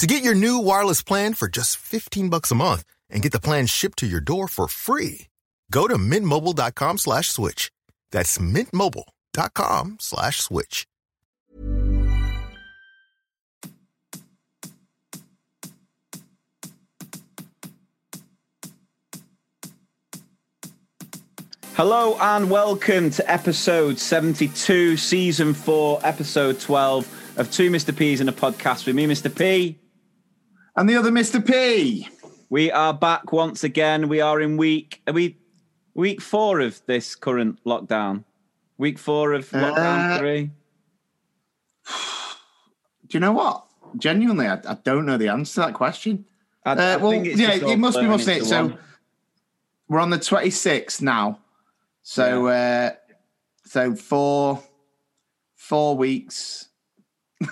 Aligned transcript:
To 0.00 0.06
get 0.06 0.24
your 0.24 0.34
new 0.34 0.58
wireless 0.58 1.02
plan 1.02 1.34
for 1.34 1.46
just 1.46 1.76
15 1.76 2.30
bucks 2.30 2.50
a 2.50 2.54
month 2.54 2.84
and 3.10 3.20
get 3.20 3.32
the 3.32 3.38
plan 3.38 3.66
shipped 3.66 3.98
to 3.98 4.06
your 4.06 4.22
door 4.22 4.48
for 4.48 4.66
free, 4.66 5.26
go 5.70 5.86
to 5.86 5.96
mintmobile.com 5.96 6.96
slash 6.96 7.28
switch. 7.28 7.70
That's 8.10 8.38
mintmobile.com 8.38 9.98
slash 10.00 10.40
switch. 10.40 10.86
Hello 21.74 22.16
and 22.18 22.50
welcome 22.50 23.10
to 23.10 23.30
episode 23.30 23.98
72, 23.98 24.96
season 24.96 25.52
4, 25.52 26.00
episode 26.02 26.58
12 26.58 27.36
of 27.36 27.52
Two 27.52 27.70
Mr. 27.70 27.94
P's 27.94 28.22
in 28.22 28.30
a 28.30 28.32
podcast 28.32 28.86
with 28.86 28.96
me, 28.96 29.06
Mr. 29.06 29.36
P. 29.36 29.76
And 30.80 30.88
the 30.88 30.96
other 30.96 31.10
Mr. 31.10 31.46
P. 31.46 32.08
We 32.48 32.72
are 32.72 32.94
back 32.94 33.34
once 33.34 33.64
again. 33.64 34.08
We 34.08 34.22
are 34.22 34.40
in 34.40 34.56
week 34.56 35.02
are 35.06 35.12
we 35.12 35.36
week 35.92 36.22
4 36.22 36.60
of 36.60 36.80
this 36.86 37.14
current 37.14 37.62
lockdown. 37.66 38.24
Week 38.78 38.98
4 38.98 39.34
of 39.34 39.50
lockdown 39.50 40.16
Uh, 40.16 40.18
3. 40.20 40.50
Do 43.08 43.10
you 43.10 43.20
know 43.20 43.32
what? 43.32 43.66
Genuinely, 43.98 44.46
I, 44.46 44.54
I 44.54 44.78
don't 44.82 45.04
know 45.04 45.18
the 45.18 45.28
answer 45.28 45.60
to 45.60 45.66
that 45.66 45.74
question. 45.74 46.24
I, 46.64 46.72
Uh, 46.72 46.74
I 46.76 46.96
well, 46.96 47.12
yeah, 47.12 47.56
it 47.56 47.78
must 47.78 47.98
be, 47.98 48.06
blurring 48.06 48.08
must 48.08 48.28
it? 48.28 48.46
So 48.46 48.62
one. 48.68 48.78
we're 49.86 50.00
on 50.00 50.08
the 50.08 50.18
26th 50.18 51.02
now. 51.02 51.40
So, 52.02 52.46
uh, 52.46 52.92
so 53.66 53.94
four, 53.94 54.62
four 55.56 55.98
weeks. 55.98 56.68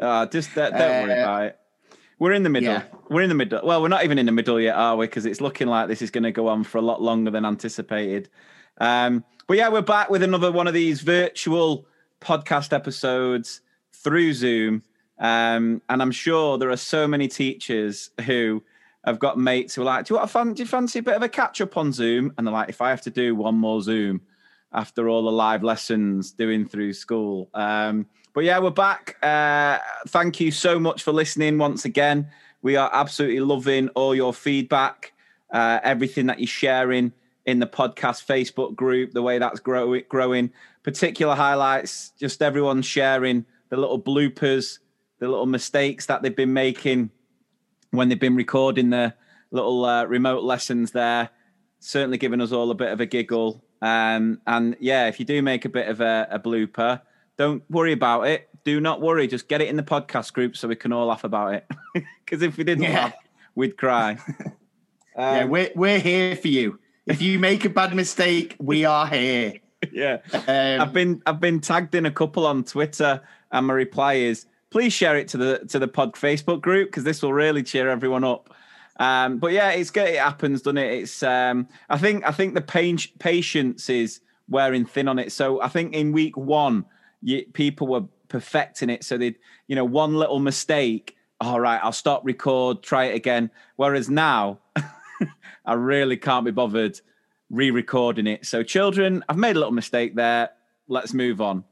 Ah, 0.00 0.26
just 0.26 0.54
don't, 0.56 0.72
don't 0.72 1.08
worry 1.08 1.12
Uh, 1.12 1.22
about 1.22 1.42
it. 1.44 1.58
We're 2.18 2.32
in 2.32 2.42
the 2.42 2.48
middle. 2.48 2.72
yeah. 2.72 2.82
We're 3.08 3.22
in 3.22 3.28
the 3.28 3.34
middle. 3.34 3.60
Well, 3.64 3.80
we're 3.80 3.88
not 3.88 4.04
even 4.04 4.18
in 4.18 4.26
the 4.26 4.32
middle 4.32 4.60
yet, 4.60 4.74
are 4.74 4.96
we? 4.96 5.06
Because 5.06 5.24
it's 5.24 5.40
looking 5.40 5.68
like 5.68 5.88
this 5.88 6.02
is 6.02 6.10
going 6.10 6.24
to 6.24 6.32
go 6.32 6.48
on 6.48 6.64
for 6.64 6.78
a 6.78 6.82
lot 6.82 7.00
longer 7.00 7.30
than 7.30 7.44
anticipated. 7.44 8.28
Um, 8.78 9.24
but 9.46 9.56
yeah, 9.56 9.68
we're 9.68 9.82
back 9.82 10.10
with 10.10 10.22
another 10.22 10.50
one 10.52 10.66
of 10.66 10.74
these 10.74 11.00
virtual 11.00 11.86
podcast 12.20 12.72
episodes 12.72 13.60
through 13.92 14.32
Zoom. 14.32 14.82
Um, 15.18 15.82
and 15.88 16.02
I'm 16.02 16.10
sure 16.10 16.58
there 16.58 16.70
are 16.70 16.76
so 16.76 17.08
many 17.08 17.28
teachers 17.28 18.10
who 18.26 18.62
have 19.04 19.18
got 19.18 19.38
mates 19.38 19.74
who 19.74 19.82
are 19.82 19.86
like, 19.86 20.06
do 20.06 20.14
you, 20.14 20.18
want 20.18 20.28
to 20.28 20.32
fan- 20.32 20.54
do 20.54 20.62
you 20.62 20.66
fancy 20.66 20.98
a 20.98 21.02
bit 21.02 21.16
of 21.16 21.22
a 21.22 21.28
catch 21.28 21.60
up 21.60 21.76
on 21.76 21.92
Zoom? 21.92 22.32
And 22.36 22.46
they're 22.46 22.54
like, 22.54 22.68
if 22.68 22.80
I 22.82 22.90
have 22.90 23.02
to 23.02 23.10
do 23.10 23.34
one 23.34 23.54
more 23.56 23.80
Zoom 23.80 24.20
after 24.72 25.08
all 25.08 25.22
the 25.22 25.32
live 25.32 25.62
lessons 25.62 26.32
doing 26.32 26.66
through 26.66 26.92
school. 26.92 27.48
Um, 27.54 28.06
but 28.38 28.44
yeah, 28.44 28.60
we're 28.60 28.70
back. 28.70 29.16
Uh, 29.20 29.80
thank 30.06 30.38
you 30.38 30.52
so 30.52 30.78
much 30.78 31.02
for 31.02 31.10
listening 31.10 31.58
once 31.58 31.84
again. 31.84 32.30
We 32.62 32.76
are 32.76 32.88
absolutely 32.92 33.40
loving 33.40 33.88
all 33.96 34.14
your 34.14 34.32
feedback, 34.32 35.12
uh, 35.52 35.80
everything 35.82 36.26
that 36.26 36.38
you're 36.38 36.46
sharing 36.46 37.12
in 37.46 37.58
the 37.58 37.66
podcast 37.66 38.24
Facebook 38.24 38.76
group, 38.76 39.10
the 39.10 39.22
way 39.22 39.40
that's 39.40 39.58
grow- 39.58 40.00
growing. 40.02 40.52
Particular 40.84 41.34
highlights, 41.34 42.10
just 42.10 42.40
everyone 42.40 42.80
sharing 42.80 43.44
the 43.70 43.76
little 43.76 44.00
bloopers, 44.00 44.78
the 45.18 45.26
little 45.26 45.46
mistakes 45.46 46.06
that 46.06 46.22
they've 46.22 46.36
been 46.36 46.52
making 46.52 47.10
when 47.90 48.08
they've 48.08 48.20
been 48.20 48.36
recording 48.36 48.90
the 48.90 49.14
little 49.50 49.84
uh, 49.84 50.04
remote 50.04 50.44
lessons 50.44 50.92
there. 50.92 51.28
Certainly 51.80 52.18
giving 52.18 52.40
us 52.40 52.52
all 52.52 52.70
a 52.70 52.76
bit 52.76 52.92
of 52.92 53.00
a 53.00 53.06
giggle. 53.06 53.64
Um, 53.82 54.40
and 54.46 54.76
yeah, 54.78 55.08
if 55.08 55.18
you 55.18 55.26
do 55.26 55.42
make 55.42 55.64
a 55.64 55.68
bit 55.68 55.88
of 55.88 56.00
a, 56.00 56.28
a 56.30 56.38
blooper, 56.38 57.00
don't 57.38 57.62
worry 57.70 57.92
about 57.92 58.22
it. 58.22 58.48
Do 58.64 58.80
not 58.80 59.00
worry. 59.00 59.26
Just 59.28 59.48
get 59.48 59.60
it 59.62 59.68
in 59.68 59.76
the 59.76 59.82
podcast 59.82 60.32
group 60.34 60.56
so 60.56 60.68
we 60.68 60.76
can 60.76 60.92
all 60.92 61.06
laugh 61.06 61.24
about 61.24 61.54
it. 61.54 61.66
Because 62.24 62.42
if 62.42 62.58
we 62.58 62.64
didn't 62.64 62.84
Yeah. 62.84 63.04
laugh, 63.04 63.14
we'd 63.54 63.78
cry. 63.78 64.18
yeah, 65.16 65.40
Um, 65.40 65.48
we're, 65.50 65.70
we're 65.74 65.98
here 65.98 66.36
for 66.36 66.48
you. 66.48 66.78
If 67.06 67.22
you 67.22 67.38
make 67.38 67.64
a 67.64 67.70
bad 67.70 67.94
mistake, 67.94 68.54
we 68.58 68.84
are 68.84 69.06
here. 69.06 69.54
yeah. 69.90 70.18
Um, 70.34 70.80
I've 70.82 70.92
been 70.92 71.22
I've 71.24 71.40
been 71.40 71.60
tagged 71.60 71.94
in 71.94 72.04
a 72.04 72.10
couple 72.10 72.46
on 72.46 72.64
Twitter, 72.64 73.22
and 73.50 73.66
my 73.66 73.72
reply 73.72 74.14
is 74.14 74.44
please 74.70 74.92
share 74.92 75.16
it 75.16 75.28
to 75.28 75.38
the 75.38 75.58
to 75.68 75.78
the 75.78 75.88
pod 75.88 76.12
Facebook 76.14 76.60
group 76.60 76.88
because 76.88 77.04
this 77.04 77.22
will 77.22 77.32
really 77.32 77.62
cheer 77.62 77.88
everyone 77.88 78.24
up. 78.24 78.52
Um, 79.00 79.38
but 79.38 79.52
yeah, 79.52 79.70
it's 79.70 79.90
good. 79.90 80.08
It 80.08 80.18
happens, 80.18 80.60
doesn't 80.62 80.76
it? 80.76 80.92
It's 80.92 81.22
um, 81.22 81.66
I 81.88 81.96
think 81.96 82.26
I 82.26 82.32
think 82.32 82.52
the 82.54 82.60
pain, 82.60 82.98
patience 83.20 83.88
is 83.88 84.20
wearing 84.50 84.84
thin 84.84 85.08
on 85.08 85.18
it. 85.18 85.32
So 85.32 85.62
I 85.62 85.68
think 85.68 85.94
in 85.94 86.12
week 86.12 86.36
one, 86.36 86.84
you, 87.22 87.44
people 87.52 87.86
were 87.86 88.04
perfecting 88.28 88.90
it. 88.90 89.04
So 89.04 89.18
they, 89.18 89.36
you 89.66 89.76
know, 89.76 89.84
one 89.84 90.14
little 90.14 90.38
mistake. 90.38 91.16
All 91.40 91.60
right, 91.60 91.80
I'll 91.82 91.92
stop 91.92 92.24
record, 92.24 92.82
try 92.82 93.06
it 93.06 93.14
again. 93.14 93.50
Whereas 93.76 94.10
now, 94.10 94.58
I 95.64 95.74
really 95.74 96.16
can't 96.16 96.44
be 96.44 96.50
bothered 96.50 97.00
re-recording 97.50 98.26
it. 98.26 98.44
So, 98.44 98.62
children, 98.62 99.24
I've 99.28 99.36
made 99.36 99.56
a 99.56 99.58
little 99.58 99.72
mistake 99.72 100.14
there. 100.14 100.50
Let's 100.88 101.14
move 101.14 101.40
on. 101.40 101.64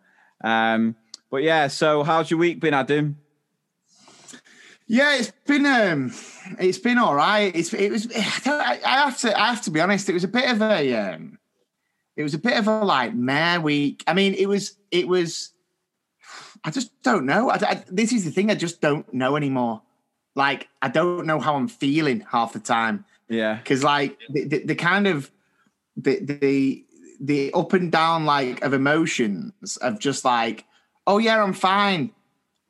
Um, 0.42 0.94
but 1.30 1.42
yeah, 1.42 1.66
so 1.68 2.02
how's 2.02 2.30
your 2.30 2.38
week 2.38 2.60
been, 2.60 2.74
Adam? 2.74 3.18
Yeah, 4.86 5.16
it's 5.16 5.32
been 5.46 5.66
um, 5.66 6.12
it's 6.60 6.78
been 6.78 6.96
all 6.98 7.14
right. 7.14 7.54
It's 7.54 7.74
it 7.74 7.90
was. 7.90 8.06
I 8.14 8.78
I 8.84 8.98
have 9.04 9.18
to 9.18 9.38
I 9.38 9.48
have 9.48 9.62
to 9.62 9.70
be 9.70 9.80
honest. 9.80 10.08
It 10.08 10.12
was 10.12 10.22
a 10.22 10.28
bit 10.28 10.48
of 10.48 10.62
a 10.62 10.94
um, 10.94 11.38
it 12.16 12.22
was 12.22 12.34
a 12.34 12.38
bit 12.38 12.56
of 12.58 12.66
a 12.66 12.84
like 12.84 13.14
meh 13.14 13.58
week. 13.58 14.02
I 14.06 14.14
mean, 14.14 14.34
it 14.34 14.46
was 14.46 14.76
it 14.90 15.06
was. 15.08 15.52
I 16.64 16.70
just 16.70 16.90
don't 17.02 17.26
know. 17.26 17.50
I, 17.50 17.54
I- 17.56 17.84
this 17.88 18.12
is 18.12 18.24
the 18.24 18.30
thing. 18.30 18.50
I 18.50 18.54
just 18.54 18.80
don't 18.80 19.12
know 19.12 19.36
anymore. 19.36 19.82
Like 20.34 20.68
I 20.82 20.88
don't 20.88 21.26
know 21.26 21.40
how 21.40 21.54
I'm 21.56 21.68
feeling 21.68 22.20
half 22.30 22.52
the 22.52 22.58
time 22.58 23.04
Yeah, 23.28 23.56
because 23.56 23.82
like 23.84 24.18
the, 24.28 24.44
the, 24.44 24.58
the 24.64 24.74
kind 24.74 25.06
of 25.06 25.30
the 25.96 26.20
the 26.20 26.84
the 27.20 27.52
up 27.54 27.72
and 27.72 27.90
down 27.90 28.24
like 28.26 28.62
of 28.62 28.74
emotions 28.74 29.76
of 29.78 29.98
just 29.98 30.24
like 30.24 30.66
oh 31.06 31.16
yeah 31.18 31.42
i'm 31.42 31.54
fine 31.54 32.10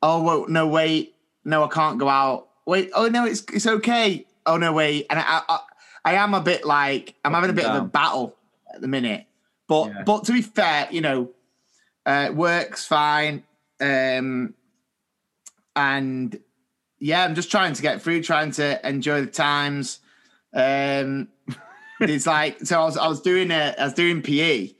oh 0.01 0.23
well, 0.23 0.45
no 0.47 0.67
wait 0.67 1.15
no 1.43 1.63
i 1.63 1.67
can't 1.67 1.99
go 1.99 2.07
out 2.07 2.47
wait 2.65 2.89
oh 2.95 3.07
no 3.09 3.25
it's 3.25 3.43
it's 3.53 3.67
okay 3.67 4.25
oh 4.45 4.55
no 4.57 4.71
wait 4.71 5.05
and 5.09 5.19
i 5.19 5.41
i, 5.49 5.59
I 6.05 6.13
am 6.13 6.33
a 6.33 6.39
bit 6.39 6.63
like 6.65 7.15
i'm 7.25 7.33
having 7.33 7.49
a 7.49 7.53
bit 7.53 7.65
of 7.65 7.75
a 7.75 7.85
battle 7.85 8.35
at 8.73 8.79
the 8.79 8.87
minute 8.87 9.25
but 9.67 9.87
Yeah. 9.87 10.03
but 10.03 10.23
to 10.25 10.33
be 10.33 10.41
fair 10.41 10.87
you 10.91 11.01
know 11.01 11.29
uh 12.05 12.29
works 12.33 12.85
fine 12.85 13.43
um 13.81 14.53
and 15.75 16.39
yeah 16.99 17.23
i'm 17.23 17.35
just 17.35 17.51
trying 17.51 17.73
to 17.73 17.81
get 17.81 18.01
through 18.01 18.23
trying 18.23 18.51
to 18.51 18.87
enjoy 18.87 19.21
the 19.21 19.27
times 19.27 19.99
um 20.53 21.27
it's 21.99 22.27
like 22.27 22.59
so 22.63 22.79
I 22.79 22.85
was 22.85 22.97
I 22.97 23.07
was 23.07 23.21
doing 23.21 23.51
a, 23.51 23.73
I 23.77 23.85
was 23.85 23.93
doing 23.93 24.21
PE, 24.21 24.71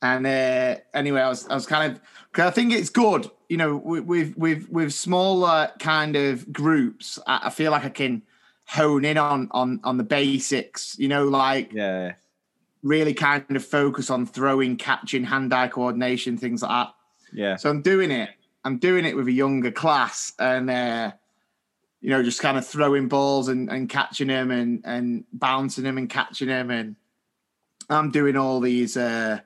and 0.00 0.26
uh, 0.26 0.76
anyway 0.94 1.20
I 1.20 1.28
was 1.28 1.46
I 1.48 1.54
was 1.54 1.66
kind 1.66 1.92
of 1.92 2.00
because 2.30 2.46
I 2.46 2.50
think 2.50 2.72
it's 2.72 2.88
good 2.90 3.30
you 3.48 3.56
know 3.58 3.76
with 3.76 4.04
with 4.04 4.36
with, 4.36 4.68
with 4.70 4.94
smaller 4.94 5.70
kind 5.78 6.16
of 6.16 6.50
groups 6.52 7.18
I, 7.26 7.42
I 7.44 7.50
feel 7.50 7.70
like 7.70 7.84
I 7.84 7.90
can 7.90 8.22
hone 8.66 9.04
in 9.04 9.18
on 9.18 9.48
on 9.50 9.80
on 9.84 9.98
the 9.98 10.04
basics 10.04 10.98
you 10.98 11.08
know 11.08 11.24
like 11.26 11.72
yeah, 11.72 12.14
really 12.84 13.14
kind 13.14 13.44
of 13.50 13.64
focus 13.64 14.10
on 14.10 14.26
throwing 14.26 14.76
catching 14.76 15.24
hand 15.24 15.52
eye 15.52 15.66
coordination 15.66 16.38
things 16.38 16.62
like 16.62 16.70
that 16.70 16.94
yeah. 17.34 17.56
so 17.56 17.68
I'm 17.68 17.82
doing 17.82 18.10
it. 18.10 18.30
I'm 18.64 18.78
doing 18.78 19.04
it 19.04 19.14
with 19.14 19.26
a 19.26 19.32
younger 19.32 19.70
class, 19.70 20.32
and 20.38 20.70
uh, 20.70 21.12
you 22.00 22.10
know, 22.10 22.22
just 22.22 22.40
kind 22.40 22.56
of 22.56 22.66
throwing 22.66 23.08
balls 23.08 23.48
and, 23.48 23.68
and 23.68 23.88
catching 23.88 24.28
them, 24.28 24.50
and 24.50 24.80
and 24.84 25.24
bouncing 25.32 25.84
them 25.84 25.98
and 25.98 26.08
catching 26.08 26.48
them, 26.48 26.70
and 26.70 26.96
I'm 27.90 28.10
doing 28.10 28.36
all 28.36 28.60
these. 28.60 28.96
Uh, 28.96 29.40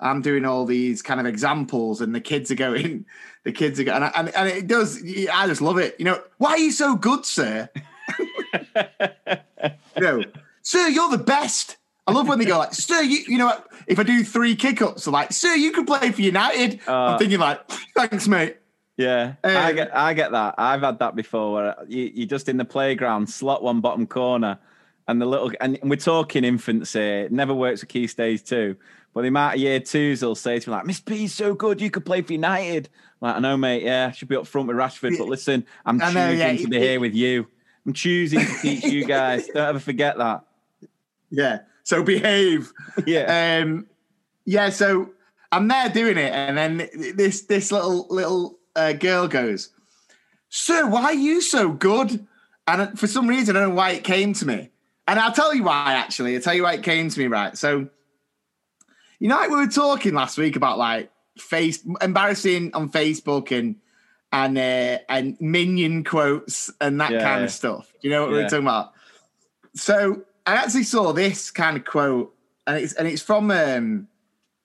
I'm 0.00 0.20
doing 0.20 0.44
all 0.44 0.66
these 0.66 1.00
kind 1.00 1.20
of 1.20 1.26
examples, 1.26 2.00
and 2.00 2.14
the 2.14 2.20
kids 2.20 2.50
are 2.50 2.56
going. 2.56 3.04
The 3.46 3.52
kids 3.52 3.78
are 3.78 3.84
going, 3.84 4.02
and, 4.02 4.12
and, 4.16 4.34
and 4.34 4.48
it 4.48 4.66
does. 4.66 5.00
I 5.32 5.46
just 5.46 5.60
love 5.60 5.78
it. 5.78 5.94
You 6.00 6.04
know, 6.04 6.20
why 6.38 6.50
are 6.50 6.58
you 6.58 6.72
so 6.72 6.96
good, 6.96 7.24
sir? 7.24 7.70
you 8.18 10.00
know, 10.00 10.24
sir, 10.62 10.88
you're 10.88 11.10
the 11.10 11.22
best. 11.24 11.75
I 12.06 12.12
love 12.12 12.28
when 12.28 12.38
they 12.38 12.44
go 12.44 12.58
like, 12.58 12.72
sir, 12.72 13.02
you, 13.02 13.18
you 13.26 13.38
know 13.38 13.46
what? 13.46 13.66
If 13.86 13.98
I 13.98 14.02
do 14.04 14.22
three 14.22 14.54
kick 14.54 14.80
ups, 14.80 15.04
they're 15.04 15.12
like, 15.12 15.32
sir, 15.32 15.54
you 15.54 15.72
could 15.72 15.86
play 15.86 16.12
for 16.12 16.22
United. 16.22 16.80
Uh, 16.86 16.92
I'm 16.92 17.18
thinking 17.18 17.38
like, 17.40 17.68
thanks, 17.96 18.28
mate. 18.28 18.58
Yeah, 18.96 19.34
I 19.44 19.70
Um, 19.70 19.76
get 19.76 19.96
I 19.96 20.14
get 20.14 20.32
that. 20.32 20.54
I've 20.56 20.80
had 20.80 20.98
that 21.00 21.14
before 21.16 21.52
where 21.52 21.76
you, 21.86 22.10
you're 22.14 22.26
just 22.28 22.48
in 22.48 22.56
the 22.56 22.64
playground, 22.64 23.28
slot 23.28 23.62
one 23.62 23.80
bottom 23.80 24.06
corner, 24.06 24.58
and 25.08 25.20
the 25.20 25.26
little 25.26 25.50
and 25.60 25.78
we're 25.82 25.96
talking 25.96 26.44
infancy. 26.44 27.00
It 27.00 27.32
never 27.32 27.52
works 27.52 27.82
with 27.82 27.88
key 27.90 28.06
stage 28.06 28.42
two. 28.44 28.76
But 29.12 29.22
the 29.22 29.28
amount 29.28 29.54
of 29.56 29.60
year 29.60 29.80
twos 29.80 30.22
will 30.22 30.34
say 30.34 30.58
to 30.60 30.70
me 30.70 30.76
like, 30.76 30.86
Miss 30.86 31.00
P's 31.00 31.34
so 31.34 31.54
good, 31.54 31.80
you 31.80 31.90
could 31.90 32.04
play 32.06 32.22
for 32.22 32.32
United. 32.34 32.88
I'm 33.20 33.28
like, 33.28 33.36
I 33.36 33.38
know, 33.40 33.56
mate, 33.56 33.82
yeah, 33.82 34.08
I 34.08 34.12
should 34.12 34.28
be 34.28 34.36
up 34.36 34.46
front 34.46 34.68
with 34.68 34.76
Rashford, 34.76 35.16
but 35.18 35.26
listen, 35.28 35.64
I'm 35.86 36.00
I 36.02 36.12
know, 36.12 36.30
choosing 36.30 36.38
yeah, 36.38 36.56
to 36.62 36.68
be 36.68 36.76
it- 36.76 36.82
here 36.82 37.00
with 37.00 37.14
you. 37.14 37.46
I'm 37.86 37.92
choosing 37.92 38.40
to 38.40 38.58
teach 38.62 38.84
you 38.84 39.04
guys. 39.04 39.46
Don't 39.54 39.68
ever 39.68 39.78
forget 39.80 40.18
that. 40.18 40.42
Yeah. 41.30 41.60
So 41.86 42.02
behave. 42.02 42.72
Yeah. 43.06 43.60
Um, 43.62 43.86
yeah. 44.44 44.70
So 44.70 45.10
I'm 45.52 45.68
there 45.68 45.88
doing 45.88 46.18
it, 46.18 46.32
and 46.32 46.58
then 46.58 46.88
this 47.14 47.42
this 47.42 47.70
little 47.70 48.06
little 48.10 48.58
uh, 48.74 48.92
girl 48.94 49.28
goes, 49.28 49.70
"Sir, 50.48 50.88
why 50.88 51.04
are 51.04 51.14
you 51.14 51.40
so 51.40 51.70
good?" 51.70 52.26
And 52.66 52.98
for 52.98 53.06
some 53.06 53.28
reason, 53.28 53.56
I 53.56 53.60
don't 53.60 53.68
know 53.68 53.74
why 53.76 53.90
it 53.92 54.02
came 54.02 54.32
to 54.34 54.46
me. 54.46 54.70
And 55.06 55.20
I'll 55.20 55.32
tell 55.32 55.54
you 55.54 55.62
why. 55.62 55.92
Actually, 55.92 56.34
I'll 56.34 56.42
tell 56.42 56.54
you 56.54 56.64
why 56.64 56.74
it 56.74 56.82
came 56.82 57.08
to 57.08 57.18
me. 57.20 57.26
Right. 57.28 57.56
So, 57.56 57.88
you 59.20 59.28
know, 59.28 59.36
like 59.36 59.50
we 59.50 59.56
were 59.56 59.68
talking 59.68 60.14
last 60.14 60.38
week 60.38 60.56
about 60.56 60.78
like 60.78 61.12
face 61.38 61.84
embarrassing 62.02 62.74
on 62.74 62.90
Facebook 62.90 63.56
and 63.56 63.76
and 64.32 64.58
uh, 64.58 64.98
and 65.08 65.36
minion 65.40 66.02
quotes 66.02 66.72
and 66.80 67.00
that 67.00 67.12
Yeah, 67.12 67.22
kind 67.22 67.44
of 67.44 67.50
stuff. 67.52 67.92
Do 68.02 68.08
you 68.08 68.14
know 68.14 68.22
what 68.22 68.30
we 68.32 68.38
Yeah. 68.38 68.42
were 68.44 68.50
talking 68.50 68.66
about? 68.66 68.92
So 69.76 70.22
I 70.46 70.54
actually 70.54 70.84
saw 70.84 71.12
this 71.12 71.50
kind 71.50 71.76
of 71.76 71.84
quote, 71.84 72.32
and 72.68 72.76
it's 72.76 72.92
and 72.92 73.08
it's 73.08 73.20
from 73.20 73.50
um, 73.50 74.06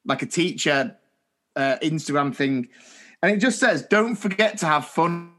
like 0.05 0.21
a 0.21 0.27
teacher 0.27 0.95
uh, 1.55 1.77
Instagram 1.81 2.35
thing, 2.35 2.69
and 3.23 3.31
it 3.31 3.37
just 3.37 3.59
says, 3.59 3.81
"Don't 3.87 4.15
forget 4.15 4.59
to 4.59 4.67
have 4.67 4.85
fun 4.85 5.31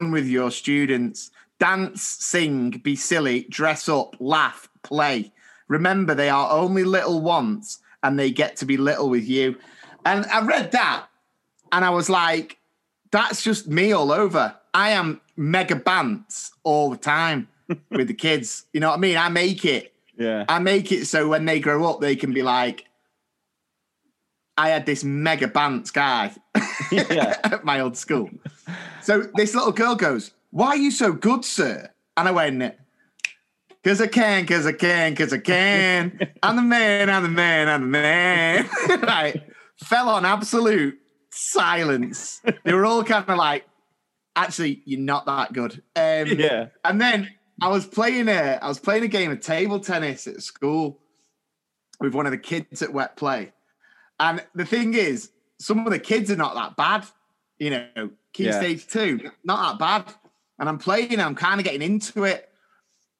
with 0.00 0.26
your 0.26 0.50
students. 0.50 1.30
Dance, 1.58 2.02
sing, 2.02 2.70
be 2.70 2.96
silly, 2.96 3.46
dress 3.48 3.88
up, 3.88 4.16
laugh, 4.18 4.68
play. 4.82 5.32
Remember, 5.68 6.14
they 6.14 6.28
are 6.28 6.50
only 6.50 6.84
little 6.84 7.20
once, 7.22 7.78
and 8.02 8.18
they 8.18 8.30
get 8.30 8.56
to 8.56 8.66
be 8.66 8.76
little 8.76 9.08
with 9.08 9.26
you." 9.26 9.56
And 10.04 10.26
I 10.26 10.44
read 10.44 10.72
that, 10.72 11.06
and 11.70 11.82
I 11.82 11.90
was 11.90 12.10
like, 12.10 12.58
"That's 13.10 13.42
just 13.42 13.68
me 13.68 13.92
all 13.92 14.12
over. 14.12 14.54
I 14.74 14.90
am 14.90 15.22
mega 15.34 15.76
bants 15.76 16.50
all 16.62 16.90
the 16.90 16.98
time." 16.98 17.48
With 17.90 18.08
the 18.08 18.14
kids, 18.14 18.64
you 18.72 18.80
know 18.80 18.88
what 18.88 18.96
I 18.98 19.00
mean? 19.00 19.16
I 19.16 19.28
make 19.28 19.64
it. 19.64 19.92
yeah. 20.18 20.44
I 20.48 20.58
make 20.58 20.92
it 20.92 21.06
so 21.06 21.28
when 21.28 21.44
they 21.44 21.60
grow 21.60 21.84
up, 21.90 22.00
they 22.00 22.16
can 22.16 22.32
be 22.32 22.42
like, 22.42 22.84
I 24.56 24.68
had 24.68 24.84
this 24.86 25.02
mega 25.02 25.48
bants 25.48 25.92
guy 25.92 26.32
Yeah. 26.92 27.38
at 27.44 27.64
my 27.64 27.80
old 27.80 27.96
school. 27.96 28.28
So 29.02 29.22
this 29.34 29.54
little 29.54 29.72
girl 29.72 29.94
goes, 29.94 30.32
Why 30.50 30.68
are 30.68 30.76
you 30.76 30.90
so 30.90 31.12
good, 31.12 31.44
sir? 31.44 31.90
And 32.16 32.28
I 32.28 32.30
went, 32.32 32.74
Because 33.82 34.00
I 34.02 34.06
can, 34.08 34.42
because 34.42 34.66
I 34.66 34.72
can, 34.72 35.12
because 35.12 35.32
I 35.32 35.38
can. 35.38 36.18
I'm 36.42 36.56
the 36.56 36.62
man, 36.62 37.08
I'm 37.08 37.22
the 37.22 37.28
man, 37.30 37.68
I'm 37.68 37.80
the 37.82 37.86
man. 37.88 38.68
right. 39.02 39.42
Fell 39.78 40.08
on 40.10 40.24
absolute 40.26 40.98
silence. 41.30 42.42
They 42.64 42.74
were 42.74 42.84
all 42.84 43.02
kind 43.04 43.24
of 43.26 43.36
like, 43.38 43.64
Actually, 44.36 44.82
you're 44.84 45.00
not 45.00 45.26
that 45.26 45.52
good. 45.54 45.82
Um, 45.96 46.38
Yeah. 46.38 46.66
and 46.84 47.00
then 47.00 47.30
I 47.62 47.68
was 47.68 47.86
playing 47.86 48.28
a 48.28 48.58
I 48.60 48.66
was 48.68 48.78
playing 48.80 49.04
a 49.04 49.08
game 49.08 49.30
of 49.30 49.40
table 49.40 49.78
tennis 49.78 50.26
at 50.26 50.42
school 50.42 50.98
with 52.00 52.12
one 52.14 52.26
of 52.26 52.32
the 52.32 52.38
kids 52.38 52.82
at 52.82 52.92
Wet 52.92 53.16
Play. 53.16 53.52
And 54.18 54.44
the 54.54 54.64
thing 54.64 54.94
is, 54.94 55.30
some 55.60 55.86
of 55.86 55.92
the 55.92 55.98
kids 55.98 56.30
are 56.30 56.36
not 56.36 56.54
that 56.56 56.76
bad. 56.76 57.06
You 57.58 57.70
know, 57.70 58.10
key 58.32 58.44
Yeah. 58.46 58.58
stage 58.58 58.86
two, 58.88 59.30
not 59.44 59.78
that 59.78 60.04
bad. 60.06 60.14
And 60.58 60.68
I'm 60.68 60.78
playing, 60.78 61.20
I'm 61.20 61.36
kind 61.36 61.60
of 61.60 61.64
getting 61.64 61.82
into 61.82 62.24
it. 62.24 62.48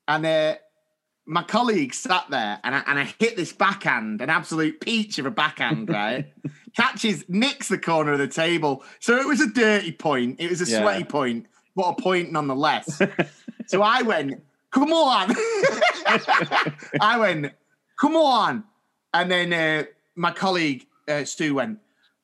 And 0.08 0.26
uh, 0.26 0.56
my 1.26 1.44
colleague 1.44 1.94
sat 1.94 2.24
there 2.30 2.58
and 2.64 2.74
I, 2.74 2.82
and 2.86 2.98
I 2.98 3.04
hit 3.18 3.36
this 3.36 3.52
backhand, 3.52 4.20
an 4.20 4.30
absolute 4.30 4.80
peach 4.80 5.18
of 5.18 5.26
a 5.26 5.30
backhand, 5.30 5.88
right? 5.92 6.26
Catches, 6.76 7.24
nicks 7.28 7.68
the 7.68 7.78
corner 7.78 8.12
of 8.12 8.18
the 8.18 8.26
table. 8.28 8.82
So 8.98 9.16
it 9.16 9.26
was 9.26 9.40
a 9.40 9.48
dirty 9.50 9.92
point. 9.92 10.40
It 10.40 10.50
was 10.50 10.60
a 10.60 10.70
Yeah. 10.70 10.80
sweaty 10.80 11.04
point, 11.04 11.46
but 11.76 11.82
a 11.96 12.02
point 12.02 12.32
nonetheless. 12.32 13.00
so 13.66 13.82
I 13.82 14.02
went, 14.02 14.42
come 14.70 14.92
on. 14.92 15.34
I 17.00 17.16
went, 17.18 17.52
come 18.00 18.16
on. 18.16 18.64
And 19.14 19.30
then 19.30 19.52
uh, 19.52 19.84
my 20.14 20.32
colleague, 20.32 20.86
uh, 21.08 21.24
Stu, 21.24 21.54
went, 21.54 21.78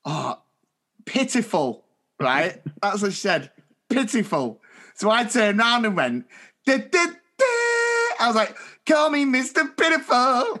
oh, 0.05 0.39
pitiful, 1.05 1.85
right? 2.19 2.61
That's 2.81 3.01
what 3.01 3.13
she 3.13 3.19
said, 3.19 3.51
pitiful. 3.89 4.61
So 4.95 5.09
I 5.09 5.23
turned 5.23 5.59
around 5.59 5.85
and 5.85 5.95
went, 5.95 6.25
"Da, 6.65 6.77
da, 6.77 7.05
da." 7.05 7.45
I 8.19 8.25
was 8.27 8.35
like, 8.35 8.53
call 8.85 9.09
me 9.09 9.23
Mr. 9.23 9.65
Pitiful. 9.77 10.59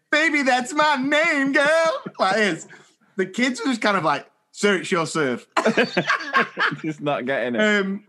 Baby, 0.10 0.42
that's 0.42 0.72
my 0.72 0.96
name, 0.96 1.52
girl. 1.52 2.02
Like 2.18 2.36
this. 2.36 2.66
The 3.16 3.26
kids 3.26 3.60
were 3.60 3.66
just 3.66 3.82
kind 3.82 3.96
of 3.96 4.02
like, 4.02 4.28
sir, 4.50 4.78
it's 4.78 4.90
your 4.90 5.06
serve. 5.06 5.46
Just 6.82 7.00
not 7.00 7.24
getting 7.24 7.54
it. 7.54 7.60
Um, 7.60 8.04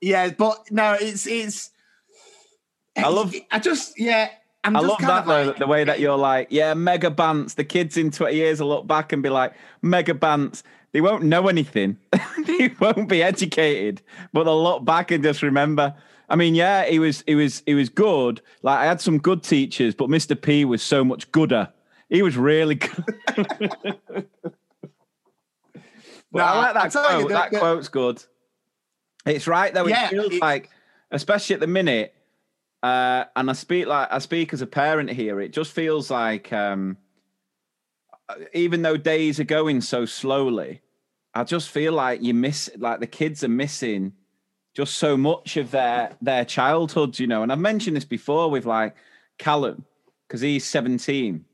yeah, 0.00 0.30
but 0.30 0.70
no, 0.70 0.96
it's 1.00 1.26
it's. 1.26 1.70
I 2.96 3.08
love- 3.08 3.34
I 3.50 3.58
just 3.58 3.98
yeah. 3.98 4.28
I'm 4.62 4.76
I 4.76 4.80
love 4.80 4.98
that 5.00 5.24
though, 5.24 5.44
like, 5.44 5.56
the 5.56 5.66
way 5.66 5.84
that 5.84 6.00
you're 6.00 6.18
like, 6.18 6.48
yeah, 6.50 6.74
mega 6.74 7.10
bants. 7.10 7.54
The 7.54 7.64
kids 7.64 7.96
in 7.96 8.10
20 8.10 8.34
years 8.36 8.60
will 8.60 8.68
look 8.68 8.86
back 8.86 9.12
and 9.14 9.22
be 9.22 9.30
like, 9.30 9.54
mega 9.80 10.12
bants. 10.12 10.62
They 10.92 11.00
won't 11.00 11.22
know 11.24 11.48
anything. 11.48 11.96
they 12.46 12.70
won't 12.78 13.08
be 13.08 13.22
educated, 13.22 14.02
but 14.34 14.44
they'll 14.44 14.62
look 14.62 14.84
back 14.84 15.12
and 15.12 15.24
just 15.24 15.40
remember. 15.42 15.94
I 16.28 16.36
mean, 16.36 16.54
yeah, 16.54 16.84
he 16.84 16.98
was, 16.98 17.24
he 17.26 17.34
was, 17.36 17.62
he 17.64 17.72
was 17.74 17.88
good. 17.88 18.42
Like 18.62 18.80
I 18.80 18.84
had 18.84 19.00
some 19.00 19.16
good 19.18 19.42
teachers, 19.42 19.94
but 19.94 20.10
Mr. 20.10 20.38
P 20.40 20.66
was 20.66 20.82
so 20.82 21.04
much 21.04 21.32
gooder. 21.32 21.70
He 22.10 22.20
was 22.22 22.36
really 22.36 22.74
good. 22.74 23.04
but 23.36 24.24
No, 26.34 26.44
I 26.44 26.70
like 26.72 26.74
that 26.74 26.94
you, 26.94 27.00
quote. 27.00 27.28
the- 27.28 27.34
that 27.34 27.50
quote's 27.52 27.88
good. 27.88 28.22
It's 29.26 29.46
right 29.46 29.72
though. 29.72 29.86
It 29.86 29.90
Yeah, 29.90 30.08
feels 30.08 30.34
it- 30.34 30.42
like, 30.42 30.70
especially 31.10 31.54
at 31.54 31.60
the 31.60 31.66
minute, 31.66 32.14
uh, 32.82 33.24
and 33.36 33.50
I 33.50 33.52
speak 33.52 33.86
like 33.86 34.08
I 34.10 34.18
speak 34.18 34.52
as 34.52 34.62
a 34.62 34.66
parent 34.66 35.10
here. 35.10 35.40
It 35.40 35.52
just 35.52 35.72
feels 35.72 36.10
like, 36.10 36.52
um, 36.52 36.96
even 38.54 38.82
though 38.82 38.96
days 38.96 39.40
are 39.40 39.44
going 39.44 39.80
so 39.80 40.04
slowly, 40.06 40.80
I 41.34 41.44
just 41.44 41.68
feel 41.68 41.92
like 41.92 42.22
you 42.22 42.32
miss, 42.34 42.70
like 42.78 43.00
the 43.00 43.06
kids 43.06 43.44
are 43.44 43.48
missing 43.48 44.12
just 44.74 44.94
so 44.94 45.16
much 45.16 45.56
of 45.56 45.70
their 45.72 46.16
their 46.22 46.44
childhood, 46.44 47.18
you 47.18 47.26
know. 47.26 47.42
And 47.42 47.52
I've 47.52 47.58
mentioned 47.58 47.96
this 47.96 48.04
before 48.04 48.50
with 48.50 48.66
like 48.66 48.94
Callum 49.38 49.84
because 50.26 50.40
he's 50.40 50.64
seventeen 50.64 51.44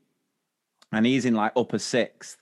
and 0.91 1.05
he's 1.05 1.25
in 1.25 1.33
like 1.33 1.51
upper 1.55 1.79
sixth. 1.79 2.37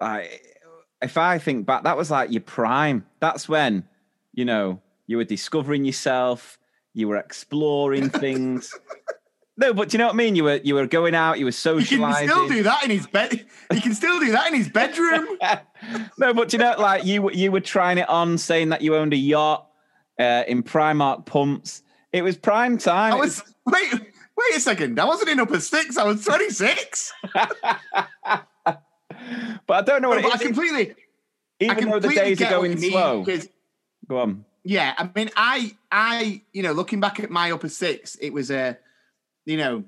Like, 0.00 0.56
if 1.02 1.18
I 1.18 1.38
think 1.38 1.66
back, 1.66 1.82
that 1.84 1.96
was 1.96 2.10
like 2.10 2.30
your 2.30 2.40
prime. 2.40 3.04
That's 3.18 3.48
when 3.48 3.84
you 4.32 4.44
know 4.44 4.80
you 5.06 5.16
were 5.16 5.24
discovering 5.24 5.84
yourself, 5.84 6.58
you 6.94 7.08
were 7.08 7.16
exploring 7.16 8.10
things. 8.24 8.74
No, 9.56 9.74
but 9.74 9.90
do 9.90 9.96
you 9.96 9.98
know 9.98 10.06
what 10.06 10.14
I 10.14 10.16
mean? 10.16 10.36
You 10.36 10.44
were 10.44 10.60
you 10.62 10.74
were 10.74 10.86
going 10.86 11.14
out, 11.14 11.38
you 11.38 11.44
were 11.44 11.52
socializing. 11.52 12.28
He 12.28 12.34
can 12.34 12.46
still 12.46 12.48
do 12.48 12.62
that 12.62 12.84
in 12.84 12.90
his 12.90 13.06
bed. 13.06 13.46
He 13.72 13.80
can 13.80 13.94
still 13.94 14.18
do 14.18 14.32
that 14.32 14.48
in 14.48 14.54
his 14.54 14.68
bedroom. 14.68 15.26
no, 16.18 16.32
but 16.32 16.48
do 16.48 16.56
you 16.56 16.62
know, 16.62 16.76
like 16.78 17.04
you 17.04 17.30
you 17.32 17.52
were 17.52 17.60
trying 17.60 17.98
it 17.98 18.08
on, 18.08 18.38
saying 18.38 18.70
that 18.70 18.80
you 18.82 18.96
owned 18.96 19.12
a 19.12 19.16
yacht 19.16 19.68
uh, 20.18 20.44
in 20.48 20.62
Primark 20.62 21.26
pumps. 21.26 21.82
It 22.12 22.22
was 22.22 22.36
prime 22.36 22.78
time. 22.78 23.12
I 23.12 23.16
was 23.16 23.42
wait, 23.66 23.92
wait 23.92 24.56
a 24.56 24.60
second. 24.60 24.98
I 24.98 25.04
wasn't 25.04 25.30
in 25.30 25.40
upper 25.40 25.60
six. 25.60 25.96
I 25.96 26.04
was 26.04 26.24
26. 26.24 27.12
but 27.34 28.44
I 29.68 29.82
don't 29.82 30.02
know 30.02 30.08
what 30.08 30.22
But 30.22 30.34
I 30.34 30.38
completely, 30.38 30.90
I 31.60 31.64
Even 31.64 31.90
though 31.90 32.00
the 32.00 32.08
days 32.08 32.40
are 32.40 32.50
going 32.50 32.78
slow. 32.78 32.80
mean, 32.80 32.90
slow. 32.90 33.24
'cause, 33.24 33.48
Go 34.10 34.18
on. 34.18 34.44
Yeah, 34.64 34.92
I 34.98 35.08
mean, 35.14 35.30
I, 35.36 35.76
I, 35.92 36.42
you 36.52 36.64
know, 36.64 36.72
looking 36.72 36.98
back 36.98 37.20
at 37.20 37.30
my 37.30 37.52
upper 37.52 37.68
six, 37.68 38.16
it 38.16 38.32
was 38.32 38.50
a, 38.50 38.76
you 39.46 39.56
know, 39.56 39.84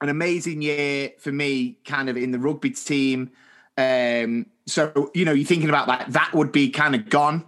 an 0.00 0.08
amazing 0.08 0.62
year 0.62 1.10
for 1.18 1.32
me, 1.32 1.76
kind 1.84 2.08
of 2.08 2.16
in 2.16 2.30
the 2.30 2.38
rugby 2.38 2.70
team. 2.70 3.32
Um, 3.76 4.46
so 4.66 5.10
you 5.12 5.24
know, 5.24 5.32
you're 5.32 5.44
thinking 5.44 5.68
about 5.68 5.88
that. 5.88 6.12
That 6.12 6.32
would 6.34 6.52
be 6.52 6.70
kind 6.70 6.94
of 6.94 7.10
gone. 7.10 7.44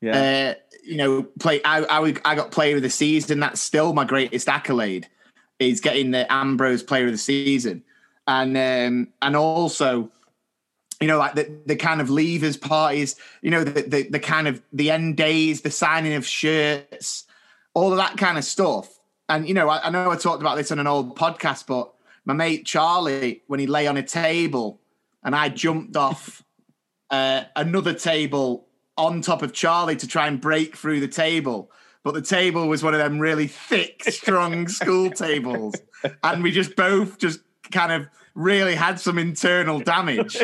Yeah. 0.00 0.54
Uh, 0.56 0.78
you 0.82 0.96
know, 0.96 1.24
play. 1.38 1.60
I, 1.62 1.84
I 1.84 2.14
I 2.24 2.34
got 2.34 2.50
player 2.50 2.76
of 2.76 2.82
the 2.82 2.88
season. 2.88 3.38
That's 3.40 3.60
still 3.60 3.92
my 3.92 4.04
greatest 4.04 4.48
accolade. 4.48 5.08
Is 5.58 5.80
getting 5.80 6.10
the 6.10 6.30
Ambrose 6.32 6.82
player 6.82 7.04
of 7.04 7.12
the 7.12 7.18
season, 7.18 7.84
and 8.26 8.56
um, 8.56 9.12
and 9.20 9.36
also, 9.36 10.10
you 11.00 11.08
know, 11.08 11.18
like 11.18 11.34
the 11.34 11.50
the 11.66 11.76
kind 11.76 12.00
of 12.00 12.08
leavers 12.08 12.60
parties. 12.60 13.16
You 13.42 13.50
know, 13.50 13.64
the 13.64 13.82
the, 13.82 14.08
the 14.08 14.20
kind 14.20 14.48
of 14.48 14.62
the 14.72 14.90
end 14.90 15.16
days, 15.16 15.62
the 15.62 15.70
signing 15.70 16.14
of 16.14 16.26
shirts, 16.26 17.24
all 17.74 17.92
of 17.92 17.98
that 17.98 18.16
kind 18.16 18.38
of 18.38 18.44
stuff. 18.44 18.98
And 19.28 19.48
you 19.48 19.54
know, 19.54 19.68
I, 19.68 19.86
I 19.86 19.90
know 19.90 20.10
I 20.10 20.16
talked 20.16 20.40
about 20.40 20.56
this 20.56 20.70
on 20.70 20.78
an 20.78 20.86
old 20.86 21.16
podcast, 21.16 21.66
but 21.66 21.92
my 22.24 22.34
mate 22.34 22.64
Charlie, 22.64 23.42
when 23.46 23.60
he 23.60 23.66
lay 23.66 23.86
on 23.86 23.96
a 23.96 24.02
table 24.02 24.80
and 25.22 25.34
I 25.34 25.48
jumped 25.48 25.96
off 25.96 26.44
uh, 27.10 27.44
another 27.56 27.94
table 27.94 28.66
on 28.96 29.20
top 29.20 29.42
of 29.42 29.52
Charlie 29.52 29.96
to 29.96 30.06
try 30.06 30.26
and 30.26 30.40
break 30.40 30.76
through 30.76 31.00
the 31.00 31.08
table. 31.08 31.70
But 32.02 32.14
the 32.14 32.22
table 32.22 32.68
was 32.68 32.82
one 32.82 32.92
of 32.92 33.00
them 33.00 33.18
really 33.18 33.46
thick, 33.46 34.04
strong 34.04 34.68
school 34.68 35.10
tables. 35.10 35.74
And 36.22 36.42
we 36.42 36.50
just 36.50 36.76
both 36.76 37.18
just 37.18 37.40
kind 37.72 37.92
of 37.92 38.06
really 38.34 38.74
had 38.74 39.00
some 39.00 39.18
internal 39.18 39.80
damage. 39.80 40.36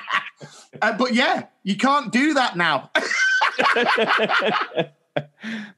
uh, 0.82 0.96
but 0.96 1.14
yeah, 1.14 1.46
you 1.62 1.76
can't 1.76 2.12
do 2.12 2.34
that 2.34 2.56
now. 2.56 2.90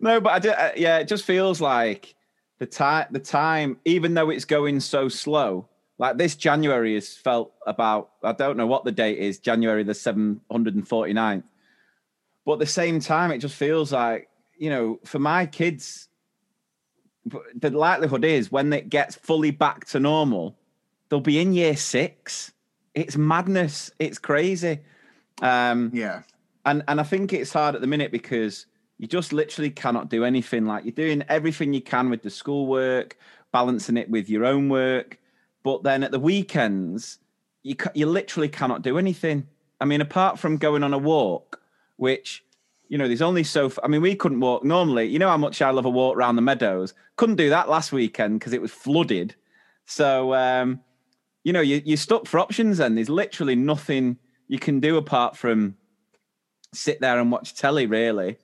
no, 0.00 0.20
but 0.20 0.32
I 0.32 0.38
do, 0.38 0.50
uh, 0.50 0.72
yeah, 0.76 0.98
it 0.98 1.08
just 1.08 1.24
feels 1.24 1.60
like 1.60 2.14
the 2.58 2.66
time, 2.66 3.06
the 3.10 3.18
time, 3.18 3.78
even 3.84 4.14
though 4.14 4.30
it's 4.30 4.44
going 4.44 4.80
so 4.80 5.08
slow, 5.08 5.68
like 5.98 6.18
this 6.18 6.34
January 6.34 6.94
has 6.94 7.16
felt 7.16 7.52
about, 7.66 8.10
I 8.22 8.32
don't 8.32 8.56
know 8.56 8.66
what 8.66 8.84
the 8.84 8.92
date 8.92 9.18
is, 9.18 9.38
January 9.38 9.82
the 9.82 9.92
749th. 9.92 11.42
But 12.46 12.52
at 12.54 12.58
the 12.58 12.66
same 12.66 13.00
time, 13.00 13.30
it 13.30 13.38
just 13.38 13.54
feels 13.54 13.92
like, 13.92 14.28
you 14.58 14.70
know, 14.70 14.98
for 15.04 15.18
my 15.18 15.46
kids, 15.46 16.08
the 17.54 17.70
likelihood 17.70 18.24
is 18.24 18.50
when 18.50 18.72
it 18.72 18.88
gets 18.88 19.14
fully 19.14 19.50
back 19.50 19.84
to 19.86 20.00
normal, 20.00 20.56
they'll 21.10 21.20
be 21.20 21.38
in 21.38 21.52
year 21.52 21.76
six. 21.76 22.52
It's 22.94 23.16
madness. 23.16 23.90
It's 23.98 24.18
crazy. 24.18 24.80
Um, 25.42 25.90
yeah. 25.92 26.22
And 26.64 26.82
and 26.88 27.00
I 27.00 27.02
think 27.02 27.32
it's 27.32 27.52
hard 27.52 27.74
at 27.74 27.82
the 27.82 27.86
minute 27.86 28.12
because 28.12 28.66
you 28.98 29.06
just 29.06 29.32
literally 29.32 29.70
cannot 29.70 30.08
do 30.08 30.24
anything. 30.24 30.64
Like 30.66 30.84
you're 30.84 30.92
doing 30.92 31.22
everything 31.28 31.74
you 31.74 31.82
can 31.82 32.10
with 32.10 32.22
the 32.22 32.30
schoolwork, 32.30 33.18
balancing 33.52 33.96
it 33.96 34.08
with 34.08 34.28
your 34.30 34.44
own 34.44 34.68
work, 34.68 35.18
but 35.62 35.82
then 35.82 36.02
at 36.02 36.10
the 36.10 36.20
weekends 36.20 37.18
you 37.62 37.76
you 37.94 38.06
literally 38.06 38.48
cannot 38.48 38.82
do 38.82 38.98
anything. 38.98 39.46
I 39.80 39.84
mean, 39.84 40.00
apart 40.00 40.38
from 40.38 40.56
going 40.56 40.82
on 40.82 40.92
a 40.92 40.98
walk, 40.98 41.60
which 41.96 42.44
you 42.88 42.98
know, 42.98 43.06
there's 43.06 43.22
only 43.22 43.44
so. 43.44 43.72
I 43.84 43.88
mean, 43.88 44.02
we 44.02 44.16
couldn't 44.16 44.40
walk 44.40 44.64
normally. 44.64 45.06
You 45.06 45.20
know 45.20 45.28
how 45.28 45.36
much 45.36 45.62
I 45.62 45.70
love 45.70 45.84
a 45.84 45.90
walk 45.90 46.16
around 46.16 46.34
the 46.34 46.42
meadows. 46.42 46.92
Couldn't 47.16 47.36
do 47.36 47.48
that 47.48 47.68
last 47.68 47.92
weekend 47.92 48.40
because 48.40 48.52
it 48.52 48.60
was 48.60 48.72
flooded. 48.72 49.36
So, 49.86 50.34
um, 50.34 50.80
you 51.44 51.52
know, 51.52 51.60
you, 51.60 51.80
you're 51.84 51.96
stuck 51.96 52.26
for 52.26 52.38
options. 52.38 52.80
and 52.80 52.96
there's 52.96 53.08
literally 53.08 53.54
nothing 53.56 54.18
you 54.48 54.58
can 54.58 54.80
do 54.80 54.96
apart 54.96 55.36
from 55.36 55.76
sit 56.74 57.00
there 57.00 57.18
and 57.18 57.30
watch 57.32 57.54
telly, 57.54 57.86
really. 57.86 58.36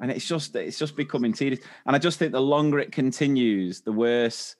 And 0.00 0.10
it's 0.10 0.26
just 0.26 0.54
it's 0.56 0.78
just 0.78 0.96
becoming 0.96 1.32
tedious. 1.32 1.64
And 1.86 1.94
I 1.96 1.98
just 1.98 2.18
think 2.18 2.32
the 2.32 2.40
longer 2.40 2.78
it 2.78 2.92
continues, 2.92 3.80
the 3.80 3.92
worse 3.92 4.56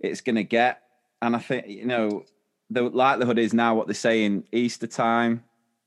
it's 0.00 0.20
going 0.22 0.36
to 0.36 0.44
get. 0.44 0.80
And 1.22 1.36
I 1.36 1.38
think 1.38 1.68
you 1.68 1.86
know 1.86 2.24
the 2.70 2.82
likelihood 2.82 3.38
is 3.38 3.54
now 3.54 3.74
what 3.74 3.86
they're 3.86 3.94
saying 3.94 4.44
Easter 4.52 4.86
time, 4.86 5.44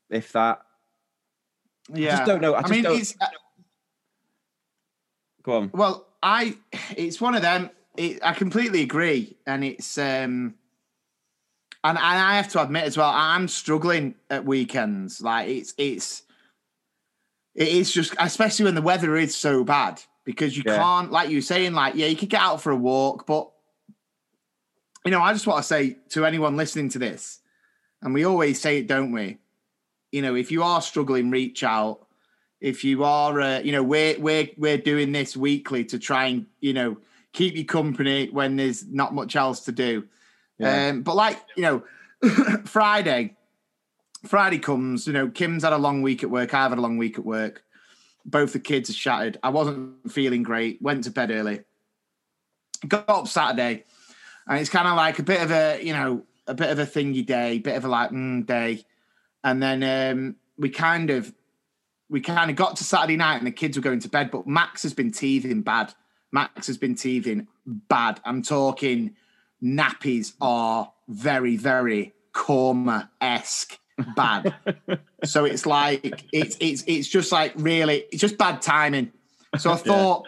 if 0.10 0.32
that 0.34 0.62
Yeah. 1.94 2.08
I 2.08 2.12
just 2.18 2.26
don't 2.26 2.42
know. 2.42 2.54
I 2.54 2.62
I, 2.62 2.68
mean, 2.70 2.84
don't. 2.84 3.00
it's 3.00 3.16
uh, 3.20 3.26
Go 5.44 5.58
on. 5.58 5.72
well, 5.74 6.08
I 6.22 6.56
it's 6.96 7.20
one 7.20 7.36
of 7.36 7.42
them. 7.42 7.70
It, 7.98 8.20
I 8.24 8.34
completely 8.34 8.84
agree, 8.84 9.38
and 9.48 9.64
it's 9.64 9.98
um, 9.98 10.54
and 11.90 11.98
and 11.98 12.20
I 12.20 12.36
have 12.36 12.50
to 12.50 12.62
admit 12.62 12.84
as 12.84 12.98
well, 12.98 13.12
I'm 13.14 13.48
struggling 13.48 14.16
at 14.30 14.46
weekends. 14.46 15.22
Like 15.22 15.48
it's 15.50 15.74
it's 15.78 16.24
it 17.56 17.70
is 17.70 17.92
just, 17.92 18.14
especially 18.20 18.66
when 18.66 18.76
the 18.76 18.82
weather 18.82 19.16
is 19.16 19.36
so 19.36 19.64
bad, 19.64 20.02
because 20.26 20.56
you 20.56 20.64
Yeah. 20.64 20.76
can't, 20.76 21.12
like 21.12 21.30
you 21.30 21.38
were 21.38 21.42
saying, 21.42 21.74
like 21.74 21.96
yeah, 21.96 22.08
you 22.08 22.16
could 22.16 22.30
get 22.30 22.42
out 22.42 22.62
for 22.62 22.72
a 22.72 22.76
walk, 22.76 23.26
but 23.26 23.50
you 25.06 25.12
know, 25.12 25.22
I 25.22 25.34
just 25.34 25.48
want 25.48 25.64
to 25.64 25.68
say 25.68 25.98
to 26.10 26.26
anyone 26.26 26.58
listening 26.58 26.90
to 26.90 27.00
this, 27.00 27.40
and 28.02 28.14
we 28.14 28.26
always 28.26 28.60
say 28.60 28.80
it, 28.80 28.88
don't 28.88 29.12
we? 29.12 29.38
You 30.12 30.22
know, 30.22 30.36
if 30.36 30.52
you 30.52 30.64
are 30.64 30.82
struggling, 30.82 31.32
reach 31.32 31.64
out. 31.64 32.06
If 32.60 32.84
you 32.84 33.04
are, 33.04 33.40
uh, 33.40 33.60
you 33.60 33.72
know, 33.72 33.84
we're 33.84 34.20
we're 34.20 34.50
we're 34.58 34.78
doing 34.78 35.12
this 35.12 35.38
weekly 35.38 35.86
to 35.86 36.00
try 36.00 36.26
and 36.28 36.48
you 36.60 36.74
know 36.74 36.98
keep 37.34 37.56
you 37.56 37.66
company 37.66 38.30
when 38.32 38.56
there's 38.56 38.86
not 38.88 39.14
much 39.14 39.36
else 39.36 39.62
to 39.62 39.72
do. 39.72 40.08
Um, 40.62 41.02
but 41.04 41.16
like 41.16 41.40
you 41.56 41.64
know, 41.64 41.84
Friday, 42.66 43.36
Friday 44.26 44.60
comes. 44.60 45.08
You 45.08 45.14
know, 45.14 45.30
Kim's 45.30 45.64
had 45.64 45.74
a 45.74 45.78
long 45.78 46.02
week 46.02 46.24
at 46.24 46.30
work. 46.30 46.54
I've 46.54 46.72
had 46.72 46.78
a 46.78 46.82
long 46.82 46.98
week 46.98 47.18
at 47.18 47.26
work. 47.26 47.64
Both 48.26 48.54
the 48.54 48.60
kids 48.60 48.90
are 48.90 48.94
shattered. 48.94 49.38
I 49.44 49.50
wasn't 49.50 50.12
feeling 50.12 50.44
great. 50.44 50.82
Went 50.82 51.04
to 51.06 51.12
bed 51.12 51.32
early. 51.32 51.62
Got 52.88 53.10
up 53.10 53.28
Saturday, 53.28 53.86
and 54.48 54.60
it's 54.60 54.70
kind 54.70 54.88
of 54.88 54.96
like 54.96 55.20
a 55.20 55.24
bit 55.24 55.42
of 55.42 55.52
a 55.52 55.80
you 55.82 55.94
know 55.94 56.24
a 56.48 56.54
bit 56.54 56.70
of 56.70 56.80
a 56.80 56.86
thingy 56.86 57.26
day, 57.26 57.60
bit 57.60 57.76
of 57.76 57.86
a 57.86 57.88
like 57.88 58.12
mm, 58.12 58.46
day, 58.46 58.86
and 59.44 59.62
then 59.62 59.84
um, 59.84 60.36
we 60.58 60.70
kind 60.70 61.10
of 61.10 61.34
we 62.10 62.22
kind 62.22 62.50
of 62.50 62.56
got 62.56 62.78
to 62.78 62.84
Saturday 62.84 63.18
night 63.18 63.38
and 63.38 63.48
the 63.48 63.52
kids 63.52 63.78
were 63.78 63.84
going 63.84 64.00
to 64.00 64.10
bed, 64.10 64.32
but 64.32 64.48
Max 64.48 64.84
has 64.84 64.94
been 64.94 65.12
teething 65.12 65.62
bad. 65.62 65.94
Max 66.32 66.68
has 66.68 66.78
been 66.78 66.96
teething 66.96 67.48
bad. 67.66 68.20
I'm 68.24 68.42
talking 68.42 69.16
nappies 69.64 70.34
are 70.42 70.92
very, 71.08 71.58
very 71.58 72.14
coma 72.34 73.10
esque 73.22 73.80
bad. 74.16 74.54
so 75.24 75.46
it's 75.46 75.66
like 75.66 76.26
it's 76.32 76.58
it's 76.60 76.84
it's 76.88 77.08
just 77.08 77.32
like 77.32 77.54
really 77.56 78.06
it's 78.12 78.22
just 78.22 78.38
bad 78.38 78.62
timing. 78.62 79.12
So 79.58 79.72
I 79.72 79.76
thought 79.78 80.28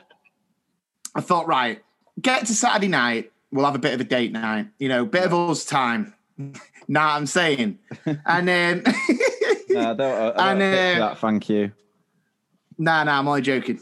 I 1.15 1.21
thought 1.21 1.47
right, 1.47 1.83
get 2.19 2.45
to 2.47 2.53
Saturday 2.53 2.87
night, 2.87 3.31
we'll 3.51 3.65
have 3.65 3.75
a 3.75 3.79
bit 3.79 3.93
of 3.93 4.01
a 4.01 4.05
date 4.05 4.31
night, 4.31 4.67
you 4.79 4.89
know, 4.89 5.05
bit 5.05 5.25
of 5.25 5.33
us 5.33 5.65
time. 5.65 6.13
nah, 6.87 7.15
I'm 7.15 7.25
saying, 7.25 7.79
and 8.05 8.49
um, 8.85 8.93
No, 9.69 9.91
I 9.91 9.93
don't, 9.93 9.99
I 9.99 10.53
don't 10.55 10.61
and, 10.61 11.01
uh, 11.01 11.07
that. 11.07 11.17
Thank 11.19 11.49
you. 11.49 11.71
Nah, 12.77 13.03
nah, 13.03 13.19
I'm 13.19 13.27
only 13.27 13.41
joking. 13.41 13.79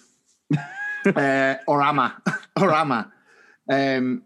uh, 1.05 1.55
or 1.67 1.81
am 1.81 1.99
I? 1.99 2.11
or 2.59 2.73
am 2.73 2.91
I? 2.91 3.05
Um, 3.69 4.23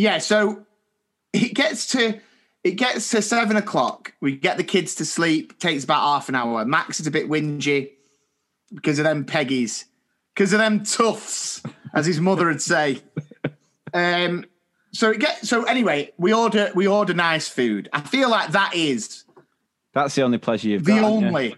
yeah. 0.00 0.18
So 0.18 0.64
it 1.32 1.54
gets 1.54 1.88
to 1.88 2.20
it 2.64 2.72
gets 2.72 3.10
to 3.10 3.20
seven 3.22 3.56
o'clock. 3.56 4.14
We 4.20 4.36
get 4.36 4.56
the 4.56 4.64
kids 4.64 4.94
to 4.96 5.04
sleep. 5.04 5.58
Takes 5.58 5.84
about 5.84 6.00
half 6.00 6.28
an 6.28 6.34
hour. 6.34 6.64
Max 6.64 7.00
is 7.00 7.06
a 7.06 7.10
bit 7.10 7.28
whingy 7.28 7.90
because 8.72 8.98
of 8.98 9.04
them 9.04 9.24
Peggies, 9.24 9.84
because 10.34 10.52
of 10.52 10.58
them 10.58 10.84
toughs, 10.84 11.62
as 11.94 12.06
his 12.06 12.20
mother 12.20 12.46
would 12.46 12.62
say. 12.62 13.02
Um, 13.92 14.46
so 14.92 15.10
it 15.10 15.20
get 15.20 15.44
so 15.44 15.64
anyway. 15.64 16.12
We 16.16 16.32
order 16.32 16.70
we 16.74 16.86
order 16.86 17.12
nice 17.12 17.48
food. 17.48 17.88
I 17.92 18.00
feel 18.00 18.30
like 18.30 18.52
that 18.52 18.74
is 18.74 19.24
That's 19.92 20.14
the 20.14 20.22
only 20.22 20.38
pleasure 20.38 20.68
you've 20.68 20.84
the 20.84 20.92
got. 20.92 21.00
you? 21.00 21.26
only. 21.26 21.56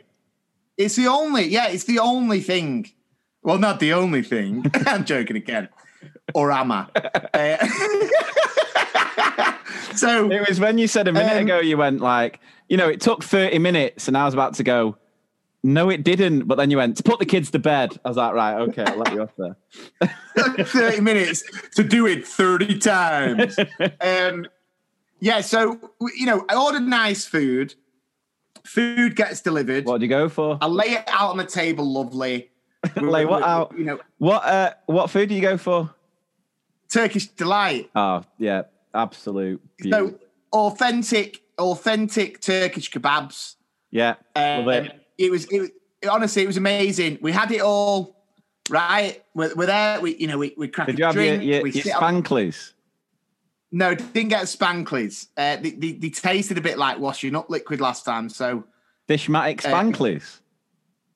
It's 0.76 0.96
the 0.96 1.06
only. 1.06 1.44
Yeah, 1.44 1.68
it's 1.68 1.84
the 1.84 2.00
only 2.00 2.40
thing. 2.40 2.90
Well, 3.42 3.58
not 3.58 3.78
the 3.78 3.92
only 3.92 4.22
thing. 4.22 4.64
I'm 4.87 5.04
joking 5.04 5.37
again. 5.37 5.68
Or 6.34 6.52
am 6.52 6.72
I? 6.72 6.86
Uh, 7.34 7.56
so 9.94 10.30
It 10.30 10.48
was 10.48 10.60
when 10.60 10.78
you 10.78 10.86
said 10.86 11.08
a 11.08 11.12
minute 11.12 11.36
Um, 11.36 11.44
ago, 11.44 11.60
you 11.60 11.76
went 11.76 12.00
like, 12.00 12.40
you 12.68 12.76
know, 12.76 12.88
it 12.88 13.00
took 13.00 13.24
30 13.24 13.58
minutes 13.58 14.08
and 14.08 14.16
I 14.16 14.24
was 14.24 14.34
about 14.34 14.54
to 14.54 14.62
go, 14.62 14.96
no, 15.62 15.90
it 15.90 16.02
didn't. 16.04 16.46
But 16.46 16.56
then 16.56 16.70
you 16.70 16.76
went, 16.76 16.96
to 16.98 17.02
put 17.02 17.18
the 17.20 17.26
kids 17.26 17.50
to 17.52 17.58
bed. 17.58 17.98
I 18.04 18.08
was 18.08 18.16
like, 18.16 18.34
right, 18.34 18.54
okay, 18.68 18.84
I'll 18.84 18.96
let 18.98 19.12
you 19.12 19.22
off 19.22 19.32
there. 19.38 19.56
30 20.64 21.00
minutes 21.00 21.42
to 21.76 21.84
do 21.84 22.06
it 22.06 22.26
30 22.26 22.78
times. 22.78 23.58
Um, 24.00 24.46
yeah, 25.20 25.40
so 25.40 25.78
you 26.16 26.26
know, 26.26 26.44
I 26.48 26.56
ordered 26.56 26.82
nice 26.82 27.24
food. 27.24 27.74
Food 28.64 29.16
gets 29.16 29.40
delivered. 29.40 29.86
What 29.86 29.98
do 29.98 30.04
you 30.04 30.08
go 30.10 30.28
for? 30.28 30.58
I 30.60 30.66
lay 30.66 30.86
it 30.86 31.04
out 31.06 31.30
on 31.30 31.36
the 31.36 31.46
table, 31.46 31.84
lovely. 31.90 32.50
Lay 32.96 33.24
what 33.24 33.44
out? 33.44 33.72
You 33.78 33.84
know, 33.84 34.00
What 34.18 34.44
uh, 34.44 34.72
what 34.86 35.10
food 35.10 35.28
do 35.28 35.36
you 35.36 35.40
go 35.40 35.56
for? 35.56 35.94
Turkish 36.92 37.26
delight. 37.28 37.90
Oh, 37.94 38.22
yeah, 38.38 38.62
absolute 38.94 39.61
beauty. 39.78 39.90
So 39.90 40.18
authentic, 40.52 41.42
authentic 41.58 42.40
Turkish 42.40 42.90
kebabs. 42.90 43.56
yeah, 43.90 44.14
Um, 44.37 44.66
love 44.66 44.84
it. 44.84 45.06
it 45.18 45.30
was, 45.30 45.44
it 45.46 45.61
was 45.61 45.70
honestly, 46.11 46.42
it 46.42 46.46
was 46.46 46.56
amazing. 46.56 47.18
We 47.22 47.32
had 47.32 47.50
it 47.50 47.62
all 47.62 48.16
right. 48.70 49.22
We're, 49.34 49.54
we're 49.54 49.66
there. 49.66 50.00
We, 50.00 50.16
you 50.16 50.26
know, 50.26 50.38
we 50.38 50.54
we 50.56 50.68
crack 50.68 50.88
Did 50.88 50.96
a 50.96 50.99
you 50.99 51.04
have 51.06 51.14
your, 51.16 51.25
drink. 51.37 51.42
your, 51.44 51.62
we 51.62 51.72
your 51.72 51.96
up- 51.96 52.02
spanklies? 52.02 52.72
No, 53.75 53.94
didn't 53.94 54.28
get 54.28 54.42
spanklies. 54.44 55.28
Uh, 55.34 55.56
they, 55.56 55.70
they, 55.70 55.92
they 55.92 56.11
tasted 56.11 56.58
a 56.58 56.61
bit 56.61 56.76
like 56.76 56.99
washing 56.99 57.34
up 57.34 57.49
liquid 57.49 57.80
last 57.80 58.04
time. 58.04 58.28
So 58.28 58.64
Dishmatic 59.08 59.64
Uh, 59.64 59.70
spanklies? 59.70 60.40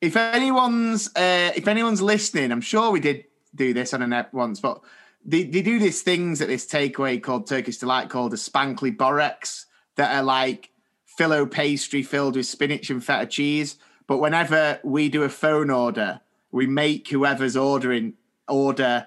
if 0.00 0.16
anyone's 0.16 1.09
uh, 1.14 1.52
if 1.54 1.68
anyone's 1.68 2.00
listening, 2.00 2.50
I'm 2.52 2.62
sure 2.62 2.90
we 2.90 3.00
did 3.00 3.25
do 3.54 3.75
this 3.75 3.92
on 3.92 4.00
a 4.02 4.06
net 4.06 4.33
once, 4.33 4.61
but 4.61 4.80
they, 5.26 5.45
they 5.45 5.62
do 5.62 5.78
these 5.78 6.02
things 6.02 6.40
at 6.40 6.49
this 6.49 6.66
takeaway 6.66 7.23
called 7.23 7.47
Turkish 7.47 7.78
Delight 7.78 8.09
called 8.11 8.33
a 8.33 8.37
spankly 8.37 8.92
borex 8.92 9.64
that 9.97 10.14
are 10.14 10.23
like 10.23 10.71
filo 11.04 11.47
pastry 11.47 12.02
filled 12.02 12.37
with 12.37 12.47
spinach 12.47 12.90
and 12.90 13.04
feta 13.04 13.26
cheese. 13.26 13.76
But 14.06 14.18
whenever 14.18 14.78
we 14.85 15.09
do 15.09 15.23
a 15.25 15.28
phone 15.28 15.71
order, 15.71 16.21
we 16.52 16.66
make 16.66 17.09
whoever's 17.09 17.56
ordering 17.56 18.14
order 18.49 19.06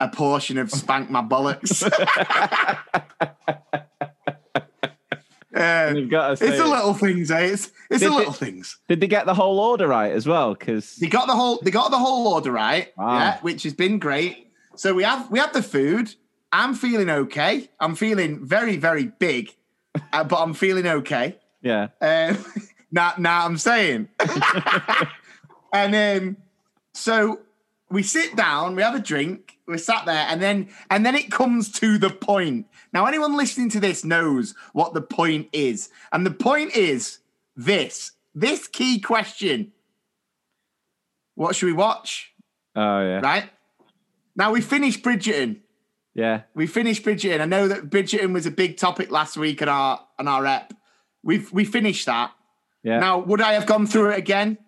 a 0.00 0.08
portion 0.08 0.58
of 0.58 0.70
spank 0.70 1.08
my 1.10 1.22
bollocks. 1.22 1.82
Uh, 5.54 5.92
You've 5.94 6.10
got 6.10 6.36
to 6.38 6.46
it's 6.48 6.58
the 6.58 6.66
little 6.66 6.94
things, 6.94 7.30
eh? 7.30 7.38
It's 7.42 7.70
it's 7.88 8.00
Did 8.00 8.10
the 8.10 8.14
it- 8.14 8.18
little 8.18 8.32
things. 8.32 8.76
Did 8.88 9.00
they 9.00 9.06
get 9.06 9.24
the 9.24 9.34
whole 9.34 9.60
order 9.60 9.86
right 9.86 10.10
as 10.10 10.26
well? 10.26 10.52
Because 10.52 10.96
They 10.96 11.06
got 11.06 11.28
the 11.28 11.34
whole 11.36 11.60
they 11.62 11.70
got 11.70 11.92
the 11.92 11.98
whole 11.98 12.26
order 12.26 12.50
right, 12.50 12.88
Wow. 12.96 13.16
yeah, 13.18 13.38
which 13.40 13.62
has 13.62 13.72
been 13.72 14.00
great. 14.00 14.48
So 14.76 14.94
we 14.94 15.02
have 15.04 15.30
we 15.30 15.38
have 15.38 15.52
the 15.52 15.62
food. 15.62 16.14
I'm 16.52 16.74
feeling 16.74 17.10
okay. 17.10 17.68
I'm 17.80 17.94
feeling 17.94 18.44
very 18.44 18.76
very 18.76 19.06
big, 19.06 19.54
uh, 20.12 20.24
but 20.24 20.40
I'm 20.40 20.54
feeling 20.54 20.86
okay. 20.86 21.36
yeah, 21.62 21.88
Um, 22.00 22.44
now, 22.92 23.14
now 23.18 23.44
I'm 23.44 23.58
saying. 23.58 24.08
and 25.72 25.94
um, 25.94 26.36
so 26.92 27.40
we 27.90 28.02
sit 28.02 28.36
down, 28.36 28.76
we 28.76 28.82
have 28.82 28.94
a 28.94 29.00
drink, 29.00 29.58
we're 29.66 29.78
sat 29.78 30.06
there, 30.06 30.26
and 30.28 30.40
then 30.42 30.68
and 30.90 31.04
then 31.04 31.14
it 31.14 31.30
comes 31.30 31.70
to 31.72 31.98
the 31.98 32.10
point. 32.10 32.66
Now, 32.92 33.06
anyone 33.06 33.36
listening 33.36 33.70
to 33.70 33.80
this 33.80 34.04
knows 34.04 34.54
what 34.72 34.94
the 34.94 35.02
point 35.02 35.48
is, 35.52 35.90
and 36.12 36.24
the 36.24 36.30
point 36.30 36.76
is 36.76 37.18
this: 37.56 38.12
this 38.34 38.68
key 38.68 39.00
question. 39.00 39.72
What 41.36 41.56
should 41.56 41.66
we 41.66 41.72
watch? 41.72 42.32
oh 42.76 43.00
yeah, 43.00 43.20
Right 43.20 43.50
now, 44.36 44.52
we 44.52 44.60
finished 44.60 45.02
Bridgerton. 45.02 45.60
yeah, 46.14 46.42
We 46.54 46.66
finished 46.66 47.04
Bridgerton. 47.04 47.40
I 47.40 47.44
know 47.44 47.68
that 47.68 47.90
Bridgerton 47.90 48.32
was 48.32 48.46
a 48.46 48.50
big 48.50 48.76
topic 48.76 49.10
last 49.10 49.36
week 49.36 49.62
on 49.62 49.68
our 49.68 50.00
on 50.18 50.28
our 50.28 50.42
rep. 50.42 50.72
We've 51.22 51.50
we 51.52 51.64
finished 51.64 52.06
that. 52.06 52.32
yeah. 52.82 52.98
Now, 53.00 53.18
would 53.18 53.40
I 53.40 53.52
have 53.54 53.66
gone 53.66 53.86
through 53.86 54.10
it 54.10 54.18
again? 54.18 54.58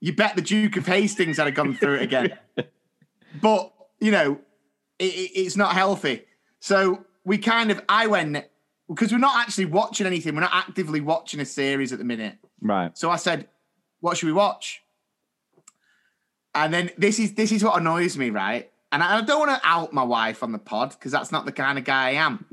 You 0.00 0.14
bet 0.14 0.36
the 0.36 0.42
Duke 0.42 0.76
of 0.76 0.86
Hastings 0.86 1.38
had 1.38 1.52
gone 1.54 1.74
through 1.74 1.96
it 1.96 2.02
again. 2.02 2.38
but 3.42 3.72
you 4.00 4.10
know, 4.10 4.38
it, 4.98 5.04
it- 5.04 5.32
it's 5.34 5.56
not 5.56 5.72
healthy. 5.74 6.24
So 6.60 7.04
we 7.24 7.38
kind 7.38 7.70
of 7.70 7.82
I 7.88 8.06
went 8.06 8.44
because 8.88 9.12
we're 9.12 9.18
not 9.18 9.36
actually 9.46 9.66
watching 9.66 10.06
anything. 10.06 10.34
We're 10.34 10.40
not 10.42 10.54
actively 10.54 11.00
watching 11.00 11.40
a 11.40 11.44
series 11.44 11.92
at 11.92 11.98
the 11.98 12.04
minute. 12.04 12.36
right. 12.60 12.96
So 12.96 13.10
I 13.10 13.16
said, 13.16 13.48
"What 14.00 14.16
should 14.16 14.26
we 14.26 14.32
watch?" 14.32 14.82
And 16.64 16.74
then 16.74 16.90
this 16.98 17.20
is 17.20 17.34
this 17.34 17.52
is 17.52 17.62
what 17.62 17.78
annoys 17.80 18.16
me, 18.16 18.30
right? 18.30 18.68
And 18.90 19.00
I, 19.00 19.18
I 19.18 19.20
don't 19.20 19.38
want 19.38 19.62
to 19.62 19.68
out 19.68 19.92
my 19.92 20.02
wife 20.02 20.42
on 20.42 20.50
the 20.50 20.58
pod 20.58 20.90
because 20.90 21.12
that's 21.12 21.30
not 21.30 21.44
the 21.44 21.52
kind 21.52 21.78
of 21.78 21.84
guy 21.84 22.08
I 22.08 22.10
am. 22.12 22.46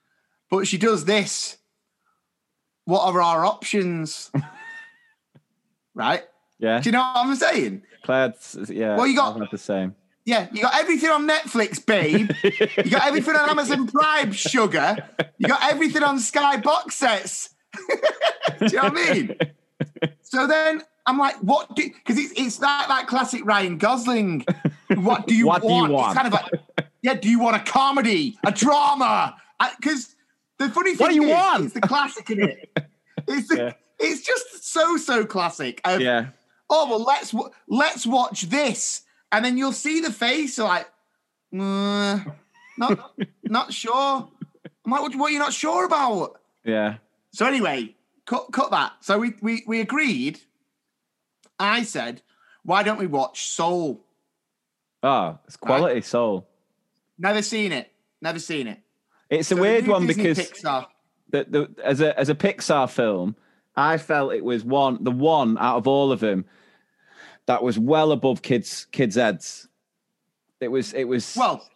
but 0.50 0.66
she 0.66 0.78
does 0.78 1.04
this. 1.04 1.58
What 2.86 3.02
are 3.02 3.20
our 3.20 3.44
options? 3.44 4.32
right? 5.94 6.24
Yeah, 6.58 6.80
Do 6.80 6.88
you 6.88 6.92
know 6.92 7.00
what 7.00 7.26
I'm 7.26 7.34
saying? 7.36 7.82
Claire. 8.02 8.34
Yeah. 8.68 8.96
Well, 8.96 9.06
you 9.06 9.16
got- 9.16 9.50
the 9.50 9.58
same. 9.58 9.94
Yeah, 10.26 10.48
you 10.52 10.62
got 10.62 10.78
everything 10.78 11.08
on 11.10 11.26
Netflix, 11.26 11.84
babe. 11.84 12.30
You 12.44 12.90
got 12.90 13.06
everything 13.06 13.34
on 13.34 13.48
Amazon 13.48 13.88
Prime, 13.88 14.32
sugar. 14.32 15.08
You 15.38 15.48
got 15.48 15.72
everything 15.72 16.02
on 16.02 16.18
Sky 16.18 16.58
box 16.58 16.96
sets. 16.96 17.50
do 18.58 18.66
you 18.66 18.72
know 18.76 18.82
what 18.90 18.98
I 18.98 19.12
mean? 19.12 19.36
So 20.22 20.46
then 20.46 20.82
I'm 21.06 21.18
like, 21.18 21.36
what 21.36 21.74
do 21.76 21.88
because 21.88 22.18
it's 22.18 22.32
it's 22.36 22.56
that 22.58 22.86
that 22.88 23.06
classic 23.06 23.44
Ryan 23.44 23.78
Gosling. 23.78 24.44
What 24.96 25.26
do 25.26 25.34
you 25.34 25.46
What 25.48 25.62
do 25.62 25.68
you 25.68 25.74
want? 25.74 25.92
want? 25.92 26.06
It's 26.10 26.22
kind 26.22 26.26
of 26.26 26.32
like, 26.34 26.86
yeah, 27.02 27.14
do 27.14 27.28
you 27.28 27.38
want 27.40 27.56
a 27.56 27.60
comedy, 27.70 28.38
a 28.44 28.52
drama? 28.52 29.36
Because 29.78 30.14
the 30.58 30.68
funny 30.68 30.94
thing 30.94 31.04
What 31.04 31.08
do 31.10 31.14
you 31.16 31.24
is, 31.24 31.30
want? 31.34 31.64
it's 31.64 31.74
the 31.74 31.80
classic 31.80 32.30
in 32.30 32.42
it. 32.42 32.70
It's 33.28 33.48
the, 33.48 33.56
Yeah. 33.56 33.72
it's 33.98 34.22
just 34.22 34.64
so 34.72 34.96
so 34.96 35.24
classic. 35.26 35.80
of, 35.84 36.00
Yeah, 36.00 36.28
oh 36.70 36.88
well 36.88 37.02
let's 37.04 37.34
let's 37.68 38.06
watch 38.06 38.42
this 38.42 39.02
and 39.30 39.44
then 39.44 39.58
you'll 39.58 39.72
see 39.72 40.00
the 40.00 40.10
face 40.12 40.58
like 40.58 40.88
"Mm, 41.54 42.34
not 42.78 43.12
not 43.44 43.72
sure 43.72 44.28
i'm 44.84 44.90
like 44.92 45.02
what, 45.02 45.14
what 45.16 45.28
are 45.30 45.32
you 45.32 45.38
not 45.38 45.52
sure 45.52 45.84
about 45.84 46.40
yeah, 46.64 46.96
so 47.32 47.46
anyway 47.46 47.94
cut 48.26 48.50
cut 48.52 48.70
that 48.70 48.92
so 49.00 49.18
we 49.18 49.34
we, 49.42 49.62
we 49.66 49.80
agreed 49.80 50.40
i 51.60 51.82
said 51.82 52.22
why 52.64 52.82
don't 52.82 52.98
we 52.98 53.06
watch 53.06 53.46
soul 53.48 54.04
Oh, 55.02 55.38
it's 55.46 55.56
quality 55.56 56.02
soul. 56.02 56.46
never 57.18 57.40
seen 57.40 57.72
it 57.72 57.90
never 58.20 58.38
seen 58.38 58.66
it 58.66 58.80
It's 59.30 59.50
a 59.50 59.54
So 59.54 59.54
the 59.56 59.60
weird 59.62 59.86
one 59.86 60.06
Disney 60.06 60.24
because 60.24 60.38
Pixar, 60.50 60.86
the, 61.30 61.46
the, 61.48 61.84
as 61.84 62.00
a 62.02 62.18
as 62.20 62.28
a 62.28 62.34
Pixar 62.34 62.90
film, 62.90 63.34
I 63.76 63.96
felt 63.96 64.32
it 64.34 64.44
was 64.44 64.62
one 64.64 65.02
the 65.02 65.10
one 65.10 65.56
out 65.58 65.76
of 65.78 65.86
all 65.86 66.12
of 66.12 66.20
them 66.20 66.44
that 67.46 67.62
was 67.62 67.78
well 67.78 68.12
above 68.12 68.42
kids 68.42 68.86
kids' 68.92 69.16
heads. 69.16 69.68
It 70.60 70.68
was 70.68 70.92
it 70.92 71.04
was 71.04 71.34
well 71.36 71.66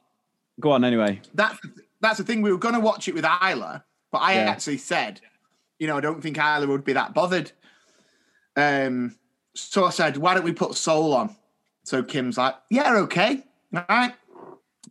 go 0.60 0.72
on 0.72 0.84
anyway. 0.84 1.20
that's 1.32 1.58
that's 2.02 2.18
the 2.18 2.24
thing 2.24 2.42
we 2.42 2.52
were 2.52 2.58
going 2.58 2.74
to 2.74 2.80
watch 2.80 3.08
it 3.08 3.14
with 3.14 3.24
Isla 3.24 3.84
but 4.12 4.18
I 4.18 4.34
Yeah. 4.34 4.50
actually 4.50 4.78
said 4.78 5.20
you 5.78 5.86
know 5.86 5.96
I 5.96 6.00
don't 6.02 6.20
think 6.22 6.36
Isla 6.36 6.66
would 6.66 6.84
be 6.84 6.92
that 6.92 7.14
bothered 7.14 7.52
um 8.56 9.16
so 9.54 9.84
I 9.84 9.90
said 9.90 10.16
why 10.16 10.34
don't 10.34 10.44
we 10.44 10.52
put 10.52 10.74
Soul 10.74 11.12
on? 11.14 11.34
So 11.84 12.02
Kim's 12.02 12.38
like 12.38 12.54
yeah 12.70 12.96
okay 12.96 13.44
all 13.74 13.84
right. 13.88 14.14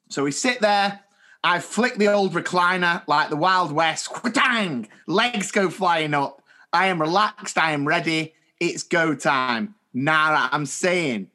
So 0.10 0.24
we 0.24 0.32
sit 0.32 0.60
there. 0.60 1.00
I 1.44 1.60
flick 1.60 1.96
the 1.96 2.08
old 2.08 2.34
recliner 2.34 3.06
like 3.08 3.30
the 3.30 3.36
Wild 3.36 3.72
West. 3.72 4.10
Whatang! 4.14 4.88
legs 5.08 5.52
go 5.52 5.70
flying 5.70 6.14
up. 6.14 6.42
I 6.72 6.88
am 6.88 7.00
relaxed. 7.02 7.58
I 7.58 7.72
am 7.72 7.88
ready. 7.88 8.34
It's 8.60 8.84
go 8.84 9.16
time. 9.16 9.76
Now 9.94 10.50
I'm 10.52 10.66
saying 10.66 11.30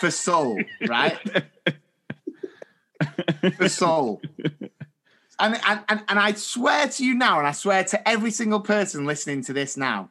for 0.00 0.10
Soul 0.10 0.60
right? 0.88 1.18
For 3.56 3.68
Soul. 3.68 4.22
And, 5.40 5.60
and, 5.66 5.80
and, 5.88 6.04
and 6.08 6.18
I 6.18 6.32
swear 6.34 6.88
to 6.88 7.04
you 7.04 7.14
now, 7.14 7.38
and 7.38 7.46
I 7.46 7.52
swear 7.52 7.82
to 7.84 8.08
every 8.08 8.30
single 8.30 8.60
person 8.60 9.04
listening 9.04 9.42
to 9.44 9.52
this 9.52 9.76
now, 9.76 10.10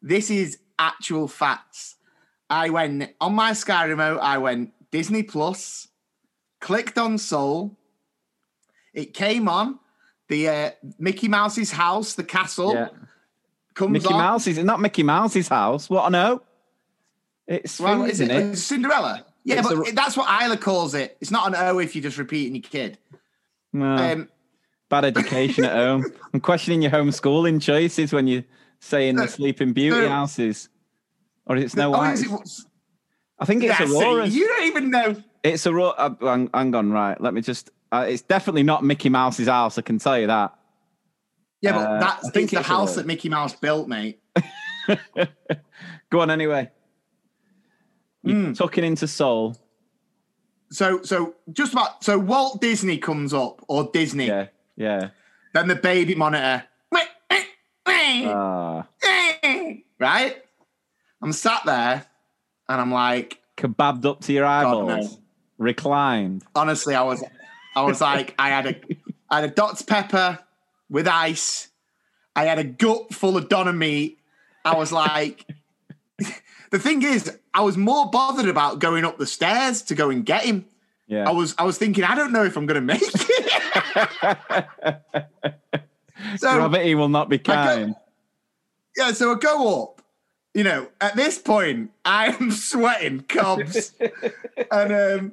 this 0.00 0.30
is 0.30 0.58
actual 0.78 1.28
facts. 1.28 1.96
I 2.52 2.68
went 2.68 3.10
on 3.20 3.34
my 3.34 3.54
Sky 3.54 3.84
remote, 3.86 4.18
I 4.18 4.36
went 4.38 4.72
Disney 4.90 5.22
Plus, 5.22 5.88
clicked 6.60 6.98
on 6.98 7.16
Soul. 7.16 7.76
It 8.92 9.14
came 9.14 9.48
on. 9.48 9.78
The 10.28 10.48
uh, 10.48 10.70
Mickey 10.98 11.28
Mouse's 11.28 11.70
house, 11.72 12.14
the 12.14 12.24
castle, 12.24 12.74
Yeah, 12.74 12.88
comes 13.74 13.92
Mickey 13.92 14.06
on. 14.06 14.18
Mouse 14.20 14.46
is 14.46 14.58
not 14.58 14.80
Mickey 14.80 15.02
Mouse's 15.02 15.48
house. 15.48 15.88
What 15.90 16.04
I 16.06 16.08
know. 16.10 16.42
It's 17.46 17.80
Well, 17.80 18.04
isn't 18.04 18.30
it, 18.30 18.36
it? 18.52 18.56
Cinderella. 18.56 19.24
Yeah, 19.44 19.58
It's 19.60 19.68
but 19.68 19.88
a- 19.88 19.92
that's 19.92 20.16
what 20.16 20.28
Isla 20.42 20.56
calls 20.56 20.94
it. 20.94 21.16
It's 21.20 21.30
not 21.30 21.48
an 21.48 21.54
O 21.56 21.78
if 21.78 21.94
you're 21.96 22.02
just 22.02 22.18
repeating 22.18 22.54
your 22.54 22.62
kid. 22.62 22.98
No, 23.72 23.96
Um, 23.96 24.28
bad 24.90 25.04
education 25.06 25.64
at 25.64 25.72
home. 25.72 26.04
I'm 26.34 26.40
questioning 26.40 26.82
your 26.82 26.92
homeschooling 26.92 27.60
choices 27.62 28.12
when 28.12 28.26
you're 28.26 28.44
saying 28.80 29.16
the 29.16 29.26
Sleeping 29.26 29.72
Beauty 29.72 30.02
so- 30.02 30.08
houses, 30.08 30.68
or 31.46 31.56
it's 31.56 31.74
no 31.76 31.88
oh, 31.88 31.98
White. 31.98 32.14
is 32.14 32.22
it- 32.24 32.66
I 33.38 33.44
think 33.44 33.64
it's 33.64 33.80
Aurora. 33.80 34.26
you 34.26 34.46
don't 34.46 34.64
even 34.64 34.90
know. 34.90 35.16
It's 35.42 35.66
a 35.66 35.74
raw. 35.74 35.88
Uh, 35.90 36.14
hang, 36.20 36.48
hang 36.54 36.74
on, 36.74 36.92
right? 36.92 37.20
Let 37.20 37.34
me 37.34 37.40
just. 37.40 37.70
Uh, 37.90 38.06
it's 38.08 38.22
definitely 38.22 38.62
not 38.62 38.84
Mickey 38.84 39.08
Mouse's 39.08 39.48
house. 39.48 39.76
I 39.78 39.82
can 39.82 39.98
tell 39.98 40.18
you 40.18 40.28
that. 40.28 40.54
Yeah, 41.60 41.72
but 41.72 41.86
Uh, 41.88 41.98
that's 42.00 42.28
I 42.28 42.30
think 42.30 42.50
the 42.50 42.62
house 42.62 42.90
Aurora. 42.90 42.96
that 43.02 43.06
Mickey 43.06 43.28
Mouse 43.28 43.54
built, 43.56 43.88
mate. 43.88 44.20
Go 46.10 46.20
on, 46.20 46.30
anyway. 46.30 46.70
You're 48.22 48.36
Hmm. 48.36 48.52
tucking 48.52 48.84
into 48.84 49.08
Soul. 49.08 49.56
So, 50.70 51.02
so 51.02 51.34
just 51.52 51.72
about 51.72 52.02
so 52.04 52.18
Walt 52.18 52.60
Disney 52.60 52.96
comes 52.98 53.34
up 53.34 53.62
or 53.68 53.90
Disney, 53.92 54.28
Yeah, 54.28 54.46
yeah. 54.76 55.08
then 55.52 55.66
the 55.68 55.74
baby 55.74 56.14
monitor, 56.14 56.64
Ah, 58.24 58.86
right? 59.98 60.36
I'm 61.22 61.32
sat 61.32 61.62
there, 61.64 62.06
and 62.68 62.80
I'm 62.80 62.92
like, 62.92 63.40
kebabbed 63.56 64.04
up 64.04 64.20
to 64.22 64.32
your 64.32 64.44
eyeballs, 64.44 65.18
reclined. 65.58 66.42
honestly, 66.54 66.94
I 66.94 67.02
was, 67.02 67.22
I 67.76 67.82
was 67.82 68.00
like, 68.00 68.34
I 68.38 68.48
had 68.48 68.66
a, 68.66 68.74
I 69.30 69.40
had 69.40 69.50
a 69.50 69.52
Dot's 69.54 69.82
Pepper 69.82 70.38
with 70.90 71.06
ice, 71.06 71.68
I 72.34 72.44
had 72.44 72.58
a 72.58 72.64
gut 72.64 73.14
full 73.14 73.36
of 73.36 73.48
doner 73.48 73.72
meat. 73.72 74.18
I 74.64 74.76
was 74.76 74.92
like, 74.92 75.46
the 76.70 76.78
thing 76.78 77.02
is, 77.02 77.36
I 77.52 77.60
was 77.62 77.76
more 77.76 78.10
bothered 78.10 78.48
about 78.48 78.78
going 78.78 79.04
up 79.04 79.18
the 79.18 79.26
stairs 79.26 79.82
to 79.82 79.94
go 79.94 80.10
and 80.10 80.24
get 80.24 80.44
him. 80.44 80.66
Yeah. 81.06 81.28
I 81.28 81.32
was 81.32 81.54
I 81.58 81.64
was 81.64 81.78
thinking, 81.78 82.04
I 82.04 82.14
don't 82.14 82.32
know 82.32 82.44
if 82.44 82.56
I'm 82.56 82.64
going 82.66 82.76
to 82.76 82.80
make 82.80 83.02
it. 83.02 83.12
so 86.38 86.54
Gravity 86.54 86.94
will 86.94 87.08
not 87.08 87.28
be 87.28 87.38
go- 87.38 87.52
kind. 87.52 87.94
yeah, 88.96 89.12
so 89.12 89.32
I 89.32 89.38
go 89.38 89.82
up. 89.82 90.01
You 90.54 90.64
know, 90.64 90.88
at 91.00 91.16
this 91.16 91.38
point, 91.38 91.92
I 92.04 92.28
am 92.28 92.50
sweating 92.52 93.22
cobs, 93.22 93.94
and 94.70 94.92
um, 94.92 95.32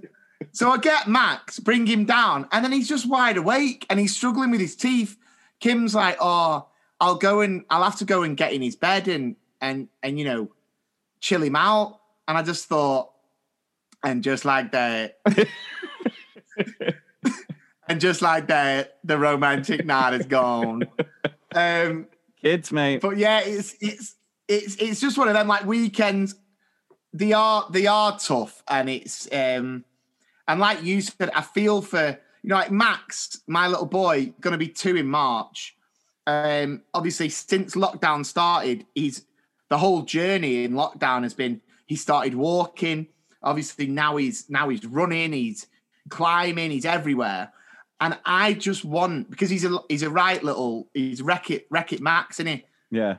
so 0.51 0.71
I 0.71 0.77
get 0.77 1.07
Max, 1.07 1.59
bring 1.59 1.85
him 1.85 2.05
down, 2.05 2.47
and 2.51 2.63
then 2.63 2.71
he's 2.71 2.87
just 2.87 3.07
wide 3.07 3.37
awake 3.37 3.85
and 3.89 3.99
he's 3.99 4.15
struggling 4.15 4.51
with 4.51 4.61
his 4.61 4.75
teeth. 4.75 5.17
Kim's 5.59 5.93
like, 5.93 6.17
"Oh, 6.21 6.67
I'll 7.01 7.15
go 7.15 7.41
and 7.41 7.65
I'll 7.69 7.83
have 7.83 7.97
to 7.97 8.05
go 8.05 8.23
and 8.23 8.37
get 8.37 8.53
in 8.53 8.61
his 8.61 8.77
bed 8.77 9.07
and 9.09 9.35
and 9.59 9.89
and 10.01 10.17
you 10.17 10.25
know, 10.25 10.49
chill 11.19 11.43
him 11.43 11.57
out." 11.57 11.99
And 12.27 12.37
I 12.37 12.43
just 12.43 12.67
thought, 12.67 13.11
and 14.03 14.23
just 14.23 14.45
like 14.45 14.71
that, 14.71 15.19
and 17.89 17.99
just 17.99 18.21
like 18.21 18.47
that, 18.47 18.99
the 19.03 19.17
romantic 19.17 19.85
night 19.85 20.13
is 20.13 20.25
gone. 20.27 20.83
Um, 21.53 22.07
Kids, 22.41 22.71
mate. 22.71 23.01
But 23.01 23.17
yeah, 23.17 23.41
it's 23.41 23.75
it's 23.81 24.15
it's 24.49 24.75
it's 24.75 24.99
just 24.99 25.17
one 25.17 25.27
of 25.27 25.35
them 25.35 25.47
like 25.47 25.65
weekends. 25.65 26.35
They 27.13 27.31
are 27.33 27.67
they 27.71 27.87
are 27.87 28.17
tough, 28.19 28.61
and 28.67 28.89
it's 28.89 29.29
um 29.31 29.85
and 30.47 30.59
like 30.59 30.83
you 30.83 31.01
said, 31.01 31.29
I 31.33 31.41
feel 31.41 31.81
for 31.81 32.19
you 32.41 32.49
know 32.49 32.55
like 32.55 32.71
Max, 32.71 33.41
my 33.47 33.67
little 33.67 33.85
boy, 33.85 34.33
going 34.41 34.53
to 34.53 34.57
be 34.57 34.67
two 34.67 34.97
in 34.97 35.07
March. 35.07 35.75
Um, 36.27 36.81
obviously, 36.93 37.29
since 37.29 37.75
lockdown 37.75 38.25
started, 38.25 38.85
he's 38.95 39.25
the 39.69 39.77
whole 39.77 40.01
journey 40.01 40.63
in 40.63 40.73
lockdown 40.73 41.23
has 41.23 41.33
been 41.33 41.61
he 41.85 41.95
started 41.95 42.33
walking. 42.35 43.07
Obviously, 43.43 43.87
now 43.87 44.17
he's 44.17 44.49
now 44.49 44.69
he's 44.69 44.85
running, 44.85 45.31
he's 45.31 45.67
climbing, 46.09 46.71
he's 46.71 46.85
everywhere. 46.85 47.53
And 48.01 48.17
I 48.25 48.53
just 48.53 48.83
want 48.83 49.29
because 49.29 49.49
he's 49.49 49.65
a 49.65 49.77
he's 49.87 50.03
a 50.03 50.09
right 50.09 50.43
little 50.43 50.89
he's 50.93 51.21
wreck 51.21 51.51
it 51.51 51.67
wreck 51.69 51.93
it 51.93 52.01
Max, 52.01 52.39
isn't 52.39 52.57
he? 52.57 52.65
Yeah. 52.89 53.17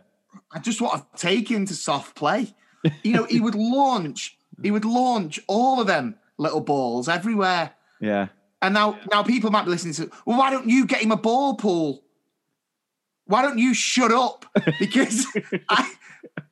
I 0.52 0.58
just 0.58 0.80
want 0.80 1.04
to 1.14 1.20
take 1.20 1.50
him 1.50 1.66
to 1.66 1.74
soft 1.74 2.16
play. 2.16 2.54
You 3.02 3.12
know, 3.12 3.24
he 3.24 3.40
would 3.40 3.54
launch, 3.56 4.36
he 4.62 4.70
would 4.70 4.84
launch 4.84 5.40
all 5.46 5.80
of 5.80 5.86
them 5.86 6.16
little 6.38 6.60
balls 6.60 7.08
everywhere. 7.08 7.72
Yeah. 8.00 8.28
And 8.62 8.74
now, 8.74 8.98
now 9.10 9.22
people 9.22 9.50
might 9.50 9.64
be 9.64 9.70
listening 9.70 9.94
to, 9.94 10.10
well, 10.26 10.38
why 10.38 10.50
don't 10.50 10.68
you 10.68 10.86
get 10.86 11.02
him 11.02 11.12
a 11.12 11.16
ball 11.16 11.54
pool? 11.54 12.02
Why 13.26 13.42
don't 13.42 13.58
you 13.58 13.74
shut 13.74 14.12
up? 14.12 14.44
Because 14.78 15.26
I, 15.68 15.92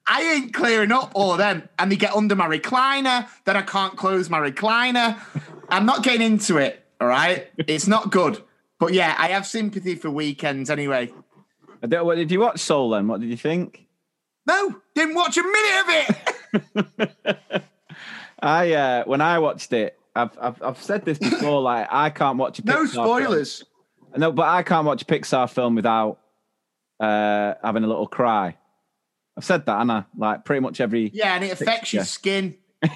I 0.06 0.22
ain't 0.34 0.54
clearing 0.54 0.92
up 0.92 1.10
all 1.14 1.32
of 1.32 1.38
them. 1.38 1.68
And 1.78 1.90
they 1.90 1.96
get 1.96 2.14
under 2.14 2.36
my 2.36 2.48
recliner, 2.48 3.28
then 3.44 3.56
I 3.56 3.62
can't 3.62 3.96
close 3.96 4.30
my 4.30 4.38
recliner. 4.38 5.20
I'm 5.68 5.86
not 5.86 6.02
getting 6.02 6.22
into 6.22 6.56
it. 6.56 6.84
All 7.00 7.08
right. 7.08 7.50
It's 7.58 7.86
not 7.86 8.10
good. 8.10 8.42
But 8.78 8.92
yeah, 8.92 9.14
I 9.18 9.28
have 9.28 9.46
sympathy 9.46 9.94
for 9.96 10.10
weekends 10.10 10.70
anyway. 10.70 11.12
I 11.82 12.02
What 12.02 12.16
did 12.16 12.30
you 12.30 12.40
watch 12.40 12.60
Soul 12.60 12.90
then? 12.90 13.06
What 13.08 13.20
did 13.20 13.30
you 13.30 13.36
think? 13.36 13.86
No, 14.46 14.80
didn't 14.94 15.14
watch 15.14 15.36
a 15.36 15.42
minute 15.42 15.80
of 15.80 16.86
it. 17.50 17.62
I 18.40 18.72
uh 18.72 19.04
when 19.04 19.20
I 19.20 19.38
watched 19.38 19.72
it, 19.72 19.98
I've 20.14 20.30
I've, 20.40 20.62
I've 20.62 20.82
said 20.82 21.04
this 21.04 21.18
before. 21.18 21.60
like 21.60 21.88
I 21.90 22.10
can't 22.10 22.38
watch 22.38 22.58
a 22.58 22.64
No 22.64 22.84
Pixar 22.84 22.92
film. 22.92 23.06
spoilers. 23.06 23.64
No, 24.16 24.32
but 24.32 24.46
I 24.48 24.62
can't 24.62 24.86
watch 24.86 25.02
a 25.02 25.04
Pixar 25.04 25.50
film 25.50 25.74
without 25.74 26.18
uh 27.00 27.54
having 27.62 27.84
a 27.84 27.86
little 27.86 28.06
cry. 28.06 28.56
I've 29.36 29.44
said 29.44 29.66
that, 29.66 29.80
Anna. 29.80 30.06
Like 30.16 30.44
pretty 30.44 30.60
much 30.60 30.80
every. 30.80 31.10
Yeah, 31.14 31.34
and 31.34 31.44
it 31.44 31.52
affects 31.52 31.92
your 31.92 32.04
skin. 32.04 32.56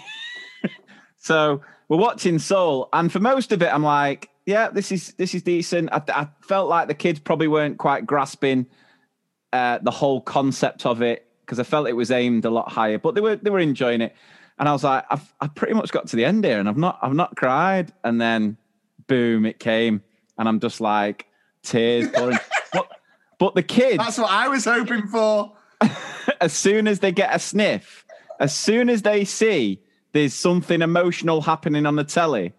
So 1.25 1.61
we're 1.88 1.99
watching 1.99 2.40
Soul, 2.40 2.88
and 2.92 3.12
for 3.12 3.21
most 3.21 3.53
of 3.53 3.62
it, 3.62 3.73
I'm 3.73 3.85
like, 3.85 4.29
yeah, 4.47 4.69
this 4.71 4.91
is 4.91 5.15
this 5.15 5.35
is 5.35 5.43
decent. 5.43 5.91
I, 5.93 6.03
I 6.09 6.29
felt 6.41 6.69
like 6.69 6.89
the 6.89 6.95
kids 6.95 7.21
probably 7.21 7.49
weren't 7.49 7.79
quite 7.79 8.07
grasping 8.07 8.67
uh, 9.53 9.79
the 9.83 9.91
whole 9.91 10.21
concept 10.21 10.87
of 10.87 11.03
it 11.03 11.27
because 11.41 11.59
I 11.59 11.65
felt 11.65 11.89
it 11.89 11.93
was 11.93 12.11
aimed 12.11 12.45
a 12.45 12.51
lot 12.51 12.71
higher, 12.71 12.99
but 12.99 13.15
they 13.15 13.21
were 13.21 13.37
they 13.37 13.51
were 13.51 13.61
enjoying 13.61 14.01
it. 14.01 14.15
And 14.59 14.69
I 14.69 14.73
was 14.73 14.85
like, 14.85 15.05
I've 15.11 15.35
I 15.41 15.49
pretty 15.49 15.75
much 15.75 15.93
got 15.93 16.09
to 16.09 16.17
the 16.17 16.25
end 16.25 16.45
here, 16.45 16.59
and 16.59 16.69
I've 16.69 16.77
not 16.77 16.99
I've 17.03 17.15
not 17.15 17.37
cried. 17.37 17.93
And 18.05 18.21
then, 18.21 18.57
boom, 19.07 19.47
it 19.47 19.59
came, 19.59 20.03
and 20.39 20.49
I'm 20.49 20.61
just 20.61 20.81
like 20.81 21.27
tears 21.63 22.09
pouring. 22.09 22.39
but 22.73 22.89
but 23.39 23.55
the 23.55 23.63
kids, 23.63 23.99
That's 23.99 24.19
what 24.19 24.31
I 24.31 24.49
was 24.49 24.65
hoping 24.65 25.07
for. 25.07 25.53
as 26.41 26.53
soon 26.53 26.87
as 26.87 27.01
they 27.01 27.13
get 27.13 27.35
a 27.35 27.39
sniff, 27.39 28.05
as 28.41 28.55
soon 28.55 28.89
as 28.89 29.03
they 29.03 29.25
see 29.25 29.81
there's 30.13 30.35
something 30.35 30.83
emotional 30.83 31.41
happening 31.41 31.87
on 31.87 31.97
the 31.97 32.05
telly, 32.05 32.53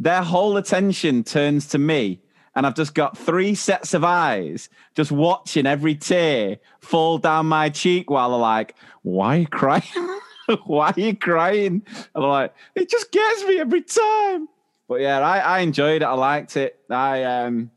their 0.00 0.22
whole 0.22 0.56
attention 0.56 1.22
turns 1.22 1.68
to 1.68 1.78
me. 1.78 2.22
And 2.56 2.66
I've 2.66 2.74
just 2.74 2.94
got 2.94 3.16
three 3.16 3.54
sets 3.54 3.94
of 3.94 4.02
eyes 4.02 4.68
just 4.96 5.12
watching 5.12 5.66
every 5.66 5.94
tear 5.94 6.58
fall 6.80 7.18
down 7.18 7.46
my 7.46 7.68
cheek 7.68 8.10
while 8.10 8.30
they're 8.30 8.38
like, 8.38 8.74
Why 9.02 9.36
are 9.36 9.38
you 9.40 9.46
crying? 9.46 10.18
Why 10.64 10.92
are 10.96 11.00
you 11.00 11.14
crying? 11.14 11.82
And 11.86 12.08
I'm 12.16 12.22
like, 12.24 12.54
It 12.74 12.90
just 12.90 13.12
gets 13.12 13.44
me 13.44 13.60
every 13.60 13.82
time. 13.82 14.48
But 14.88 15.00
yeah, 15.00 15.20
I, 15.20 15.38
I 15.38 15.58
enjoyed 15.60 16.02
it. 16.02 16.06
I 16.06 16.14
liked 16.14 16.56
it. 16.56 16.80
I 16.90 17.22
um 17.22 17.70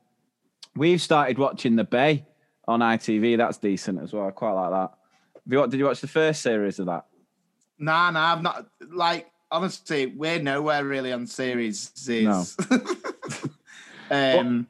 we've 0.76 1.02
started 1.02 1.38
watching 1.38 1.76
The 1.76 1.84
Bay 1.84 2.26
on 2.68 2.80
ITV. 2.80 3.38
That's 3.38 3.58
decent 3.58 4.02
as 4.02 4.12
well. 4.12 4.28
I 4.28 4.32
quite 4.32 4.54
like 4.54 4.72
that. 4.72 4.94
Have 5.36 5.54
you, 5.54 5.68
did 5.68 5.78
you 5.78 5.86
watch 5.86 6.02
the 6.02 6.08
first 6.08 6.42
series 6.42 6.80
of 6.80 6.88
that? 6.88 7.06
Nah, 7.78 8.10
nah, 8.12 8.34
I've 8.34 8.42
not. 8.42 8.66
Like, 8.92 9.28
honestly, 9.54 10.08
we're 10.08 10.40
nowhere 10.40 10.84
really 10.84 11.14
on 11.14 11.28
series. 11.28 11.92
No. 12.10 12.44
um, 14.12 14.68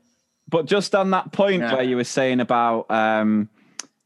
But 0.47 0.65
just 0.65 0.93
on 0.93 1.09
that 1.11 1.31
point 1.31 1.63
Yeah. 1.63 1.73
where 1.73 1.83
you 1.83 1.95
were 1.95 2.03
saying 2.03 2.39
about, 2.39 2.91
um, 2.91 3.49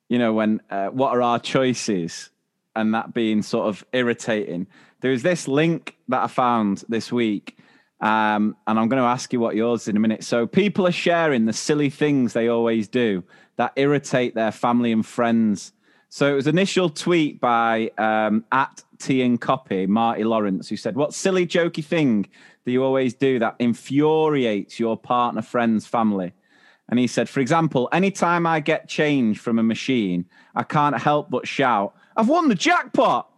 you 0.08 0.18
know, 0.20 0.32
when 0.32 0.62
uh, 0.70 0.88
what 0.88 1.10
are 1.10 1.22
our 1.22 1.40
choices, 1.40 2.30
and 2.78 2.94
that 2.94 3.14
being 3.14 3.42
sort 3.42 3.68
of 3.68 3.84
irritating. 3.92 4.68
There 5.02 5.12
is 5.12 5.24
this 5.24 5.48
link 5.48 5.98
that 6.10 6.24
I 6.24 6.28
found 6.28 6.84
this 6.88 7.12
week, 7.12 7.58
um, 8.02 8.56
and 8.68 8.80
I'm 8.80 8.88
going 8.88 9.02
to 9.02 9.08
ask 9.08 9.34
you 9.34 9.40
what 9.40 9.56
yours 9.56 9.82
is 9.82 9.88
in 9.88 9.98
a 9.98 10.00
minute. 10.00 10.24
So 10.24 10.46
people 10.46 10.86
are 10.86 10.92
sharing 10.92 11.46
the 11.46 11.54
silly 11.54 11.90
things 11.90 12.34
they 12.34 12.48
always 12.48 12.88
do 12.88 13.24
that 13.56 13.74
irritate 13.76 14.36
their 14.36 14.52
family 14.52 14.92
and 14.92 15.04
friends. 15.04 15.74
So 16.10 16.32
it 16.32 16.36
was 16.36 16.48
initial 16.48 16.90
tweet 16.90 17.40
by 17.42 17.92
um, 17.98 18.46
at 18.52 18.84
T 19.00 19.22
and 19.22 19.40
Copy, 19.40 19.86
Marty 19.86 20.24
Lawrence, 20.24 20.70
who 20.70 20.78
said, 20.78 20.96
What 20.96 21.14
silly, 21.14 21.46
jokey 21.46 21.84
thing 21.84 22.28
do 22.66 22.72
you 22.72 22.84
always 22.84 23.14
do 23.14 23.40
that 23.40 23.56
infuriates 23.60 24.80
your 24.80 24.98
partner, 24.98 25.42
friends, 25.42 25.86
family? 25.86 26.34
And 26.90 27.00
he 27.00 27.08
said, 27.08 27.28
For 27.28 27.40
example, 27.40 27.90
anytime 27.92 28.46
I 28.46 28.62
get 28.62 28.88
change 28.88 29.40
from 29.40 29.60
a 29.60 29.64
machine, 29.64 30.26
I 30.56 30.64
can't 30.64 30.98
help 30.98 31.30
but 31.30 31.48
shout, 31.48 31.94
I've 32.16 32.30
won 32.30 32.48
the 32.48 32.56
jackpot. 32.56 33.30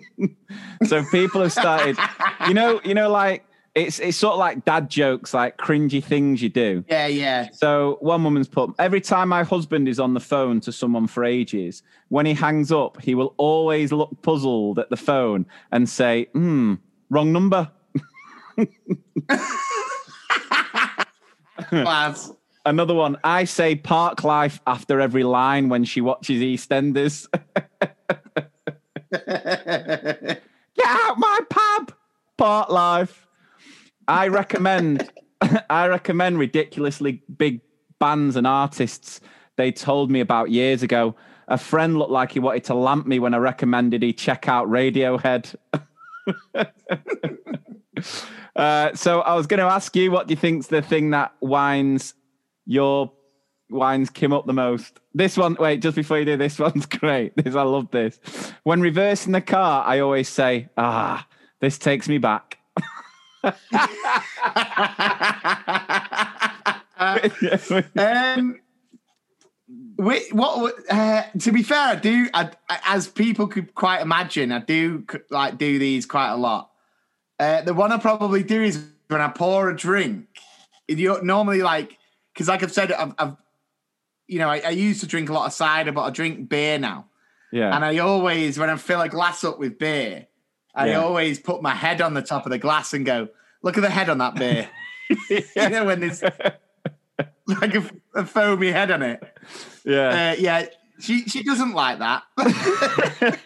so 0.86 1.04
people 1.10 1.42
have 1.42 1.52
started, 1.52 1.98
you 2.46 2.54
know, 2.54 2.80
you 2.84 2.94
know, 2.94 3.10
like 3.10 3.44
it's 3.74 3.98
it's 3.98 4.16
sort 4.16 4.32
of 4.34 4.38
like 4.38 4.64
dad 4.64 4.88
jokes, 4.90 5.34
like 5.34 5.56
cringy 5.58 6.02
things 6.02 6.42
you 6.42 6.48
do. 6.48 6.84
yeah, 6.88 7.06
yeah. 7.06 7.48
So 7.52 7.98
one 8.00 8.24
woman's 8.24 8.48
put 8.48 8.70
every 8.78 9.00
time 9.00 9.28
my 9.28 9.44
husband 9.44 9.88
is 9.88 10.00
on 10.00 10.14
the 10.14 10.20
phone 10.20 10.60
to 10.60 10.72
someone 10.72 11.06
for 11.06 11.24
ages, 11.24 11.82
when 12.08 12.26
he 12.26 12.34
hangs 12.34 12.72
up, 12.72 13.00
he 13.00 13.14
will 13.14 13.34
always 13.36 13.92
look 13.92 14.10
puzzled 14.22 14.78
at 14.78 14.90
the 14.90 14.96
phone 14.96 15.46
and 15.72 15.88
say, 15.88 16.28
"Hmm, 16.32 16.74
wrong 17.10 17.32
number." 17.32 17.70
Lads. 21.72 22.32
Another 22.66 22.94
one. 22.94 23.16
I 23.24 23.44
say 23.44 23.76
park 23.76 24.24
life 24.24 24.60
after 24.66 25.00
every 25.00 25.24
line 25.24 25.68
when 25.68 25.84
she 25.84 26.00
watches 26.00 26.42
EastEnders. 26.42 27.26
Get 29.10 30.86
out 30.86 31.18
my 31.18 31.40
pub. 31.48 31.94
Park 32.36 32.68
life. 32.70 33.27
I 34.08 34.28
recommend. 34.28 35.10
I 35.70 35.86
recommend 35.86 36.38
ridiculously 36.38 37.22
big 37.36 37.60
bands 38.00 38.34
and 38.36 38.46
artists 38.46 39.20
they 39.56 39.70
told 39.70 40.10
me 40.10 40.20
about 40.20 40.50
years 40.50 40.82
ago. 40.82 41.14
A 41.46 41.58
friend 41.58 41.98
looked 41.98 42.10
like 42.10 42.32
he 42.32 42.40
wanted 42.40 42.64
to 42.64 42.74
lamp 42.74 43.06
me 43.06 43.18
when 43.18 43.34
I 43.34 43.38
recommended 43.38 44.02
he 44.02 44.12
check 44.12 44.48
out 44.48 44.68
Radiohead. 44.68 45.54
uh, 48.56 48.94
so 48.94 49.20
I 49.20 49.34
was 49.34 49.46
going 49.46 49.58
to 49.58 49.66
ask 49.66 49.94
you, 49.96 50.10
what 50.10 50.26
do 50.26 50.32
you 50.32 50.36
think's 50.36 50.66
the 50.66 50.82
thing 50.82 51.10
that 51.10 51.32
winds 51.40 52.14
your 52.66 53.12
winds 53.70 54.10
Kim 54.10 54.32
up 54.32 54.46
the 54.46 54.52
most? 54.52 55.00
This 55.14 55.36
one, 55.36 55.56
wait, 55.58 55.80
just 55.82 55.96
before 55.96 56.18
you 56.18 56.24
do 56.24 56.36
this 56.36 56.58
one's 56.58 56.86
great. 56.86 57.36
This 57.36 57.54
I 57.54 57.62
love 57.62 57.90
this. 57.90 58.20
When 58.64 58.80
reversing 58.80 59.32
the 59.32 59.40
car, 59.40 59.84
I 59.86 60.00
always 60.00 60.28
say, 60.28 60.68
"Ah, 60.76 61.26
this 61.60 61.78
takes 61.78 62.08
me 62.08 62.18
back." 62.18 62.57
Um, 67.96 68.60
we, 69.96 70.28
what? 70.32 70.74
Uh, 70.90 71.22
to 71.38 71.52
be 71.52 71.62
fair, 71.62 71.78
I 71.78 71.94
do. 71.96 72.28
I, 72.34 72.50
as 72.86 73.08
people 73.08 73.46
could 73.46 73.74
quite 73.74 74.00
imagine, 74.00 74.52
I 74.52 74.60
do 74.60 75.04
like 75.30 75.58
do 75.58 75.78
these 75.78 76.06
quite 76.06 76.30
a 76.30 76.36
lot. 76.36 76.70
Uh, 77.38 77.62
the 77.62 77.74
one 77.74 77.92
I 77.92 77.98
probably 77.98 78.42
do 78.42 78.62
is 78.62 78.84
when 79.08 79.20
I 79.20 79.28
pour 79.28 79.68
a 79.70 79.76
drink. 79.76 80.26
You 80.88 81.22
normally 81.22 81.62
like 81.62 81.98
because, 82.32 82.48
like 82.48 82.62
I've 82.62 82.72
said, 82.72 82.92
I've, 82.92 83.14
I've 83.18 83.36
you 84.28 84.38
know, 84.38 84.48
I, 84.48 84.60
I 84.60 84.70
used 84.70 85.00
to 85.00 85.06
drink 85.06 85.28
a 85.30 85.32
lot 85.32 85.46
of 85.46 85.52
cider, 85.52 85.90
but 85.92 86.02
I 86.02 86.10
drink 86.10 86.48
beer 86.48 86.78
now. 86.78 87.06
Yeah. 87.50 87.74
And 87.74 87.84
I 87.84 87.98
always, 87.98 88.58
when 88.58 88.70
I 88.70 88.76
fill 88.76 89.00
a 89.00 89.08
glass 89.08 89.42
up 89.42 89.58
with 89.58 89.78
beer, 89.78 90.27
I 90.78 90.88
Yeah. 90.90 91.00
always 91.02 91.38
put 91.38 91.60
my 91.62 91.74
head 91.74 92.00
on 92.00 92.14
the 92.14 92.22
top 92.22 92.46
of 92.46 92.50
the 92.50 92.58
glass 92.58 92.94
and 92.94 93.04
go, 93.04 93.28
"Look 93.62 93.76
at 93.76 93.80
the 93.82 93.90
head 93.90 94.08
on 94.08 94.18
that 94.18 94.34
beer." 94.36 94.68
you 95.30 95.68
know, 95.70 95.84
when 95.86 96.00
there's 96.00 96.22
like 96.22 97.74
a, 97.74 97.90
a 98.14 98.24
foamy 98.26 98.70
head 98.70 98.90
on 98.90 99.02
it. 99.02 99.22
yeah. 99.84 100.32
Uh, 100.32 100.40
yeah, 100.40 100.66
she 101.00 101.22
she 101.24 101.42
doesn't 101.42 101.72
like 101.72 101.98
that. 101.98 102.22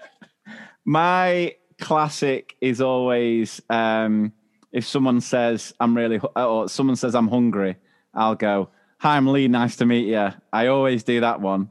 My 0.85 1.55
classic 1.81 2.57
is 2.61 2.81
always 2.81 3.61
um, 3.71 4.33
if 4.73 4.87
someone 4.87 5.21
says 5.21 5.73
I'm 5.81 5.97
really 5.97 6.19
hu- 6.19 6.29
or 6.37 6.69
someone 6.69 6.97
says 6.97 7.15
I'm 7.15 7.29
hungry, 7.29 7.77
I'll 8.15 8.35
go, 8.35 8.71
"Hi, 8.99 9.17
I'm 9.17 9.27
Lee. 9.29 9.49
Nice 9.49 9.77
to 9.77 9.87
meet 9.87 10.07
you." 10.09 10.31
I 10.53 10.67
always 10.67 11.05
do 11.05 11.21
that 11.21 11.41
one. 11.41 11.71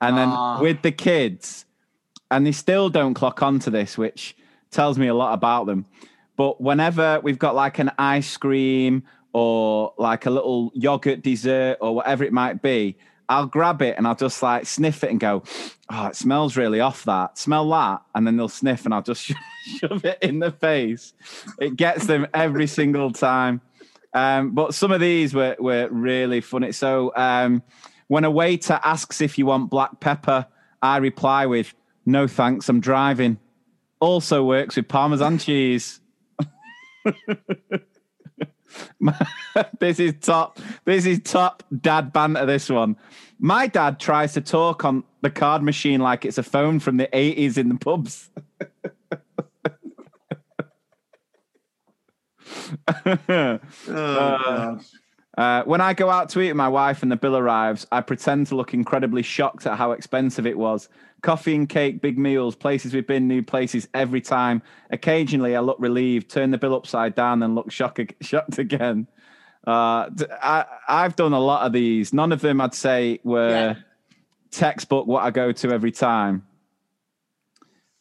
And 0.00 0.16
then 0.18 0.28
Ah. 0.30 0.60
with 0.60 0.82
the 0.82 0.92
kids, 0.92 1.64
and 2.30 2.46
they 2.46 2.52
still 2.52 2.88
don't 2.90 3.14
clock 3.14 3.42
onto 3.42 3.70
this, 3.70 3.96
which 3.98 4.36
tells 4.74 4.98
me 4.98 5.06
a 5.06 5.14
lot 5.14 5.32
about 5.32 5.66
them. 5.66 5.86
But 6.36 6.60
whenever 6.60 7.20
we've 7.22 7.38
got 7.38 7.54
like 7.54 7.78
an 7.78 7.92
ice 7.98 8.36
cream 8.36 9.04
or 9.32 9.94
like 9.96 10.26
a 10.26 10.30
little 10.30 10.72
yogurt 10.74 11.22
dessert 11.22 11.78
or 11.80 11.94
whatever 11.94 12.24
it 12.24 12.32
might 12.32 12.60
be, 12.60 12.96
I'll 13.28 13.46
grab 13.46 13.80
it 13.80 13.96
and 13.96 14.06
I'll 14.06 14.14
just 14.14 14.42
like 14.42 14.66
sniff 14.66 15.02
it 15.02 15.10
and 15.10 15.18
go, 15.18 15.44
oh, 15.90 16.06
it 16.06 16.16
smells 16.16 16.56
really 16.56 16.80
off 16.80 17.04
that. 17.04 17.38
Smell 17.38 17.68
that. 17.70 18.02
And 18.14 18.26
then 18.26 18.36
they'll 18.36 18.48
sniff 18.48 18.84
and 18.84 18.92
I'll 18.92 19.02
just 19.02 19.22
shove 19.78 20.04
it 20.04 20.18
in 20.20 20.40
the 20.40 20.50
face. 20.50 21.14
It 21.58 21.76
gets 21.76 22.06
them 22.06 22.26
every 22.34 22.66
single 22.66 23.12
time. 23.12 23.60
Um, 24.12 24.52
but 24.54 24.74
some 24.74 24.92
of 24.92 25.00
these 25.00 25.34
were, 25.34 25.56
were 25.58 25.88
really 25.90 26.40
funny. 26.40 26.72
So 26.72 27.12
um, 27.16 27.62
when 28.08 28.24
a 28.24 28.30
waiter 28.30 28.78
asks 28.84 29.20
if 29.20 29.38
you 29.38 29.46
want 29.46 29.70
black 29.70 30.00
pepper, 30.00 30.46
I 30.82 30.98
reply 30.98 31.46
with, 31.46 31.74
no 32.06 32.26
thanks, 32.26 32.68
I'm 32.68 32.80
driving. 32.80 33.38
Also 34.04 34.44
works 34.44 34.76
with 34.76 34.86
Parmesan 34.86 35.38
cheese. 35.38 35.98
this 39.80 39.98
is 39.98 40.12
top. 40.20 40.58
This 40.84 41.06
is 41.06 41.20
top 41.24 41.62
dad 41.80 42.12
banter. 42.12 42.44
This 42.44 42.68
one. 42.68 42.96
My 43.38 43.66
dad 43.66 43.98
tries 43.98 44.34
to 44.34 44.42
talk 44.42 44.84
on 44.84 45.04
the 45.22 45.30
card 45.30 45.62
machine 45.62 46.02
like 46.02 46.26
it's 46.26 46.36
a 46.36 46.42
phone 46.42 46.80
from 46.80 46.98
the 46.98 47.08
80s 47.14 47.56
in 47.56 47.70
the 47.70 47.76
pubs. 47.76 48.28
Oh, 53.06 53.58
gosh. 53.86 54.84
Uh, 55.36 55.62
when 55.64 55.80
I 55.80 55.94
go 55.94 56.10
out 56.10 56.28
to 56.30 56.40
eat 56.42 56.48
with 56.48 56.56
my 56.56 56.68
wife 56.68 57.02
and 57.02 57.10
the 57.10 57.16
bill 57.16 57.38
arrives, 57.38 57.86
I 57.90 58.02
pretend 58.02 58.48
to 58.48 58.56
look 58.56 58.74
incredibly 58.74 59.22
shocked 59.22 59.66
at 59.66 59.78
how 59.78 59.92
expensive 59.92 60.46
it 60.46 60.58
was. 60.58 60.90
Coffee 61.24 61.54
and 61.54 61.66
cake, 61.66 62.02
big 62.02 62.18
meals, 62.18 62.54
places 62.54 62.92
we've 62.92 63.06
been, 63.06 63.26
new 63.26 63.42
places 63.42 63.88
every 63.94 64.20
time. 64.20 64.60
Occasionally, 64.90 65.56
I 65.56 65.60
look 65.60 65.78
relieved, 65.80 66.30
turn 66.30 66.50
the 66.50 66.58
bill 66.58 66.74
upside 66.74 67.14
down, 67.14 67.42
and 67.42 67.54
look 67.54 67.72
shock, 67.72 67.98
shocked 68.20 68.58
again. 68.58 69.08
Uh, 69.66 70.10
I, 70.42 70.66
have 70.86 71.16
done 71.16 71.32
a 71.32 71.40
lot 71.40 71.64
of 71.64 71.72
these. 71.72 72.12
None 72.12 72.30
of 72.30 72.42
them, 72.42 72.60
I'd 72.60 72.74
say, 72.74 73.20
were 73.24 73.48
Yeah. 73.48 73.74
textbook 74.50 75.06
what 75.06 75.24
I 75.24 75.30
go 75.30 75.50
to 75.50 75.72
every 75.72 75.92
time. 75.92 76.46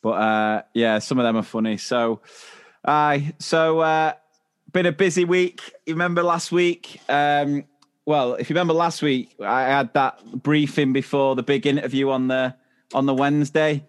But 0.01 0.09
uh, 0.09 0.61
yeah, 0.73 0.99
some 0.99 1.17
of 1.17 1.23
them 1.23 1.37
are 1.37 1.43
funny. 1.43 1.77
So, 1.77 2.19
I 2.83 3.33
so 3.39 3.79
uh, 3.79 4.13
been 4.73 4.85
a 4.85 4.91
busy 4.91 5.23
week. 5.23 5.61
You 5.85 5.93
remember 5.93 6.23
last 6.23 6.51
week? 6.51 6.99
Um, 7.07 7.63
well, 8.05 8.33
if 8.33 8.49
you 8.49 8.53
remember 8.53 8.73
last 8.73 9.01
week, 9.01 9.33
I 9.41 9.61
had 9.61 9.93
that 9.93 10.21
briefing 10.25 10.91
before 10.91 11.37
the 11.37 11.43
big 11.43 11.65
interview 11.65 12.09
on 12.09 12.27
the 12.27 12.53
on 12.93 13.05
the 13.05 13.13
Wednesday. 13.13 13.85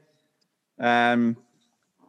Um, 0.78 1.36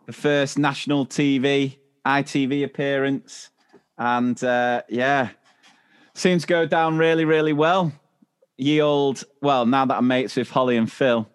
the 0.05 0.13
first 0.13 0.57
national 0.57 1.05
TV 1.05 1.77
ITV 2.05 2.63
appearance, 2.63 3.49
and 3.97 4.41
uh, 4.43 4.83
yeah, 4.89 5.29
seems 6.13 6.43
to 6.43 6.47
go 6.47 6.65
down 6.65 6.97
really, 6.97 7.25
really 7.25 7.53
well. 7.53 7.91
Ye 8.57 8.79
old, 8.81 9.23
well, 9.41 9.65
now 9.65 9.85
that 9.85 9.97
I'm 9.97 10.07
mates 10.07 10.35
with 10.35 10.49
Holly 10.49 10.77
and 10.77 10.91
Phil, 10.91 11.27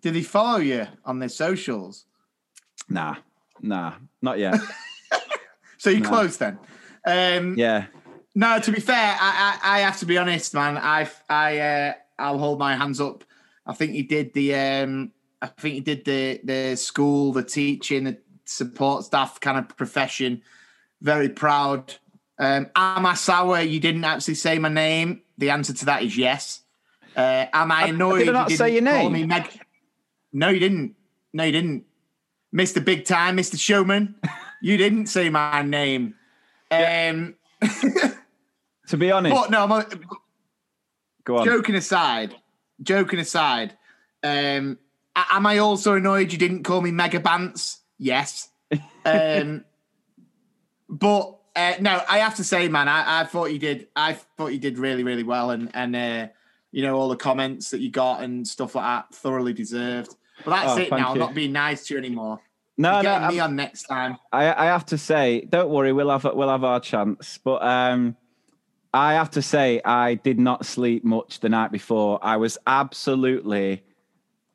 Did 0.00 0.14
he 0.14 0.22
follow 0.22 0.58
you 0.58 0.86
on 1.04 1.18
their 1.18 1.28
socials? 1.28 2.06
nah, 2.88 3.16
nah, 3.60 3.94
not 4.22 4.38
yet. 4.38 4.58
So 5.78 5.88
you 5.90 6.00
No. 6.00 6.08
close 6.08 6.36
then. 6.36 6.58
Um, 7.06 7.56
yeah, 7.56 7.86
No, 8.34 8.58
to 8.60 8.70
be 8.70 8.80
fair, 8.80 9.16
I, 9.18 9.58
I, 9.62 9.76
I 9.76 9.80
have 9.80 9.98
to 10.00 10.06
be 10.06 10.18
honest, 10.18 10.52
man. 10.54 10.76
I 10.76 11.08
I 11.28 11.58
uh, 11.58 11.92
I'll 12.20 12.38
hold 12.38 12.58
my 12.58 12.76
hands 12.76 13.00
up. 13.00 13.24
I 13.66 13.72
think 13.72 13.92
he 13.92 14.02
did 14.02 14.32
the 14.34 14.54
um, 14.54 15.12
I 15.42 15.46
think 15.46 15.74
he 15.74 15.80
did 15.80 16.04
the 16.04 16.40
the 16.44 16.76
school, 16.76 17.32
the 17.32 17.42
teaching, 17.42 18.04
the 18.04 18.18
support 18.44 19.04
staff 19.04 19.40
kind 19.40 19.58
of 19.58 19.76
profession. 19.76 20.42
Very 21.00 21.28
proud. 21.28 21.94
Um, 22.38 22.68
am 22.74 23.06
I 23.06 23.14
sour? 23.14 23.60
You 23.60 23.80
didn't 23.80 24.04
actually 24.04 24.34
say 24.34 24.58
my 24.58 24.68
name. 24.68 25.22
The 25.38 25.50
answer 25.50 25.72
to 25.72 25.84
that 25.86 26.02
is 26.02 26.16
yes. 26.16 26.62
Uh, 27.16 27.46
am 27.52 27.72
I 27.72 27.88
annoyed? 27.88 28.20
did 28.20 28.28
I 28.30 28.32
not 28.32 28.50
you 28.50 28.56
say 28.56 28.72
your 28.72 28.82
call 28.82 29.10
name? 29.10 29.12
Me 29.12 29.24
Meg- 29.24 29.60
no, 30.32 30.48
you 30.48 30.60
didn't. 30.60 30.94
No, 31.32 31.44
you 31.44 31.52
didn't. 31.52 31.84
Mr. 32.54 32.84
Big 32.84 33.04
Time, 33.04 33.36
Mr. 33.36 33.58
Showman. 33.58 34.16
you 34.62 34.76
didn't 34.76 35.06
say 35.06 35.28
my 35.30 35.62
name. 35.62 36.14
Um, 36.70 37.34
to 38.88 38.96
be 38.96 39.10
honest, 39.10 39.34
but 39.34 39.50
no, 39.50 39.64
I'm, 39.64 39.86
go 41.24 41.38
on. 41.38 41.44
joking 41.44 41.74
aside, 41.74 42.34
joking 42.82 43.18
aside, 43.18 43.76
um, 44.22 44.78
am 45.16 45.46
I 45.46 45.58
also 45.58 45.94
annoyed 45.94 46.32
you 46.32 46.38
didn't 46.38 46.62
call 46.64 46.80
me 46.80 46.90
Mega 46.90 47.20
Bants? 47.20 47.78
Yes. 47.98 48.48
Um, 49.04 49.64
but 50.88 51.38
uh, 51.56 51.74
no, 51.80 52.02
I 52.08 52.18
have 52.18 52.36
to 52.36 52.44
say, 52.44 52.68
man, 52.68 52.88
I, 52.88 53.20
I 53.20 53.24
thought 53.24 53.46
you 53.52 53.58
did. 53.58 53.88
I 53.96 54.12
thought 54.36 54.48
you 54.48 54.58
did 54.58 54.78
really, 54.78 55.02
really 55.04 55.22
well, 55.22 55.50
and 55.50 55.70
and 55.74 55.96
uh, 55.96 56.26
you 56.70 56.82
know 56.82 56.96
all 56.96 57.08
the 57.08 57.16
comments 57.16 57.70
that 57.70 57.80
you 57.80 57.90
got 57.90 58.22
and 58.22 58.46
stuff 58.46 58.74
like 58.74 58.84
that, 58.84 59.14
thoroughly 59.14 59.52
deserved. 59.52 60.14
But 60.44 60.50
that's 60.50 60.72
Oh, 60.72 60.78
it 60.82 60.90
now. 60.90 61.12
I'm 61.12 61.18
not 61.18 61.34
being 61.34 61.52
nice 61.52 61.86
to 61.86 61.94
you 61.94 61.98
anymore. 61.98 62.40
No, 62.76 63.00
You're 63.00 63.20
no, 63.20 63.28
me 63.28 63.40
I'm- 63.40 63.50
on 63.50 63.56
next 63.56 63.84
time. 63.84 64.16
I, 64.32 64.52
I 64.52 64.66
have 64.66 64.86
to 64.86 64.98
say, 64.98 65.42
don't 65.48 65.70
worry, 65.70 65.92
we'll 65.92 66.10
have 66.10 66.24
we'll 66.34 66.48
have 66.48 66.64
our 66.64 66.80
chance. 66.80 67.38
But 67.42 67.62
um, 67.62 68.16
I 68.92 69.14
have 69.14 69.30
to 69.32 69.42
say, 69.42 69.80
I 69.84 70.14
did 70.14 70.38
not 70.38 70.66
sleep 70.66 71.04
much 71.04 71.40
the 71.40 71.48
night 71.48 71.70
before. 71.70 72.18
I 72.22 72.36
was 72.36 72.58
absolutely 72.66 73.84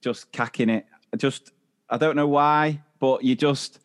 just 0.01 0.31
cacking 0.31 0.69
it. 0.69 0.85
Just 1.17 1.51
I 1.89 1.97
don't 1.97 2.15
know 2.15 2.27
why, 2.27 2.81
but 2.99 3.23
you 3.23 3.35
just. 3.35 3.79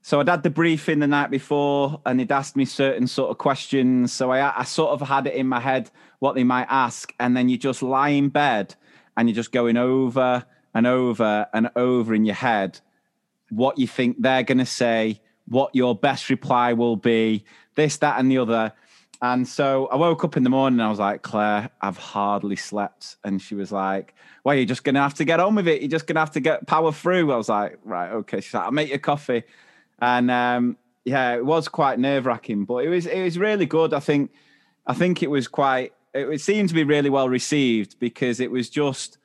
So 0.00 0.20
I'd 0.20 0.28
had 0.28 0.42
the 0.42 0.50
briefing 0.50 0.98
the 0.98 1.06
night 1.06 1.30
before, 1.30 2.00
and 2.04 2.20
they'd 2.20 2.32
asked 2.32 2.56
me 2.56 2.66
certain 2.66 3.06
sort 3.06 3.30
of 3.30 3.38
questions. 3.38 4.12
So 4.12 4.30
I, 4.30 4.60
I 4.60 4.64
sort 4.64 4.90
of 4.90 5.06
had 5.06 5.26
it 5.26 5.34
in 5.34 5.46
my 5.46 5.60
head 5.60 5.90
what 6.18 6.34
they 6.34 6.44
might 6.44 6.66
ask, 6.68 7.14
and 7.18 7.36
then 7.36 7.48
you 7.48 7.56
just 7.56 7.82
lie 7.82 8.10
in 8.10 8.28
bed 8.28 8.74
and 9.16 9.28
you're 9.28 9.36
just 9.36 9.52
going 9.52 9.76
over 9.76 10.44
and 10.74 10.86
over 10.86 11.46
and 11.52 11.70
over 11.76 12.14
in 12.14 12.24
your 12.24 12.34
head 12.34 12.80
what 13.50 13.78
you 13.78 13.86
think 13.86 14.20
they're 14.20 14.42
going 14.42 14.58
to 14.58 14.66
say, 14.66 15.20
what 15.46 15.74
your 15.74 15.94
best 15.94 16.30
reply 16.30 16.72
will 16.72 16.96
be, 16.96 17.44
this, 17.74 17.98
that, 17.98 18.18
and 18.18 18.30
the 18.30 18.38
other. 18.38 18.72
And 19.24 19.48
so 19.48 19.86
I 19.86 19.96
woke 19.96 20.22
up 20.22 20.36
in 20.36 20.42
the 20.42 20.50
morning 20.50 20.78
and 20.78 20.86
I 20.86 20.90
was 20.90 20.98
like, 20.98 21.22
Claire, 21.22 21.70
I've 21.80 21.96
hardly 21.96 22.56
slept. 22.56 23.16
And 23.24 23.40
she 23.40 23.54
was 23.54 23.72
like, 23.72 24.14
Well, 24.44 24.54
you're 24.54 24.66
just 24.66 24.84
going 24.84 24.96
to 24.96 25.00
have 25.00 25.14
to 25.14 25.24
get 25.24 25.40
on 25.40 25.54
with 25.54 25.66
it. 25.66 25.80
You're 25.80 25.90
just 25.90 26.06
going 26.06 26.16
to 26.16 26.20
have 26.20 26.32
to 26.32 26.40
get 26.40 26.66
power 26.66 26.92
through. 26.92 27.32
I 27.32 27.36
was 27.36 27.48
like, 27.48 27.78
Right, 27.84 28.10
okay. 28.10 28.42
She's 28.42 28.52
like, 28.52 28.64
I'll 28.64 28.70
make 28.70 28.90
you 28.90 28.98
coffee. 28.98 29.44
And 29.98 30.30
um, 30.30 30.76
yeah, 31.06 31.36
it 31.36 31.46
was 31.46 31.68
quite 31.68 31.98
nerve 31.98 32.26
wracking, 32.26 32.66
but 32.66 32.84
it 32.84 32.90
was 32.90 33.06
it 33.06 33.22
was 33.22 33.38
really 33.38 33.64
good. 33.64 33.94
I 33.94 34.00
think 34.00 34.30
I 34.86 34.92
think 34.92 35.22
it 35.22 35.30
was 35.30 35.48
quite. 35.48 35.94
It, 36.12 36.28
it 36.28 36.40
seemed 36.42 36.68
to 36.68 36.74
be 36.74 36.84
really 36.84 37.08
well 37.08 37.30
received 37.30 37.98
because 37.98 38.40
it 38.40 38.50
was 38.50 38.68
just 38.68 39.16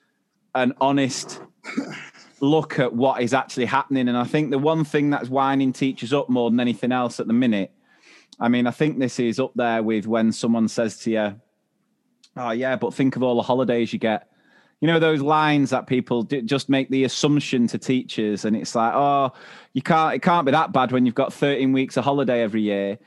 an 0.56 0.76
honest 0.80 1.42
look 2.40 2.80
at 2.80 2.94
what 2.94 3.22
is 3.22 3.34
actually 3.34 3.66
happening. 3.66 4.08
And 4.08 4.18
I 4.18 4.24
think 4.24 4.52
the 4.52 4.60
one 4.60 4.86
thing 4.86 5.10
that's 5.10 5.28
winding 5.28 5.74
teachers 5.74 6.14
up 6.14 6.30
more 6.30 6.50
than 6.50 6.62
anything 6.62 6.94
else 6.94 7.20
at 7.20 7.28
the 7.28 7.34
minute, 7.34 7.74
I 8.39 8.47
mean, 8.47 8.67
I 8.67 8.71
think 8.71 8.99
this 8.99 9.19
is 9.19 9.39
up 9.39 9.52
there 9.56 9.84
with 9.84 10.08
when 10.08 10.32
someone 10.32 10.67
says 10.67 10.97
to 10.99 11.12
you, 11.12 11.36
Oh, 12.39 12.52
yeah, 12.52 12.78
but 12.78 12.93
think 12.93 13.15
of 13.15 13.23
all 13.23 13.36
the 13.36 13.41
holidays 13.41 13.91
you 13.91 13.99
get. 13.99 14.30
You 14.80 14.88
know, 14.88 14.99
those 14.99 15.21
lines 15.21 15.71
that 15.71 15.88
people 15.88 16.23
just 16.23 16.69
make 16.69 16.89
the 16.89 17.04
assumption 17.04 17.67
to 17.67 17.78
teachers, 17.78 18.45
and 18.45 18.56
it's 18.56 18.75
like, 18.75 18.93
oh, 18.95 19.34
you 19.73 19.82
can't, 19.82 20.15
it 20.15 20.21
can't 20.21 20.45
be 20.45 20.54
that 20.54 20.71
bad 20.71 20.93
when 20.93 21.06
you've 21.06 21.15
got 21.15 21.34
13 21.34 21.73
weeks 21.73 21.97
of 21.97 22.06
holiday 22.06 22.41
every 22.41 22.62
year. 22.62 22.97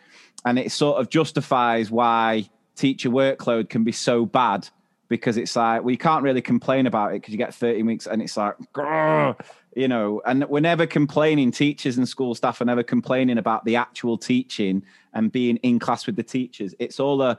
And 0.45 0.59
it 0.59 0.71
sort 0.71 1.01
of 1.01 1.09
justifies 1.09 1.91
why 1.91 2.51
teacher 2.77 3.09
workload 3.09 3.71
can 3.71 3.85
be 3.85 3.93
so 3.93 4.27
bad 4.27 4.69
because 5.09 5.37
it's 5.39 5.57
like, 5.57 5.83
well, 5.83 5.91
you 5.91 5.99
can't 5.99 6.23
really 6.23 6.43
complain 6.43 6.87
about 6.87 7.13
it 7.13 7.21
because 7.21 7.33
you 7.33 7.39
get 7.39 7.55
13 7.55 7.87
weeks 7.87 8.07
and 8.07 8.21
it's 8.21 8.37
like, 8.37 8.55
grrr, 8.75 9.39
you 9.75 9.89
know, 9.89 10.21
and 10.27 10.45
we're 10.49 10.61
never 10.61 10.87
complaining, 10.87 11.53
teachers 11.53 11.97
and 11.97 12.09
school 12.09 12.35
staff 12.35 12.61
are 12.61 12.65
never 12.65 12.83
complaining 12.83 13.39
about 13.39 13.65
the 13.65 13.77
actual 13.77 14.19
teaching 14.19 14.83
and 15.15 15.33
being 15.33 15.57
in 15.59 15.79
class 15.79 16.07
with 16.07 16.17
the 16.17 16.23
teachers. 16.23 16.75
It's 16.79 17.01
all 17.01 17.23
a 17.23 17.39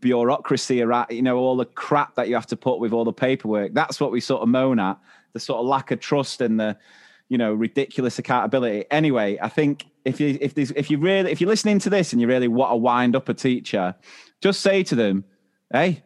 bureaucracy 0.00 0.82
around, 0.82 1.10
you 1.10 1.22
know, 1.22 1.38
all 1.38 1.56
the 1.56 1.64
crap 1.64 2.14
that 2.16 2.28
you 2.28 2.34
have 2.34 2.46
to 2.46 2.56
put 2.56 2.78
with 2.78 2.92
all 2.92 3.04
the 3.04 3.12
paperwork. 3.12 3.72
That's 3.74 4.00
what 4.00 4.12
we 4.12 4.20
sort 4.20 4.42
of 4.42 4.48
moan 4.48 4.78
at 4.78 4.98
the 5.32 5.40
sort 5.40 5.60
of 5.60 5.66
lack 5.66 5.90
of 5.90 6.00
trust 6.00 6.40
and 6.40 6.60
the, 6.60 6.76
you 7.28 7.38
know, 7.38 7.52
ridiculous 7.52 8.18
accountability. 8.18 8.84
Anyway, 8.90 9.38
I 9.40 9.48
think 9.48 9.86
if 10.04 10.20
you 10.20 10.36
if 10.40 10.58
if 10.58 10.90
you 10.90 10.98
really 10.98 11.30
if 11.30 11.40
you're 11.40 11.48
listening 11.48 11.78
to 11.80 11.90
this 11.90 12.12
and 12.12 12.20
you 12.20 12.28
really 12.28 12.48
want 12.48 12.72
to 12.72 12.76
wind 12.76 13.16
up 13.16 13.28
a 13.28 13.34
teacher, 13.34 13.94
just 14.40 14.60
say 14.60 14.82
to 14.84 14.94
them, 14.94 15.24
"Hey, 15.72 16.02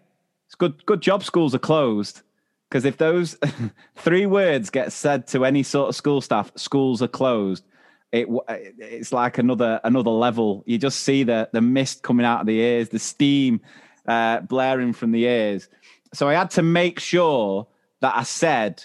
it's 0.46 0.54
good 0.54 0.84
good 0.86 1.00
job 1.00 1.24
schools 1.24 1.54
are 1.54 1.60
closed." 1.60 2.22
Because 2.68 2.84
if 2.84 2.96
those 2.96 3.36
three 3.96 4.26
words 4.26 4.70
get 4.70 4.92
said 4.92 5.26
to 5.28 5.44
any 5.44 5.62
sort 5.62 5.88
of 5.88 5.96
school 5.96 6.20
staff, 6.20 6.52
schools 6.56 7.00
are 7.02 7.08
closed. 7.08 7.64
It 8.12 8.28
it's 8.48 9.12
like 9.12 9.38
another 9.38 9.80
another 9.84 10.10
level. 10.10 10.62
You 10.66 10.78
just 10.78 11.00
see 11.00 11.22
the 11.22 11.48
the 11.52 11.60
mist 11.60 12.02
coming 12.02 12.24
out 12.24 12.40
of 12.40 12.46
the 12.46 12.60
ears, 12.60 12.88
the 12.88 12.98
steam 12.98 13.60
uh, 14.06 14.40
blaring 14.40 14.92
from 14.92 15.12
the 15.12 15.24
ears, 15.24 15.68
so 16.12 16.28
I 16.28 16.34
had 16.34 16.50
to 16.52 16.62
make 16.62 16.98
sure 16.98 17.66
that 18.00 18.16
I 18.16 18.22
said, 18.22 18.84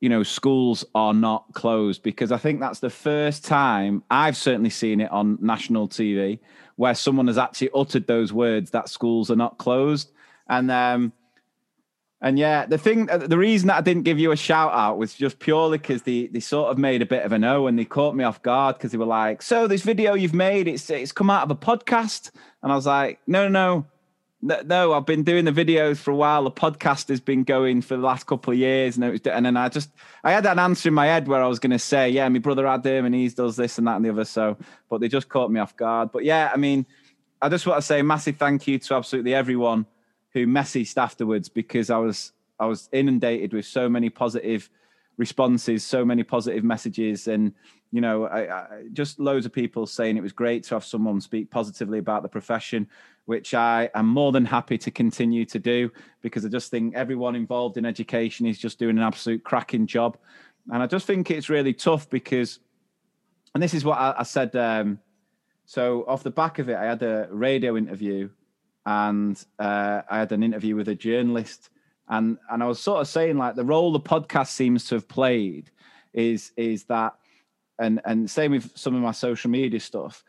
you 0.00 0.08
know, 0.08 0.22
schools 0.22 0.84
are 0.94 1.14
not 1.14 1.52
closed 1.52 2.02
because 2.02 2.32
I 2.32 2.38
think 2.38 2.60
that's 2.60 2.80
the 2.80 2.90
first 2.90 3.44
time 3.44 4.02
I've 4.10 4.36
certainly 4.36 4.70
seen 4.70 5.00
it 5.00 5.10
on 5.10 5.38
national 5.40 5.88
TV 5.88 6.38
where 6.76 6.94
someone 6.94 7.26
has 7.26 7.38
actually 7.38 7.70
uttered 7.74 8.06
those 8.06 8.32
words 8.32 8.70
that 8.70 8.88
schools 8.88 9.30
are 9.30 9.36
not 9.36 9.58
closed. 9.58 10.10
And 10.48 10.70
um, 10.70 11.12
and 12.22 12.38
yeah, 12.38 12.66
the 12.66 12.76
thing, 12.76 13.08
uh, 13.10 13.16
the 13.16 13.38
reason 13.38 13.68
that 13.68 13.78
I 13.78 13.80
didn't 13.80 14.02
give 14.02 14.18
you 14.18 14.30
a 14.30 14.36
shout 14.36 14.72
out 14.72 14.98
was 14.98 15.14
just 15.14 15.38
purely 15.38 15.78
because 15.78 16.02
they, 16.02 16.26
they 16.26 16.40
sort 16.40 16.70
of 16.70 16.76
made 16.76 17.00
a 17.00 17.06
bit 17.06 17.24
of 17.24 17.32
an 17.32 17.44
O 17.44 17.66
and 17.66 17.78
they 17.78 17.86
caught 17.86 18.14
me 18.14 18.24
off 18.24 18.42
guard 18.42 18.76
because 18.76 18.92
they 18.92 18.98
were 18.98 19.06
like, 19.06 19.40
"So 19.40 19.66
this 19.66 19.82
video 19.82 20.14
you've 20.14 20.34
made, 20.34 20.68
it's 20.68 20.90
it's 20.90 21.12
come 21.12 21.30
out 21.30 21.44
of 21.44 21.50
a 21.50 21.56
podcast," 21.56 22.30
and 22.62 22.70
I 22.70 22.74
was 22.74 22.84
like, 22.84 23.20
"No, 23.26 23.48
no, 23.48 23.86
no, 24.42 24.60
no. 24.66 24.92
I've 24.92 25.06
been 25.06 25.22
doing 25.22 25.46
the 25.46 25.50
videos 25.50 25.96
for 25.96 26.10
a 26.10 26.14
while. 26.14 26.44
The 26.44 26.50
podcast 26.50 27.08
has 27.08 27.20
been 27.20 27.42
going 27.42 27.80
for 27.80 27.96
the 27.96 28.02
last 28.02 28.26
couple 28.26 28.52
of 28.52 28.58
years, 28.58 28.96
and 28.96 29.04
it 29.04 29.12
was, 29.12 29.20
and 29.22 29.46
then 29.46 29.56
I 29.56 29.70
just 29.70 29.88
I 30.22 30.32
had 30.32 30.44
an 30.44 30.58
answer 30.58 30.90
in 30.90 30.94
my 30.94 31.06
head 31.06 31.26
where 31.26 31.42
I 31.42 31.46
was 31.46 31.58
going 31.58 31.70
to 31.70 31.78
say, 31.78 32.10
"Yeah, 32.10 32.28
my 32.28 32.38
brother 32.38 32.66
had 32.66 32.86
Adam, 32.86 33.06
and 33.06 33.14
he 33.14 33.30
does 33.30 33.56
this 33.56 33.78
and 33.78 33.86
that 33.86 33.96
and 33.96 34.04
the 34.04 34.10
other." 34.10 34.26
So, 34.26 34.58
but 34.90 35.00
they 35.00 35.08
just 35.08 35.30
caught 35.30 35.50
me 35.50 35.58
off 35.58 35.74
guard. 35.74 36.12
But 36.12 36.24
yeah, 36.24 36.50
I 36.52 36.58
mean, 36.58 36.84
I 37.40 37.48
just 37.48 37.66
want 37.66 37.78
to 37.78 37.86
say 37.86 38.02
massive 38.02 38.36
thank 38.36 38.66
you 38.66 38.78
to 38.78 38.94
absolutely 38.94 39.32
everyone 39.32 39.86
who 40.32 40.46
messaged 40.46 40.96
afterwards 40.96 41.48
because 41.48 41.90
I 41.90 41.98
was 41.98 42.32
I 42.58 42.66
was 42.66 42.88
inundated 42.92 43.52
with 43.52 43.64
so 43.64 43.88
many 43.88 44.10
positive 44.10 44.68
responses, 45.16 45.84
so 45.84 46.04
many 46.04 46.22
positive 46.22 46.64
messages, 46.64 47.28
and 47.28 47.52
you 47.92 48.00
know, 48.00 48.24
I, 48.24 48.54
I, 48.54 48.66
just 48.92 49.18
loads 49.18 49.46
of 49.46 49.52
people 49.52 49.86
saying 49.86 50.16
it 50.16 50.22
was 50.22 50.32
great 50.32 50.62
to 50.64 50.74
have 50.74 50.84
someone 50.84 51.20
speak 51.20 51.50
positively 51.50 51.98
about 51.98 52.22
the 52.22 52.28
profession, 52.28 52.88
which 53.24 53.52
I 53.52 53.90
am 53.94 54.06
more 54.06 54.30
than 54.30 54.44
happy 54.44 54.78
to 54.78 54.90
continue 54.90 55.44
to 55.46 55.58
do 55.58 55.90
because 56.22 56.44
I 56.44 56.48
just 56.48 56.70
think 56.70 56.94
everyone 56.94 57.34
involved 57.34 57.76
in 57.76 57.84
education 57.84 58.46
is 58.46 58.58
just 58.58 58.78
doing 58.78 58.96
an 58.96 59.02
absolute 59.02 59.42
cracking 59.42 59.86
job, 59.86 60.18
and 60.72 60.82
I 60.82 60.86
just 60.86 61.06
think 61.06 61.30
it's 61.30 61.48
really 61.48 61.74
tough 61.74 62.08
because, 62.08 62.60
and 63.54 63.62
this 63.62 63.74
is 63.74 63.84
what 63.84 63.98
I, 63.98 64.14
I 64.18 64.22
said. 64.22 64.54
Um, 64.54 65.00
so 65.64 66.04
off 66.08 66.24
the 66.24 66.30
back 66.30 66.58
of 66.58 66.68
it, 66.68 66.76
I 66.76 66.84
had 66.84 67.02
a 67.02 67.28
radio 67.30 67.76
interview 67.76 68.28
and 68.90 69.44
uh, 69.60 70.02
I 70.10 70.18
had 70.18 70.32
an 70.32 70.42
interview 70.42 70.74
with 70.74 70.88
a 70.88 70.96
journalist, 70.96 71.70
and 72.08 72.38
and 72.50 72.62
I 72.62 72.66
was 72.66 72.80
sort 72.80 73.00
of 73.00 73.06
saying 73.06 73.38
like 73.38 73.54
the 73.54 73.64
role 73.64 73.92
the 73.92 74.00
podcast 74.00 74.48
seems 74.48 74.86
to 74.86 74.96
have 74.96 75.06
played 75.06 75.70
is 76.12 76.50
is 76.56 76.84
that, 76.84 77.14
and 77.78 78.00
and 78.04 78.28
same 78.28 78.50
with 78.50 78.76
some 78.76 78.96
of 78.96 79.02
my 79.02 79.12
social 79.12 79.48
media 79.48 79.78
stuff, 79.78 80.24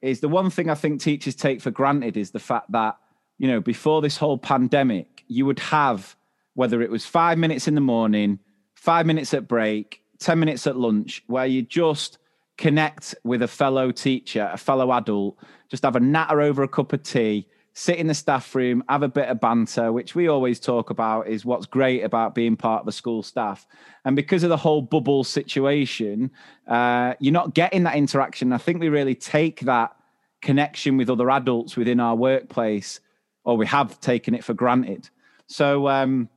is 0.00 0.20
the 0.20 0.28
one 0.28 0.48
thing 0.48 0.70
I 0.70 0.74
think 0.74 1.02
teachers 1.02 1.34
take 1.34 1.60
for 1.60 1.70
granted 1.70 2.16
is 2.16 2.30
the 2.30 2.38
fact 2.38 2.72
that 2.72 2.96
you 3.36 3.46
know 3.46 3.60
before 3.60 4.00
this 4.00 4.16
whole 4.16 4.38
pandemic 4.38 5.24
you 5.28 5.44
would 5.44 5.58
have 5.58 6.16
whether 6.54 6.80
it 6.80 6.90
was 6.90 7.04
five 7.04 7.36
minutes 7.36 7.68
in 7.68 7.74
the 7.74 7.80
morning, 7.80 8.38
five 8.74 9.04
minutes 9.04 9.34
at 9.34 9.46
break, 9.46 10.02
ten 10.18 10.38
minutes 10.38 10.66
at 10.66 10.76
lunch, 10.76 11.22
where 11.26 11.46
you 11.46 11.60
just 11.60 12.16
connect 12.56 13.14
with 13.22 13.42
a 13.42 13.48
fellow 13.48 13.92
teacher, 13.92 14.48
a 14.50 14.56
fellow 14.56 14.90
adult, 14.92 15.36
just 15.68 15.84
have 15.84 15.94
a 15.94 16.00
natter 16.00 16.40
over 16.40 16.62
a 16.62 16.68
cup 16.68 16.94
of 16.94 17.02
tea 17.02 17.46
sit 17.78 17.96
in 17.96 18.08
the 18.08 18.14
staff 18.14 18.56
room, 18.56 18.82
have 18.88 19.04
a 19.04 19.08
bit 19.08 19.28
of 19.28 19.38
banter, 19.38 19.92
which 19.92 20.16
we 20.16 20.26
always 20.26 20.58
talk 20.58 20.90
about 20.90 21.28
is 21.28 21.44
what's 21.44 21.64
great 21.64 22.02
about 22.02 22.34
being 22.34 22.56
part 22.56 22.80
of 22.80 22.86
the 22.86 22.90
school 22.90 23.22
staff. 23.22 23.68
And 24.04 24.16
because 24.16 24.42
of 24.42 24.48
the 24.48 24.56
whole 24.56 24.82
bubble 24.82 25.22
situation, 25.22 26.32
uh, 26.66 27.14
you're 27.20 27.32
not 27.32 27.54
getting 27.54 27.84
that 27.84 27.94
interaction. 27.94 28.52
I 28.52 28.58
think 28.58 28.80
we 28.80 28.88
really 28.88 29.14
take 29.14 29.60
that 29.60 29.94
connection 30.42 30.96
with 30.96 31.08
other 31.08 31.30
adults 31.30 31.76
within 31.76 32.00
our 32.00 32.16
workplace, 32.16 32.98
or 33.44 33.56
we 33.56 33.66
have 33.66 34.00
taken 34.00 34.34
it 34.34 34.42
for 34.42 34.54
granted. 34.54 35.08
So, 35.46 35.86
um, 35.86 36.28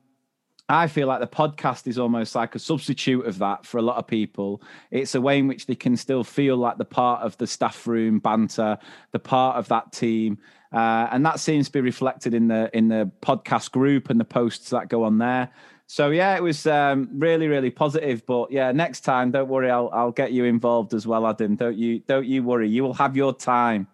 I 0.70 0.88
feel 0.88 1.08
like 1.08 1.22
the 1.22 1.28
podcast 1.28 1.88
is 1.88 1.98
almost 1.98 2.36
like 2.36 2.54
a 2.54 2.60
substitute 2.60 3.26
of 3.26 3.40
that 3.40 3.66
for 3.66 3.80
a 3.80 3.82
lot 3.82 3.98
of 3.98 4.06
people. 4.06 4.62
It's 4.92 5.16
a 5.16 5.22
way 5.22 5.40
in 5.40 5.48
which 5.48 5.66
they 5.66 5.76
can 5.76 5.98
still 5.98 6.24
feel 6.24 6.56
like 6.56 6.78
the 6.78 6.86
part 6.86 7.24
of 7.24 7.36
the 7.38 7.48
staff 7.48 7.88
room 7.88 8.20
banter, 8.20 8.78
the 9.12 9.20
part 9.20 9.58
of 9.58 9.68
that 9.70 9.92
team, 9.92 10.38
uh, 10.72 11.08
and 11.12 11.26
that 11.26 11.40
seems 11.40 11.68
to 11.68 11.72
be 11.72 11.82
reflected 11.82 12.34
in 12.34 12.48
the 12.48 12.70
in 12.76 12.88
the 12.88 13.12
podcast 13.22 13.72
group 13.72 14.10
and 14.10 14.20
the 14.20 14.26
posts 14.26 14.70
that 14.70 14.88
go 14.88 15.04
on 15.04 15.18
there. 15.18 15.50
So 15.88 16.10
yeah, 16.10 16.36
it 16.38 16.44
was 16.44 16.66
um, 16.66 17.10
really 17.14 17.48
really 17.48 17.70
positive. 17.70 18.26
But 18.26 18.52
yeah, 18.52 18.72
next 18.72 19.02
time, 19.02 19.32
don't 19.32 19.50
worry, 19.50 19.70
I'll 19.70 19.90
I'll 19.92 20.12
get 20.12 20.32
you 20.32 20.46
involved 20.46 20.94
as 20.94 21.06
well, 21.06 21.28
Adam. 21.28 21.56
Don't 21.56 21.78
you 21.78 22.00
don't 22.00 22.26
you 22.26 22.44
worry. 22.44 22.70
You 22.70 22.84
will 22.84 22.94
have 22.94 23.18
your 23.18 23.34
time. 23.34 23.88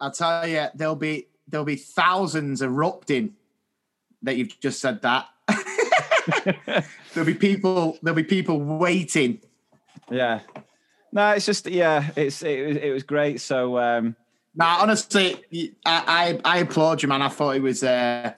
I'll 0.00 0.10
tell 0.10 0.46
you, 0.48 0.66
there'll 0.74 0.96
be 0.96 1.28
there'll 1.46 1.64
be 1.64 1.76
thousands 1.76 2.62
erupting 2.62 3.34
that 4.22 4.36
you've 4.36 4.58
just 4.58 4.80
said 4.80 5.02
that 5.02 5.28
there'll 7.14 7.26
be 7.26 7.34
people. 7.34 7.98
There'll 8.02 8.16
be 8.16 8.24
people 8.24 8.60
waiting. 8.60 9.40
Yeah. 10.10 10.40
No, 11.12 11.30
it's 11.30 11.46
just 11.46 11.68
yeah. 11.68 12.10
It's 12.16 12.42
it 12.42 12.66
was 12.66 12.76
it 12.78 12.90
was 12.90 13.04
great. 13.04 13.40
So. 13.40 13.78
um 13.78 14.16
Nah, 14.54 14.78
honestly, 14.80 15.42
I, 15.86 16.38
I, 16.44 16.56
I 16.56 16.58
applaud 16.58 17.02
you, 17.02 17.08
man. 17.08 17.22
I 17.22 17.28
thought 17.28 17.56
it 17.56 17.62
was. 17.62 17.82
Uh, 17.82 18.34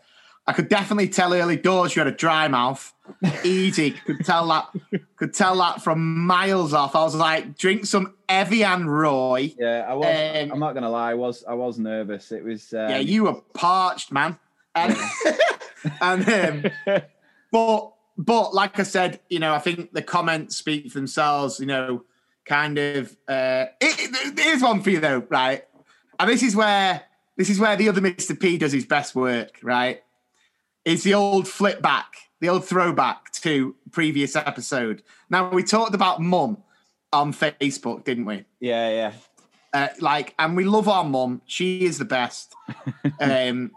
I 0.47 0.53
could 0.53 0.69
definitely 0.69 1.09
tell 1.09 1.33
early 1.33 1.57
doors 1.57 1.97
you 1.97 2.01
had 2.01 2.07
a 2.07 2.17
dry 2.17 2.49
mouth. 2.49 2.93
Easy, 3.45 3.93
could 3.93 4.25
tell 4.25 4.47
that. 4.49 4.69
Could 5.17 5.35
tell 5.35 5.57
that 5.59 5.83
from 5.83 6.27
miles 6.27 6.73
off. 6.73 6.95
I 6.95 7.03
was 7.03 7.15
like, 7.15 7.57
drink 7.57 7.87
some 7.87 8.15
Evian 8.29 8.87
Roy. 8.87 9.55
Yeah, 9.59 9.87
I 9.89 9.95
was. 9.95 10.07
Um, 10.07 10.53
I'm 10.53 10.59
not 10.59 10.75
gonna 10.75 10.91
lie. 10.91 11.11
I 11.11 11.15
was. 11.15 11.45
I 11.49 11.55
was 11.55 11.79
nervous. 11.79 12.31
It 12.31 12.45
was. 12.45 12.73
Um, 12.73 12.91
yeah, 12.91 12.99
you 12.99 13.25
were 13.25 13.41
parched, 13.55 14.13
man. 14.13 14.39
And, 14.75 14.97
and 16.01 16.29
um, 16.87 17.03
but 17.51 17.93
but 18.17 18.55
like 18.55 18.79
I 18.79 18.85
said, 18.85 19.21
you 19.29 19.41
know, 19.41 19.55
I 19.55 19.59
think 19.59 19.93
the 19.93 20.03
comments 20.03 20.57
speak 20.57 20.93
for 20.93 20.99
themselves. 20.99 21.59
You 21.59 21.67
know, 21.67 22.05
kind 22.45 22.79
of. 22.79 23.17
Uh, 23.27 23.67
it, 23.81 24.11
it, 24.13 24.39
here's 24.39 24.63
one 24.63 24.83
for 24.83 24.91
you 24.91 25.01
though, 25.01 25.25
right? 25.29 25.65
And 26.19 26.31
this 26.31 26.43
is 26.43 26.55
where 26.55 27.03
this 27.37 27.51
is 27.51 27.59
where 27.59 27.77
the 27.77 27.89
other 27.89 28.01
Mr. 28.01 28.39
P 28.39 28.59
does 28.59 28.73
his 28.73 28.87
best 28.87 29.15
work, 29.15 29.59
right? 29.63 30.03
It's 30.85 31.03
the 31.03 31.15
old 31.15 31.49
flip 31.49 31.83
back, 31.83 32.15
the 32.41 32.49
old 32.49 32.65
throwback 32.65 33.33
to 33.33 33.75
previous 33.91 34.37
episode. 34.37 35.03
Now 35.31 35.51
we 35.51 35.63
talked 35.63 35.95
about 35.95 36.21
mum 36.21 36.59
on 37.13 37.33
Facebook, 37.33 38.05
didn't 38.05 38.27
we? 38.27 38.45
Yeah, 38.61 38.91
yeah. 38.91 39.13
Uh, 39.73 39.89
like, 40.01 40.35
and 40.39 40.57
we 40.57 40.65
love 40.65 40.89
our 40.89 41.05
mum. 41.05 41.43
She 41.47 41.85
is 41.85 41.99
the 41.99 42.05
best. 42.05 42.55
um, 43.21 43.73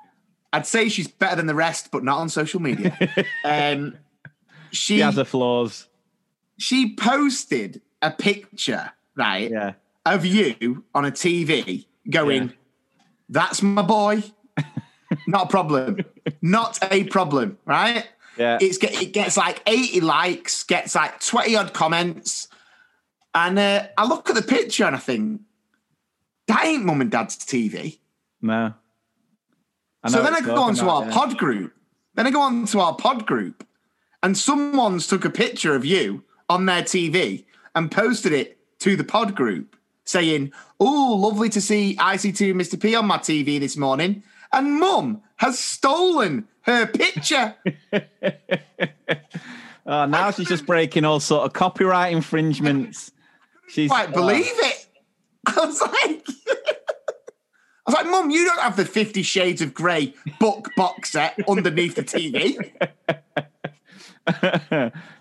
I'd 0.53 0.67
say 0.67 0.89
she's 0.89 1.07
better 1.07 1.35
than 1.35 1.47
the 1.47 1.55
rest, 1.55 1.89
but 1.91 2.03
not 2.03 2.19
on 2.19 2.29
social 2.29 2.59
media. 2.59 2.97
Um, 3.43 3.97
she, 4.71 4.95
she 4.95 4.99
has 4.99 5.15
her 5.15 5.23
flaws. 5.23 5.87
She 6.57 6.93
posted 6.95 7.81
a 8.01 8.11
picture, 8.11 8.91
right, 9.15 9.49
yeah. 9.49 9.73
of 10.05 10.25
you 10.25 10.83
on 10.93 11.05
a 11.05 11.11
TV 11.11 11.85
going, 12.09 12.43
yeah. 12.43 12.55
"That's 13.29 13.61
my 13.61 13.81
boy." 13.81 14.23
not 15.27 15.45
a 15.45 15.47
problem. 15.47 15.99
Not 16.41 16.79
a 16.91 17.03
problem, 17.05 17.57
right? 17.65 18.07
Yeah. 18.37 18.57
It's 18.61 18.77
it 18.77 19.13
gets 19.13 19.37
like 19.37 19.61
80 19.65 20.01
likes, 20.01 20.63
gets 20.63 20.95
like 20.95 21.19
20 21.19 21.55
odd 21.55 21.73
comments. 21.73 22.47
And 23.33 23.57
uh, 23.59 23.87
I 23.97 24.05
look 24.05 24.29
at 24.29 24.35
the 24.35 24.41
picture 24.41 24.85
and 24.85 24.95
I 24.95 24.99
think, 24.99 25.41
that 26.47 26.65
ain't 26.65 26.85
mum 26.85 27.01
and 27.01 27.11
dad's 27.11 27.37
TV. 27.37 27.99
No 28.41 28.73
so 30.09 30.23
then 30.23 30.33
I 30.33 30.41
go 30.41 30.55
on 30.55 30.75
to 30.75 30.89
our 30.89 31.05
yeah. 31.05 31.13
pod 31.13 31.37
group. 31.37 31.73
Then 32.15 32.27
I 32.27 32.31
go 32.31 32.41
on 32.41 32.65
to 32.67 32.79
our 32.79 32.95
pod 32.95 33.25
group, 33.25 33.65
and 34.23 34.37
someone's 34.37 35.07
took 35.07 35.25
a 35.25 35.29
picture 35.29 35.75
of 35.75 35.85
you 35.85 36.23
on 36.49 36.65
their 36.65 36.81
TV 36.81 37.45
and 37.75 37.91
posted 37.91 38.31
it 38.31 38.57
to 38.79 38.95
the 38.95 39.03
pod 39.03 39.35
group, 39.35 39.75
saying, 40.07 40.51
"Oh, 40.79 41.15
lovely 41.19 41.49
to 41.49 41.61
see 41.61 41.95
ICT 41.99 42.53
Mr. 42.53 42.81
P 42.81 42.95
on 42.95 43.05
my 43.05 43.17
TV 43.17 43.59
this 43.59 43.77
morning." 43.77 44.23
And 44.51 44.79
Mum 44.79 45.21
has 45.37 45.59
stolen 45.59 46.47
her 46.61 46.87
picture. 46.87 47.55
oh, 49.85 50.05
now 50.05 50.31
she's 50.31 50.47
just 50.47 50.65
breaking 50.65 51.05
all 51.05 51.19
sort 51.19 51.45
of 51.45 51.53
copyright 51.53 52.13
infringements. 52.13 53.11
She's 53.67 53.89
quite 53.89 54.13
believe 54.13 54.45
it. 54.47 54.87
I 55.47 55.65
was 55.65 55.81
like. 55.81 55.91
I 57.85 57.91
was 57.91 57.95
like, 57.95 58.07
Mum, 58.07 58.29
you 58.31 58.45
don't 58.45 58.59
have 58.59 58.75
the 58.75 58.83
Fifty 58.83 59.23
Shades 59.23 59.61
of 59.61 59.73
Grey 59.73 60.13
book 60.41 60.69
box 60.75 61.11
set 61.11 61.39
underneath 61.47 61.95
the 61.95 62.03
TV. 62.03 62.57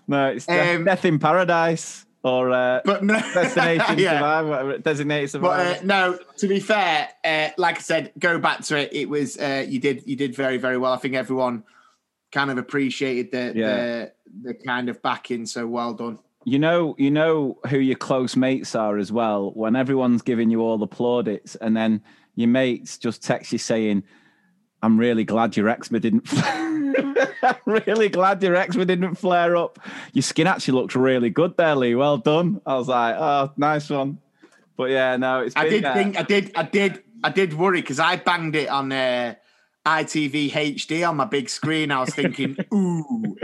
no, 0.07 0.27
it's 0.27 0.49
um, 0.49 0.83
Death 0.83 1.05
in 1.05 1.17
Paradise 1.17 2.06
or 2.23 2.51
uh, 2.51 2.81
but 2.83 3.03
no, 3.03 3.13
Destination 3.33 3.99
yeah. 3.99 4.13
Survivor, 4.13 4.77
Designated 4.79 5.29
Survivor. 5.29 5.73
But 5.73 5.79
uh, 5.79 5.85
no, 5.85 6.19
to 6.37 6.47
be 6.47 6.59
fair, 6.59 7.09
uh, 7.23 7.49
like 7.57 7.77
I 7.77 7.81
said, 7.81 8.11
go 8.19 8.39
back 8.39 8.61
to 8.65 8.77
it. 8.77 8.93
It 8.93 9.09
was 9.09 9.37
uh, 9.37 9.65
you 9.67 9.79
did 9.79 10.03
you 10.05 10.15
did 10.15 10.35
very 10.35 10.57
very 10.57 10.77
well. 10.77 10.93
I 10.93 10.97
think 10.97 11.15
everyone 11.15 11.63
kind 12.31 12.51
of 12.51 12.57
appreciated 12.57 13.31
the 13.31 13.59
yeah. 13.59 13.75
the, 13.75 14.13
the 14.43 14.53
kind 14.53 14.89
of 14.89 15.01
backing. 15.01 15.45
So 15.45 15.67
well 15.67 15.93
done 15.93 16.19
you 16.45 16.57
know 16.57 16.95
you 16.97 17.11
know 17.11 17.57
who 17.69 17.77
your 17.77 17.97
close 17.97 18.37
mates 18.37 18.73
are 18.73 18.97
as 18.97 19.11
well 19.11 19.51
when 19.51 19.75
everyone's 19.75 20.21
giving 20.21 20.49
you 20.49 20.61
all 20.61 20.77
the 20.77 20.87
plaudits 20.87 21.57
and 21.57 21.75
then 21.75 22.01
your 22.37 22.47
mates 22.47 22.97
just 22.97 23.21
text 23.21 23.51
you 23.51 23.57
saying, 23.57 24.03
"I'm 24.81 24.97
really 24.97 25.25
glad 25.25 25.57
your 25.57 25.67
eczema 25.67 25.99
didn't 25.99 26.25
I'm 26.97 27.55
really 27.65 28.09
glad 28.09 28.41
your 28.41 28.55
eczema 28.55 28.85
didn't 28.85 29.15
flare 29.15 29.55
up. 29.55 29.79
Your 30.13 30.23
skin 30.23 30.47
actually 30.47 30.79
looks 30.79 30.95
really 30.95 31.29
good 31.29 31.55
there, 31.57 31.75
Lee. 31.75 31.95
Well 31.95 32.17
done. 32.17 32.61
I 32.65 32.75
was 32.75 32.87
like, 32.87 33.15
oh, 33.17 33.51
nice 33.57 33.89
one. 33.89 34.19
But 34.75 34.91
yeah, 34.91 35.17
no, 35.17 35.41
it's. 35.41 35.55
I 35.55 35.63
been, 35.63 35.71
did 35.71 35.85
uh, 35.85 35.93
think 35.93 36.19
I 36.19 36.23
did 36.23 36.51
I 36.55 36.63
did 36.63 37.03
I 37.23 37.29
did 37.29 37.53
worry 37.53 37.81
because 37.81 37.99
I 37.99 38.15
banged 38.17 38.55
it 38.55 38.69
on 38.69 38.91
uh, 38.91 39.35
ITV 39.85 40.51
HD 40.51 41.07
on 41.07 41.17
my 41.17 41.25
big 41.25 41.49
screen. 41.49 41.91
I 41.91 42.01
was 42.01 42.13
thinking, 42.13 42.55
ooh, 42.73 43.37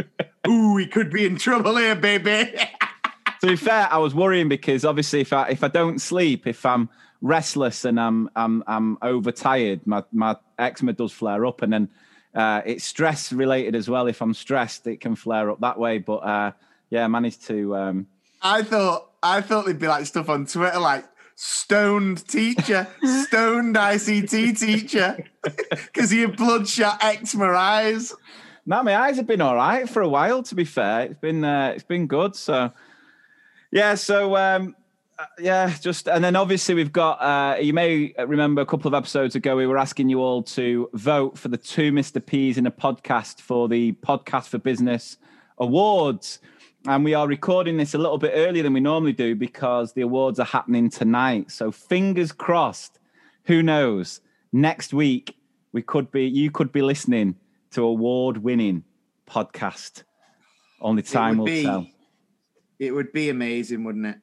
ooh, 0.47 0.73
we 0.73 0.85
could 0.85 1.09
be 1.09 1.25
in 1.25 1.37
trouble 1.37 1.77
here, 1.77 1.95
baby. 1.95 2.53
to 3.41 3.47
be 3.47 3.55
fair, 3.55 3.87
I 3.89 3.97
was 3.97 4.13
worrying 4.13 4.47
because 4.47 4.85
obviously, 4.85 5.21
if 5.21 5.33
I 5.33 5.49
if 5.49 5.63
I 5.63 5.69
don't 5.69 5.99
sleep, 5.99 6.45
if 6.45 6.65
I'm 6.65 6.89
restless 7.21 7.83
and 7.83 7.99
I'm 7.99 8.29
I'm 8.35 8.63
I'm 8.67 8.97
overtired, 9.01 9.87
my 9.87 10.03
my 10.11 10.35
eczema 10.59 10.93
does 10.93 11.11
flare 11.11 11.45
up, 11.45 11.61
and 11.61 11.73
then 11.73 11.89
uh, 12.35 12.61
it's 12.65 12.83
stress 12.83 13.31
related 13.31 13.75
as 13.75 13.89
well. 13.89 14.07
If 14.07 14.21
I'm 14.21 14.33
stressed, 14.33 14.87
it 14.87 14.99
can 14.99 15.15
flare 15.15 15.51
up 15.51 15.59
that 15.61 15.77
way. 15.77 15.99
But 15.99 16.17
uh, 16.17 16.51
yeah, 16.89 17.05
I 17.05 17.07
managed 17.07 17.45
to. 17.47 17.75
Um, 17.75 18.07
I 18.41 18.63
thought 18.63 19.09
I 19.21 19.41
thought 19.41 19.65
there'd 19.65 19.79
be 19.79 19.87
like 19.87 20.05
stuff 20.05 20.29
on 20.29 20.45
Twitter 20.45 20.79
like 20.79 21.05
stoned 21.35 22.27
teacher, 22.27 22.87
stoned 23.03 23.75
ICT 23.75 24.59
teacher, 24.59 25.23
because 25.69 26.09
he 26.09 26.21
had 26.21 26.35
bloodshot 26.35 27.03
eczema 27.03 27.51
eyes. 27.51 28.13
no, 28.65 28.83
my 28.83 28.95
eyes 28.95 29.17
have 29.17 29.27
been 29.27 29.41
all 29.41 29.55
right 29.55 29.87
for 29.87 30.01
a 30.01 30.09
while. 30.09 30.43
To 30.43 30.55
be 30.55 30.65
fair, 30.65 31.01
it's 31.01 31.19
been 31.19 31.43
uh, 31.43 31.73
it's 31.75 31.83
been 31.83 32.07
good. 32.07 32.35
So 32.35 32.71
yeah, 33.71 33.95
so 33.95 34.35
um, 34.35 34.75
yeah, 35.39 35.73
just 35.79 36.07
and 36.07 36.23
then 36.23 36.35
obviously 36.35 36.75
we've 36.75 36.91
got. 36.91 37.21
Uh, 37.21 37.57
you 37.59 37.73
may 37.73 38.13
remember 38.25 38.61
a 38.61 38.65
couple 38.65 38.87
of 38.87 38.93
episodes 38.93 39.35
ago 39.35 39.55
we 39.55 39.67
were 39.67 39.77
asking 39.77 40.09
you 40.09 40.21
all 40.21 40.43
to 40.43 40.89
vote 40.93 41.37
for 41.37 41.47
the 41.47 41.57
two 41.57 41.91
Mr. 41.91 42.23
P's 42.25 42.57
in 42.57 42.65
a 42.65 42.71
podcast 42.71 43.39
for 43.39 43.67
the 43.67 43.93
Podcast 43.93 44.47
for 44.47 44.57
Business 44.57 45.17
Awards. 45.57 46.39
And 46.85 47.05
we 47.05 47.13
are 47.13 47.27
recording 47.27 47.77
this 47.77 47.93
a 47.93 47.97
little 47.97 48.17
bit 48.17 48.33
earlier 48.35 48.61
than 48.61 48.73
we 48.73 48.81
normally 48.81 49.13
do 49.13 49.35
because 49.35 49.93
the 49.93 50.01
awards 50.01 50.37
are 50.39 50.45
happening 50.45 50.89
tonight. 50.89 51.49
So 51.49 51.71
fingers 51.71 52.33
crossed. 52.33 52.99
Who 53.45 53.63
knows? 53.63 54.19
Next 54.51 54.93
week 54.93 55.37
we 55.71 55.81
could 55.81 56.11
be 56.11 56.25
you 56.25 56.51
could 56.51 56.71
be 56.71 56.81
listening 56.81 57.35
to 57.71 57.83
award-winning 57.83 58.83
podcast. 59.27 60.03
Only 60.81 61.01
time 61.01 61.37
will 61.37 61.45
be, 61.45 61.63
tell. 61.63 61.87
It 62.79 62.91
would 62.91 63.13
be 63.13 63.29
amazing, 63.29 63.83
wouldn't 63.83 64.05
it? 64.05 64.17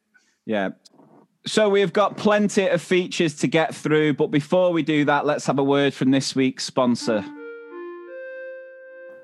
Yeah. 0.46 0.70
So 1.46 1.68
we've 1.68 1.92
got 1.92 2.16
plenty 2.16 2.66
of 2.66 2.82
features 2.82 3.34
to 3.36 3.46
get 3.46 3.74
through, 3.74 4.14
but 4.14 4.28
before 4.28 4.72
we 4.72 4.82
do 4.82 5.04
that, 5.06 5.24
let's 5.24 5.46
have 5.46 5.58
a 5.58 5.64
word 5.64 5.94
from 5.94 6.10
this 6.10 6.34
week's 6.36 6.64
sponsor. 6.64 7.24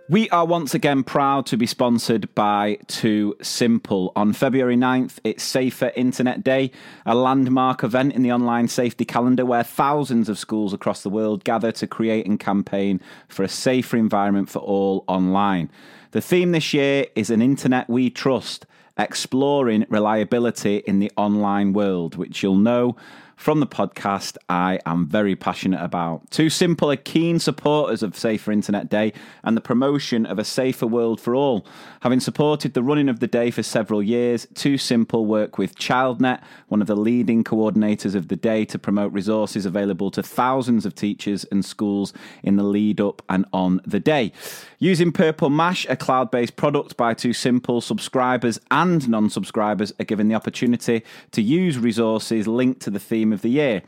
We 0.09 0.31
are 0.31 0.47
once 0.47 0.73
again 0.73 1.03
proud 1.03 1.47
to 1.47 1.57
be 1.57 1.67
sponsored 1.67 2.33
by 2.37 2.79
2Simple. 2.87 4.13
On 4.15 4.33
February 4.33 4.77
9th, 4.77 5.19
it's 5.25 5.43
Safer 5.43 5.91
Internet 5.97 6.45
Day, 6.45 6.71
a 7.05 7.15
landmark 7.15 7.83
event 7.83 8.13
in 8.13 8.23
the 8.23 8.31
online 8.31 8.69
safety 8.69 9.05
calendar 9.05 9.45
where 9.45 9.65
thousands 9.65 10.29
of 10.29 10.39
schools 10.39 10.73
across 10.73 11.03
the 11.03 11.11
world 11.11 11.43
gather 11.43 11.73
to 11.73 11.89
create 11.89 12.25
and 12.25 12.39
campaign 12.39 13.01
for 13.27 13.43
a 13.43 13.49
safer 13.49 13.97
environment 13.97 14.49
for 14.49 14.61
all 14.61 15.05
online. 15.09 15.73
The 16.13 16.21
theme 16.21 16.53
this 16.53 16.73
year 16.73 17.07
is 17.17 17.29
an 17.29 17.43
internet 17.43 17.91
we 17.91 18.09
trust, 18.09 18.65
exploring 18.99 19.87
reliability 19.89 20.79
in 20.79 20.99
the 20.99 21.11
online 21.17 21.73
world, 21.73 22.17
which 22.17 22.43
you'll 22.43 22.57
know 22.57 22.97
from 23.37 23.61
the 23.61 23.67
podcast 23.67 24.39
I 24.49 24.81
am 24.87 25.07
very 25.07 25.37
passionate 25.37 25.83
about. 25.83 26.29
2Simple 26.31 26.93
are 26.93 26.97
keen 26.97 27.39
supporters 27.39 28.03
of 28.03 28.17
Safer 28.17 28.51
Internet 28.51 28.89
Day 28.89 29.13
and 29.45 29.57
the 29.57 29.61
promotion 29.61 30.25
of 30.25 30.39
a 30.39 30.45
safer 30.45 30.87
world 30.87 31.21
for 31.21 31.35
all. 31.35 31.67
Having 32.01 32.21
supported 32.21 32.73
the 32.73 32.83
running 32.83 33.11
of 33.11 33.21
the 33.21 33.27
day 33.27 33.51
for 33.51 33.63
several 33.63 34.03
years, 34.03 34.47
2Simple 34.55 35.27
work 35.27 35.59
with 35.59 35.77
ChildNet, 35.77 36.41
one 36.69 36.81
of 36.81 36.87
the 36.87 36.97
leading 36.97 37.45
coordinators 37.45 38.15
of 38.15 38.29
the 38.29 38.37
day, 38.37 38.65
to 38.65 38.79
promote 38.79 39.13
resources 39.13 39.67
available 39.67 40.11
to 40.13 40.23
thousands 40.23 40.87
of 40.87 40.95
teachers 40.95 41.45
and 41.53 41.65
schools 41.65 42.15
in 42.43 42.57
the 42.57 42.65
lead 42.65 43.01
up 43.01 43.23
and 43.29 43.45
on 43.53 43.81
the 43.87 44.01
day. 44.01 44.33
Using 44.79 45.13
Purple 45.13 45.51
Mash, 45.51 45.87
a 45.89 45.97
cloud 45.97 46.31
based 46.31 46.57
product 46.57 46.97
by 46.97 47.15
2Simple, 47.15 47.83
subscribers 47.83 48.59
and 48.71 49.09
non 49.09 49.29
subscribers 49.29 49.93
are 50.01 50.05
given 50.05 50.29
the 50.29 50.35
opportunity 50.35 51.03
to 51.33 51.43
use 51.43 51.79
resources 51.79 52.49
linked 52.49 52.81
to 52.81 52.91
the 52.91 52.99
theme 52.99 53.26
of 53.33 53.43
the 53.43 53.51
year. 53.51 53.83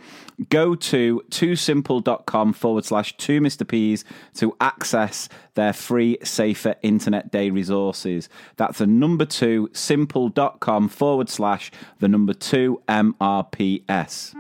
Go 0.51 0.75
to 0.75 1.23
2simple.com 1.31 2.53
forward 2.53 2.85
slash 2.85 3.17
two 3.17 3.41
Mr. 3.41 3.67
P's 3.67 4.05
to 4.35 4.57
access 4.61 5.29
their 5.55 5.73
free 5.73 6.19
Safer 6.23 6.77
Internet 6.83 7.33
Day 7.33 7.51
resources. 7.51 8.29
That's 8.57 8.81
a 8.81 8.87
number 8.87 9.25
two, 9.25 9.71
simple.com 9.73 10.89
forward 10.89 11.29
slash 11.29 11.73
the 11.99 12.09
number 12.09 12.35
two 12.35 12.81
MRPS. 12.89 14.35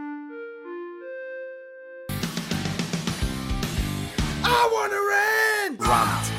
I 4.44 4.68
want 4.72 4.92
to 4.92 5.00
rant. 5.08 5.80
Rant. 5.80 6.32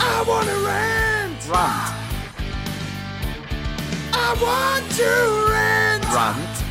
I 0.00 0.24
want 0.26 0.48
to 0.48 0.54
rant. 0.66 1.48
Rant. 1.48 2.00
I 4.12 4.34
want 4.40 4.92
to 4.92 5.50
rant. 5.52 5.79
Rant. 6.12 6.64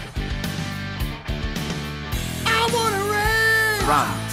I 2.46 2.70
want 2.74 2.94
to 2.94 3.02
rant. 3.10 3.88
Rant. 3.88 4.30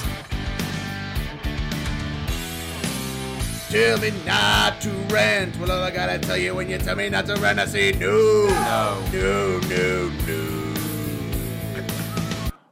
Tell 3.70 3.98
me 3.98 4.10
not 4.26 4.80
to 4.80 4.90
rant. 5.14 5.56
Well, 5.60 5.70
all 5.70 5.82
I 5.84 5.92
gotta 5.92 6.18
tell 6.18 6.36
you 6.36 6.56
when 6.56 6.68
you 6.68 6.78
tell 6.78 6.96
me 6.96 7.08
not 7.08 7.26
to 7.26 7.36
rant, 7.36 7.60
I 7.60 7.66
say 7.66 7.92
no. 7.92 8.08
No. 8.48 9.04
No, 9.12 9.60
no, 9.60 10.10
no. 10.26 10.74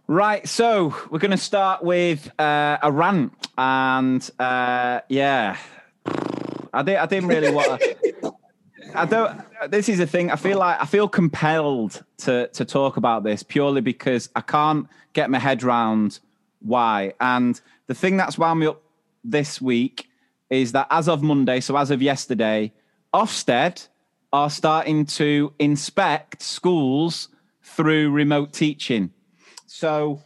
Right, 0.09 0.47
so 0.49 0.93
we're 1.11 1.21
going 1.21 1.31
to 1.31 1.37
start 1.37 1.83
with 1.85 2.31
uh, 2.39 2.79
a 2.83 2.91
rant, 2.93 3.33
and 3.57 4.29
uh, 4.41 5.01
yeah, 5.09 5.57
I 6.73 6.83
didn't. 6.83 7.01
I 7.01 7.07
didn't 7.07 7.29
really 7.29 7.53
want. 7.53 7.81
to... 7.81 7.97
I 8.95 9.07
don't. 9.07 9.41
This 9.71 9.89
is 9.89 9.99
the 9.99 10.07
thing. 10.07 10.31
I 10.31 10.37
feel 10.37 10.59
like 10.59 10.81
I 10.81 10.87
feel 10.87 11.09
compelled 11.09 12.03
to 12.19 12.49
to 12.49 12.65
talk 12.65 12.97
about 12.97 13.25
this 13.25 13.43
purely 13.43 13.81
because 13.81 14.29
I 14.37 14.41
can't 14.41 14.87
get 15.13 15.31
my 15.31 15.39
head 15.39 15.63
round 15.63 16.21
why. 16.61 17.15
And 17.21 17.61
the 17.87 17.95
thing 17.95 18.17
that's 18.17 18.39
wound 18.39 18.61
me 18.61 18.67
up 18.67 18.83
this 19.25 19.61
week 19.61 20.09
is 20.51 20.73
that 20.73 20.87
as 20.91 21.09
of 21.09 21.23
Monday, 21.23 21.61
so 21.61 21.77
as 21.77 21.91
of 21.91 22.01
yesterday, 22.03 22.73
Ofsted 23.13 23.89
are 24.33 24.51
starting 24.51 25.07
to 25.07 25.53
inspect 25.59 26.43
schools 26.43 27.29
through 27.63 28.11
remote 28.11 28.53
teaching. 28.53 29.11
So 29.67 30.23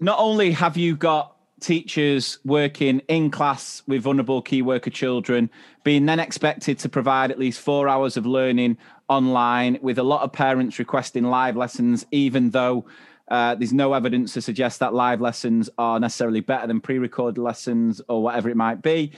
not 0.00 0.18
only 0.18 0.52
have 0.52 0.76
you 0.76 0.96
got 0.96 1.36
teachers 1.60 2.38
working 2.44 3.00
in 3.08 3.30
class 3.30 3.82
with 3.86 4.02
vulnerable 4.02 4.42
key 4.42 4.62
worker 4.62 4.90
children 4.90 5.50
being 5.88 6.04
then 6.04 6.20
expected 6.20 6.78
to 6.78 6.86
provide 6.86 7.30
at 7.30 7.38
least 7.38 7.58
four 7.58 7.88
hours 7.88 8.18
of 8.18 8.26
learning 8.26 8.76
online 9.08 9.78
with 9.80 9.96
a 9.98 10.02
lot 10.02 10.20
of 10.20 10.30
parents 10.30 10.78
requesting 10.78 11.24
live 11.24 11.56
lessons 11.56 12.04
even 12.10 12.50
though 12.50 12.84
uh, 13.28 13.54
there's 13.54 13.72
no 13.72 13.94
evidence 13.94 14.34
to 14.34 14.42
suggest 14.42 14.80
that 14.80 14.92
live 14.92 15.18
lessons 15.18 15.70
are 15.78 15.98
necessarily 15.98 16.40
better 16.40 16.66
than 16.66 16.78
pre-recorded 16.78 17.40
lessons 17.40 18.02
or 18.06 18.22
whatever 18.22 18.50
it 18.50 18.54
might 18.54 18.82
be. 18.82 19.12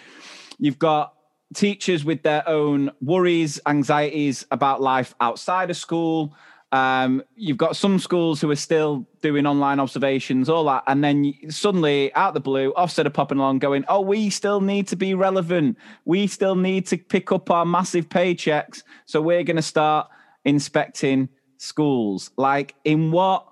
You've 0.61 0.79
got 0.79 1.13
teachers 1.55 2.05
with 2.05 2.23
their 2.23 2.49
own 2.49 2.93
worries 3.01 3.59
anxieties 3.67 4.47
about 4.53 4.81
life 4.81 5.13
outside 5.21 5.71
of 5.71 5.77
school 5.77 6.37
um, 6.73 7.23
you've 7.35 7.57
got 7.57 7.75
some 7.77 7.99
schools 7.99 8.41
who 8.41 8.51
are 8.51 8.57
still 8.57 9.07
doing 9.23 9.45
online 9.47 9.81
observations, 9.81 10.49
all 10.49 10.65
that, 10.67 10.85
and 10.87 11.03
then 11.03 11.35
suddenly, 11.49 12.15
out 12.15 12.29
of 12.29 12.35
the 12.35 12.41
blue, 12.41 12.73
Ofsted 12.75 13.07
are 13.07 13.11
popping 13.11 13.39
along, 13.39 13.59
going, 13.59 13.85
"Oh, 13.89 14.01
we 14.01 14.31
still 14.31 14.61
need 14.61 14.87
to 14.89 14.97
be 14.97 15.15
relevant. 15.15 15.77
We 16.05 16.29
still 16.29 16.55
need 16.55 16.87
to 16.87 16.97
pick 16.97 17.33
up 17.33 17.51
our 17.51 17.65
massive 17.65 18.09
paychecks, 18.09 18.83
so 19.05 19.21
we're 19.21 19.43
going 19.43 19.57
to 19.57 19.63
start 19.63 20.09
inspecting 20.45 21.29
schools." 21.57 22.31
Like, 22.37 22.77
in 22.85 23.11
what 23.11 23.47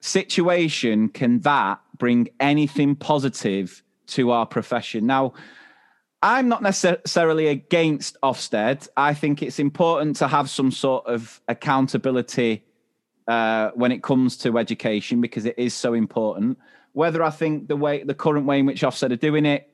situation 0.00 1.08
can 1.08 1.40
that 1.40 1.80
bring 1.98 2.28
anything 2.38 2.94
positive 2.94 3.82
to 4.08 4.30
our 4.30 4.46
profession? 4.46 5.06
Now, 5.06 5.32
I'm 6.22 6.48
not 6.48 6.62
necessarily 6.62 7.48
against 7.48 8.16
Ofsted. 8.22 8.88
I 8.96 9.12
think 9.12 9.42
it's 9.42 9.58
important 9.58 10.16
to 10.16 10.28
have 10.28 10.48
some 10.48 10.70
sort 10.70 11.06
of 11.06 11.40
accountability 11.48 12.64
uh, 13.26 13.70
when 13.74 13.90
it 13.90 14.04
comes 14.04 14.36
to 14.38 14.56
education 14.58 15.20
because 15.20 15.46
it 15.46 15.56
is 15.58 15.74
so 15.74 15.94
important. 15.94 16.58
Whether 16.92 17.24
I 17.24 17.30
think 17.30 17.66
the 17.66 17.76
way, 17.76 18.04
the 18.04 18.14
current 18.14 18.46
way 18.46 18.60
in 18.60 18.66
which 18.66 18.82
Ofsted 18.82 19.10
are 19.10 19.16
doing 19.16 19.46
it, 19.46 19.68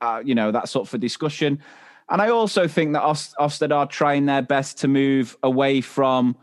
uh, 0.00 0.22
you 0.24 0.34
know, 0.36 0.52
that's 0.52 0.76
up 0.76 0.86
for 0.86 0.96
discussion. 0.96 1.60
And 2.08 2.22
I 2.22 2.28
also 2.28 2.68
think 2.68 2.92
that 2.92 3.02
Ofsted 3.02 3.74
are 3.74 3.86
trying 3.86 4.26
their 4.26 4.42
best 4.42 4.78
to 4.78 4.88
move 4.88 5.36
away 5.42 5.80
from, 5.80 6.36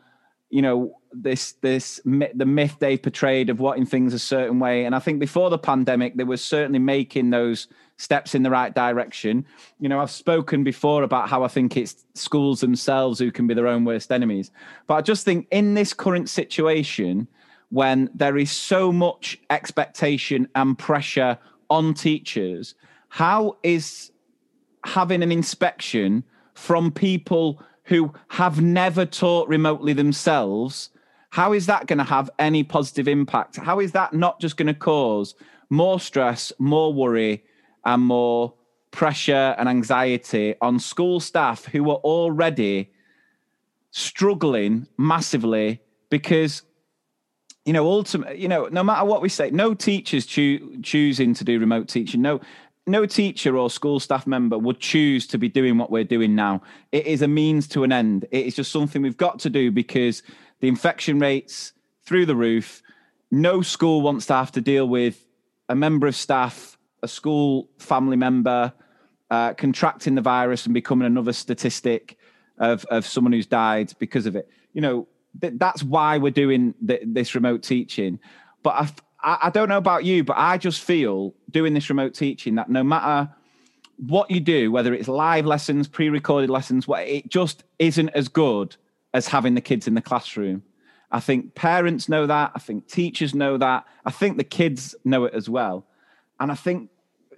you 0.49 0.61
know, 0.61 0.97
this 1.13 1.53
this 1.61 1.99
the 2.05 2.45
myth 2.45 2.77
they 2.79 2.97
portrayed 2.97 3.49
of 3.49 3.59
wanting 3.59 3.85
things 3.85 4.13
a 4.13 4.19
certain 4.19 4.59
way. 4.59 4.85
And 4.85 4.95
I 4.95 4.99
think 4.99 5.19
before 5.19 5.49
the 5.49 5.57
pandemic, 5.57 6.15
they 6.15 6.23
were 6.23 6.37
certainly 6.37 6.79
making 6.79 7.29
those 7.29 7.67
steps 8.01 8.33
in 8.33 8.41
the 8.41 8.49
right 8.49 8.73
direction. 8.73 9.45
You 9.79 9.87
know, 9.87 9.99
I've 9.99 10.11
spoken 10.11 10.63
before 10.63 11.03
about 11.03 11.29
how 11.29 11.43
I 11.43 11.47
think 11.47 11.77
it's 11.77 12.03
schools 12.15 12.59
themselves 12.59 13.19
who 13.19 13.31
can 13.31 13.45
be 13.45 13.53
their 13.53 13.67
own 13.67 13.85
worst 13.85 14.11
enemies. 14.11 14.51
But 14.87 14.95
I 14.95 15.01
just 15.01 15.23
think 15.23 15.47
in 15.51 15.75
this 15.75 15.93
current 15.93 16.27
situation, 16.27 17.27
when 17.69 18.09
there 18.13 18.37
is 18.37 18.51
so 18.51 18.91
much 18.91 19.39
expectation 19.49 20.47
and 20.55 20.77
pressure 20.77 21.37
on 21.69 21.93
teachers, 21.93 22.73
how 23.09 23.57
is 23.61 24.11
having 24.83 25.21
an 25.21 25.31
inspection 25.31 26.23
from 26.55 26.91
people 26.91 27.61
who 27.83 28.11
have 28.29 28.61
never 28.61 29.05
taught 29.05 29.47
remotely 29.47 29.93
themselves? 29.93 30.89
How 31.29 31.53
is 31.53 31.67
that 31.67 31.85
going 31.85 31.99
to 31.99 32.03
have 32.03 32.29
any 32.39 32.63
positive 32.63 33.07
impact? 33.07 33.57
How 33.57 33.79
is 33.79 33.91
that 33.91 34.13
not 34.13 34.41
just 34.41 34.57
going 34.57 34.67
to 34.67 34.73
cause 34.73 35.35
more 35.69 35.99
stress, 35.99 36.51
more 36.59 36.93
worry, 36.93 37.43
and 37.85 38.01
more 38.01 38.53
pressure 38.91 39.55
and 39.57 39.69
anxiety 39.69 40.55
on 40.61 40.79
school 40.79 41.19
staff 41.19 41.65
who 41.65 41.89
are 41.89 41.97
already 41.97 42.91
struggling 43.91 44.87
massively 44.97 45.81
because 46.09 46.63
you 47.65 47.73
know 47.73 47.85
ultimately 47.85 48.39
you 48.41 48.47
know 48.47 48.67
no 48.71 48.83
matter 48.83 49.05
what 49.05 49.21
we 49.21 49.29
say 49.29 49.49
no 49.51 49.73
teachers 49.73 50.25
choo- 50.25 50.81
choosing 50.81 51.33
to 51.33 51.43
do 51.43 51.59
remote 51.59 51.87
teaching 51.87 52.21
no 52.21 52.39
no 52.87 53.05
teacher 53.05 53.57
or 53.57 53.69
school 53.69 53.99
staff 53.99 54.25
member 54.25 54.57
would 54.57 54.79
choose 54.79 55.27
to 55.27 55.37
be 55.37 55.47
doing 55.47 55.77
what 55.77 55.91
we're 55.91 56.03
doing 56.03 56.33
now. 56.33 56.63
It 56.91 57.05
is 57.05 57.21
a 57.21 57.27
means 57.27 57.67
to 57.69 57.83
an 57.83 57.91
end. 57.91 58.25
It 58.31 58.47
is 58.47 58.55
just 58.55 58.71
something 58.71 59.03
we've 59.03 59.15
got 59.15 59.37
to 59.39 59.51
do 59.51 59.69
because 59.69 60.23
the 60.61 60.67
infection 60.67 61.19
rates 61.19 61.73
through 62.03 62.25
the 62.25 62.35
roof 62.35 62.81
no 63.31 63.61
school 63.61 64.01
wants 64.01 64.25
to 64.25 64.33
have 64.33 64.51
to 64.51 64.61
deal 64.61 64.87
with 64.87 65.25
a 65.69 65.75
member 65.75 66.05
of 66.05 66.15
staff 66.15 66.70
a 67.03 67.07
school 67.07 67.69
family 67.77 68.17
member 68.17 68.73
uh, 69.29 69.53
contracting 69.53 70.15
the 70.15 70.21
virus 70.21 70.65
and 70.65 70.73
becoming 70.73 71.05
another 71.05 71.33
statistic 71.33 72.17
of, 72.57 72.85
of 72.85 73.05
someone 73.05 73.33
who's 73.33 73.47
died 73.47 73.93
because 73.97 74.25
of 74.25 74.35
it. 74.35 74.49
You 74.73 74.81
know, 74.81 75.07
th- 75.39 75.53
that's 75.57 75.83
why 75.83 76.17
we're 76.17 76.31
doing 76.31 76.73
th- 76.85 77.01
this 77.05 77.33
remote 77.33 77.63
teaching. 77.63 78.19
But 78.61 78.93
I, 79.23 79.37
I 79.43 79.49
don't 79.49 79.69
know 79.69 79.77
about 79.77 80.03
you, 80.03 80.23
but 80.23 80.37
I 80.37 80.57
just 80.57 80.81
feel 80.81 81.33
doing 81.49 81.73
this 81.73 81.89
remote 81.89 82.13
teaching 82.13 82.55
that 82.55 82.69
no 82.69 82.83
matter 82.83 83.29
what 83.97 84.29
you 84.31 84.39
do, 84.39 84.71
whether 84.71 84.93
it's 84.93 85.07
live 85.07 85.45
lessons, 85.45 85.87
pre 85.87 86.09
recorded 86.09 86.49
lessons, 86.49 86.85
it 86.89 87.29
just 87.29 87.63
isn't 87.79 88.09
as 88.09 88.27
good 88.27 88.75
as 89.13 89.27
having 89.27 89.55
the 89.55 89.61
kids 89.61 89.87
in 89.87 89.93
the 89.93 90.01
classroom. 90.01 90.63
I 91.11 91.19
think 91.19 91.55
parents 91.55 92.07
know 92.07 92.25
that. 92.25 92.51
I 92.55 92.59
think 92.59 92.87
teachers 92.87 93.35
know 93.35 93.57
that. 93.57 93.85
I 94.05 94.11
think 94.11 94.37
the 94.37 94.43
kids 94.43 94.95
know 95.03 95.25
it 95.25 95.33
as 95.33 95.49
well. 95.49 95.85
And 96.39 96.51
I 96.51 96.55
think 96.55 96.89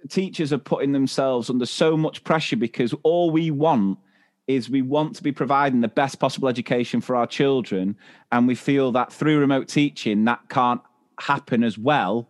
teachers 0.08 0.52
are 0.52 0.58
putting 0.58 0.92
themselves 0.92 1.50
under 1.50 1.66
so 1.66 1.96
much 1.96 2.24
pressure 2.24 2.56
because 2.56 2.94
all 3.02 3.30
we 3.30 3.50
want 3.50 3.98
is 4.46 4.68
we 4.68 4.82
want 4.82 5.16
to 5.16 5.22
be 5.22 5.32
providing 5.32 5.80
the 5.80 5.88
best 5.88 6.18
possible 6.18 6.48
education 6.48 7.00
for 7.00 7.16
our 7.16 7.26
children. 7.26 7.96
And 8.30 8.46
we 8.46 8.54
feel 8.54 8.92
that 8.92 9.12
through 9.12 9.38
remote 9.38 9.68
teaching, 9.68 10.24
that 10.26 10.40
can't 10.48 10.82
happen 11.18 11.64
as 11.64 11.78
well. 11.78 12.28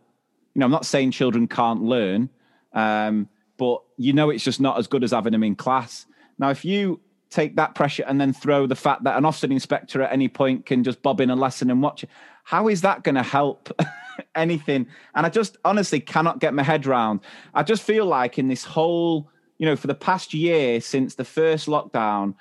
You 0.54 0.60
know, 0.60 0.66
I'm 0.66 0.72
not 0.72 0.86
saying 0.86 1.10
children 1.10 1.48
can't 1.48 1.82
learn, 1.82 2.30
um, 2.72 3.28
but 3.56 3.82
you 3.96 4.12
know, 4.12 4.30
it's 4.30 4.44
just 4.44 4.60
not 4.60 4.78
as 4.78 4.86
good 4.86 5.02
as 5.02 5.10
having 5.10 5.32
them 5.32 5.42
in 5.42 5.56
class. 5.56 6.06
Now, 6.38 6.50
if 6.50 6.64
you 6.64 7.00
take 7.30 7.56
that 7.56 7.74
pressure 7.74 8.04
and 8.06 8.20
then 8.20 8.32
throw 8.32 8.66
the 8.66 8.76
fact 8.76 9.02
that 9.04 9.16
an 9.16 9.24
Ofsted 9.24 9.50
inspector 9.50 10.00
at 10.02 10.12
any 10.12 10.28
point 10.28 10.66
can 10.66 10.84
just 10.84 11.02
bob 11.02 11.20
in 11.20 11.30
a 11.30 11.36
lesson 11.36 11.70
and 11.70 11.82
watch 11.82 12.04
it, 12.04 12.10
how 12.44 12.68
is 12.68 12.82
that 12.82 13.02
going 13.02 13.16
to 13.16 13.22
help? 13.22 13.70
anything. 14.34 14.86
And 15.14 15.26
I 15.26 15.28
just 15.28 15.56
honestly 15.64 16.00
cannot 16.00 16.40
get 16.40 16.54
my 16.54 16.62
head 16.62 16.86
around. 16.86 17.20
I 17.54 17.62
just 17.62 17.82
feel 17.82 18.06
like 18.06 18.38
in 18.38 18.48
this 18.48 18.64
whole, 18.64 19.30
you 19.58 19.66
know, 19.66 19.76
for 19.76 19.86
the 19.86 19.94
past 19.94 20.34
year 20.34 20.80
since 20.80 21.14
the 21.14 21.24
first 21.24 21.66
lockdown, 21.66 22.34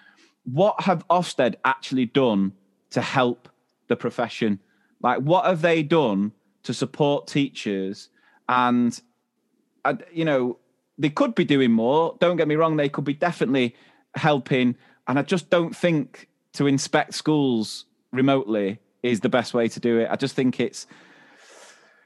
what 0.46 0.82
have 0.82 1.08
Ofsted 1.08 1.56
actually 1.64 2.06
done 2.06 2.54
to 2.92 3.02
help 3.02 3.50
the 3.88 3.96
profession? 3.96 4.60
Like, 5.02 5.20
what 5.20 5.46
have 5.46 5.62
they 5.62 5.84
done 5.84 6.32
to 6.64 6.74
support 6.74 7.28
teachers? 7.28 8.10
And, 8.50 9.00
uh, 9.86 9.96
you 10.12 10.26
know, 10.26 10.58
they 10.98 11.10
could 11.10 11.36
be 11.36 11.46
doing 11.46 11.72
more. 11.72 12.16
Don't 12.20 12.38
get 12.38 12.48
me 12.48 12.56
wrong, 12.56 12.78
they 12.78 12.90
could 12.90 13.06
be 13.06 13.14
definitely 13.14 13.76
helping. 14.16 14.76
And 15.08 15.20
I 15.20 15.24
just 15.24 15.50
don't 15.50 15.76
think 15.76 16.30
to 16.54 16.68
inspect 16.68 17.14
schools 17.14 17.86
remotely 18.12 18.80
is 19.02 19.20
the 19.20 19.30
best 19.30 19.54
way 19.54 19.68
to 19.68 19.80
do 19.80 20.00
it. 20.00 20.08
I 20.10 20.16
just 20.16 20.36
think 20.36 20.60
it's 20.60 20.88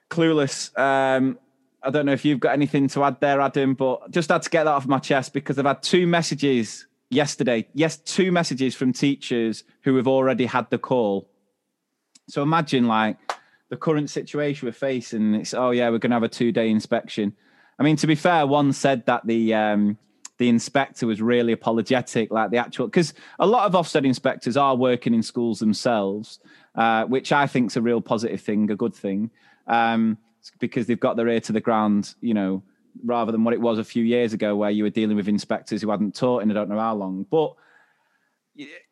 clueless. 0.10 0.78
Um, 0.78 1.38
I 1.84 1.90
don't 1.90 2.06
know 2.06 2.12
if 2.12 2.26
you've 2.26 2.40
got 2.40 2.54
anything 2.54 2.88
to 2.90 3.04
add 3.04 3.20
there, 3.22 3.40
Adam, 3.40 3.74
but 3.74 4.12
just 4.12 4.30
had 4.30 4.42
to 4.42 4.50
get 4.50 4.66
that 4.66 4.72
off 4.72 4.88
my 4.88 5.00
chest 5.00 5.34
because 5.34 5.60
I've 5.60 5.66
had 5.66 5.84
two 5.84 6.08
messages 6.08 6.88
yesterday. 7.10 7.68
Yes, 7.74 7.98
two 7.98 8.32
messages 8.32 8.76
from 8.76 8.94
teachers 8.94 9.64
who 9.84 9.96
have 9.96 10.08
already 10.08 10.46
had 10.46 10.70
the 10.70 10.78
call. 10.78 11.30
So 12.28 12.42
imagine 12.42 12.88
like 12.88 13.18
the 13.70 13.78
current 13.78 14.10
situation 14.10 14.66
we're 14.66 14.74
facing. 14.74 15.36
It's 15.36 15.54
oh 15.54 15.72
yeah, 15.72 15.90
we're 15.90 16.00
going 16.00 16.12
to 16.12 16.16
have 16.16 16.24
a 16.24 16.30
two 16.30 16.52
day 16.52 16.70
inspection. 16.70 17.34
I 17.80 17.84
mean, 17.84 17.96
to 17.98 18.08
be 18.08 18.16
fair, 18.16 18.48
one 18.48 18.74
said 18.74 19.06
that 19.06 19.26
the 19.26 19.54
um, 19.54 19.98
the 20.40 20.50
inspector 20.50 21.08
was 21.08 21.22
really 21.22 21.54
apologetic, 21.54 22.32
like 22.32 22.52
the 22.52 22.58
actual 22.58 22.88
because 22.88 23.14
a 23.40 23.48
lot 23.48 23.66
of 23.66 23.74
Ofsted 23.74 24.06
inspectors 24.06 24.58
are 24.58 24.76
working 24.76 25.14
in 25.14 25.24
schools 25.24 25.60
themselves, 25.60 26.40
uh, 26.76 27.06
which 27.06 27.32
I 27.32 27.48
think 27.48 27.72
is 27.72 27.78
a 27.78 27.82
real 27.82 28.02
positive 28.02 28.42
thing, 28.42 28.70
a 28.72 28.76
good 28.76 28.96
thing 28.96 29.32
um, 29.68 30.18
because 30.60 30.88
they've 30.88 31.00
got 31.00 31.16
their 31.18 31.28
ear 31.28 31.40
to 31.42 31.52
the 31.52 31.62
ground, 31.62 32.16
you 32.22 32.34
know, 32.34 32.64
rather 33.04 33.32
than 33.32 33.44
what 33.44 33.54
it 33.54 33.62
was 33.62 33.80
a 33.80 33.84
few 33.84 34.04
years 34.04 34.34
ago 34.34 34.56
where 34.56 34.72
you 34.72 34.84
were 34.84 34.90
dealing 34.90 35.16
with 35.16 35.28
inspectors 35.28 35.82
who 35.82 35.90
hadn't 35.90 36.16
taught 36.16 36.42
in 36.42 36.52
I 36.52 36.54
don't 36.54 36.70
know 36.70 36.80
how 36.80 36.96
long. 36.96 37.26
But 37.30 37.54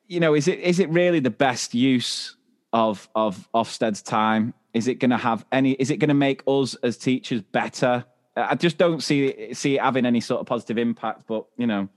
you 0.07 0.19
know, 0.19 0.33
is 0.35 0.47
it 0.47 0.59
is 0.59 0.79
it 0.79 0.89
really 0.89 1.19
the 1.19 1.29
best 1.29 1.73
use 1.73 2.35
of 2.73 3.09
of 3.15 3.49
Ofsted's 3.53 4.01
time? 4.01 4.53
Is 4.73 4.87
it 4.87 4.95
going 4.95 5.11
to 5.11 5.17
have 5.17 5.45
any? 5.51 5.71
Is 5.71 5.89
it 5.89 5.97
going 5.97 6.09
to 6.09 6.13
make 6.13 6.43
us 6.47 6.75
as 6.75 6.97
teachers 6.97 7.41
better? 7.41 8.05
I 8.35 8.55
just 8.55 8.77
don't 8.77 9.01
see 9.01 9.53
see 9.53 9.75
it 9.75 9.81
having 9.81 10.05
any 10.05 10.19
sort 10.19 10.41
of 10.41 10.47
positive 10.47 10.77
impact. 10.77 11.23
But 11.27 11.45
you 11.57 11.67
know, 11.67 11.89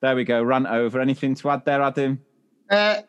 there 0.00 0.16
we 0.16 0.24
go. 0.24 0.42
Rant 0.42 0.66
over. 0.66 1.00
Anything 1.00 1.34
to 1.36 1.50
add 1.50 1.64
there, 1.64 1.80
Adam? 1.80 2.20
Uh, 2.68 3.02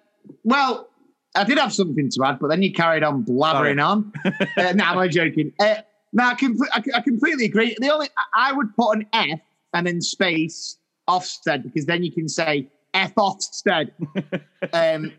well, 0.43 0.89
I 1.37 1.43
did 1.43 1.57
have 1.59 1.73
something 1.73 2.09
to 2.09 2.23
add, 2.25 2.39
but 2.39 2.47
then 2.47 2.61
you 2.61 2.73
carried 2.73 3.03
on 3.03 3.23
blabbering 3.23 3.79
Sorry. 3.79 3.81
on. 3.81 4.11
uh, 4.25 4.73
nah, 4.73 4.99
I'm 4.99 5.09
joking. 5.09 5.53
Uh, 5.59 5.75
now 6.13 6.29
I, 6.29 6.35
com- 6.35 6.57
I, 6.73 6.83
I, 6.95 7.01
completely 7.01 7.45
agree. 7.45 7.75
The 7.79 7.93
only 7.93 8.09
I 8.33 8.51
would 8.51 8.75
put 8.75 8.91
an 8.93 9.05
F 9.13 9.39
and 9.73 9.85
then 9.85 10.01
space 10.01 10.77
Ofsted 11.07 11.63
because 11.63 11.85
then 11.85 12.03
you 12.03 12.11
can 12.11 12.27
say 12.27 12.69
F 12.93 13.13
Ofsted. 13.15 13.91
um, 14.73 15.13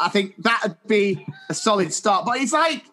I 0.00 0.08
think 0.08 0.34
that 0.42 0.60
would 0.64 0.76
be 0.86 1.24
a 1.48 1.54
solid 1.54 1.92
start. 1.92 2.26
But 2.26 2.38
it's 2.38 2.52
like 2.52 2.84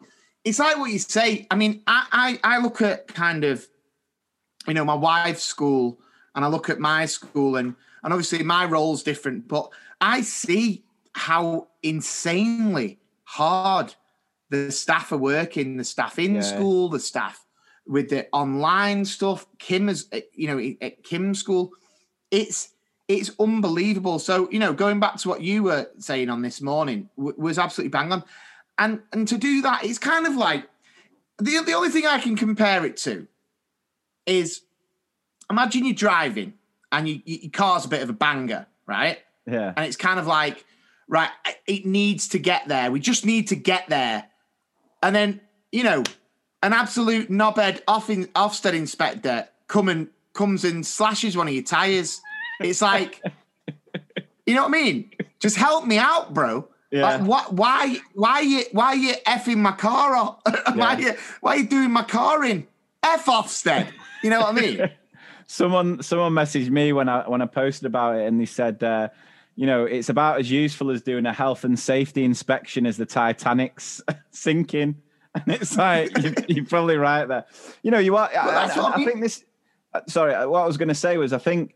it's 0.43 0.59
like 0.59 0.77
what 0.77 0.91
you 0.91 0.99
say. 0.99 1.47
I 1.49 1.55
mean, 1.55 1.81
I, 1.87 2.39
I, 2.43 2.55
I 2.55 2.57
look 2.59 2.81
at 2.81 3.07
kind 3.07 3.43
of 3.43 3.67
you 4.67 4.73
know 4.73 4.85
my 4.85 4.93
wife's 4.93 5.43
school 5.43 5.99
and 6.35 6.45
I 6.45 6.47
look 6.47 6.69
at 6.69 6.79
my 6.79 7.05
school 7.05 7.55
and 7.55 7.75
and 8.03 8.13
obviously 8.13 8.43
my 8.43 8.65
role's 8.65 9.03
different, 9.03 9.47
but 9.47 9.69
I 9.99 10.21
see 10.21 10.83
how 11.13 11.67
insanely 11.83 12.99
hard 13.23 13.95
the 14.51 14.69
staff 14.69 15.11
are 15.13 15.17
working, 15.17 15.77
the 15.77 15.83
staff 15.83 16.19
in 16.19 16.35
yeah. 16.35 16.41
school, 16.41 16.89
the 16.89 16.99
staff 16.99 17.45
with 17.87 18.09
the 18.09 18.27
online 18.33 19.05
stuff. 19.05 19.47
Kim 19.57 19.89
is, 19.89 20.07
eh, 20.11 20.21
you 20.33 20.47
know, 20.47 20.75
at 20.81 21.03
Kim's 21.03 21.39
school, 21.39 21.71
it's 22.29 22.69
it's 23.07 23.31
unbelievable. 23.39 24.19
So 24.19 24.49
you 24.51 24.59
know, 24.59 24.73
going 24.73 24.99
back 24.99 25.15
to 25.17 25.29
what 25.29 25.41
you 25.41 25.63
were 25.63 25.89
saying 25.97 26.29
on 26.29 26.41
this 26.41 26.61
morning 26.61 27.09
w- 27.17 27.35
was 27.37 27.57
absolutely 27.57 27.89
bang 27.89 28.11
on, 28.11 28.23
and 28.77 29.01
and 29.13 29.27
to 29.29 29.37
do 29.37 29.61
that, 29.63 29.85
it's 29.85 29.97
kind 29.97 30.27
of 30.27 30.35
like 30.35 30.67
the 31.39 31.63
the 31.63 31.73
only 31.73 31.89
thing 31.89 32.05
I 32.05 32.19
can 32.19 32.35
compare 32.35 32.85
it 32.85 32.97
to 32.97 33.27
is 34.25 34.61
imagine 35.49 35.85
you're 35.85 35.95
driving 35.95 36.53
and 36.91 37.07
you, 37.07 37.21
you, 37.25 37.37
your 37.43 37.51
car's 37.51 37.85
a 37.85 37.89
bit 37.89 38.03
of 38.03 38.09
a 38.09 38.13
banger, 38.13 38.67
right? 38.85 39.19
Yeah, 39.45 39.73
and 39.75 39.85
it's 39.85 39.97
kind 39.97 40.19
of 40.19 40.27
like 40.27 40.65
right, 41.11 41.29
it 41.67 41.85
needs 41.85 42.29
to 42.29 42.39
get 42.39 42.67
there. 42.67 42.89
We 42.89 42.99
just 42.99 43.25
need 43.25 43.49
to 43.49 43.55
get 43.55 43.89
there. 43.89 44.23
And 45.03 45.15
then, 45.15 45.41
you 45.71 45.83
know, 45.83 46.03
an 46.63 46.73
absolute 46.73 47.29
knobhead 47.29 47.81
off 47.87 48.09
in, 48.09 48.25
Ofsted 48.27 48.73
inspector 48.73 49.47
come 49.67 49.89
and 49.89 50.07
comes 50.33 50.63
and 50.63 50.85
slashes 50.85 51.35
one 51.37 51.47
of 51.47 51.53
your 51.53 51.63
tires. 51.63 52.21
It's 52.61 52.81
like, 52.81 53.21
you 54.45 54.55
know 54.55 54.63
what 54.63 54.69
I 54.69 54.81
mean? 54.81 55.11
Just 55.39 55.57
help 55.57 55.85
me 55.85 55.97
out, 55.97 56.33
bro. 56.33 56.67
Yeah. 56.91 57.03
Like, 57.03 57.21
what? 57.21 57.53
Why? 57.53 57.97
Why 58.13 58.31
are 58.31 58.43
you? 58.43 58.63
Why 58.71 58.93
you 58.93 59.13
effing 59.25 59.57
my 59.57 59.71
car 59.71 60.15
off? 60.15 60.39
why 60.45 60.75
yeah. 60.75 60.85
are 60.85 61.01
you? 61.01 61.13
Why 61.39 61.51
are 61.51 61.57
you 61.57 61.67
doing 61.67 61.91
my 61.91 62.03
car 62.03 62.43
in? 62.43 62.67
F 63.03 63.25
Ofsted. 63.25 63.87
You 64.23 64.29
know 64.29 64.41
what 64.41 64.57
I 64.57 64.61
mean? 64.61 64.91
someone, 65.47 66.03
someone 66.03 66.33
messaged 66.33 66.69
me 66.69 66.93
when 66.93 67.09
I 67.09 67.27
when 67.27 67.41
I 67.41 67.45
posted 67.45 67.85
about 67.85 68.17
it, 68.17 68.27
and 68.27 68.39
they 68.39 68.45
said, 68.45 68.83
uh, 68.83 69.07
you 69.55 69.65
know, 69.65 69.85
it's 69.85 70.09
about 70.09 70.39
as 70.39 70.49
useful 70.49 70.91
as 70.91 71.01
doing 71.01 71.25
a 71.25 71.33
health 71.33 71.63
and 71.63 71.77
safety 71.77 72.23
inspection 72.23 72.85
as 72.85 72.97
the 72.97 73.05
Titanic's 73.05 74.01
sinking. 74.31 74.95
And 75.35 75.43
it's 75.47 75.77
like 75.77 76.17
you, 76.21 76.33
you're 76.47 76.65
probably 76.65 76.97
right 76.97 77.25
there. 77.27 77.45
You 77.83 77.91
know, 77.91 77.99
you 77.99 78.15
are. 78.17 78.29
Well, 78.33 78.49
I, 78.49 78.93
I, 78.93 78.97
we- 78.97 79.05
think 79.05 79.21
this. 79.21 79.43
uh, 79.93 80.01
Sorry, 80.07 80.33
uh, 80.33 80.47
what 80.49 80.61
I 80.63 80.65
was 80.67 80.77
going 80.77 80.89
to 80.89 80.95
say 80.95 81.17
was 81.17 81.31
I 81.33 81.37
think 81.37 81.75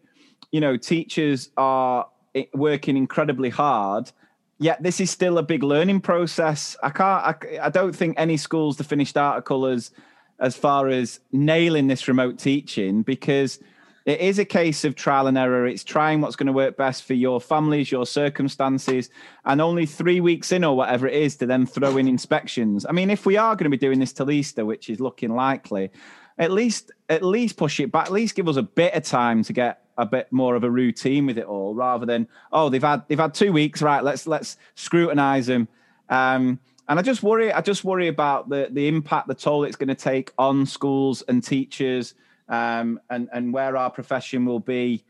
you 0.52 0.60
know 0.62 0.78
teachers 0.78 1.50
are 1.58 2.08
working 2.54 2.98
incredibly 2.98 3.50
hard. 3.50 4.12
Yet 4.58 4.82
this 4.82 5.00
is 5.02 5.12
still 5.12 5.38
a 5.38 5.44
big 5.44 5.64
learning 5.64 6.02
process. 6.02 6.78
I 6.82 6.90
can't. 6.90 7.24
I, 7.26 7.36
I 7.68 7.70
don't 7.70 7.94
think 7.96 8.16
any 8.18 8.38
school's 8.38 8.78
the 8.78 8.84
finished 8.86 9.18
article 9.18 9.66
as 9.66 9.92
as 10.40 10.56
far 10.58 10.88
as 10.90 11.20
nailing 11.32 11.88
this 11.88 12.08
remote 12.10 12.38
teaching 12.40 13.02
because 13.04 13.60
it 14.06 14.20
is 14.20 14.38
a 14.38 14.46
case 14.46 14.86
of 14.86 14.96
trial 14.96 15.28
and 15.28 15.38
error. 15.38 15.66
It's 15.66 15.84
trying 15.84 16.22
what's 16.22 16.36
going 16.36 16.48
to 16.48 16.54
work 16.54 16.78
best 16.78 17.04
for 17.04 17.16
your 17.16 17.42
families, 17.42 17.92
your 17.92 18.06
circumstances, 18.06 19.10
and 19.46 19.60
only 19.60 19.86
three 19.86 20.22
weeks 20.22 20.52
in 20.52 20.64
or 20.64 20.78
whatever 20.78 21.08
it 21.08 21.16
is 21.16 21.36
to 21.38 21.48
then 21.48 21.66
throw 21.66 21.98
in 21.98 22.08
inspections. 22.08 22.86
I 22.88 22.92
mean, 22.92 23.10
if 23.10 23.26
we 23.26 23.36
are 23.36 23.56
going 23.56 23.66
to 23.66 23.70
be 23.70 23.78
doing 23.78 24.00
this 24.00 24.14
till 24.14 24.30
Easter, 24.30 24.64
which 24.64 24.90
is 24.90 25.00
looking 25.00 25.34
likely, 25.34 25.92
at 26.38 26.52
least 26.52 26.92
at 27.10 27.24
least 27.24 27.58
push 27.58 27.80
it 27.80 27.92
back. 27.92 28.08
At 28.08 28.12
least 28.12 28.36
give 28.36 28.48
us 28.48 28.58
a 28.58 28.64
bit 28.64 28.94
of 28.94 29.04
time 29.04 29.44
to 29.44 29.54
get 29.54 29.82
a 29.98 30.06
bit 30.06 30.32
more 30.32 30.56
of 30.56 30.64
a 30.64 30.70
routine 30.70 31.26
with 31.26 31.38
it 31.38 31.46
all, 31.46 31.74
rather 31.74 32.06
than 32.06 32.28
oh 32.52 32.70
they've 32.70 32.84
had 32.84 33.04
they've 33.08 33.20
had 33.20 33.34
two 33.34 33.52
weeks, 33.52 33.82
right? 33.82 34.04
Let's 34.04 34.28
let's 34.28 34.58
scrutinize 34.76 35.48
them. 35.48 35.68
Um, 36.10 36.60
and 36.88 37.00
I 37.00 37.02
just 37.02 37.24
worry. 37.24 37.52
I 37.52 37.62
just 37.62 37.84
worry 37.84 38.08
about 38.08 38.50
the 38.50 38.68
the 38.70 38.88
impact, 38.88 39.28
the 39.28 39.34
toll 39.34 39.64
it's 39.64 39.76
going 39.76 39.88
to 39.88 39.96
take 39.96 40.32
on 40.38 40.66
schools 40.66 41.24
and 41.28 41.44
teachers, 41.44 42.14
um, 42.50 43.00
and 43.10 43.30
and 43.34 43.54
where 43.54 43.76
our 43.78 43.90
profession 43.90 44.46
will 44.46 44.60
be 44.60 45.04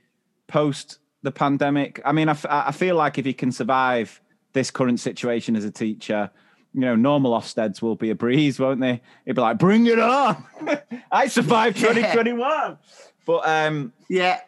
post 0.48 1.00
the 1.24 1.32
pandemic. 1.32 2.02
I 2.06 2.12
mean, 2.12 2.30
I, 2.30 2.34
f- 2.34 2.46
I 2.50 2.72
feel 2.72 2.96
like 2.96 3.18
if 3.18 3.26
you 3.26 3.34
can 3.34 3.52
survive 3.52 4.22
this 4.54 4.70
current 4.72 5.00
situation 5.00 5.56
as 5.56 5.66
a 5.66 5.72
teacher, 5.72 6.30
you 6.74 6.82
know, 6.82 6.96
normal 6.96 7.32
Ofsteds 7.32 7.82
will 7.82 7.96
be 7.96 8.10
a 8.12 8.16
breeze, 8.16 8.60
won't 8.60 8.80
they? 8.80 9.02
It'd 9.26 9.36
be 9.36 9.42
like, 9.42 9.58
bring 9.58 9.88
it 9.88 9.98
on! 10.00 10.44
I 11.12 11.28
survived 11.28 11.78
Yeah. 11.78 11.88
2021. 11.94 12.78
But 13.26 13.42
um, 13.48 13.92
Yeah. 14.08 14.40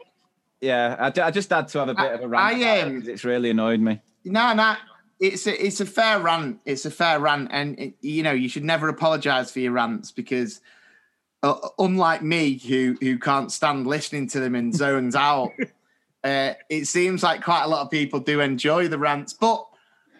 yeah, 0.61 0.95
I, 0.99 1.21
I 1.21 1.31
just 1.31 1.49
had 1.49 1.67
to 1.69 1.79
have 1.79 1.89
a 1.89 1.95
bit 1.95 2.03
I- 2.05 2.07
of 2.13 2.21
a 2.21 2.27
rant. 2.27 2.55
I, 2.57 2.59
it 2.77 2.83
um, 2.87 3.03
it's 3.07 3.23
really 3.23 3.49
annoyed 3.49 3.79
me. 3.79 3.99
No, 4.23 4.53
no. 4.53 4.75
It's 5.19 5.47
a 5.47 5.65
it's 5.65 5.81
a 5.81 5.85
fair 5.85 6.19
rant. 6.19 6.59
It's 6.63 6.85
a 6.85 6.91
fair 6.91 7.19
rant, 7.19 7.49
and 7.51 7.79
it- 7.79 7.95
you 8.01 8.21
know 8.21 8.33
you 8.33 8.47
should 8.49 8.63
never 8.63 8.87
apologize 8.87 9.49
for 9.51 9.59
your 9.61 9.71
rants 9.71 10.11
because, 10.11 10.61
uh, 11.43 11.69
unlike 11.79 12.21
me, 12.23 12.57
who 12.57 12.97
who 12.99 13.17
can't 13.19 13.51
stand 13.51 13.87
listening 13.87 14.27
to 14.29 14.39
them 14.39 14.55
and 14.55 14.73
zones 14.73 15.15
out, 15.15 15.51
uh, 16.23 16.53
it 16.69 16.85
seems 16.85 17.23
like 17.23 17.43
quite 17.43 17.63
a 17.63 17.67
lot 17.67 17.81
of 17.81 17.91
people 17.91 18.19
do 18.19 18.41
enjoy 18.41 18.87
the 18.87 18.97
rants. 18.97 19.33
But 19.33 19.65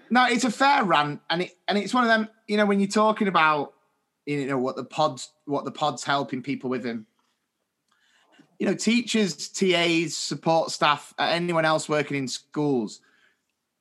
no, 0.09 0.26
it's 0.28 0.43
a 0.43 0.51
fair 0.51 0.84
rant, 0.84 1.22
and 1.30 1.43
it 1.43 1.57
and 1.68 1.78
it's 1.78 1.93
one 1.93 2.03
of 2.03 2.09
them. 2.09 2.30
You 2.47 2.57
know, 2.57 2.65
when 2.65 2.80
you're 2.80 2.88
talking 2.88 3.28
about 3.28 3.74
you 4.26 4.45
know 4.45 4.57
what 4.57 4.76
the 4.76 4.84
pods 4.84 5.32
what 5.45 5.65
the 5.65 5.72
pods 5.72 6.03
helping 6.03 6.41
people 6.41 6.70
with 6.70 6.84
them. 6.84 7.07
You 8.59 8.65
know, 8.65 8.74
teachers, 8.74 9.49
TAs, 9.49 10.18
support 10.18 10.72
staff, 10.72 11.13
uh, 11.20 11.30
anyone 11.32 11.63
else 11.63 11.88
working 11.88 12.18
in 12.18 12.28
schools 12.28 13.01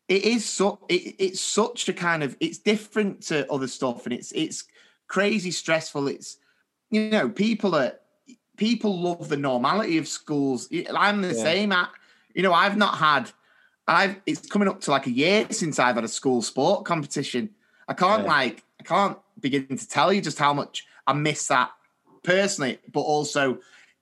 it 0.09 0.25
is 0.25 0.45
so 0.45 0.79
it, 0.89 1.15
it's 1.19 1.41
such 1.41 1.89
a 1.89 1.93
kind 1.93 2.23
of 2.23 2.37
it's 2.41 2.59
different 2.59 3.23
to 3.23 3.51
other 3.51 3.67
stuff 3.67 4.07
and 4.07 4.13
it's 4.13 4.33
it's 4.33 4.65
crazy 5.09 5.51
stressful 5.51 6.09
it's 6.09 6.39
you 6.97 7.11
know 7.11 7.29
people 7.29 7.75
are 7.75 7.93
people 8.57 8.93
love 9.09 9.29
the 9.29 9.37
normality 9.37 9.99
of 9.99 10.07
schools 10.09 10.69
i'm 10.95 11.21
the 11.23 11.35
Yeah. 11.35 11.43
same 11.49 11.73
I, 11.73 11.89
you 12.35 12.43
know 12.43 12.53
i've 12.63 12.77
not 12.77 12.95
had 13.09 13.31
i've 13.87 14.17
it's 14.27 14.47
coming 14.49 14.69
up 14.69 14.81
to 14.83 14.91
like 14.91 15.07
a 15.07 15.11
year 15.25 15.47
since 15.51 15.79
i've 15.79 15.97
had 15.97 16.05
a 16.05 16.09
school 16.21 16.41
sport 16.43 16.85
competition 16.85 17.51
i 17.89 17.95
can't 17.95 18.23
Yeah. 18.25 18.29
like 18.39 18.57
i 18.81 18.83
can't 18.83 19.19
begin 19.41 19.77
to 19.77 19.89
tell 19.97 20.13
you 20.13 20.21
just 20.21 20.39
how 20.39 20.53
much 20.61 20.87
i 21.07 21.13
miss 21.13 21.47
that 21.49 21.71
personally 22.23 22.79
but 22.93 23.01
also 23.15 23.59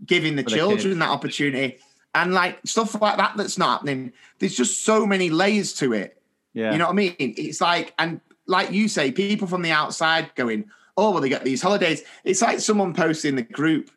giving 0.07 0.37
the 0.37 0.43
the 0.43 0.51
children 0.51 0.79
kids. 0.95 0.99
that 0.99 1.09
opportunity 1.11 1.79
and 2.15 2.33
like 2.33 2.59
stuff 2.65 2.91
like 3.01 3.17
that 3.17 3.33
that's 3.37 3.59
not 3.59 3.71
happening 3.79 4.13
there's 4.39 4.57
just 4.57 4.85
so 4.85 5.05
many 5.07 5.31
layers 5.31 5.73
to 5.75 5.93
it 5.93 6.11
Yeah. 6.55 6.71
you 6.73 6.79
know 6.79 6.87
what 6.87 6.93
I 6.93 6.95
mean? 6.95 7.17
It's 7.19 7.61
like, 7.61 7.93
and 7.99 8.21
like 8.47 8.71
you 8.71 8.87
say, 8.89 9.11
people 9.11 9.49
from 9.49 9.63
the 9.63 9.73
outside 9.73 10.25
going, 10.37 10.71
oh, 10.97 11.11
well, 11.11 11.21
they 11.21 11.29
get 11.29 11.45
these 11.45 11.63
holidays. 11.63 12.03
It's 12.25 12.43
like 12.43 12.61
someone 12.61 12.95
posted 12.95 13.31
in 13.31 13.37
the 13.37 13.43
group. 13.43 13.91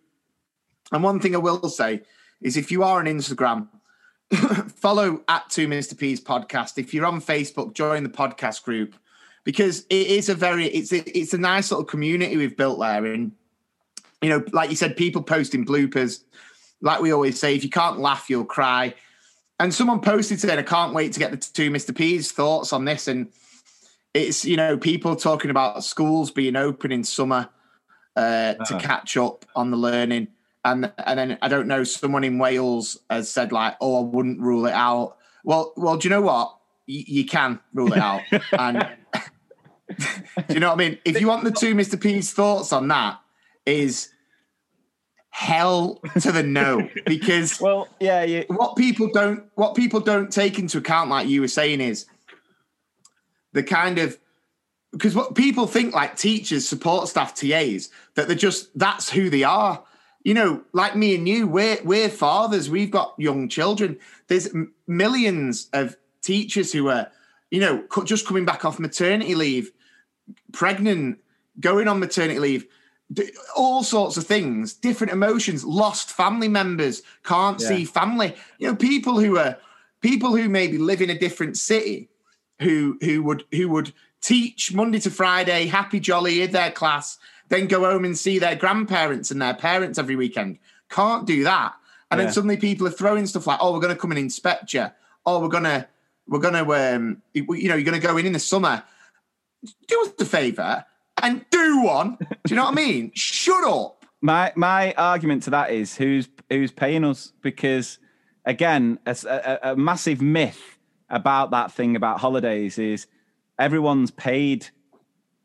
And 0.92 1.04
one 1.04 1.20
thing 1.20 1.36
I 1.36 1.40
will 1.40 1.70
say 1.70 2.02
is 2.42 2.58
if 2.58 2.72
you 2.72 2.84
are 2.84 3.00
on 3.00 3.06
Instagram, 3.06 3.68
follow 4.76 5.22
at 5.28 5.50
Two 5.50 5.68
Mr. 5.68 5.98
P's 5.98 6.22
podcast. 6.22 6.78
If 6.78 6.94
you're 6.94 7.06
on 7.06 7.22
Facebook, 7.22 7.74
join 7.74 8.04
the 8.04 8.10
podcast 8.10 8.64
group 8.64 8.96
because 9.44 9.86
it 9.90 10.08
is 10.08 10.30
a 10.30 10.36
very, 10.36 10.66
it's 10.68 10.92
a, 10.92 11.18
it's 11.18 11.34
a 11.34 11.38
nice 11.38 11.72
little 11.72 11.86
community 11.86 12.36
we've 12.36 12.58
built 12.58 12.80
there. 12.80 13.06
And, 13.06 13.32
you 14.22 14.30
know, 14.30 14.44
like 14.52 14.70
you 14.70 14.76
said, 14.76 14.98
people 14.98 15.22
posting 15.22 15.66
bloopers. 15.66 16.24
Like 16.82 17.02
we 17.02 17.12
always 17.12 17.40
say, 17.40 17.56
if 17.56 17.64
you 17.64 17.70
can't 17.70 18.00
laugh, 18.00 18.30
you'll 18.30 18.46
cry. 18.46 18.94
And 19.60 19.74
someone 19.74 20.02
posted 20.02 20.40
saying, 20.40 20.60
I 20.60 20.64
can't 20.64 20.94
wait 20.94 21.14
to 21.14 21.20
get 21.20 21.32
the 21.32 21.38
two 21.38 21.72
Mr. 21.72 21.96
P's 21.96 22.32
thoughts 22.32 22.74
on 22.74 22.86
this. 22.86 23.08
And 23.08 23.32
it's, 24.14 24.46
you 24.46 24.58
know, 24.58 24.78
people 24.78 25.16
talking 25.16 25.52
about 25.52 25.84
schools 25.84 26.32
being 26.32 26.56
open 26.56 26.92
in 26.92 27.04
summer 27.04 27.50
uh, 28.16 28.54
to 28.56 28.62
Uh-huh. 28.62 28.80
catch 28.80 29.16
up 29.18 29.46
on 29.56 29.72
the 29.72 29.78
learning. 29.78 30.28
And 30.66 30.92
and 30.98 31.20
then 31.20 31.38
I 31.42 31.48
don't 31.48 31.68
know, 31.68 31.84
someone 31.84 32.24
in 32.24 32.40
Wales 32.40 32.98
has 33.10 33.30
said 33.30 33.52
like, 33.52 33.76
oh, 33.80 34.02
I 34.04 34.10
wouldn't 34.10 34.40
rule 34.42 34.66
it 34.66 34.74
out. 34.74 35.18
Well, 35.44 35.72
well, 35.78 35.98
do 35.98 36.08
you 36.08 36.10
know 36.10 36.22
what? 36.22 36.50
Y- 36.88 37.06
you 37.08 37.26
can 37.26 37.60
rule 37.74 37.94
it 37.94 38.00
out. 38.00 38.22
and 38.58 38.86
do 39.98 40.54
you 40.54 40.60
know 40.60 40.70
what 40.70 40.76
I 40.82 40.90
mean? 40.90 40.98
If 41.06 41.22
you 41.22 41.28
want 41.28 41.44
the 41.44 41.52
two 41.52 41.74
Mr. 41.76 42.00
P's 42.02 42.34
thoughts 42.34 42.74
on 42.74 42.88
that, 42.90 43.20
is 43.66 44.10
hell 45.30 46.02
to 46.20 46.32
the 46.32 46.42
no 46.44 46.90
because 47.06 47.62
well, 47.62 47.88
yeah, 48.00 48.24
you, 48.24 48.44
what 48.48 48.76
people 48.76 49.10
don't 49.14 49.44
what 49.56 49.76
people 49.76 50.00
don't 50.00 50.32
take 50.32 50.58
into 50.58 50.80
account 50.80 51.10
like 51.10 51.28
you 51.28 51.42
were 51.42 51.48
saying 51.48 51.80
is 51.80 52.06
the 53.58 53.64
kind 53.64 53.98
of 54.00 54.18
because 54.94 55.16
what 55.16 55.36
people 55.36 55.68
think 55.68 55.94
like 55.94 56.16
teachers 56.16 56.68
support 56.68 57.08
staff 57.10 57.34
tas 57.36 57.90
that 58.16 58.28
they're 58.28 58.36
just 58.50 58.70
that's 58.78 59.10
who 59.10 59.30
they 59.30 59.44
are 59.44 59.84
you 60.24 60.34
know 60.34 60.62
like 60.74 60.96
me 60.96 61.16
and 61.16 61.28
you 61.28 61.48
we're 61.48 61.78
we're 61.84 62.10
fathers 62.10 62.70
we've 62.70 62.92
got 62.92 63.14
young 63.18 63.50
children 63.50 63.98
there's 64.28 64.48
m- 64.54 64.74
millions 64.88 65.70
of 65.74 65.96
teachers 66.22 66.72
who 66.72 66.88
are 66.90 67.08
you 67.52 67.60
know 67.60 67.82
co- 67.90 68.04
just 68.04 68.26
coming 68.28 68.46
back 68.46 68.64
off 68.66 68.80
maternity 68.80 69.36
leave 69.36 69.72
pregnant 70.54 71.20
going 71.60 71.88
on 71.88 72.00
maternity 72.00 72.40
leave 72.40 72.66
d- 73.12 73.32
all 73.56 73.84
sorts 73.84 74.18
of 74.18 74.26
things, 74.28 74.74
different 74.74 75.14
emotions, 75.14 75.64
lost 75.64 76.12
family 76.12 76.48
members, 76.50 77.02
can't 77.24 77.60
Yeah. 77.62 77.68
see 77.70 77.86
family. 77.86 78.36
You 78.60 78.68
know, 78.68 78.76
people 78.76 79.20
who 79.20 79.38
are 79.38 79.58
people 80.02 80.36
who 80.36 80.50
maybe 80.50 80.78
live 80.78 81.02
in 81.02 81.10
a 81.10 81.18
different 81.18 81.58
city, 81.58 82.10
who 82.62 82.98
who 83.02 83.24
would 83.24 83.44
who 83.52 83.70
would 83.70 83.94
teach 84.22 84.74
Monday 84.74 85.00
to 85.00 85.10
Friday, 85.12 85.68
happy 85.68 86.00
jolly 86.00 86.42
in 86.42 86.52
their 86.52 86.72
class, 86.72 87.18
then 87.50 87.68
go 87.68 87.82
home 87.86 88.04
and 88.06 88.18
see 88.18 88.40
their 88.40 88.56
grandparents 88.56 89.32
and 89.32 89.42
their 89.42 89.54
parents 89.54 89.98
every 90.00 90.16
weekend. 90.16 90.58
Can't 90.90 91.26
do 91.28 91.44
that. 91.44 91.74
And 92.10 92.20
Yeah. 92.20 92.26
then 92.26 92.34
suddenly 92.34 92.58
people 92.58 92.88
are 92.88 92.92
throwing 92.92 93.26
stuff 93.28 93.48
like, 93.48 93.60
"Oh, 93.62 93.74
we're 93.74 93.80
going 93.80 93.94
to 93.94 94.00
come 94.00 94.12
and 94.12 94.20
inspect 94.20 94.74
you. 94.74 94.88
Oh, 95.26 95.40
we're 95.42 95.50
gonna 95.50 95.88
we're 96.28 96.40
gonna 96.40 96.68
um, 96.70 97.22
you 97.34 97.46
know, 97.70 97.76
you're 97.76 97.84
going 97.84 98.00
to 98.00 98.06
go 98.08 98.18
in 98.18 98.26
in 98.26 98.34
the 98.34 98.40
summer." 98.40 98.84
Do 99.88 100.02
us 100.04 100.14
a 100.20 100.26
favor 100.26 100.86
and 101.22 101.44
do 101.50 101.82
one. 101.82 102.18
Do 102.20 102.28
you 102.50 102.56
know 102.56 102.66
what 102.66 102.72
I 102.74 102.76
mean? 102.86 103.12
Shut 103.16 103.64
up. 103.66 104.06
My 104.22 104.52
my 104.56 104.94
argument 104.94 105.44
to 105.44 105.50
that 105.52 105.72
is 105.72 105.96
who's 105.98 106.28
who's 106.50 106.72
paying 106.72 107.04
us 107.04 107.34
because 107.42 108.00
again 108.46 109.00
a, 109.06 109.16
a, 109.64 109.72
a 109.72 109.76
massive 109.76 110.22
myth 110.22 110.77
about 111.10 111.52
that 111.52 111.72
thing 111.72 111.96
about 111.96 112.20
holidays 112.20 112.78
is 112.78 113.08
everyone's 113.60 114.12
paid 114.12 114.68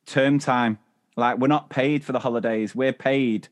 term 0.07 0.39
time. 0.39 0.79
Like 1.17 1.39
we're 1.39 1.49
not 1.49 1.71
paid 1.71 2.05
for 2.05 2.13
the 2.13 2.19
holidays. 2.19 2.75
We're 2.75 2.93
paid 2.93 3.49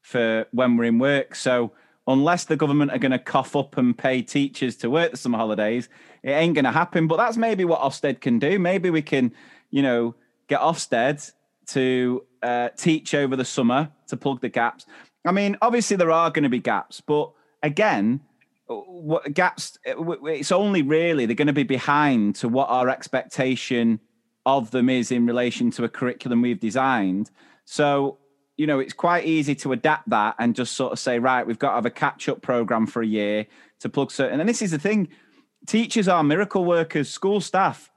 for 0.00 0.46
when 0.52 0.76
we're 0.76 0.84
in 0.84 0.98
work. 0.98 1.34
So 1.34 1.72
unless 2.06 2.44
the 2.44 2.56
government 2.56 2.90
are 2.90 2.98
going 2.98 3.12
to 3.12 3.18
cough 3.18 3.54
up 3.54 3.76
and 3.76 3.96
pay 3.96 4.22
teachers 4.22 4.76
to 4.76 4.90
work 4.90 5.12
the 5.12 5.16
summer 5.16 5.38
holidays, 5.38 5.88
it 6.22 6.30
ain't 6.30 6.54
going 6.54 6.64
to 6.64 6.72
happen. 6.72 7.06
But 7.06 7.16
that's 7.16 7.36
maybe 7.36 7.64
what 7.64 7.80
Ofsted 7.80 8.20
can 8.20 8.38
do. 8.38 8.58
Maybe 8.58 8.90
we 8.90 9.02
can, 9.02 9.32
you 9.70 9.82
know, 9.82 10.14
get 10.48 10.60
Ofsted 10.60 11.32
to 11.68 12.24
uh, 12.42 12.70
teach 12.76 13.14
over 13.14 13.36
the 13.36 13.44
summer 13.44 13.90
to 14.08 14.16
plug 14.16 14.40
the 14.40 14.48
gaps. 14.48 14.86
I 15.24 15.32
mean, 15.32 15.56
obviously 15.62 15.96
there 15.96 16.10
are 16.10 16.30
going 16.30 16.42
to 16.42 16.48
be 16.48 16.58
gaps, 16.58 17.00
but 17.00 17.30
again, 17.62 18.20
what 18.80 19.32
gaps? 19.34 19.78
Uh, 19.86 20.10
it's 20.26 20.52
only 20.52 20.82
really 20.82 21.26
they're 21.26 21.34
going 21.36 21.46
to 21.46 21.52
be 21.52 21.62
behind 21.62 22.34
to 22.36 22.48
what 22.48 22.68
our 22.68 22.88
expectation 22.88 24.00
of 24.44 24.70
them 24.72 24.88
is 24.88 25.12
in 25.12 25.26
relation 25.26 25.70
to 25.70 25.84
a 25.84 25.88
curriculum 25.88 26.42
we've 26.42 26.60
designed. 26.60 27.30
So 27.64 28.18
you 28.56 28.66
know, 28.66 28.78
it's 28.78 28.92
quite 28.92 29.24
easy 29.24 29.54
to 29.56 29.72
adapt 29.72 30.08
that 30.10 30.34
and 30.38 30.54
just 30.54 30.74
sort 30.74 30.92
of 30.92 30.98
say, 30.98 31.18
right, 31.18 31.46
we've 31.46 31.58
got 31.58 31.70
to 31.70 31.74
have 31.76 31.86
a 31.86 31.90
catch 31.90 32.28
up 32.28 32.42
program 32.42 32.86
for 32.86 33.02
a 33.02 33.06
year 33.06 33.46
to 33.80 33.88
plug 33.88 34.10
certain. 34.10 34.40
And 34.40 34.48
this 34.48 34.62
is 34.62 34.70
the 34.70 34.78
thing 34.78 35.08
teachers 35.66 36.08
are 36.08 36.22
miracle 36.22 36.64
workers, 36.64 37.08
school 37.08 37.40
staff. 37.40 37.90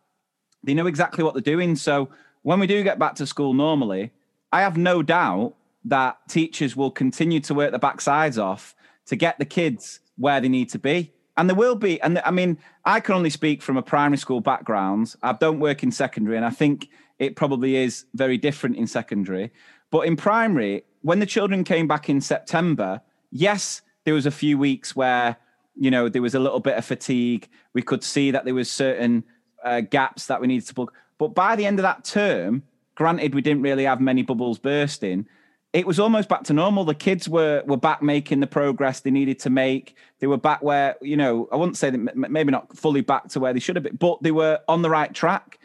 They 0.63 0.73
know 0.73 0.88
exactly 0.88 1.23
what 1.23 1.34
they're 1.34 1.41
doing. 1.41 1.76
So 1.76 2.09
when 2.41 2.59
we 2.59 2.67
do 2.67 2.84
get 2.84 2.99
back 2.99 3.15
to 3.15 3.28
school 3.28 3.53
normally, 3.53 4.11
I 4.51 4.61
have 4.61 4.78
no 4.78 5.03
doubt 5.03 5.55
that 5.86 6.17
teachers 6.30 6.76
will 6.76 6.91
continue 6.91 7.39
to 7.41 7.53
work 7.53 7.71
the 7.71 7.80
backsides 7.80 8.41
off 8.41 8.76
to 9.07 9.15
get 9.15 9.38
the 9.38 9.45
kids 9.45 9.99
where 10.18 10.41
they 10.41 10.49
need 10.49 10.70
to 10.70 10.80
be. 10.80 11.13
And 11.38 11.49
there 11.49 11.55
will 11.55 11.76
be, 11.76 12.01
and 12.01 12.20
I 12.20 12.32
mean, 12.32 12.57
I 12.86 12.99
can 13.01 13.16
only 13.16 13.30
speak 13.30 13.61
from 13.61 13.76
a 13.76 13.82
primary 13.82 14.18
school 14.18 14.39
background. 14.39 15.16
I 15.22 15.34
don't 15.34 15.59
work 15.59 15.84
in 15.84 15.91
secondary, 15.91 16.38
and 16.38 16.45
I 16.45 16.49
think 16.49 16.89
it 17.20 17.36
probably 17.36 17.76
is 17.76 18.05
very 18.13 18.38
different 18.38 18.78
in 18.78 18.88
secondary. 18.88 19.51
But 19.91 20.07
in 20.07 20.16
primary, 20.16 20.86
when 21.01 21.20
the 21.20 21.26
children 21.26 21.63
came 21.63 21.88
back 21.88 22.09
in 22.09 22.22
September, 22.22 23.01
yes, 23.32 23.82
there 24.05 24.13
was 24.13 24.26
a 24.26 24.32
few 24.32 24.57
weeks 24.57 24.95
where 24.95 25.36
you 25.76 25.91
know 25.91 26.07
there 26.07 26.22
was 26.22 26.36
a 26.36 26.39
little 26.39 26.61
bit 26.61 26.78
of 26.78 26.86
fatigue. 26.86 27.49
We 27.74 27.82
could 27.82 28.03
see 28.03 28.32
that 28.32 28.45
there 28.45 28.55
was 28.55 28.72
certain 28.72 29.26
uh, 29.63 29.82
gaps 29.82 30.28
that 30.28 30.39
we 30.39 30.47
needed 30.47 30.68
to 30.68 30.74
plug. 30.74 30.93
But 31.18 31.36
by 31.36 31.57
the 31.57 31.66
end 31.66 31.80
of 31.80 31.84
that 31.84 32.05
term, 32.05 32.63
granted, 32.95 33.36
we 33.36 33.41
didn't 33.41 33.61
really 33.61 33.84
have 33.84 33.99
many 33.99 34.22
bubbles 34.22 34.57
bursting 34.57 35.28
it 35.76 35.86
was 35.86 35.99
almost 35.99 36.30
back 36.30 36.43
to 36.43 36.53
normal. 36.53 36.86
The 36.86 36.95
kids 36.95 37.28
were 37.28 37.61
were 37.65 37.76
back 37.76 38.01
making 38.01 38.39
the 38.39 38.47
progress 38.47 39.01
they 39.01 39.11
needed 39.11 39.39
to 39.39 39.49
make. 39.49 39.97
They 40.19 40.28
were 40.28 40.38
back 40.38 40.63
where 40.63 40.95
you 41.01 41.17
know 41.17 41.49
I 41.51 41.57
wouldn't 41.57 41.76
say 41.76 41.89
that 41.89 42.15
maybe 42.15 42.49
not 42.49 42.76
fully 42.78 43.01
back 43.01 43.28
to 43.30 43.41
where 43.41 43.51
they 43.51 43.59
should 43.59 43.76
have 43.76 43.84
been, 43.84 43.97
but 43.97 44.23
they 44.23 44.32
were 44.32 44.61
on 44.69 44.82
the 44.82 44.89
right 44.89 45.13
track. 45.13 45.59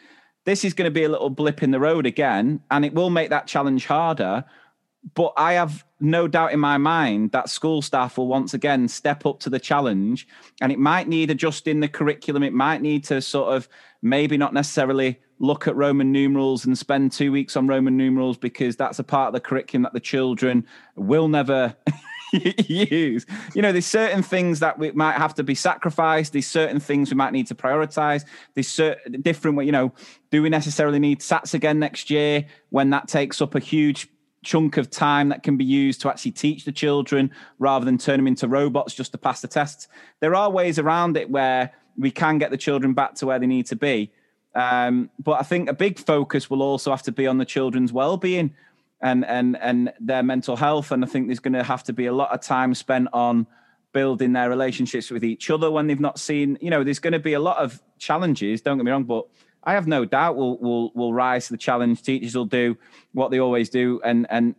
This 0.44 0.64
is 0.64 0.74
going 0.74 0.86
to 0.86 0.90
be 0.90 1.04
a 1.04 1.08
little 1.08 1.30
blip 1.30 1.62
in 1.62 1.70
the 1.70 1.78
road 1.78 2.06
again, 2.06 2.61
and 2.72 2.84
it 2.84 2.92
will 2.92 3.11
make 3.11 3.30
that 3.30 3.46
challenge 3.46 3.86
harder. 3.86 4.44
But 5.14 5.32
I 5.36 5.52
have 5.52 5.84
no 6.00 6.26
doubt 6.26 6.52
in 6.52 6.61
my 6.61 6.76
mind 6.76 7.30
that 7.30 7.48
school 7.48 7.80
staff 7.80 8.18
will 8.18 8.26
once 8.26 8.52
again 8.52 8.88
step 8.88 9.24
up 9.24 9.38
to 9.40 9.50
the 9.50 9.61
challenge, 9.61 10.26
and 10.61 10.72
it 10.72 10.80
might 10.80 11.06
need 11.06 11.30
adjusting 11.30 11.78
the 11.78 11.88
curriculum. 11.88 12.42
It 12.42 12.52
might 12.52 12.82
need 12.82 13.04
to 13.04 13.22
sort 13.22 13.54
of 13.54 13.68
maybe 14.02 14.36
not 14.36 14.54
necessarily 14.54 15.20
look 15.41 15.66
at 15.66 15.74
Roman 15.74 16.12
numerals 16.12 16.66
and 16.66 16.78
spend 16.78 17.11
two 17.11 17.32
weeks 17.32 17.57
on 17.57 17.66
Roman 17.66 17.97
numerals 17.97 18.36
because 18.36 18.76
that's 18.76 18.99
a 18.99 19.05
part 19.05 19.28
of 19.28 19.32
the 19.32 19.41
curriculum 19.41 19.82
that 19.82 19.95
the 19.95 20.01
children 20.01 20.66
will 20.97 21.28
never 21.28 21.74
use. 22.32 23.24
You 23.55 23.62
know, 23.62 23.72
there's 23.72 23.86
certain 23.86 24.22
things 24.22 24.61
that 24.61 24.78
we 24.78 24.93
might 24.93 25.16
have 25.16 25.34
to 25.36 25.43
be 25.43 25.55
sacrificed. 25.55 26.34
There's 26.34 26.47
certain 26.47 26.78
things 26.78 27.11
we 27.11 27.16
might 27.16 27.32
need 27.32 27.47
to 27.49 27.55
prioritize. 27.55 28.24
There's 28.55 28.68
certain 28.68 29.22
different, 29.22 29.64
you 29.64 29.72
know, 29.72 29.93
do 30.30 30.43
we 30.43 30.51
necessarily 30.51 30.99
need 30.99 31.20
SATs 31.20 31.55
again 31.55 31.78
next 31.78 32.11
year 32.11 32.45
when 32.68 32.91
that 32.91 33.09
takes 33.09 33.41
up 33.41 33.55
a 33.55 33.61
huge 33.61 34.09
chunk 34.43 34.76
of 34.76 34.91
time 34.91 35.30
that 35.30 35.43
can 35.43 35.57
be 35.57 35.64
used 35.64 36.03
to 36.03 36.11
actually 36.11 36.32
teach 36.32 36.64
the 36.66 36.72
children 36.72 37.30
rather 37.59 37.84
than 37.84 37.99
turn 37.99 38.18
them 38.18 38.26
into 38.26 38.47
robots 38.47 38.95
just 38.95 39.12
to 39.12 39.18
pass 39.18 39.41
the 39.41 39.49
tests? 39.49 39.88
There 40.20 40.34
are 40.34 40.51
ways 40.51 40.78
around 40.78 41.16
it 41.16 41.30
where 41.30 41.72
we 41.97 42.11
can 42.11 42.36
get 42.36 42.51
the 42.51 42.59
children 42.59 42.93
back 42.93 43.14
to 43.16 43.26
where 43.26 43.38
they 43.38 43.47
need 43.47 43.66
to 43.66 43.76
be. 43.76 44.12
Um, 44.55 45.11
but 45.18 45.32
I 45.32 45.42
think 45.42 45.68
a 45.68 45.74
big 45.74 45.98
focus 45.98 46.51
will 46.51 46.62
also 46.62 46.90
have 46.90 47.03
to 47.03 47.12
be 47.12 47.26
on 47.26 47.38
the 47.38 47.44
children's 47.44 47.92
well-being 47.92 48.55
and 49.01 49.24
and 49.24 49.57
and 49.59 49.92
their 50.01 50.22
mental 50.22 50.57
health. 50.57 50.90
And 50.90 51.05
I 51.05 51.07
think 51.07 51.28
there's 51.28 51.38
going 51.38 51.55
to 51.55 51.62
have 51.62 51.84
to 51.84 51.92
be 51.92 52.07
a 52.07 52.12
lot 52.12 52.32
of 52.32 52.40
time 52.40 52.74
spent 52.74 53.09
on 53.12 53.46
building 53.92 54.32
their 54.32 54.48
relationships 54.48 55.11
with 55.11 55.24
each 55.24 55.51
other 55.51 55.70
when 55.70 55.86
they've 55.86 56.01
not 56.01 56.18
seen. 56.18 56.59
You 56.61 56.70
know, 56.70 56.84
there's 56.84 56.98
going 56.98 57.12
to 57.12 57.18
be 57.20 57.34
a 57.34 57.40
lot 57.40 57.59
of 57.59 57.80
challenges. 57.98 58.61
Don't 58.61 58.76
get 58.76 58.84
me 58.84 58.90
wrong, 58.90 59.05
but 59.05 59.26
I 59.64 59.72
have 59.72 59.86
no 59.86 60.05
doubt 60.05 60.36
we'll 60.36 60.59
will 60.59 60.92
will 60.94 61.14
rise 61.14 61.46
to 61.46 61.53
the 61.53 61.59
challenge. 61.59 62.03
Teachers 62.03 62.34
will 62.34 62.44
do 62.44 62.76
what 63.12 63.30
they 63.30 63.38
always 63.38 63.70
do 63.70 64.01
and 64.05 64.26
and 64.30 64.55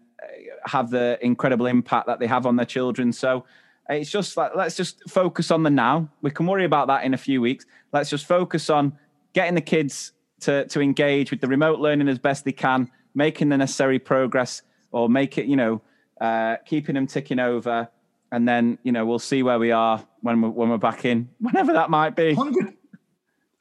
have 0.65 0.89
the 0.89 1.17
incredible 1.21 1.65
impact 1.65 2.07
that 2.07 2.19
they 2.19 2.27
have 2.27 2.45
on 2.45 2.55
their 2.55 2.65
children. 2.65 3.11
So 3.11 3.45
it's 3.89 4.11
just 4.11 4.37
like 4.37 4.51
let's 4.55 4.75
just 4.75 5.09
focus 5.09 5.51
on 5.51 5.63
the 5.63 5.69
now. 5.69 6.09
We 6.21 6.31
can 6.31 6.45
worry 6.45 6.65
about 6.65 6.87
that 6.87 7.03
in 7.03 7.13
a 7.13 7.17
few 7.17 7.41
weeks. 7.41 7.65
Let's 7.91 8.09
just 8.09 8.25
focus 8.25 8.69
on 8.69 8.97
getting 9.33 9.55
the 9.55 9.61
kids 9.61 10.13
to 10.41 10.65
to 10.67 10.81
engage 10.81 11.31
with 11.31 11.41
the 11.41 11.47
remote 11.47 11.79
learning 11.79 12.07
as 12.07 12.19
best 12.19 12.45
they 12.45 12.51
can, 12.51 12.89
making 13.15 13.49
the 13.49 13.57
necessary 13.57 13.99
progress, 13.99 14.61
or 14.91 15.09
make 15.09 15.37
it, 15.37 15.45
you 15.45 15.55
know, 15.55 15.81
uh, 16.19 16.57
keeping 16.65 16.95
them 16.95 17.07
ticking 17.07 17.39
over, 17.39 17.89
and 18.31 18.47
then 18.47 18.77
you 18.83 18.91
know 18.91 19.05
we'll 19.05 19.19
see 19.19 19.43
where 19.43 19.59
we 19.59 19.71
are 19.71 20.05
when 20.21 20.41
we're 20.41 20.49
when 20.49 20.69
we're 20.69 20.77
back 20.77 21.05
in, 21.05 21.29
whenever 21.39 21.73
that 21.73 21.89
might 21.89 22.15
be. 22.15 22.33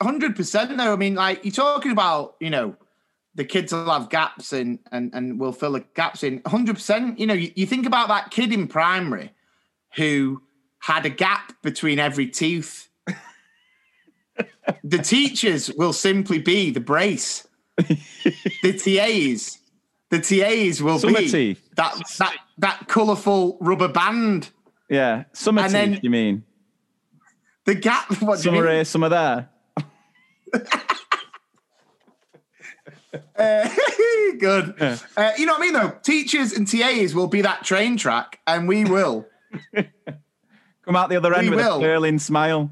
Hundred 0.02 0.34
percent. 0.34 0.76
Though 0.76 0.92
I 0.92 0.96
mean, 0.96 1.14
like 1.14 1.44
you're 1.44 1.52
talking 1.52 1.92
about, 1.92 2.36
you 2.40 2.48
know, 2.48 2.74
the 3.34 3.44
kids 3.44 3.72
will 3.72 3.90
have 3.90 4.08
gaps 4.08 4.52
and 4.52 4.78
and 4.90 5.10
and 5.14 5.38
will 5.38 5.52
fill 5.52 5.72
the 5.72 5.84
gaps 5.94 6.22
in. 6.22 6.42
Hundred 6.46 6.76
percent. 6.76 7.18
You 7.18 7.26
know, 7.26 7.34
you, 7.34 7.52
you 7.54 7.66
think 7.66 7.86
about 7.86 8.08
that 8.08 8.30
kid 8.30 8.52
in 8.52 8.66
primary 8.66 9.32
who 9.96 10.42
had 10.78 11.04
a 11.04 11.10
gap 11.10 11.60
between 11.62 11.98
every 11.98 12.26
tooth 12.26 12.89
the 14.84 14.98
teachers 14.98 15.72
will 15.72 15.92
simply 15.92 16.38
be 16.38 16.70
the 16.70 16.80
brace. 16.80 17.46
the 17.76 18.72
TAs, 18.72 19.58
the 20.10 20.20
TAs 20.20 20.82
will 20.82 20.98
Summer 20.98 21.20
be 21.20 21.56
that 21.76 21.94
that 22.18 22.36
that 22.58 22.88
colourful 22.88 23.56
rubber 23.60 23.88
band. 23.88 24.50
Yeah, 24.88 25.24
summer 25.32 25.62
and 25.62 25.72
teeth. 25.72 25.80
Then 25.80 26.00
you 26.02 26.10
mean 26.10 26.44
the 27.64 27.74
gap? 27.74 28.20
What 28.20 28.40
summer 28.40 28.68
here, 28.68 28.84
summer 28.84 29.08
there. 29.08 29.48
uh, 33.36 33.68
good. 34.38 34.74
Yeah. 34.78 34.98
Uh, 35.16 35.30
you 35.38 35.46
know 35.46 35.52
what 35.54 35.62
I 35.62 35.64
mean, 35.64 35.72
though. 35.72 35.96
Teachers 36.02 36.52
and 36.52 36.66
TAs 36.66 37.14
will 37.14 37.28
be 37.28 37.42
that 37.42 37.64
train 37.64 37.96
track, 37.96 38.40
and 38.46 38.68
we 38.68 38.84
will 38.84 39.26
come 39.72 40.96
out 40.96 41.08
the 41.08 41.16
other 41.16 41.34
end 41.34 41.50
we 41.50 41.56
with 41.56 41.64
will. 41.64 41.78
a 41.78 41.80
curling 41.80 42.18
smile 42.18 42.70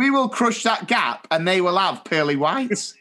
we 0.00 0.10
will 0.10 0.30
crush 0.30 0.62
that 0.62 0.88
gap 0.88 1.26
and 1.30 1.46
they 1.46 1.60
will 1.60 1.76
have 1.76 2.02
pearly 2.04 2.34
whites. 2.34 2.94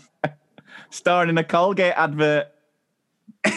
Starring 0.90 1.28
in 1.28 1.38
a 1.38 1.44
Colgate 1.44 1.94
advert. 1.96 2.48
uh, 3.44 3.52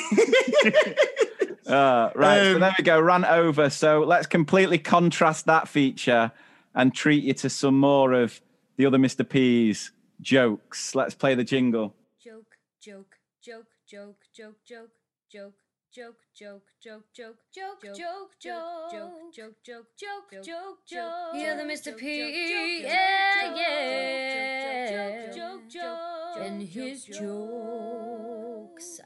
right, 2.14 2.38
um, 2.38 2.54
so 2.54 2.60
there 2.60 2.76
we 2.78 2.84
go, 2.84 3.02
ran 3.02 3.26
over. 3.26 3.72
So 3.72 4.02
let's 4.02 4.28
completely 4.28 4.78
contrast 4.78 5.48
that 5.48 5.68
feature 5.68 6.32
and 6.76 6.94
treat 6.94 7.24
you 7.24 7.34
to 7.34 7.50
some 7.50 7.80
more 7.80 8.14
of 8.14 8.40
the 8.78 8.86
other 8.86 9.00
Mr. 9.00 9.28
P's 9.28 9.92
jokes. 10.22 10.94
Let's 10.94 11.16
play 11.16 11.34
the 11.34 11.44
jingle. 11.44 11.96
Joke, 12.24 12.58
joke, 12.80 13.18
joke, 13.42 13.66
joke, 13.88 14.18
joke, 14.36 14.58
joke, 14.68 14.92
joke 15.32 15.56
joke, 15.94 16.16
joke, 16.34 16.64
joke, 16.82 17.04
joke, 17.14 17.42
joke, 17.54 17.82
joke, 17.84 18.32
joke, 18.40 18.40
joke, 18.40 18.88
joke, 18.90 19.18
joke, 19.28 19.58
joke, 19.66 19.88
joke, 19.98 20.46
joke, 20.46 20.78
joke. 20.88 21.36
You're 21.36 21.58
the 21.58 21.64
Mr. 21.64 21.98
P, 21.98 22.82
yeah, 22.84 23.54
yeah. 23.54 25.32
Joke, 25.36 25.68
joke, 25.68 26.38
and 26.40 26.64
his 26.64 27.04
jokes. 27.04 29.02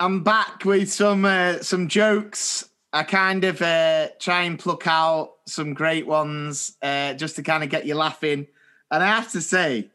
I'm 0.00 0.24
back 0.24 0.64
with 0.64 0.90
some 0.90 1.24
uh, 1.24 1.58
some 1.60 1.86
jokes. 1.86 2.68
I 2.92 3.04
kind 3.04 3.44
of 3.44 3.62
uh, 3.62 4.08
try 4.18 4.42
and 4.42 4.58
pluck 4.58 4.88
out 4.88 5.34
some 5.46 5.72
great 5.72 6.06
ones 6.08 6.76
uh, 6.82 7.14
just 7.14 7.36
to 7.36 7.44
kind 7.44 7.62
of 7.62 7.70
get 7.70 7.86
you 7.86 7.94
laughing. 7.94 8.48
And 8.90 9.04
I 9.04 9.06
have 9.06 9.30
to 9.32 9.40
say, 9.40 9.90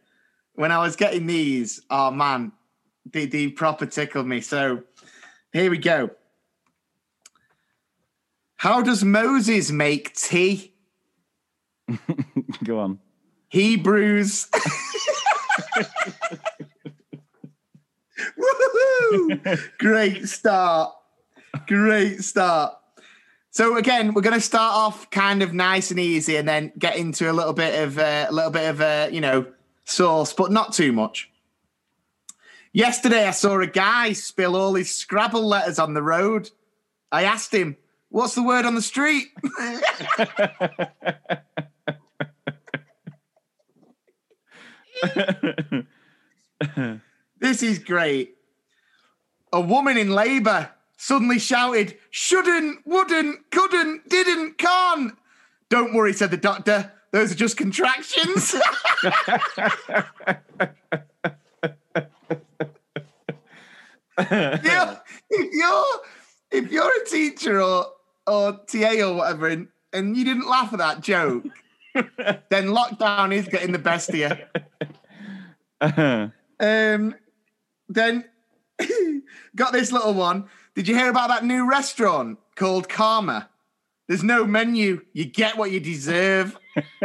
when 0.53 0.71
I 0.71 0.77
was 0.77 0.95
getting 0.95 1.27
these, 1.27 1.81
oh 1.89 2.11
man, 2.11 2.53
they, 3.09 3.25
they 3.25 3.47
proper 3.49 3.85
tickled 3.85 4.27
me. 4.27 4.41
So 4.41 4.83
here 5.53 5.69
we 5.69 5.77
go. 5.77 6.11
How 8.57 8.81
does 8.81 9.03
Moses 9.03 9.71
make 9.71 10.13
tea? 10.13 10.73
go 12.63 12.79
on. 12.79 12.99
Hebrews. 13.49 14.47
Great 19.79 20.27
start. 20.27 20.93
Great 21.67 22.23
start. 22.23 22.75
So 23.49 23.77
again, 23.77 24.13
we're 24.13 24.21
going 24.21 24.35
to 24.35 24.41
start 24.41 24.75
off 24.75 25.09
kind 25.09 25.41
of 25.43 25.53
nice 25.53 25.91
and 25.91 25.99
easy, 25.99 26.37
and 26.37 26.47
then 26.47 26.71
get 26.77 26.95
into 26.95 27.29
a 27.29 27.33
little 27.33 27.53
bit 27.53 27.83
of 27.83 27.97
uh, 27.97 28.27
a 28.29 28.31
little 28.31 28.51
bit 28.51 28.69
of 28.69 28.79
uh, 28.79 29.09
you 29.11 29.21
know 29.21 29.45
sauce, 29.85 30.33
but 30.33 30.51
not 30.51 30.73
too 30.73 30.93
much. 30.93 31.30
Yesterday, 32.73 33.27
I 33.27 33.31
saw 33.31 33.59
a 33.59 33.67
guy 33.67 34.13
spill 34.13 34.55
all 34.55 34.75
his 34.75 34.95
Scrabble 34.95 35.45
letters 35.45 35.77
on 35.77 35.93
the 35.93 36.01
road. 36.01 36.51
I 37.11 37.23
asked 37.23 37.53
him, 37.53 37.75
What's 38.09 38.35
the 38.35 38.43
word 38.43 38.65
on 38.65 38.75
the 38.75 38.81
street? 38.81 39.27
this 47.39 47.63
is 47.63 47.79
great. 47.79 48.35
A 49.51 49.59
woman 49.59 49.97
in 49.97 50.09
labour 50.09 50.69
suddenly 50.97 51.39
shouted, 51.39 51.97
Shouldn't, 52.09 52.85
wouldn't, 52.85 53.51
couldn't, 53.51 54.07
didn't, 54.07 54.57
can't. 54.57 55.17
Don't 55.69 55.93
worry, 55.93 56.13
said 56.13 56.31
the 56.31 56.37
doctor. 56.37 56.93
Those 57.11 57.33
are 57.33 57.35
just 57.35 57.57
contractions. 57.57 58.55
if, 64.29 64.63
you're, 64.63 65.01
if 65.29 65.53
you're 65.53 66.01
if 66.51 66.71
you're 66.71 67.01
a 67.01 67.05
teacher 67.05 67.61
or 67.61 67.87
or 68.27 68.59
TA 68.67 69.01
or 69.01 69.13
whatever, 69.15 69.47
and, 69.47 69.67
and 69.93 70.15
you 70.15 70.23
didn't 70.23 70.47
laugh 70.47 70.71
at 70.73 70.79
that 70.79 71.01
joke, 71.01 71.45
then 71.93 72.67
lockdown 72.67 73.33
is 73.33 73.47
getting 73.47 73.71
the 73.71 73.79
best 73.79 74.09
of 74.09 74.15
you. 74.15 74.29
Uh-huh. 75.81 76.27
Um, 76.59 77.15
then 77.89 78.25
got 79.55 79.73
this 79.73 79.91
little 79.91 80.13
one. 80.13 80.45
Did 80.75 80.87
you 80.87 80.95
hear 80.95 81.09
about 81.09 81.29
that 81.29 81.43
new 81.43 81.67
restaurant 81.69 82.37
called 82.55 82.87
Karma? 82.87 83.49
There's 84.07 84.23
no 84.23 84.45
menu. 84.45 85.01
You 85.13 85.25
get 85.25 85.57
what 85.57 85.71
you 85.71 85.79
deserve. 85.79 86.57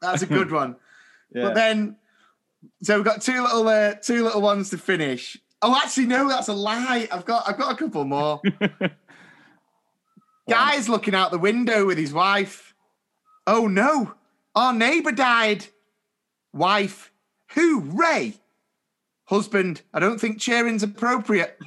That's 0.00 0.22
a 0.22 0.26
good 0.26 0.50
one. 0.50 0.76
Yeah. 1.34 1.44
But 1.44 1.54
then, 1.54 1.96
so 2.82 2.96
we've 2.96 3.04
got 3.04 3.22
two 3.22 3.42
little 3.42 3.68
uh, 3.68 3.94
two 3.94 4.24
little 4.24 4.40
ones 4.40 4.70
to 4.70 4.78
finish. 4.78 5.36
Oh, 5.62 5.76
actually, 5.76 6.06
no, 6.06 6.28
that's 6.28 6.48
a 6.48 6.52
lie. 6.52 7.08
I've 7.10 7.24
got 7.24 7.48
I've 7.48 7.58
got 7.58 7.72
a 7.72 7.76
couple 7.76 8.04
more. 8.04 8.40
Guy's 10.50 10.88
looking 10.88 11.14
out 11.14 11.30
the 11.30 11.38
window 11.38 11.86
with 11.86 11.98
his 11.98 12.12
wife. 12.12 12.74
Oh 13.46 13.68
no, 13.68 14.14
our 14.54 14.72
neighbour 14.72 15.12
died. 15.12 15.66
Wife, 16.52 17.12
hooray! 17.50 18.34
Husband, 19.24 19.82
I 19.94 20.00
don't 20.00 20.20
think 20.20 20.40
cheering's 20.40 20.82
appropriate. 20.82 21.58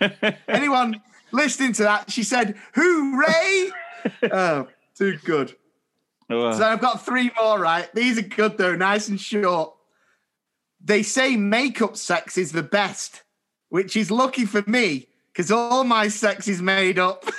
Anyone 0.48 1.02
listening 1.32 1.72
to 1.74 1.82
that? 1.82 2.10
She 2.10 2.22
said, 2.22 2.56
"Hooray!" 2.74 3.70
Oh, 4.32 4.66
too 4.96 5.16
good. 5.24 5.54
Oh, 6.32 6.52
So 6.52 6.64
I've 6.64 6.80
got 6.80 7.04
three 7.04 7.30
more, 7.40 7.58
right? 7.58 7.92
These 7.94 8.18
are 8.18 8.22
good 8.22 8.58
though, 8.58 8.74
nice 8.76 9.08
and 9.08 9.20
short. 9.20 9.74
They 10.84 11.02
say 11.02 11.36
makeup 11.36 11.96
sex 11.96 12.36
is 12.36 12.52
the 12.52 12.62
best, 12.62 13.22
which 13.68 13.96
is 13.96 14.10
lucky 14.10 14.44
for 14.46 14.62
me 14.66 15.06
because 15.32 15.50
all 15.50 15.84
my 15.84 16.08
sex 16.08 16.48
is 16.48 16.60
made 16.60 16.98
up. 16.98 17.24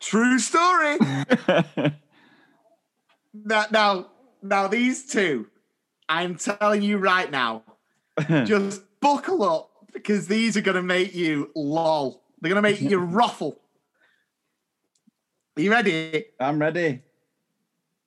True 0.00 0.38
story. 0.38 0.98
Now, 3.44 3.66
now, 3.70 4.06
now, 4.42 4.68
these 4.68 5.06
two, 5.06 5.46
I'm 6.08 6.36
telling 6.36 6.82
you 6.82 6.98
right 6.98 7.30
now, 7.30 7.62
just 8.44 8.82
buckle 9.00 9.42
up 9.42 9.70
because 9.92 10.26
these 10.26 10.56
are 10.56 10.60
going 10.60 10.76
to 10.76 10.82
make 10.82 11.14
you 11.14 11.50
lol. 11.54 12.22
They're 12.40 12.52
going 12.52 12.62
to 12.62 12.70
make 12.70 12.80
you 12.80 12.98
ruffle. 13.20 13.60
Are 15.56 15.62
you 15.62 15.70
ready? 15.70 16.26
I'm 16.38 16.60
ready. 16.60 17.02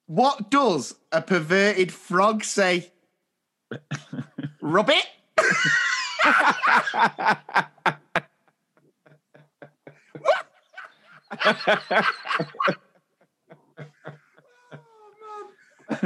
What 0.05 0.49
does 0.49 0.95
a 1.11 1.21
perverted 1.21 1.91
frog 1.91 2.43
say? 2.43 2.91
Rub 4.61 4.89
it. 4.89 5.05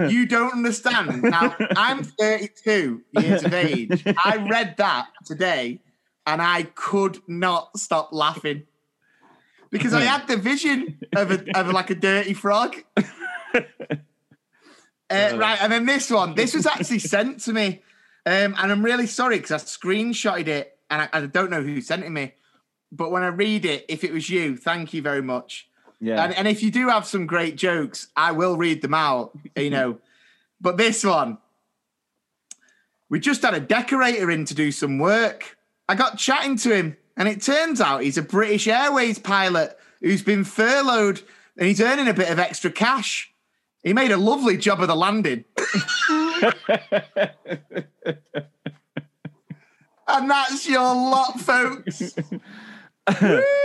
you 0.10 0.26
don't 0.26 0.54
understand. 0.54 1.24
Now, 1.24 1.56
I'm 1.76 2.04
32 2.04 3.02
years 3.20 3.44
of 3.44 3.54
age. 3.54 4.04
I 4.24 4.46
read 4.50 4.76
that 4.78 5.08
today 5.26 5.82
and 6.26 6.42
I 6.42 6.64
could 6.64 7.20
not 7.28 7.78
stop 7.78 8.10
laughing 8.12 8.64
because 9.70 9.94
I 9.94 10.02
had 10.02 10.28
the 10.28 10.38
vision 10.38 11.00
of, 11.16 11.32
a, 11.32 11.60
of 11.60 11.68
like 11.70 11.90
a 11.90 11.96
dirty 11.96 12.34
frog. 12.34 12.76
Uh, 15.08 15.38
right, 15.38 15.62
and 15.62 15.72
then 15.72 15.86
this 15.86 16.10
one. 16.10 16.34
This 16.34 16.56
was 16.56 16.66
actually 16.66 17.00
sent 17.00 17.40
to 17.42 17.54
me, 17.54 17.84
um, 18.26 18.56
and 18.58 18.72
I'm 18.72 18.84
really 18.84 19.06
sorry 19.06 19.38
because 19.38 19.52
I 19.52 19.58
screenshotted 19.58 20.48
it, 20.48 20.80
and 20.90 21.04
I, 21.04 21.10
I 21.14 21.26
don't 21.28 21.52
know 21.52 21.62
who 21.62 21.80
sent 21.82 22.04
it 22.04 22.10
me. 22.10 22.34
But 22.92 23.12
when 23.12 23.22
I 23.22 23.28
read 23.28 23.66
it, 23.66 23.86
if 23.88 24.04
it 24.04 24.12
was 24.12 24.30
you, 24.30 24.58
thank 24.58 24.94
you 24.94 25.04
very 25.04 25.22
much. 25.22 25.70
Yeah. 26.00 26.24
And, 26.24 26.34
and 26.34 26.48
if 26.48 26.64
you 26.64 26.72
do 26.72 26.90
have 26.90 27.06
some 27.06 27.28
great 27.28 27.56
jokes, 27.56 28.08
I 28.16 28.32
will 28.32 28.58
read 28.58 28.82
them 28.82 28.94
out. 28.94 29.38
You 29.56 29.70
know, 29.70 30.00
but 30.60 30.78
this 30.78 31.04
one, 31.04 31.38
we 33.10 33.20
just 33.20 33.44
had 33.44 33.54
a 33.54 33.60
decorator 33.60 34.32
in 34.32 34.46
to 34.46 34.56
do 34.56 34.72
some 34.72 34.98
work. 34.98 35.55
I 35.88 35.96
got 35.96 36.18
chatting 36.18 36.58
to 36.58 36.76
him, 36.76 36.98
and 37.16 37.28
it 37.28 37.42
turns 37.42 37.80
out 37.80 38.02
he's 38.02 38.18
a 38.18 38.24
British 38.24 38.68
Airways 38.68 39.20
pilot 39.20 39.78
who's 40.02 40.24
been 40.24 40.44
furloughed, 40.44 41.22
and 41.58 41.68
he's 41.68 41.82
earning 41.82 42.08
a 42.08 42.14
bit 42.14 42.30
of 42.30 42.40
extra 42.40 42.72
cash. 42.72 43.32
He 43.84 43.94
made 43.94 44.12
a 44.12 44.18
lovely 44.18 44.58
job 44.58 44.82
of 44.82 44.88
the 44.88 44.96
landing. 44.96 45.46
and 50.08 50.30
that's 50.30 50.68
your 50.68 50.82
lot, 50.82 51.40
folks. 51.40 52.16
Woo! 53.22 53.44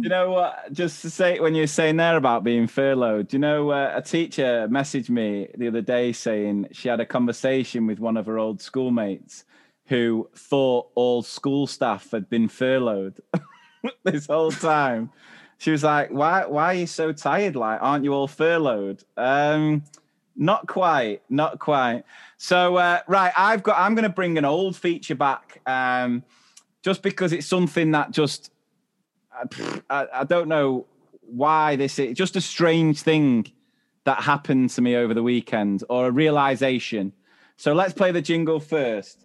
You 0.00 0.08
know 0.08 0.30
what? 0.30 0.72
Just 0.72 1.02
to 1.02 1.10
say, 1.10 1.40
when 1.40 1.54
you're 1.54 1.66
saying 1.66 1.96
there 1.96 2.16
about 2.16 2.44
being 2.44 2.68
furloughed, 2.68 3.28
do 3.28 3.36
you 3.36 3.40
know 3.40 3.70
uh, 3.70 3.92
a 3.96 4.02
teacher 4.02 4.68
messaged 4.70 5.10
me 5.10 5.48
the 5.56 5.66
other 5.66 5.80
day 5.80 6.12
saying 6.12 6.68
she 6.72 6.88
had 6.88 7.00
a 7.00 7.06
conversation 7.06 7.86
with 7.86 7.98
one 7.98 8.16
of 8.16 8.26
her 8.26 8.38
old 8.38 8.60
schoolmates 8.60 9.44
who 9.88 10.28
thought 10.34 10.88
all 10.94 11.22
school 11.22 11.66
staff 11.66 12.10
had 12.10 12.28
been 12.28 12.48
furloughed 12.48 13.20
this 14.04 14.26
whole 14.26 14.52
time. 14.52 15.10
She 15.58 15.70
was 15.70 15.82
like, 15.82 16.10
"Why? 16.10 16.46
Why 16.46 16.66
are 16.66 16.74
you 16.74 16.86
so 16.86 17.12
tired? 17.12 17.56
Like, 17.56 17.80
aren't 17.82 18.04
you 18.04 18.12
all 18.12 18.28
furloughed?" 18.28 19.02
Um, 19.16 19.82
not 20.36 20.68
quite, 20.68 21.22
not 21.28 21.58
quite. 21.58 22.04
So, 22.36 22.76
uh, 22.76 23.00
right, 23.08 23.32
I've 23.36 23.62
got. 23.62 23.78
I'm 23.78 23.94
going 23.94 24.04
to 24.04 24.08
bring 24.08 24.38
an 24.38 24.44
old 24.44 24.76
feature 24.76 25.16
back, 25.16 25.60
um, 25.66 26.22
just 26.82 27.02
because 27.02 27.32
it's 27.32 27.46
something 27.46 27.90
that 27.90 28.12
just 28.12 28.52
I, 29.90 30.06
I, 30.12 30.24
don't 30.24 30.48
know 30.48 30.86
why 31.22 31.76
this 31.76 31.98
is 31.98 32.16
just 32.16 32.36
a 32.36 32.40
strange 32.40 33.02
thing 33.02 33.46
that 34.04 34.22
happened 34.22 34.70
to 34.70 34.80
me 34.80 34.96
over 34.96 35.14
the 35.14 35.22
weekend 35.22 35.84
or 35.88 36.06
a 36.06 36.10
realization. 36.10 37.12
So 37.56 37.72
let's 37.74 37.92
play 37.92 38.12
the 38.12 38.22
jingle 38.22 38.60
first. 38.60 39.24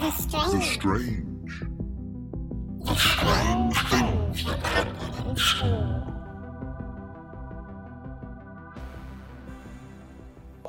The 0.00 0.10
strange, 0.12 0.64
Strange. 0.64 1.60
the 2.84 2.94
strange 2.94 3.78
things 3.90 4.44
that 4.46 4.58
happen 4.64 5.28
in 5.28 5.36
school. 5.36 6.06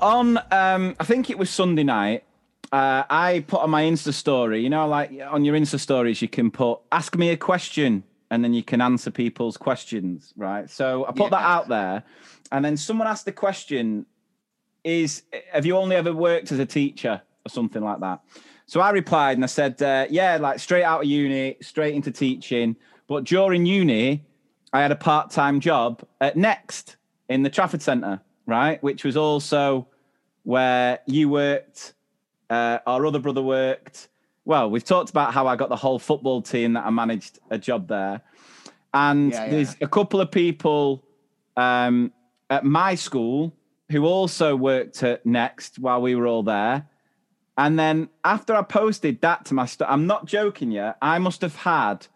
On, 0.01 0.37
um, 0.51 0.95
I 0.99 1.03
think 1.05 1.29
it 1.29 1.37
was 1.37 1.49
Sunday 1.49 1.83
night. 1.83 2.25
Uh, 2.73 3.03
I 3.09 3.45
put 3.47 3.61
on 3.61 3.69
my 3.69 3.83
Insta 3.83 4.13
story. 4.13 4.61
You 4.61 4.69
know, 4.69 4.85
like 4.87 5.11
on 5.29 5.45
your 5.45 5.55
Insta 5.55 5.79
stories, 5.79 6.21
you 6.21 6.27
can 6.27 6.51
put 6.51 6.79
"Ask 6.91 7.15
me 7.17 7.29
a 7.29 7.37
question" 7.37 8.03
and 8.31 8.43
then 8.43 8.53
you 8.53 8.63
can 8.63 8.81
answer 8.81 9.11
people's 9.11 9.55
questions, 9.55 10.33
right? 10.35 10.69
So 10.69 11.05
I 11.05 11.11
put 11.13 11.31
that 11.31 11.41
out 11.41 11.69
there, 11.69 12.03
and 12.51 12.65
then 12.65 12.75
someone 12.75 13.07
asked 13.07 13.25
the 13.25 13.31
question: 13.31 14.05
"Is 14.83 15.23
have 15.53 15.65
you 15.65 15.77
only 15.77 15.95
ever 15.95 16.13
worked 16.13 16.51
as 16.51 16.59
a 16.59 16.65
teacher 16.65 17.21
or 17.45 17.49
something 17.49 17.81
like 17.81 18.01
that?" 18.01 18.19
So 18.65 18.79
I 18.79 18.91
replied 18.91 19.37
and 19.37 19.43
I 19.43 19.47
said, 19.47 19.81
uh, 19.81 20.05
"Yeah, 20.09 20.37
like 20.37 20.59
straight 20.59 20.83
out 20.83 21.01
of 21.01 21.07
uni, 21.07 21.57
straight 21.61 21.95
into 21.95 22.11
teaching. 22.11 22.75
But 23.07 23.25
during 23.25 23.65
uni, 23.65 24.23
I 24.71 24.81
had 24.81 24.91
a 24.91 24.95
part-time 24.95 25.59
job 25.59 26.01
at 26.21 26.37
Next 26.37 26.95
in 27.27 27.43
the 27.43 27.49
Trafford 27.49 27.81
Centre, 27.81 28.21
right, 28.45 28.81
which 28.81 29.03
was 29.03 29.17
also 29.17 29.87
where 30.43 30.99
you 31.05 31.29
worked." 31.29 31.93
Uh, 32.49 32.79
our 32.85 33.05
other 33.05 33.19
brother 33.19 33.41
worked. 33.41 34.09
Well, 34.43 34.69
we've 34.69 34.83
talked 34.83 35.09
about 35.09 35.33
how 35.33 35.47
I 35.47 35.55
got 35.55 35.69
the 35.69 35.75
whole 35.75 35.99
football 35.99 36.41
team 36.41 36.73
that 36.73 36.85
I 36.85 36.89
managed 36.89 37.39
a 37.49 37.57
job 37.57 37.87
there. 37.87 38.21
And 38.93 39.31
Yeah, 39.31 39.45
yeah. 39.45 39.51
there's 39.51 39.77
a 39.81 39.87
couple 39.87 40.19
of 40.19 40.31
people 40.31 41.05
um, 41.55 42.11
at 42.49 42.65
my 42.65 42.95
school 42.95 43.53
who 43.89 44.05
also 44.05 44.55
worked 44.55 45.03
at 45.03 45.25
Next 45.25 45.79
while 45.79 46.01
we 46.01 46.15
were 46.15 46.27
all 46.27 46.43
there. 46.43 46.87
And 47.57 47.77
then 47.77 48.09
after 48.23 48.55
I 48.55 48.61
posted 48.63 49.21
that 49.21 49.45
to 49.45 49.53
my, 49.53 49.65
st- 49.65 49.89
I'm 49.89 50.07
not 50.07 50.25
joking 50.25 50.71
yet, 50.71 50.97
I 51.01 51.19
must 51.19 51.41
have 51.41 51.55
had 51.55 52.07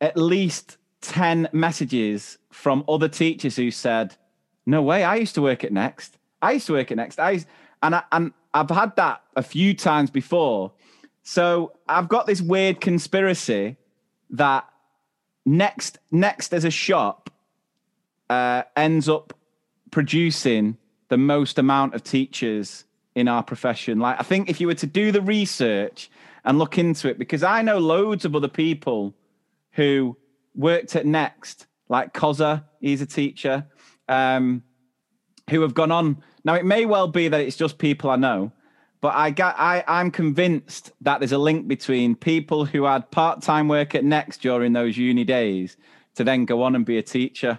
at 0.00 0.16
least 0.16 0.76
10 1.00 1.48
messages 1.52 2.38
from 2.50 2.84
other 2.88 3.08
teachers 3.08 3.56
who 3.56 3.70
said, 3.70 4.16
No 4.64 4.82
way, 4.82 5.04
I 5.04 5.16
used 5.16 5.34
to 5.34 5.42
work 5.42 5.64
at 5.64 5.72
Next. 5.72 6.18
I 6.40 6.52
used 6.52 6.66
to 6.68 6.74
work 6.74 6.90
at 6.90 6.96
Next. 6.96 7.18
I 7.18 7.32
used, 7.32 7.46
and, 7.82 7.94
I, 7.94 8.02
and 8.12 8.32
I've 8.52 8.70
had 8.70 8.96
that 8.96 9.22
a 9.36 9.42
few 9.42 9.74
times 9.74 10.10
before. 10.10 10.72
So 11.22 11.72
I've 11.88 12.08
got 12.08 12.26
this 12.26 12.40
weird 12.40 12.80
conspiracy 12.80 13.76
that 14.30 14.68
Next, 15.44 15.98
Next 16.10 16.54
as 16.54 16.64
a 16.64 16.70
shop 16.70 17.30
uh, 18.30 18.62
ends 18.76 19.08
up 19.08 19.34
producing 19.90 20.78
the 21.08 21.18
most 21.18 21.58
amount 21.58 21.94
of 21.94 22.02
teachers 22.02 22.84
in 23.14 23.28
our 23.28 23.42
profession. 23.42 23.98
Like, 23.98 24.18
I 24.18 24.22
think 24.22 24.50
if 24.50 24.60
you 24.60 24.66
were 24.66 24.74
to 24.74 24.86
do 24.86 25.12
the 25.12 25.22
research 25.22 26.10
and 26.44 26.58
look 26.58 26.78
into 26.78 27.08
it, 27.08 27.18
because 27.18 27.42
I 27.42 27.62
know 27.62 27.78
loads 27.78 28.24
of 28.24 28.34
other 28.34 28.48
people 28.48 29.14
who 29.72 30.16
worked 30.54 30.96
at 30.96 31.06
Next, 31.06 31.66
like 31.88 32.12
Koza, 32.12 32.64
he's 32.80 33.00
a 33.00 33.06
teacher, 33.06 33.66
um, 34.08 34.62
who 35.50 35.60
have 35.62 35.74
gone 35.74 35.90
on 35.90 36.22
Now 36.44 36.54
it 36.54 36.64
may 36.64 36.86
well 36.86 37.08
be 37.08 37.28
that 37.28 37.40
it's 37.40 37.56
just 37.56 37.78
people 37.78 38.10
I 38.10 38.16
know, 38.16 38.52
but 39.00 39.14
I 39.14 39.30
got 39.30 39.56
I 39.58 39.82
I'm 39.86 40.10
convinced 40.10 40.92
that 41.00 41.20
there's 41.20 41.32
a 41.32 41.38
link 41.38 41.68
between 41.68 42.14
people 42.14 42.64
who 42.64 42.84
had 42.84 43.10
part 43.10 43.42
time 43.42 43.68
work 43.68 43.94
at 43.94 44.04
Next 44.04 44.42
during 44.42 44.72
those 44.72 44.96
uni 44.96 45.24
days 45.24 45.76
to 46.16 46.24
then 46.24 46.44
go 46.44 46.62
on 46.62 46.74
and 46.74 46.84
be 46.84 46.98
a 46.98 47.02
teacher. 47.02 47.58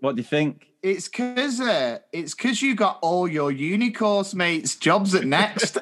What 0.00 0.16
do 0.16 0.20
you 0.20 0.28
think? 0.28 0.68
It's 0.84 1.08
because 1.08 1.60
uh, 1.60 2.00
it's 2.12 2.34
because 2.34 2.60
you 2.60 2.74
got 2.74 2.98
all 3.00 3.26
your 3.26 3.50
uni 3.50 3.90
course 3.90 4.34
mates 4.34 4.76
jobs 4.76 5.14
at 5.14 5.24
Next. 5.24 5.78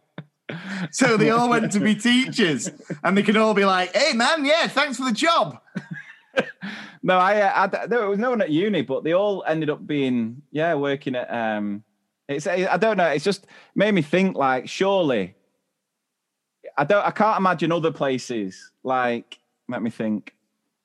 so 0.90 1.16
they 1.16 1.30
all 1.30 1.48
went 1.48 1.72
to 1.72 1.80
be 1.80 1.94
teachers, 1.94 2.70
and 3.02 3.16
they 3.16 3.22
can 3.22 3.38
all 3.38 3.54
be 3.54 3.64
like, 3.64 3.96
"Hey, 3.96 4.12
man, 4.12 4.44
yeah, 4.44 4.66
thanks 4.66 4.98
for 4.98 5.06
the 5.06 5.12
job." 5.12 5.58
No, 7.04 7.18
I, 7.18 7.40
uh, 7.40 7.68
I 7.82 7.86
there 7.86 8.08
was 8.08 8.20
no 8.20 8.30
one 8.30 8.40
at 8.42 8.50
uni, 8.50 8.82
but 8.82 9.02
they 9.02 9.12
all 9.12 9.42
ended 9.48 9.68
up 9.70 9.84
being 9.84 10.40
yeah 10.52 10.74
working 10.74 11.16
at. 11.16 11.28
um 11.34 11.82
It's 12.28 12.46
I 12.46 12.76
don't 12.76 12.96
know. 12.96 13.08
It's 13.08 13.24
just 13.24 13.48
made 13.74 13.92
me 13.92 14.02
think 14.02 14.36
like 14.36 14.68
surely. 14.68 15.34
I 16.78 16.84
don't. 16.84 17.04
I 17.04 17.10
can't 17.10 17.38
imagine 17.38 17.72
other 17.72 17.90
places 17.90 18.70
like. 18.84 19.40
Let 19.68 19.82
me 19.82 19.90
think. 19.90 20.36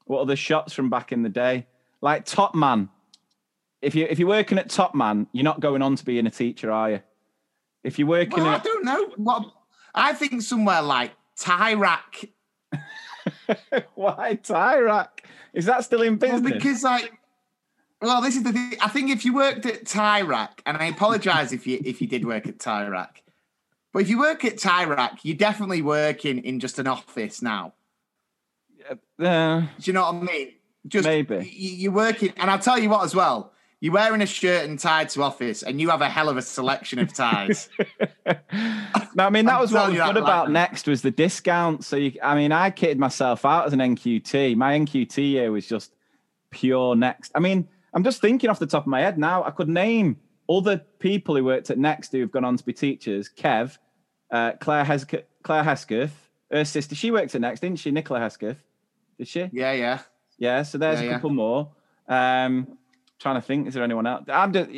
What 0.05 0.21
are 0.21 0.25
the 0.25 0.35
shots 0.35 0.73
from 0.73 0.89
back 0.89 1.11
in 1.11 1.21
the 1.21 1.29
day? 1.29 1.67
Like 2.01 2.25
Top 2.25 2.55
Man. 2.55 2.89
If 3.81 3.95
you 3.95 4.07
if 4.09 4.19
you're 4.19 4.27
working 4.27 4.57
at 4.57 4.69
Top 4.69 4.95
Man, 4.95 5.27
you're 5.31 5.43
not 5.43 5.59
going 5.59 5.81
on 5.81 5.95
to 5.95 6.05
being 6.05 6.25
a 6.25 6.31
teacher, 6.31 6.71
are 6.71 6.91
you? 6.91 6.99
If 7.83 7.99
you're 7.99 8.07
working 8.07 8.43
Well, 8.43 8.47
I 8.47 8.59
don't 8.59 8.83
know. 8.83 9.05
What 9.17 9.45
I 9.93 10.13
think 10.13 10.41
somewhere 10.41 10.81
like 10.81 11.11
Tie 11.37 11.73
Rack, 11.75 12.25
why 13.95 14.35
Tie 14.35 14.79
Rack? 14.79 15.27
Is 15.53 15.65
that 15.65 15.83
still 15.83 16.01
in 16.01 16.17
business? 16.17 16.41
well, 16.41 16.53
because 16.53 16.83
like, 16.83 17.13
well, 18.01 18.21
this 18.21 18.35
is 18.35 18.43
the 18.43 18.51
thing. 18.51 18.73
I 18.81 18.89
think 18.89 19.11
if 19.11 19.25
you 19.25 19.33
worked 19.33 19.65
at 19.65 19.85
Tie 19.85 20.21
Rack, 20.21 20.61
and 20.65 20.77
I 20.77 20.85
apologize 20.85 21.53
if 21.53 21.67
you 21.67 21.79
if 21.85 22.01
you 22.01 22.07
did 22.07 22.25
work 22.25 22.47
at 22.47 22.59
Tie 22.59 22.87
Rack, 22.87 23.23
but 23.93 24.01
if 24.01 24.09
you 24.09 24.19
work 24.19 24.43
at 24.43 24.57
Tie 24.57 24.85
Rack, 24.85 25.19
you're 25.23 25.37
definitely 25.37 25.81
working 25.81 26.39
in 26.39 26.59
just 26.59 26.79
an 26.79 26.87
office 26.87 27.41
now. 27.41 27.73
Uh, 29.19 29.61
Do 29.61 29.67
you 29.83 29.93
know 29.93 30.11
what 30.11 30.15
I 30.15 30.19
mean? 30.21 30.53
Just 30.87 31.07
Maybe. 31.07 31.51
you're 31.53 31.91
working, 31.91 32.33
and 32.37 32.49
I'll 32.49 32.59
tell 32.59 32.79
you 32.79 32.89
what 32.89 33.03
as 33.03 33.13
well. 33.15 33.53
You're 33.79 33.93
wearing 33.93 34.21
a 34.21 34.25
shirt 34.25 34.67
and 34.67 34.79
tie 34.79 35.05
to 35.05 35.21
office, 35.21 35.61
and 35.61 35.79
you 35.79 35.89
have 35.89 36.01
a 36.01 36.09
hell 36.09 36.29
of 36.29 36.37
a 36.37 36.41
selection 36.41 36.97
of 36.97 37.13
ties. 37.13 37.69
no, 38.25 39.25
I 39.25 39.29
mean 39.29 39.45
that 39.45 39.59
was 39.61 39.71
what 39.71 39.91
was 39.91 39.99
good 39.99 40.17
about 40.17 40.47
now. 40.47 40.53
Next 40.53 40.87
was 40.87 41.01
the 41.03 41.11
discount. 41.11 41.83
So 41.85 41.95
you, 41.95 42.13
I 42.23 42.33
mean, 42.35 42.51
I 42.51 42.71
kitted 42.71 42.97
myself 42.97 43.45
out 43.45 43.67
as 43.67 43.73
an 43.73 43.79
NQT. 43.79 44.55
My 44.55 44.77
NQT 44.79 45.17
year 45.31 45.51
was 45.51 45.67
just 45.67 45.93
pure 46.49 46.95
Next. 46.95 47.31
I 47.35 47.39
mean, 47.39 47.67
I'm 47.93 48.03
just 48.03 48.19
thinking 48.19 48.49
off 48.49 48.57
the 48.59 48.65
top 48.67 48.83
of 48.83 48.87
my 48.87 49.01
head 49.01 49.17
now. 49.19 49.43
I 49.43 49.51
could 49.51 49.69
name 49.69 50.17
other 50.49 50.77
people 50.99 51.35
who 51.35 51.43
worked 51.43 51.69
at 51.69 51.77
Next 51.77 52.11
who've 52.11 52.31
gone 52.31 52.45
on 52.45 52.57
to 52.57 52.63
be 52.65 52.73
teachers. 52.73 53.29
Kev, 53.29 53.77
uh, 54.31 54.53
Claire 54.59 54.85
Hesk- 54.85 55.23
Claire 55.43 55.63
Hesketh, 55.63 56.11
her 56.51 56.65
sister. 56.65 56.95
She 56.95 57.11
worked 57.11 57.35
at 57.35 57.41
Next, 57.41 57.59
didn't 57.59 57.77
she? 57.79 57.91
Nicola 57.91 58.19
Hesketh, 58.21 58.57
did 59.19 59.27
she? 59.27 59.49
yeah, 59.53 59.73
yeah. 59.73 59.99
Yeah, 60.39 60.63
so 60.63 60.77
there's 60.79 60.99
Yeah, 60.99 61.05
a 61.05 61.09
yeah. 61.09 61.13
couple 61.15 61.29
more. 61.31 61.69
Um, 62.07 62.77
trying 63.19 63.35
to 63.35 63.41
think, 63.41 63.67
is 63.67 63.73
there 63.73 63.83
anyone 63.83 64.05
else? 64.07 64.25
I'm 64.27 64.53
just, 64.53 64.69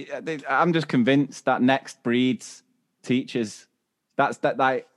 I'm 0.50 0.74
just 0.74 0.88
convinced 0.88 1.46
that 1.46 1.62
next 1.62 2.02
breeds 2.04 2.64
teachers. 3.04 3.68
That's 4.18 4.38
that. 4.40 4.58
Like, 4.58 4.88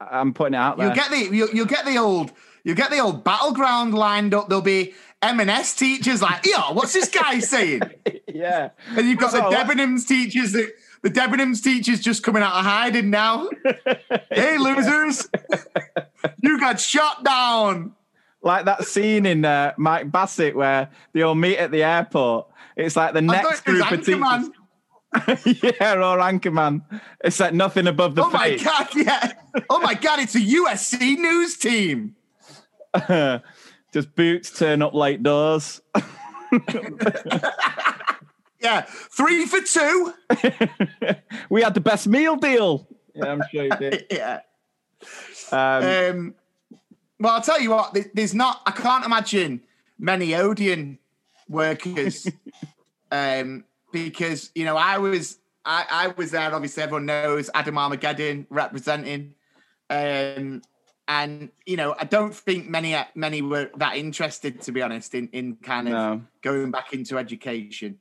I'm 0.00 0.32
putting 0.34 0.54
it 0.54 0.58
out 0.58 0.76
there. 0.76 0.86
You'll 0.86 0.94
get 0.94 1.10
the 1.10 1.18
you'll, 1.36 1.48
you'll 1.50 1.66
get 1.66 1.84
the 1.86 1.96
old 1.98 2.32
you'll 2.64 2.76
get 2.76 2.90
the 2.90 2.98
old 2.98 3.24
battleground 3.24 3.94
lined 3.94 4.34
up. 4.34 4.48
There'll 4.48 4.62
be 4.62 4.94
M&S 5.22 5.74
teachers 5.76 6.20
like, 6.20 6.44
yo, 6.44 6.72
what's 6.72 6.92
this 6.92 7.08
guy 7.08 7.38
saying? 7.40 7.80
yeah, 8.28 8.70
And 8.88 9.08
you've 9.08 9.18
got 9.18 9.32
the 9.32 9.38
So 9.38 9.44
what- 9.50 9.54
Debenhams 9.66 10.06
teachers 10.06 10.52
that 10.52 10.72
the 11.02 11.10
Debenhams 11.10 11.62
teachers 11.62 12.00
just 12.00 12.22
coming 12.22 12.42
out 12.42 12.54
of 12.54 12.64
hiding 12.64 13.10
now. 13.10 13.48
hey, 14.30 14.58
losers, 14.58 15.28
you 16.42 16.58
got 16.60 16.80
shot 16.80 17.24
down. 17.24 17.94
like 18.42 18.64
that 18.66 18.84
scene 18.84 19.24
in 19.26 19.44
uh, 19.44 19.72
Mike 19.78 20.10
Bassett 20.12 20.54
where 20.54 20.90
they 21.12 21.22
all 21.22 21.34
meet 21.34 21.56
at 21.58 21.70
the 21.70 21.82
airport. 21.82 22.48
It's 22.76 22.96
like 22.96 23.14
the 23.14 23.22
next 23.22 23.60
thought 23.60 23.68
it 23.68 23.72
was 23.72 23.82
group 23.82 23.92
of 23.92 24.04
teachers. 24.04 24.50
Yeah, 25.62 25.94
or 25.94 26.18
Anchorman. 26.18 26.82
It's 27.22 27.38
like 27.38 27.54
nothing 27.54 27.86
above 27.86 28.16
the 28.16 28.24
Oh 28.24 28.30
my 28.30 28.50
face. 28.56 28.64
god, 28.64 28.88
yeah. 28.96 29.32
Oh 29.70 29.78
my 29.80 29.94
god, 29.94 30.18
it's 30.18 30.34
a 30.34 30.40
USC 30.40 31.16
news 31.16 31.56
team. 31.56 32.16
Just 33.92 34.14
boots 34.16 34.50
turn 34.58 34.82
up 34.82 34.92
late 34.92 35.22
doors. 35.22 35.80
Yeah, 38.60 38.80
three 38.88 39.44
for 39.44 39.60
two. 39.60 40.14
we 41.50 41.60
had 41.62 41.74
the 41.74 41.80
best 41.82 42.06
meal 42.08 42.36
deal. 42.36 42.88
Yeah, 43.14 43.26
I'm 43.26 43.42
sure 43.52 43.64
you 43.64 43.70
did. 43.78 44.06
Yeah. 44.10 44.40
Um, 45.52 45.84
Um, 45.84 46.34
well, 47.20 47.34
I'll 47.34 47.42
tell 47.42 47.60
you 47.60 47.70
what. 47.70 47.94
There's 48.14 48.32
not. 48.34 48.62
I 48.64 48.70
can't 48.70 49.04
imagine 49.04 49.60
many 49.98 50.34
Odeon 50.34 50.98
workers, 51.48 52.26
um, 53.10 53.64
because 53.92 54.50
you 54.54 54.64
know 54.64 54.76
I 54.76 54.98
was 54.98 55.38
I, 55.64 55.86
I 55.90 56.08
was 56.08 56.30
there. 56.32 56.52
Obviously, 56.54 56.82
everyone 56.82 57.06
knows 57.06 57.50
Adam 57.54 57.78
Armageddon 57.78 58.46
representing, 58.50 59.34
um, 59.90 60.62
and 61.08 61.50
you 61.66 61.76
know 61.76 61.94
I 61.98 62.04
don't 62.04 62.34
think 62.34 62.68
many 62.68 62.96
many 63.14 63.42
were 63.42 63.70
that 63.76 63.96
interested, 63.96 64.60
to 64.62 64.72
be 64.72 64.82
honest, 64.82 65.14
in 65.14 65.28
in 65.28 65.56
kind 65.56 65.88
of 65.88 65.92
No. 65.94 66.22
going 66.42 66.70
back 66.70 66.92
into 66.92 67.18
education. 67.18 67.98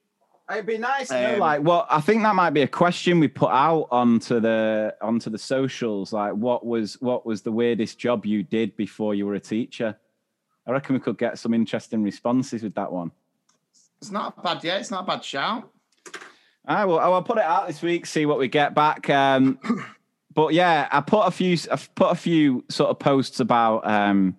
It'd 0.52 0.66
be 0.66 0.78
nice 0.78 1.08
to 1.08 1.22
know, 1.22 1.34
Um, 1.36 1.40
like, 1.40 1.64
well, 1.64 1.88
I 1.90 2.02
think 2.02 2.22
that 2.24 2.36
might 2.36 2.50
be 2.50 2.64
a 2.64 2.68
question 2.68 3.22
we 3.22 3.30
put 3.30 3.50
out 3.50 3.88
onto 3.92 4.42
the 4.42 4.94
onto 5.02 5.30
the 5.30 5.38
socials. 5.38 6.12
Like, 6.12 6.34
what 6.34 6.66
was 6.66 7.02
what 7.02 7.26
was 7.26 7.42
the 7.44 7.52
weirdest 7.52 7.98
job 7.98 8.26
you 8.26 8.44
did 8.44 8.76
before 8.76 9.16
you 9.16 9.26
were 9.26 9.36
a 9.36 9.40
teacher? 9.40 9.98
I 10.68 10.72
reckon 10.72 10.96
we 10.96 11.00
could 11.00 11.18
get 11.18 11.40
some 11.40 11.54
interesting 11.54 12.04
responses 12.04 12.62
with 12.62 12.76
that 12.76 12.92
one. 12.92 13.12
It's 14.04 14.12
not 14.12 14.34
a 14.38 14.42
bad. 14.42 14.62
Yeah, 14.66 14.80
it's 14.80 14.92
not 14.92 15.06
a 15.06 15.08
bad 15.08 15.24
shout. 15.24 15.72
I 16.66 16.84
will. 16.84 17.00
I 17.00 17.08
will 17.08 17.22
put 17.22 17.38
it 17.38 17.46
out 17.46 17.68
this 17.68 17.82
week. 17.82 18.06
See 18.06 18.26
what 18.26 18.38
we 18.38 18.50
get 18.50 18.76
back. 18.76 19.10
Um, 19.10 19.58
but 20.34 20.54
yeah, 20.54 20.90
I 20.92 21.00
put 21.00 21.22
a 21.22 21.32
few. 21.32 21.58
I've 21.72 21.96
put 21.96 22.12
a 22.12 22.16
few 22.16 22.66
sort 22.68 22.90
of 22.90 23.00
posts 23.00 23.40
about, 23.40 23.88
um, 23.90 24.36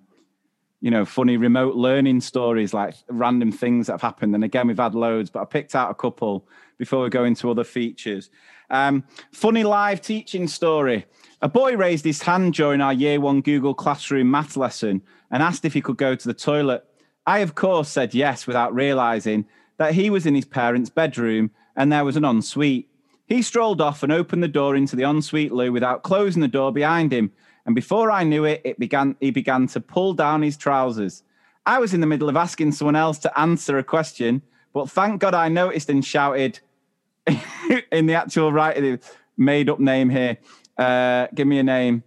you 0.82 0.90
know, 0.90 1.06
funny 1.06 1.38
remote 1.38 1.76
learning 1.76 2.20
stories, 2.20 2.74
like 2.74 2.94
random 3.08 3.52
things 3.52 3.86
that 3.86 3.94
have 3.94 4.02
happened. 4.02 4.34
And 4.34 4.44
again, 4.44 4.66
we've 4.66 4.76
had 4.76 4.94
loads, 4.94 5.30
but 5.30 5.40
I 5.40 5.46
picked 5.46 5.74
out 5.74 5.90
a 5.90 5.94
couple 5.94 6.46
before 6.76 7.02
we 7.02 7.08
go 7.08 7.24
into 7.24 7.50
other 7.50 7.64
features. 7.64 8.28
Um, 8.68 9.04
funny 9.32 9.64
live 9.64 10.02
teaching 10.02 10.46
story. 10.46 11.06
A 11.40 11.48
boy 11.48 11.74
raised 11.74 12.04
his 12.04 12.20
hand 12.20 12.52
during 12.52 12.82
our 12.82 12.92
year 12.92 13.18
one 13.18 13.40
Google 13.40 13.72
Classroom 13.72 14.30
math 14.30 14.58
lesson 14.58 15.00
and 15.30 15.42
asked 15.42 15.64
if 15.64 15.72
he 15.72 15.80
could 15.80 15.96
go 15.96 16.14
to 16.14 16.28
the 16.28 16.34
toilet. 16.34 16.86
I, 17.26 17.38
of 17.38 17.54
course, 17.54 17.88
said 17.88 18.14
yes 18.14 18.46
without 18.46 18.74
realizing 18.74 19.46
that 19.76 19.94
he 19.94 20.10
was 20.10 20.26
in 20.26 20.34
his 20.34 20.44
parents' 20.44 20.90
bedroom 20.90 21.50
and 21.76 21.90
there 21.90 22.04
was 22.04 22.16
an 22.16 22.24
ensuite. 22.24 22.88
He 23.26 23.42
strolled 23.42 23.80
off 23.80 24.02
and 24.02 24.12
opened 24.12 24.42
the 24.42 24.48
door 24.48 24.76
into 24.76 24.96
the 24.96 25.04
ensuite 25.04 25.52
loo 25.52 25.72
without 25.72 26.02
closing 26.02 26.42
the 26.42 26.48
door 26.48 26.72
behind 26.72 27.12
him. 27.12 27.32
And 27.66 27.74
before 27.74 28.10
I 28.10 28.24
knew 28.24 28.44
it, 28.44 28.60
it 28.64 28.78
began 28.78 29.16
he 29.20 29.30
began 29.30 29.66
to 29.68 29.80
pull 29.80 30.12
down 30.12 30.42
his 30.42 30.56
trousers. 30.56 31.22
I 31.64 31.78
was 31.78 31.94
in 31.94 32.00
the 32.00 32.06
middle 32.06 32.28
of 32.28 32.36
asking 32.36 32.72
someone 32.72 32.96
else 32.96 33.18
to 33.20 33.40
answer 33.40 33.78
a 33.78 33.84
question, 33.84 34.42
but 34.74 34.90
thank 34.90 35.20
God 35.20 35.32
I 35.32 35.48
noticed 35.48 35.88
and 35.88 36.04
shouted 36.04 36.60
in 37.90 38.04
the 38.06 38.14
actual 38.14 38.52
right 38.52 39.00
made 39.38 39.70
up 39.70 39.80
name 39.80 40.10
here. 40.10 40.36
Uh, 40.76 41.28
give 41.34 41.46
me 41.46 41.58
a 41.58 41.62
name. 41.62 42.02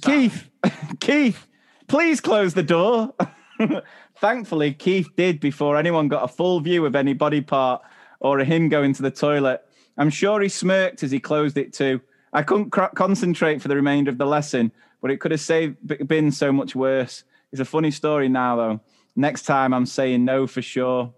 Keith. 0.00 0.48
Keith, 1.00 1.46
please 1.88 2.20
close 2.20 2.54
the 2.54 2.62
door. 2.62 3.14
Thankfully, 4.20 4.72
Keith 4.74 5.08
did 5.16 5.40
before 5.40 5.76
anyone 5.76 6.08
got 6.08 6.24
a 6.24 6.28
full 6.28 6.60
view 6.60 6.86
of 6.86 6.94
any 6.96 7.12
body 7.12 7.40
part 7.40 7.82
or 8.20 8.38
him 8.40 8.68
going 8.68 8.92
to 8.94 9.02
the 9.02 9.10
toilet. 9.10 9.62
I'm 9.98 10.10
sure 10.10 10.40
he 10.40 10.48
smirked 10.48 11.02
as 11.02 11.10
he 11.10 11.20
closed 11.20 11.56
it 11.56 11.72
too. 11.72 12.00
I 12.32 12.42
couldn't 12.42 12.70
cr- 12.70 12.94
concentrate 12.94 13.62
for 13.62 13.68
the 13.68 13.76
remainder 13.76 14.10
of 14.10 14.18
the 14.18 14.26
lesson, 14.26 14.72
but 15.00 15.10
it 15.10 15.20
could 15.20 15.30
have 15.30 15.40
saved, 15.40 15.76
been 16.08 16.30
so 16.30 16.52
much 16.52 16.74
worse. 16.74 17.24
It's 17.52 17.60
a 17.60 17.64
funny 17.64 17.90
story 17.90 18.28
now, 18.28 18.56
though. 18.56 18.80
Next 19.14 19.42
time, 19.42 19.72
I'm 19.72 19.86
saying 19.86 20.24
no 20.24 20.46
for 20.46 20.60
sure. 20.60 21.14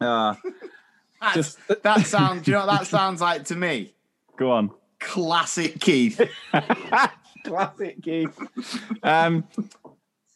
Ah, 0.00 0.38
Just- 1.34 1.58
that 1.82 2.06
sounds. 2.06 2.42
Do 2.42 2.50
you 2.50 2.56
know 2.58 2.66
what 2.66 2.78
that 2.80 2.86
sounds 2.86 3.20
like 3.20 3.44
to 3.46 3.56
me? 3.56 3.94
go 4.36 4.50
on. 4.50 4.70
Classic 5.00 5.78
Keith. 5.80 6.20
Classic 7.44 8.02
Keith. 8.02 8.38
Um, 9.02 9.44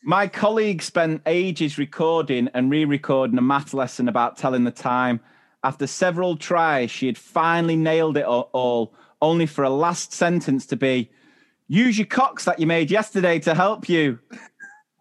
my 0.08 0.26
colleague 0.26 0.80
spent 0.80 1.20
ages 1.26 1.76
recording 1.76 2.48
and 2.54 2.70
re 2.70 2.86
recording 2.86 3.36
a 3.36 3.42
math 3.42 3.74
lesson 3.74 4.08
about 4.08 4.38
telling 4.38 4.64
the 4.64 4.70
time. 4.70 5.20
After 5.62 5.86
several 5.86 6.38
tries, 6.38 6.90
she 6.90 7.04
had 7.04 7.18
finally 7.18 7.76
nailed 7.76 8.16
it 8.16 8.24
all, 8.24 8.94
only 9.20 9.44
for 9.44 9.64
a 9.64 9.68
last 9.68 10.14
sentence 10.14 10.64
to 10.68 10.76
be 10.76 11.10
use 11.66 11.98
your 11.98 12.06
cocks 12.06 12.46
that 12.46 12.58
you 12.58 12.66
made 12.66 12.90
yesterday 12.90 13.38
to 13.40 13.54
help 13.54 13.86
you. 13.86 14.18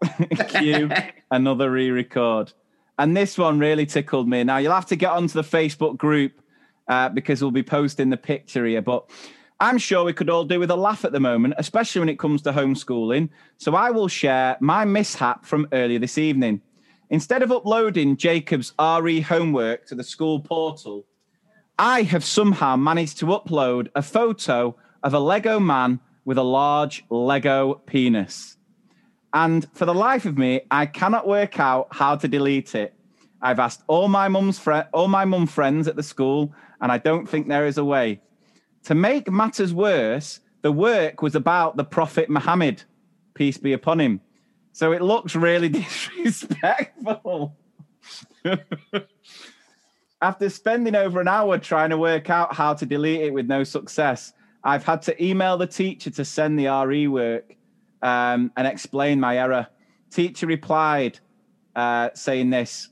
Cue 0.49 0.89
another 1.32 1.72
re 1.72 1.89
record. 1.89 2.51
And 2.99 3.16
this 3.16 3.38
one 3.38 3.60
really 3.60 3.86
tickled 3.86 4.28
me. 4.28 4.43
Now, 4.43 4.58
you'll 4.58 4.74
have 4.74 4.88
to 4.88 4.97
get 4.97 5.12
onto 5.12 5.36
the 5.36 5.47
Facebook 5.47 5.95
group 5.95 6.34
uh, 6.89 7.08
because 7.08 7.41
we'll 7.41 7.51
be 7.51 7.64
posting 7.64 8.10
the 8.10 8.18
picture 8.18 8.66
here. 8.66 8.82
But 8.82 9.10
I'm 9.60 9.80
sure 9.80 10.03
we 10.03 10.14
could 10.14 10.30
all 10.30 10.45
do 10.45 10.60
with 10.60 10.70
a 10.70 10.76
laugh 10.76 11.03
at 11.03 11.12
the 11.12 11.20
moment, 11.20 11.55
especially 11.58 11.99
when 11.99 12.10
it 12.10 12.20
comes 12.20 12.43
to 12.43 12.51
homeschooling. 12.51 13.30
So 13.58 13.74
I 13.76 13.89
will 13.89 14.08
share 14.08 14.55
my 14.60 14.86
mishap 14.86 15.45
from 15.45 15.68
earlier 15.72 15.97
this 15.97 16.20
evening. 16.20 16.62
Instead 17.10 17.41
of 17.41 17.51
uploading 17.51 18.18
Jacob's 18.18 18.74
RE 18.80 19.22
homework 19.22 19.88
to 19.88 19.95
the 19.95 20.03
school 20.03 20.39
portal, 20.39 21.05
I 21.80 22.03
have 22.03 22.24
somehow 22.24 22.76
managed 22.76 23.18
to 23.20 23.26
upload 23.28 23.88
a 23.95 24.03
photo 24.03 24.76
of 25.01 25.16
a 25.16 25.20
Lego 25.20 25.60
man 25.60 26.01
with 26.24 26.38
a 26.38 26.43
large 26.43 27.03
Lego 27.10 27.76
penis. 27.88 28.58
And 29.34 29.68
for 29.74 29.86
the 29.86 29.93
life 29.93 30.26
of 30.26 30.38
me, 30.38 30.62
I 30.70 30.86
cannot 30.86 31.28
work 31.28 31.60
out 31.60 31.88
how 31.91 32.16
to 32.16 32.28
delete 32.28 32.76
it. 32.76 32.93
I've 33.41 33.60
asked 33.60 33.82
all 33.88 34.08
my 34.08 34.28
mum's 34.28 34.62
all 34.93 35.08
my 35.08 35.26
mum 35.26 35.47
friends 35.47 35.88
at 35.88 35.95
the 35.95 36.03
school, 36.03 36.53
and 36.80 36.91
I 36.91 36.99
don't 36.99 37.28
think 37.28 37.47
there 37.47 37.66
is 37.66 37.78
a 37.80 37.86
way. 37.86 38.22
To 38.88 38.95
make 38.95 39.29
matters 39.29 39.73
worse, 39.73 40.39
the 40.61 40.71
work 40.71 41.21
was 41.21 41.35
about 41.35 41.75
the 41.75 41.83
Prophet 41.83 42.29
Muhammad, 42.29 42.83
peace 43.33 43.57
be 43.57 43.73
upon 43.73 43.99
him. 43.99 44.21
So 44.71 44.93
it 44.93 45.01
looks 45.01 45.35
really 45.35 45.67
disrespectful. 46.23 47.57
After 50.21 50.49
spending 50.49 50.95
over 50.95 51.19
an 51.19 51.27
hour 51.27 51.57
trying 51.57 51.89
to 51.89 51.97
work 51.97 52.29
out 52.29 52.55
how 52.55 52.75
to 52.75 52.85
delete 52.85 53.23
it 53.23 53.33
with 53.33 53.47
no 53.47 53.65
success, 53.65 54.31
I've 54.63 54.85
had 54.85 55.01
to 55.01 55.21
email 55.21 55.57
the 55.57 55.67
teacher 55.67 56.09
to 56.11 56.23
send 56.23 56.57
the 56.57 56.67
RE 56.67 57.09
work 57.09 57.57
um, 58.01 58.53
and 58.55 58.65
explain 58.65 59.19
my 59.19 59.38
error. 59.38 59.67
Teacher 60.11 60.47
replied 60.47 61.19
uh, 61.75 62.11
saying 62.13 62.51
this 62.51 62.88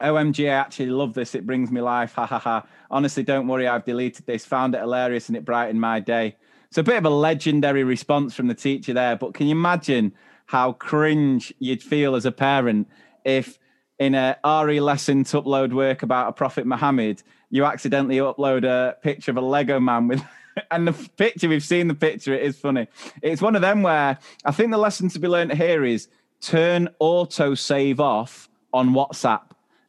OMG, 0.00 0.46
I 0.46 0.54
actually 0.54 0.86
love 0.86 1.14
this. 1.14 1.36
It 1.36 1.46
brings 1.46 1.70
me 1.70 1.80
life. 1.80 2.14
Ha 2.14 2.26
ha 2.26 2.38
ha. 2.40 2.66
Honestly, 2.90 3.22
don't 3.22 3.48
worry. 3.48 3.66
I've 3.66 3.84
deleted 3.84 4.26
this. 4.26 4.44
Found 4.46 4.74
it 4.74 4.80
hilarious 4.80 5.28
and 5.28 5.36
it 5.36 5.44
brightened 5.44 5.80
my 5.80 6.00
day. 6.00 6.36
So 6.70 6.80
a 6.80 6.84
bit 6.84 6.96
of 6.96 7.04
a 7.04 7.10
legendary 7.10 7.84
response 7.84 8.34
from 8.34 8.48
the 8.48 8.54
teacher 8.54 8.92
there. 8.92 9.16
But 9.16 9.34
can 9.34 9.46
you 9.46 9.52
imagine 9.52 10.12
how 10.46 10.72
cringe 10.72 11.52
you'd 11.58 11.82
feel 11.82 12.14
as 12.14 12.26
a 12.26 12.32
parent 12.32 12.88
if 13.24 13.58
in 13.98 14.14
a 14.14 14.36
RE 14.44 14.80
lesson 14.80 15.24
to 15.24 15.42
upload 15.42 15.72
work 15.72 16.02
about 16.02 16.28
a 16.28 16.32
Prophet 16.32 16.66
Muhammad, 16.66 17.22
you 17.50 17.64
accidentally 17.64 18.16
upload 18.16 18.64
a 18.64 18.96
picture 19.00 19.30
of 19.30 19.36
a 19.36 19.40
Lego 19.40 19.80
man 19.80 20.08
with 20.08 20.22
and 20.70 20.88
the 20.88 20.92
picture 21.16 21.48
we've 21.48 21.64
seen 21.64 21.88
the 21.88 21.94
picture, 21.94 22.34
it 22.34 22.42
is 22.42 22.58
funny. 22.58 22.88
It's 23.22 23.42
one 23.42 23.56
of 23.56 23.62
them 23.62 23.82
where 23.82 24.18
I 24.44 24.52
think 24.52 24.70
the 24.70 24.78
lesson 24.78 25.08
to 25.10 25.18
be 25.18 25.28
learned 25.28 25.52
here 25.52 25.84
is 25.84 26.08
turn 26.40 26.88
auto 26.98 27.54
save 27.54 28.00
off 28.00 28.48
on 28.72 28.90
WhatsApp 28.90 29.45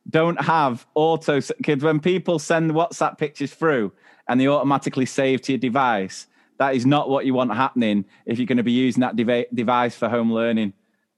don't 0.09 0.39
have 0.41 0.85
auto 0.95 1.41
kids 1.63 1.83
when 1.83 1.99
people 1.99 2.39
send 2.39 2.71
WhatsApp 2.71 3.17
pictures 3.17 3.53
through 3.53 3.91
and 4.27 4.39
they 4.39 4.47
automatically 4.47 5.05
save 5.05 5.41
to 5.43 5.53
your 5.53 5.59
device, 5.59 6.27
that 6.59 6.75
is 6.75 6.85
not 6.85 7.09
what 7.09 7.25
you 7.25 7.33
want 7.33 7.53
happening 7.53 8.05
if 8.25 8.37
you're 8.39 8.47
going 8.47 8.57
to 8.57 8.63
be 8.63 8.71
using 8.71 9.01
that 9.01 9.15
device 9.53 9.95
for 9.95 10.09
home 10.09 10.31
learning. 10.31 10.73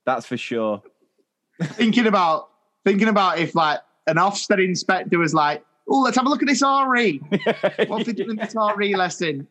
That's 0.05 0.25
for 0.25 0.37
sure. 0.37 0.81
thinking 1.61 2.07
about 2.07 2.49
thinking 2.85 3.07
about 3.07 3.39
if 3.39 3.55
like 3.55 3.79
an 4.07 4.15
Ofsted 4.15 4.63
inspector 4.63 5.19
was 5.19 5.33
like, 5.33 5.63
"Oh, 5.87 6.01
let's 6.01 6.17
have 6.17 6.25
a 6.25 6.29
look 6.29 6.41
at 6.41 6.47
this 6.47 6.61
RE. 6.61 7.17
What 7.87 8.01
if 8.01 8.07
they 8.07 8.13
doing 8.13 8.37
this 8.37 8.55
RE 8.75 8.95
lesson?" 8.95 9.47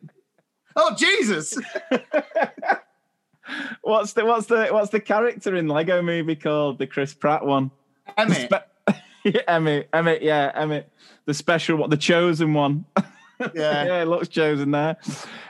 Oh 0.75 0.95
Jesus! 0.95 1.57
What's 3.81 4.13
the 4.13 4.25
what's 4.25 4.45
the 4.47 4.67
what's 4.67 4.91
the 4.91 4.99
character 4.99 5.55
in 5.55 5.67
Lego 5.67 6.01
movie 6.01 6.35
called 6.35 6.77
the 6.77 6.85
Chris 6.85 7.13
Pratt 7.13 7.43
one? 7.45 7.71
Emmet. 8.17 8.49
Spe- 8.51 8.69
Emmet, 9.47 9.89
Emmet, 9.93 10.21
yeah, 10.21 10.51
Emmet, 10.53 10.89
the 11.25 11.33
special 11.33 11.77
one, 11.77 11.89
the 11.89 11.97
chosen 11.97 12.53
one. 12.53 12.85
Yeah. 13.55 13.85
yeah, 13.85 14.01
it 14.01 14.09
looks 14.09 14.27
chosen 14.27 14.71
there. 14.71 14.97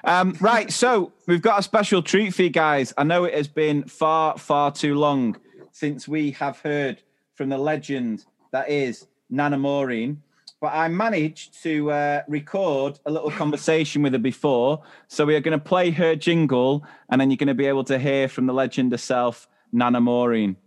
Um, 0.04 0.38
right, 0.40 0.72
so 0.72 1.12
we've 1.26 1.42
got 1.42 1.60
a 1.60 1.64
special 1.64 2.04
treat 2.04 2.36
for 2.36 2.44
you 2.44 2.52
guys. 2.52 2.94
I 2.98 3.04
know 3.04 3.24
it 3.24 3.34
has 3.34 3.48
been 3.48 3.84
far, 3.86 4.38
far 4.38 4.72
too 4.72 4.94
long 4.94 5.38
since 5.72 6.08
we 6.08 6.30
have 6.34 6.60
heard 6.60 7.02
from 7.34 7.50
the 7.50 7.58
legend 7.58 8.26
that 8.52 8.70
is 8.70 9.08
Nana 9.30 9.58
Maureen, 9.58 10.22
but 10.62 10.74
I 10.74 10.88
managed 10.88 11.64
to 11.64 11.90
uh, 11.92 12.22
record 12.28 13.00
a 13.06 13.12
little 13.12 13.32
conversation 13.32 14.04
with 14.04 14.14
her 14.14 14.20
before. 14.20 14.84
So 15.08 15.26
we 15.26 15.36
are 15.36 15.40
going 15.40 15.58
to 15.58 15.64
play 15.64 15.90
her 15.92 16.16
jingle, 16.16 16.86
and 17.10 17.20
then 17.20 17.32
you're 17.32 17.38
going 17.38 17.48
to 17.48 17.54
be 17.54 17.66
able 17.66 17.86
to 17.86 17.98
hear 17.98 18.28
from 18.28 18.46
the 18.46 18.54
legend 18.54 18.92
herself, 18.92 19.48
Nana 19.72 20.02
Maureen. 20.02 20.58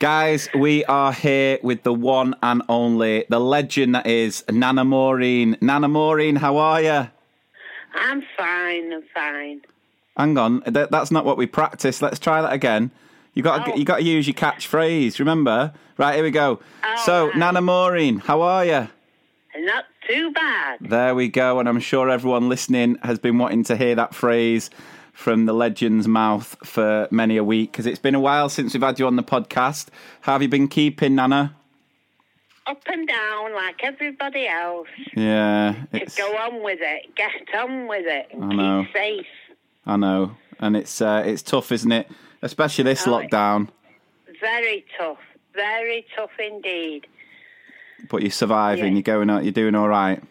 Guys, 0.00 0.48
we 0.54 0.84
are 0.86 1.12
here 1.12 1.58
with 1.62 1.82
the 1.82 1.92
one 1.94 2.34
and 2.42 2.62
only, 2.68 3.24
the 3.28 3.38
legend 3.38 3.94
that 3.94 4.06
is 4.06 4.44
Nana 4.50 4.84
Maureen. 4.84 5.56
Nana 5.60 5.88
Maureen, 5.88 6.36
how 6.36 6.56
are 6.56 6.82
you? 6.82 7.08
I'm 7.94 8.22
fine. 8.36 8.92
I'm 8.92 9.02
fine. 9.14 9.60
Hang 10.16 10.36
on, 10.36 10.62
that, 10.66 10.90
that's 10.90 11.10
not 11.10 11.24
what 11.24 11.36
we 11.36 11.46
practice. 11.46 12.02
Let's 12.02 12.18
try 12.18 12.42
that 12.42 12.52
again. 12.52 12.90
You 13.34 13.42
got 13.42 13.64
to 13.66 13.72
Oh. 13.72 13.76
you 13.76 13.84
got 13.84 13.96
to 13.96 14.02
use 14.04 14.26
your 14.26 14.34
catchphrase. 14.34 15.18
Remember? 15.18 15.72
Right, 15.96 16.14
here 16.16 16.24
we 16.24 16.30
go. 16.30 16.60
so, 17.04 17.26
right. 17.28 17.36
Nana 17.36 17.60
Maureen, 17.60 18.18
how 18.18 18.42
are 18.42 18.64
you? 18.64 18.88
Not 19.56 19.84
too 20.08 20.32
bad. 20.32 20.78
There 20.80 21.14
we 21.14 21.28
go, 21.28 21.60
and 21.60 21.68
I'm 21.68 21.80
sure 21.80 22.10
everyone 22.10 22.48
listening 22.48 22.96
has 23.02 23.18
been 23.20 23.38
wanting 23.38 23.62
to 23.64 23.76
hear 23.76 23.94
that 23.94 24.14
phrase 24.14 24.70
from 25.14 25.46
the 25.46 25.52
legend's 25.54 26.06
mouth 26.06 26.56
for 26.64 27.08
many 27.10 27.36
a 27.38 27.44
week 27.44 27.72
because 27.72 27.86
it's 27.86 27.98
been 27.98 28.14
a 28.14 28.20
while 28.20 28.48
since 28.48 28.74
we've 28.74 28.82
had 28.82 28.98
you 28.98 29.06
on 29.06 29.16
the 29.16 29.22
podcast. 29.22 29.86
How 30.22 30.32
have 30.32 30.42
you 30.42 30.48
been 30.48 30.68
keeping, 30.68 31.14
Nana? 31.14 31.54
Up 32.66 32.82
and 32.86 33.06
down 33.06 33.54
like 33.54 33.82
everybody 33.82 34.46
else. 34.48 34.88
Yeah, 35.16 35.74
it's, 35.92 36.16
go 36.16 36.26
on 36.36 36.62
with 36.62 36.80
it. 36.82 37.14
Get 37.14 37.30
on 37.58 37.86
with 37.88 38.06
it. 38.06 38.28
And 38.32 38.44
I 38.44 38.54
know. 38.56 38.84
keep 38.84 38.92
safe. 38.94 39.26
I 39.86 39.96
know, 39.96 40.36
and 40.58 40.76
it's 40.76 41.00
uh, 41.00 41.22
it's 41.26 41.42
tough, 41.42 41.70
isn't 41.72 41.92
it? 41.92 42.10
Especially 42.42 42.84
this 42.84 43.06
Oh, 43.06 43.10
lockdown. 43.12 43.68
Very 44.40 44.84
tough. 44.98 45.18
Very 45.54 46.06
tough 46.16 46.30
indeed. 46.38 47.06
But 48.10 48.22
you're 48.22 48.30
surviving. 48.30 48.86
Yeah. 48.86 48.92
You're 48.94 49.02
going 49.02 49.30
out. 49.30 49.44
You're 49.44 49.52
doing 49.52 49.74
all 49.74 49.88
right. 49.88 50.22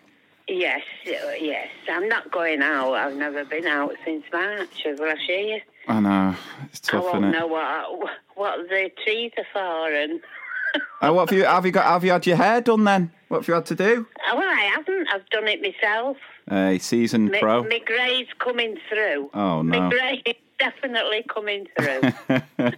Yes, 0.55 0.81
yes. 1.05 1.67
I'm 1.89 2.07
not 2.07 2.29
going 2.31 2.61
out. 2.61 2.93
I've 2.93 3.15
never 3.15 3.43
been 3.43 3.65
out 3.65 3.93
since 4.05 4.23
March 4.31 4.85
of 4.85 4.99
last 4.99 5.27
year. 5.27 5.61
I 5.87 5.99
know. 5.99 6.35
It's 6.65 6.79
tough, 6.79 7.05
I 7.05 7.17
won't 7.19 7.31
know 7.31 7.47
what 7.47 8.09
what 8.35 8.57
the 8.69 8.91
trees 9.03 9.31
are 9.37 9.45
for. 9.51 9.91
And 9.91 10.21
Oh, 11.01 11.13
what 11.13 11.29
have 11.29 11.37
you 11.37 11.45
have 11.45 11.65
you 11.65 11.71
got? 11.71 11.85
Have 11.85 12.03
you 12.03 12.11
had 12.11 12.25
your 12.27 12.37
hair 12.37 12.61
done 12.61 12.83
then? 12.83 13.11
What 13.29 13.39
have 13.39 13.47
you 13.47 13.53
had 13.55 13.65
to 13.67 13.75
do? 13.75 14.05
oh, 14.29 14.37
well, 14.37 14.47
I 14.47 14.71
haven't. 14.75 15.07
I've 15.13 15.27
done 15.29 15.47
it 15.47 15.61
myself. 15.61 16.17
A 16.51 16.77
seasoned 16.77 17.31
My, 17.31 17.39
pro. 17.39 17.63
my 17.63 17.79
grey's 17.79 18.27
coming 18.39 18.77
through. 18.89 19.29
Oh, 19.33 19.63
My 19.63 19.79
no. 19.79 19.89
grey 19.89 20.21
is 20.25 20.35
definitely 20.59 21.25
coming 21.33 21.67
through. 21.77 22.11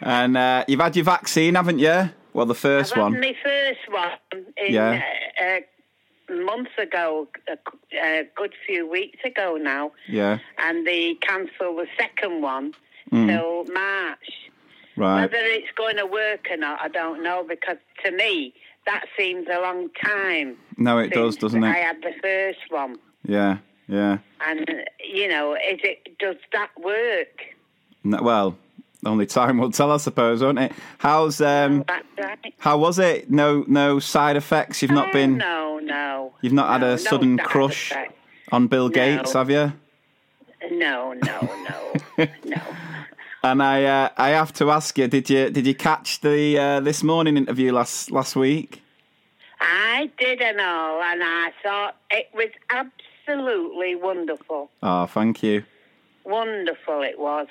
and 0.00 0.36
uh, 0.36 0.64
you've 0.66 0.80
had 0.80 0.96
your 0.96 1.04
vaccine, 1.04 1.54
haven't 1.54 1.78
you? 1.78 2.10
Well, 2.32 2.46
the 2.46 2.54
1st 2.54 2.92
I've 2.92 2.98
one. 3.02 3.20
my 3.20 3.34
first 3.42 3.80
one 3.90 4.44
in, 4.56 4.74
Yeah. 4.74 5.02
uh, 5.40 5.44
uh, 5.44 5.60
months 6.30 6.70
ago, 6.78 7.28
a, 7.48 7.56
a 8.02 8.24
good 8.36 8.54
few 8.66 8.88
weeks 8.88 9.18
ago 9.24 9.56
now, 9.60 9.92
Yeah. 10.08 10.38
and 10.58 10.86
they 10.86 11.14
cancelled 11.14 11.78
the 11.78 11.86
second 11.98 12.42
one 12.42 12.74
Mm. 13.12 13.26
till 13.28 13.64
March. 13.72 14.28
Right. 14.96 15.22
Whether 15.22 15.38
it's 15.38 15.70
going 15.76 15.96
to 15.96 16.04
work 16.04 16.46
or 16.50 16.56
not, 16.58 16.80
I 16.82 16.88
don't 16.88 17.22
know, 17.22 17.42
because 17.48 17.78
to 18.04 18.10
me, 18.10 18.52
that 18.84 19.04
seems 19.18 19.46
a 19.50 19.60
long 19.60 19.88
time. 20.04 20.56
No, 20.76 20.98
it 20.98 21.12
does, 21.12 21.36
doesn't 21.36 21.62
it? 21.64 21.66
I 21.68 21.78
had 21.78 22.02
the 22.02 22.12
first 22.22 22.70
one. 22.70 22.96
Yeah. 23.24 23.58
Yeah. 23.86 24.18
And, 24.46 24.68
you 25.02 25.28
know, 25.28 25.54
is 25.54 25.80
it 25.82 26.18
does 26.18 26.36
that 26.52 26.68
work? 26.78 27.40
No, 28.04 28.20
well, 28.22 28.58
only 29.04 29.26
time 29.26 29.58
will 29.58 29.70
tell, 29.70 29.92
I 29.92 29.96
suppose, 29.98 30.42
won't 30.42 30.58
it? 30.58 30.72
How's 30.98 31.40
um? 31.40 31.84
Right. 31.88 32.54
How 32.58 32.78
was 32.78 32.98
it? 32.98 33.30
No, 33.30 33.64
no 33.68 33.98
side 33.98 34.36
effects. 34.36 34.82
You've 34.82 34.90
not 34.90 35.10
Oh, 35.10 35.12
been. 35.12 35.36
No, 35.38 35.78
no. 35.78 36.32
You've 36.42 36.52
not 36.52 36.68
had 36.70 36.82
a 36.82 36.90
no 36.90 36.96
sudden 36.96 37.38
crush 37.38 37.90
effect. 37.92 38.14
on 38.52 38.66
Bill 38.66 38.88
Gates, 38.88 39.32
have 39.34 39.50
you? 39.50 39.72
No, 40.72 41.12
no, 41.12 41.40
no, 42.18 42.26
no. 42.44 42.60
And 43.44 43.62
I, 43.62 43.84
uh, 43.84 44.08
I 44.16 44.30
have 44.30 44.52
to 44.54 44.70
ask 44.72 44.98
you, 44.98 45.06
did 45.06 45.30
you, 45.30 45.48
did 45.50 45.64
you 45.66 45.74
catch 45.74 46.20
the 46.20 46.58
uh, 46.58 46.80
this 46.80 47.04
morning 47.04 47.36
interview 47.36 47.72
last 47.72 48.10
last 48.10 48.34
week? 48.34 48.82
I 49.60 50.10
did 50.18 50.40
and 50.40 50.60
all, 50.60 51.00
and 51.02 51.22
I 51.22 51.52
thought 51.62 51.96
it 52.10 52.28
was 52.34 52.50
absolutely 52.70 53.94
wonderful. 53.94 54.70
Oh, 54.82 55.06
thank 55.06 55.42
you. 55.44 55.62
Wonderful 56.24 57.02
it 57.02 57.18
was. 57.18 57.46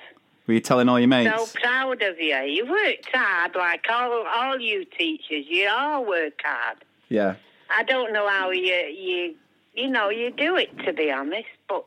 Were 0.48 0.54
you 0.54 0.60
telling 0.62 0.88
all 0.88 0.98
your 1.00 1.10
mates? 1.10 1.52
So 1.52 1.60
proud 1.60 2.02
of 2.02 2.20
you. 2.20 2.36
You 2.38 2.66
worked 2.66 3.10
hard, 3.14 3.56
like 3.56 3.86
all 3.90 4.26
all 4.26 4.60
you 4.60 4.86
teachers. 4.86 5.46
You 5.48 5.70
all 5.70 6.06
work 6.06 6.40
hard. 6.44 6.78
Yeah, 7.10 7.36
I 7.70 7.84
don't 7.84 8.14
know 8.14 8.28
how 8.28 8.52
you 8.52 8.74
you 8.74 9.36
you 9.76 9.90
know 9.90 10.10
you 10.10 10.32
do 10.32 10.56
it 10.56 10.76
to 10.86 10.94
be 10.94 11.12
honest, 11.12 11.48
but 11.68 11.86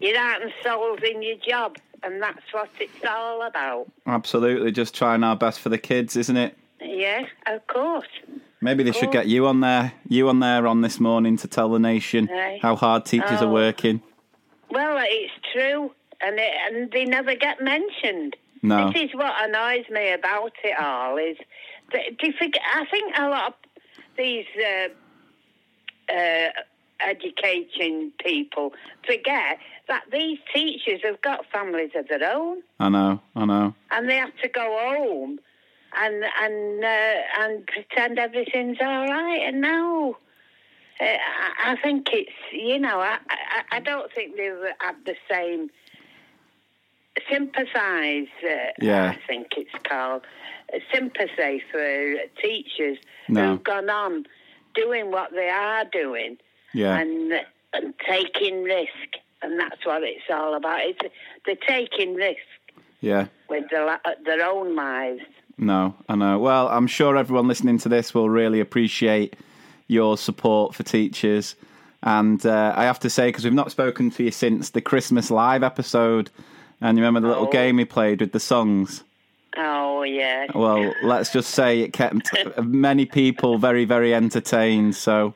you're 0.00 0.18
heart 0.18 0.42
and 0.42 0.52
soul's 0.62 1.00
in 1.02 1.20
your 1.22 1.36
job, 1.36 1.76
and 2.04 2.22
that's 2.22 2.52
what 2.52 2.70
it's 2.78 3.04
all 3.08 3.42
about. 3.42 3.88
Absolutely, 4.06 4.70
just 4.70 4.94
trying 4.94 5.24
our 5.24 5.36
best 5.36 5.58
for 5.60 5.68
the 5.68 5.78
kids, 5.78 6.16
isn't 6.16 6.36
it? 6.36 6.56
Yeah, 6.80 7.26
of 7.48 7.66
course. 7.66 8.06
Maybe 8.60 8.82
they 8.84 8.92
should 8.92 9.12
get 9.12 9.26
you 9.28 9.46
on 9.46 9.60
there, 9.60 9.92
you 10.08 10.28
on 10.28 10.40
there 10.40 10.66
on 10.66 10.80
this 10.80 10.98
morning 11.00 11.36
to 11.38 11.48
tell 11.48 11.68
the 11.70 11.78
nation 11.78 12.28
how 12.60 12.74
hard 12.76 13.04
teachers 13.04 13.40
are 13.42 13.48
Oh. 13.48 13.52
working. 13.52 14.00
Well, 14.70 14.96
it's 15.00 15.32
true, 15.52 15.92
and 16.20 16.38
it, 16.38 16.52
and 16.66 16.90
they 16.90 17.04
never 17.04 17.34
get 17.34 17.62
mentioned. 17.62 18.36
No. 18.62 18.90
This 18.92 19.02
is 19.04 19.14
what 19.14 19.34
annoys 19.40 19.84
me 19.90 20.12
about 20.12 20.52
it 20.64 20.78
all 20.80 21.16
is 21.16 21.36
that 21.92 22.18
do 22.18 22.32
forget, 22.32 22.62
I 22.74 22.84
think 22.86 23.14
a 23.16 23.28
lot 23.28 23.48
of 23.48 23.54
these 24.16 24.46
uh, 24.58 26.12
uh, 26.12 26.48
education 27.08 28.12
people 28.24 28.72
forget 29.06 29.58
that 29.86 30.04
these 30.10 30.38
teachers 30.52 31.00
have 31.04 31.22
got 31.22 31.46
families 31.52 31.90
of 31.94 32.08
their 32.08 32.28
own 32.34 32.62
I 32.80 32.88
know, 32.88 33.20
I 33.36 33.44
know. 33.44 33.74
and 33.92 34.08
they 34.08 34.16
have 34.16 34.36
to 34.42 34.48
go 34.48 34.76
home 34.80 35.38
and 35.96 36.24
and 36.42 36.84
uh, 36.84 37.22
and 37.40 37.66
pretend 37.66 38.18
everything's 38.18 38.78
all 38.80 39.06
right. 39.08 39.40
And 39.42 39.60
now, 39.60 40.16
uh, 41.00 41.04
I, 41.04 41.72
I 41.72 41.76
think 41.82 42.08
it's 42.12 42.30
you 42.52 42.78
know 42.78 43.00
I, 43.00 43.18
I 43.30 43.76
I 43.76 43.80
don't 43.80 44.12
think 44.12 44.36
they 44.36 44.50
at 44.86 44.96
the 45.06 45.14
same 45.30 45.70
sympathise. 47.30 48.28
Uh, 48.42 48.72
Yeah. 48.80 49.10
I 49.10 49.18
think 49.26 49.48
it's 49.56 49.70
called 49.84 50.22
uh, 50.72 50.78
sympathy 50.92 51.62
for 51.70 52.14
teachers 52.40 52.98
No. 53.28 53.52
who've 53.52 53.64
gone 53.64 53.90
on 53.90 54.26
doing 54.74 55.10
what 55.10 55.32
they 55.32 55.48
are 55.48 55.84
doing 55.84 56.38
Yeah, 56.72 56.98
and 56.98 57.32
and 57.72 57.94
taking 58.06 58.62
risk, 58.62 59.08
and 59.42 59.58
that's 59.60 59.84
what 59.84 60.02
it's 60.02 60.22
all 60.30 60.54
about. 60.54 60.80
It's 60.80 61.00
they're 61.44 61.56
taking 61.66 62.14
risk 62.14 62.38
yeah. 63.00 63.26
with 63.48 63.64
their, 63.70 64.00
their 64.24 64.42
own 64.48 64.74
lives. 64.74 65.22
No, 65.58 65.94
I 66.08 66.14
know. 66.14 66.38
Well, 66.38 66.68
I'm 66.68 66.86
sure 66.86 67.16
everyone 67.16 67.48
listening 67.48 67.78
to 67.78 67.88
this 67.88 68.14
will 68.14 68.30
really 68.30 68.60
appreciate 68.60 69.36
your 69.88 70.16
support 70.16 70.74
for 70.74 70.82
teachers. 70.82 71.56
And 72.02 72.44
uh, 72.46 72.72
I 72.76 72.84
have 72.84 73.00
to 73.00 73.10
say, 73.10 73.28
because 73.28 73.44
we've 73.44 73.52
not 73.52 73.70
spoken 73.72 74.10
to 74.12 74.24
you 74.24 74.30
since 74.30 74.70
the 74.70 74.80
Christmas 74.80 75.30
Live 75.30 75.62
episode, 75.64 76.30
and 76.80 76.96
you 76.98 77.04
remember 77.04 77.20
the 77.20 77.28
little 77.28 77.48
Oh. 77.48 77.50
game 77.52 77.76
we 77.76 77.84
played 77.84 78.20
with 78.20 78.32
the 78.32 78.40
songs? 78.40 79.04
Oh 79.56 80.02
yeah. 80.02 80.46
Well, 80.54 80.94
let's 81.02 81.32
just 81.32 81.50
say 81.50 81.80
it 81.80 81.92
kept 81.92 82.30
many 82.62 83.06
people 83.06 83.58
very, 83.58 83.84
very 83.84 84.14
entertained. 84.14 84.94
So, 84.94 85.34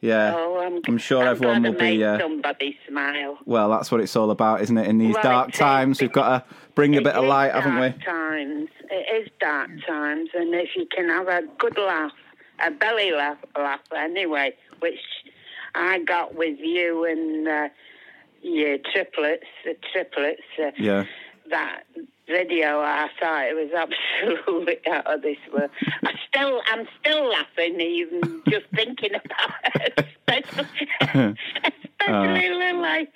yeah, 0.00 0.34
Oh, 0.36 0.60
I'm, 0.60 0.80
I'm 0.86 0.98
sure 0.98 1.22
I'm 1.22 1.28
everyone 1.28 1.62
will 1.62 1.72
be. 1.72 2.04
Uh, 2.04 2.18
somebody 2.20 2.78
smile. 2.86 3.38
well, 3.46 3.70
that's 3.70 3.90
what 3.90 4.00
it's 4.00 4.14
all 4.14 4.30
about, 4.30 4.60
isn't 4.62 4.76
it? 4.78 4.86
In 4.86 4.98
these 4.98 5.14
Well, 5.14 5.22
dark 5.22 5.52
times, 5.52 6.00
we've 6.00 6.12
got 6.12 6.28
to 6.48 6.54
bring 6.74 6.96
a 6.96 7.00
bit 7.02 7.14
of 7.14 7.24
light, 7.24 7.52
haven't 7.52 7.74
we? 7.80 7.88
dark 7.88 8.04
Times. 8.04 8.68
It 8.90 9.22
is 9.24 9.28
dark 9.40 9.70
times, 9.86 10.28
and 10.34 10.54
if 10.54 10.68
you 10.76 10.86
can 10.94 11.08
have 11.08 11.26
a 11.26 11.42
good 11.58 11.76
laugh, 11.78 12.12
a 12.64 12.70
belly 12.70 13.10
laugh, 13.12 13.38
laugh 13.56 13.80
anyway, 13.96 14.52
which 14.80 15.00
I 15.74 15.98
got 16.00 16.36
with 16.36 16.58
you 16.60 17.04
and 17.06 17.48
uh, 17.48 17.68
your 18.44 18.78
triplets, 18.92 19.46
the 19.64 19.74
triplets. 19.92 20.42
Uh, 20.58 20.70
Yeah. 20.78 21.04
that 21.50 21.82
video, 22.26 22.80
I 22.80 23.08
thought 23.20 23.44
it 23.46 23.54
was 23.54 23.70
absolutely 23.76 24.78
out 24.90 25.06
of 25.06 25.22
this 25.22 25.36
world. 25.52 25.70
I 26.04 26.12
still, 26.28 26.60
I'm 26.72 26.86
still 27.00 27.28
laughing 27.28 27.80
even 27.80 28.42
just 28.48 28.66
thinking 28.74 29.10
about 29.14 29.54
it. 29.74 30.06
Especially, 30.28 30.88
especially 32.00 32.50
Lily. 32.50 33.08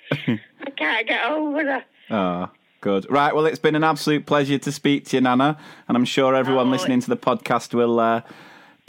I 0.65 0.69
can't 0.77 1.07
get 1.07 1.25
over 1.25 1.63
her. 1.63 1.83
Oh, 2.11 2.49
good. 2.81 3.09
Right. 3.09 3.33
Well, 3.33 3.45
it's 3.45 3.59
been 3.59 3.75
an 3.75 3.83
absolute 3.83 4.25
pleasure 4.25 4.57
to 4.59 4.71
speak 4.71 5.05
to 5.05 5.17
you, 5.17 5.21
Nana, 5.21 5.57
and 5.87 5.97
I'm 5.97 6.05
sure 6.05 6.35
everyone 6.35 6.67
Oh, 6.67 6.71
listening 6.71 6.99
to 7.01 7.09
the 7.09 7.17
podcast 7.17 7.73
will 7.73 7.99
uh, 7.99 8.21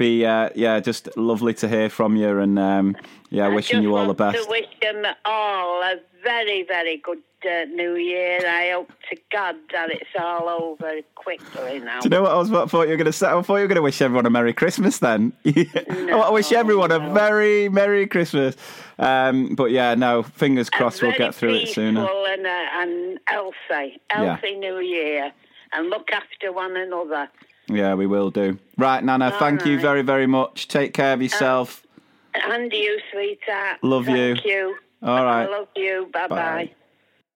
be, 0.00 0.24
uh, 0.24 0.48
yeah, 0.54 0.80
just 0.80 1.14
lovely 1.16 1.52
to 1.54 1.68
hear 1.68 1.90
from 1.90 2.16
you, 2.16 2.38
and 2.38 2.58
um, 2.58 2.96
yeah, 3.28 3.44
I 3.44 3.48
wishing 3.48 3.82
you 3.82 3.94
all 3.94 4.06
the 4.06 4.14
best. 4.14 4.42
To 4.42 4.50
wish 4.50 4.66
them 4.80 5.04
all 5.26 5.82
a 5.82 6.00
very, 6.22 6.62
very 6.62 6.96
good 6.96 7.18
uh, 7.44 7.64
New 7.66 7.96
Year. 7.96 8.40
I 8.46 8.70
hope 8.70 8.90
to 9.10 9.16
God 9.30 9.56
that 9.72 9.90
it's 9.90 10.08
all 10.18 10.48
over 10.48 11.00
quickly 11.14 11.80
now. 11.80 12.00
Do 12.00 12.06
you 12.06 12.10
know 12.10 12.22
what 12.22 12.32
I 12.32 12.36
was? 12.36 12.50
What 12.50 12.62
I 12.62 12.66
thought 12.66 12.82
you 12.84 12.90
were 12.90 12.96
going 12.96 13.04
to 13.06 13.12
say? 13.12 13.28
I 13.28 13.42
thought 13.42 13.56
you 13.56 13.62
were 13.62 13.68
going 13.68 13.76
to 13.76 13.82
wish 13.82 14.00
everyone 14.00 14.24
a 14.24 14.30
Merry 14.30 14.54
Christmas. 14.54 14.98
Then 14.98 15.34
I 15.44 16.30
wish 16.30 16.50
everyone 16.50 16.92
a 16.92 16.98
very 17.12 17.68
Merry 17.68 18.06
Christmas. 18.06 18.56
Um, 18.98 19.54
but 19.54 19.70
yeah, 19.70 19.94
no, 19.94 20.22
fingers 20.22 20.70
crossed 20.70 21.02
we'll 21.02 21.12
get 21.12 21.34
through 21.34 21.56
it 21.56 21.68
sooner. 21.68 22.08
And, 22.08 22.46
uh, 22.46 22.66
and 22.74 23.20
healthy, 23.26 24.00
healthy 24.08 24.54
New 24.56 24.78
Year, 24.78 25.30
and 25.72 25.90
look 25.90 26.10
after 26.10 26.52
one 26.52 26.74
another. 26.76 27.28
Yeah, 27.70 27.94
we 27.94 28.06
will 28.06 28.30
do. 28.30 28.58
Right, 28.76 29.02
Nana. 29.02 29.34
thank 29.38 29.64
you 29.64 29.80
very, 29.80 30.02
very 30.02 30.26
much. 30.26 30.68
Take 30.68 30.94
care 30.94 31.12
of 31.14 31.22
yourself. 31.22 31.86
And 32.34 32.72
you, 32.72 32.98
sweetheart. 33.12 33.78
Love 33.82 34.08
you. 34.08 34.34
Thank 34.34 34.44
you. 34.46 34.76
All 35.02 35.24
right. 35.24 35.42
I 35.42 35.50
love 35.50 35.68
you. 35.76 36.08
Bye 36.12 36.28
Bye. 36.28 36.70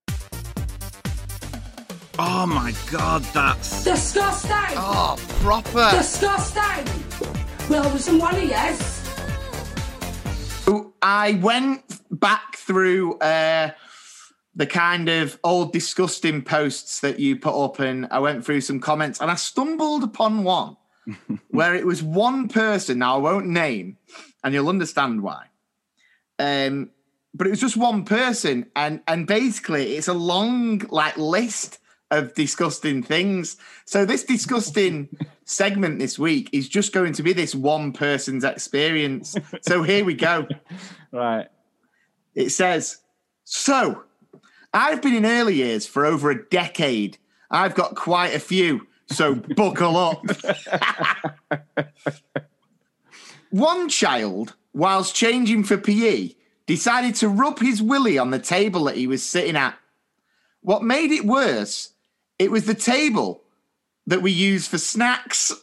bye. 0.09 0.19
oh 2.19 2.47
my 2.47 2.73
God, 2.93 3.23
that's 3.33 3.85
Disgusting! 3.85 4.77
Oh, 4.77 5.17
proper. 5.41 5.91
Disgusting! 5.91 6.87
Well, 7.69 7.83
there's 7.85 8.05
some 8.05 8.19
one 8.19 8.37
of 8.37 8.45
yes. 8.45 9.05
I 11.07 11.39
went 11.43 11.83
back 12.11 12.57
through 12.57 13.19
uh, 13.19 13.73
the 14.57 14.67
kind 14.67 15.09
of 15.09 15.39
old 15.43 15.73
disgusting 15.73 16.43
posts 16.43 17.01
that 17.01 17.19
you 17.19 17.37
put 17.37 17.55
up, 17.55 17.79
and 17.81 18.07
I 18.11 18.19
went 18.21 18.45
through 18.45 18.61
some 18.61 18.81
comments, 18.81 19.21
and 19.21 19.31
I 19.31 19.35
stumbled 19.35 20.05
upon 20.05 20.45
one 20.45 20.77
where 21.51 21.75
it 21.75 21.87
was 21.87 22.03
one 22.03 22.49
person. 22.49 22.99
Now 22.99 23.17
I 23.17 23.19
won't 23.19 23.47
name, 23.47 23.99
and 24.43 24.55
you'll 24.55 24.69
understand 24.69 25.23
why. 25.23 25.47
Um, 26.39 26.91
but 27.33 27.47
it 27.47 27.51
was 27.51 27.61
just 27.61 27.77
one 27.77 28.05
person, 28.05 28.67
and 28.77 29.01
and 29.09 29.27
basically 29.27 29.97
it's 29.97 30.09
a 30.09 30.15
long 30.15 30.79
like 30.91 31.17
list 31.17 31.79
of 32.11 32.35
disgusting 32.35 33.03
things. 33.03 33.57
So 33.85 34.05
this 34.05 34.25
disgusting 34.25 35.09
segment 35.45 35.99
this 35.99 36.19
week 36.19 36.49
is 36.53 36.69
just 36.69 36.93
going 36.93 37.13
to 37.15 37.23
be 37.23 37.33
this 37.33 37.55
one 37.55 37.93
person's 37.93 38.45
experience. 38.45 39.35
So 39.63 39.83
here 39.83 40.05
we 40.05 40.15
go. 40.15 40.47
right. 41.13 41.49
It 42.35 42.51
says, 42.51 42.99
So, 43.45 44.05
I've 44.75 45.01
been 45.01 45.15
in 45.15 45.25
early 45.25 45.55
years 45.55 45.87
for 45.87 46.05
over 46.05 46.33
a 46.33 46.45
decade. 46.49 47.17
I've 47.49 47.77
got 47.77 47.95
quite 47.95 48.35
a 48.35 48.41
few, 48.41 48.89
so 49.07 49.35
buckle 49.57 49.97
up. 49.97 50.25
One 53.51 53.89
child, 53.89 54.57
whilst 54.73 55.15
changing 55.15 55.63
for 55.63 55.79
PE, 55.79 56.31
decided 56.67 57.15
to 57.17 57.29
rub 57.29 57.61
his 57.61 57.81
willy 57.81 58.19
on 58.19 58.31
the 58.31 58.41
table 58.41 58.83
that 58.85 58.97
he 58.97 59.07
was 59.07 59.23
sitting 59.23 59.55
at. 59.55 59.79
What 60.61 60.83
made 60.83 61.13
it 61.13 61.25
worse, 61.25 61.91
it 62.41 62.51
was 62.51 62.67
the 62.67 62.75
table 62.75 63.45
that 64.09 64.23
we 64.23 64.33
use 64.33 64.67
for 64.67 64.79
snacks. 64.79 65.53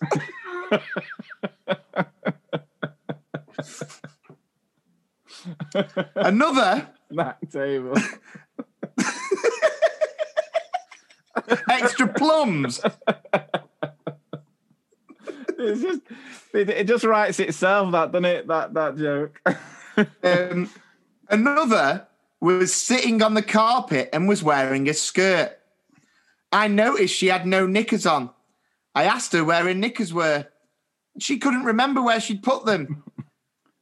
Another 6.16 6.88
Snack 7.12 7.38
table. 7.52 7.96
extra 11.70 12.08
plums. 12.08 12.82
it's 15.58 15.82
just 15.82 16.02
it, 16.54 16.70
it 16.70 16.88
just 16.88 17.04
writes 17.04 17.40
itself 17.40 17.92
that 17.92 18.12
doesn't 18.12 18.26
it 18.26 18.48
that 18.48 18.74
that 18.74 18.98
joke 18.98 19.40
Um, 20.24 20.70
another 21.30 22.08
was 22.40 22.74
sitting 22.74 23.22
on 23.22 23.34
the 23.34 23.42
carpet 23.42 24.10
and 24.14 24.28
was 24.28 24.44
wearing 24.44 24.90
a 24.90 24.94
skirt. 24.94 25.58
I 26.52 26.68
noticed 26.68 27.16
she 27.16 27.28
had 27.28 27.46
no 27.46 27.68
knickers 27.68 28.06
on. 28.06 28.32
I 28.96 29.04
asked 29.04 29.34
her 29.34 29.44
where 29.44 29.64
her 29.64 29.74
knickers 29.74 30.14
were. 30.14 30.48
She 31.20 31.38
couldn't 31.38 31.66
remember 31.66 32.02
where 32.02 32.20
she'd 32.20 32.44
put 32.44 32.66
them. 32.66 33.04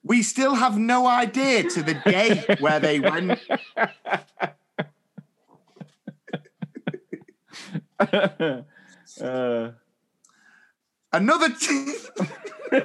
We 0.04 0.24
still 0.24 0.56
have 0.56 0.78
no 0.78 1.08
idea 1.08 1.70
to 1.70 1.84
the 1.84 1.96
day 2.06 2.44
where 2.60 2.80
they 2.80 3.00
went. 3.00 3.40
uh, 9.22 9.72
Another 11.12 11.50
t- 11.50 11.96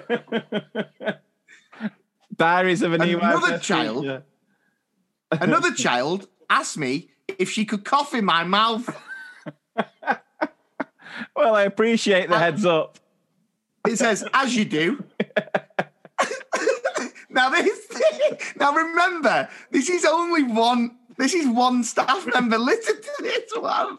of 2.82 2.93
an 2.93 3.03
Another 3.03 3.59
child? 3.59 4.23
another 5.31 5.73
child 5.74 6.28
asked 6.49 6.78
me 6.78 7.11
if 7.39 7.51
she 7.51 7.65
could 7.65 7.85
cough 7.85 8.15
in 8.15 8.24
my 8.24 8.45
mouth. 8.45 8.89
well 11.36 11.55
i 11.55 11.62
appreciate 11.62 12.28
the 12.28 12.39
heads 12.39 12.65
up 12.65 12.99
It 13.86 13.99
says, 13.99 14.24
as 14.32 14.57
you 14.57 14.65
do. 14.65 15.05
Now 17.35 17.51
this, 17.51 17.89
now 18.57 18.73
remember, 18.73 19.49
this 19.70 19.91
is 19.91 20.05
only 20.05 20.45
one. 20.45 20.97
This 21.19 21.35
is 21.35 21.47
one 21.49 21.82
staff 21.82 22.24
member. 22.32 22.57
Listen 22.59 22.95
to 23.03 23.12
this 23.20 23.51
one. 23.57 23.99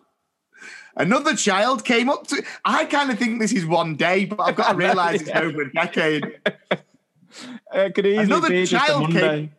Another 0.97 1.35
child 1.35 1.83
came 1.83 2.09
up 2.09 2.27
to. 2.27 2.43
I 2.63 2.85
kind 2.85 3.11
of 3.11 3.19
think 3.19 3.39
this 3.39 3.51
is 3.51 3.65
one 3.65 3.95
day, 3.95 4.25
but 4.25 4.39
I've 4.39 4.55
got 4.55 4.71
to 4.71 4.77
realise 4.85 5.21
it's 5.21 5.31
over 5.31 5.63
a 5.63 5.73
decade. 5.73 6.23
It 6.23 6.79
uh, 7.73 7.89
could 7.93 8.05
easily 8.05 8.23
Another 8.23 8.49
be 8.49 8.65
child 8.65 9.13
Monday. 9.13 9.51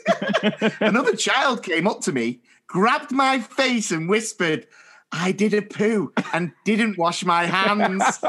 Another 0.80 1.16
child 1.16 1.62
came 1.62 1.86
up 1.86 2.00
to 2.02 2.12
me, 2.12 2.40
grabbed 2.66 3.10
my 3.10 3.40
face, 3.40 3.90
and 3.90 4.08
whispered, 4.08 4.66
"I 5.10 5.32
did 5.32 5.52
a 5.52 5.62
poo 5.62 6.12
and 6.32 6.52
didn't 6.64 6.96
wash 6.96 7.24
my 7.24 7.46
hands." 7.46 8.20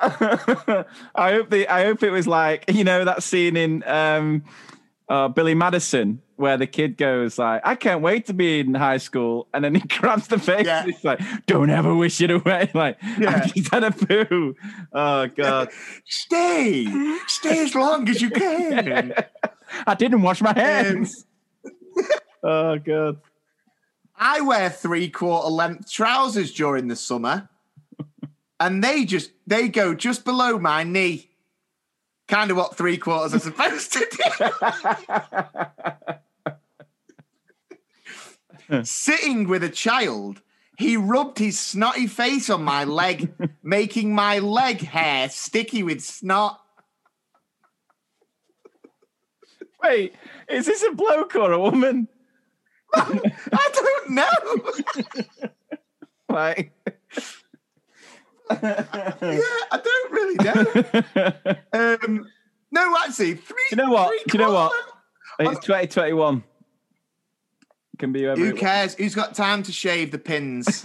I 0.00 0.84
hope 1.32 1.50
the 1.50 1.66
I 1.68 1.84
hope 1.84 2.02
it 2.02 2.10
was 2.10 2.26
like 2.26 2.64
you 2.68 2.84
know 2.84 3.04
that 3.04 3.22
scene 3.22 3.56
in 3.56 3.82
um, 3.86 4.44
uh, 5.08 5.28
Billy 5.28 5.54
Madison 5.54 6.20
where 6.36 6.56
the 6.56 6.66
kid 6.66 6.96
goes 6.96 7.38
like, 7.38 7.62
"I 7.64 7.76
can't 7.76 8.00
wait 8.02 8.26
to 8.26 8.34
be 8.34 8.60
in 8.60 8.74
high 8.74 8.96
school," 8.96 9.46
and 9.54 9.64
then 9.64 9.74
he 9.76 9.80
grabs 9.88 10.26
the 10.28 10.38
face. 10.38 10.66
Yeah. 10.66 10.80
and 10.82 10.90
It's 10.90 11.04
like, 11.04 11.20
"Don't 11.46 11.70
ever 11.70 11.94
wish 11.94 12.20
it 12.20 12.30
away." 12.30 12.70
Like, 12.74 12.98
Yeah. 13.18 13.36
I 13.44 13.46
just 13.46 13.72
had 13.72 13.84
a 13.84 13.90
poo. 13.92 14.54
Oh 14.92 15.26
god, 15.28 15.68
stay, 16.06 16.86
stay 17.28 17.62
as 17.64 17.74
long 17.74 18.08
as 18.08 18.20
you 18.20 18.30
can. 18.42 19.14
I 19.86 19.94
didn't 19.94 20.22
wash 20.22 20.40
my 20.42 20.50
Um, 20.50 20.56
hands. 20.56 21.24
oh 22.42 22.78
god. 22.78 23.20
I 24.16 24.40
wear 24.42 24.70
three 24.70 25.08
quarter 25.08 25.48
length 25.48 25.90
trousers 25.90 26.52
during 26.52 26.86
the 26.88 26.94
summer, 26.96 27.48
and 28.64 28.82
they 28.82 29.04
just 29.04 29.30
they 29.46 29.68
go 29.68 29.94
just 29.94 30.24
below 30.24 30.58
my 30.58 30.82
knee. 30.84 31.28
Kind 32.26 32.50
of 32.50 32.56
what 32.56 32.74
three 32.74 32.96
quarters 32.96 33.34
are 33.34 33.38
supposed 33.40 33.92
to 33.92 34.06
do. 38.70 38.84
Sitting 38.84 39.46
with 39.46 39.62
a 39.62 39.68
child, 39.68 40.40
he 40.78 40.96
rubbed 40.96 41.38
his 41.38 41.58
snotty 41.58 42.06
face 42.06 42.48
on 42.48 42.64
my 42.64 42.84
leg, 42.84 43.34
making 43.62 44.14
my 44.14 44.38
leg 44.38 44.80
hair 44.80 45.28
sticky 45.28 45.82
with 45.82 46.00
snot. 46.02 46.58
Wait, 49.82 50.14
is 50.48 50.64
this 50.64 50.82
a 50.82 50.92
bloke 50.92 51.36
or 51.36 51.52
a 51.52 51.60
woman? 51.60 52.08
I 52.94 53.70
don't 53.74 54.10
know. 54.10 54.30
Like, 56.26 56.72
yeah, 58.50 58.84
I 59.72 59.80
don't 59.82 60.12
really 60.12 60.34
know. 60.44 61.54
Um, 62.04 62.26
no, 62.70 62.96
actually, 63.04 63.34
three. 63.34 63.62
you 63.70 63.76
know 63.76 63.90
what? 63.90 64.12
Do 64.26 64.38
you 64.38 64.44
know 64.44 64.52
what? 64.52 64.72
It's 65.38 65.64
2021. 65.64 66.42
Can 67.98 68.12
be 68.12 68.22
whoever 68.22 68.40
Who 68.40 68.54
cares? 68.54 68.94
Who's 68.94 69.14
got 69.14 69.34
time 69.34 69.62
to 69.64 69.72
shave 69.72 70.10
the 70.10 70.18
pins? 70.18 70.84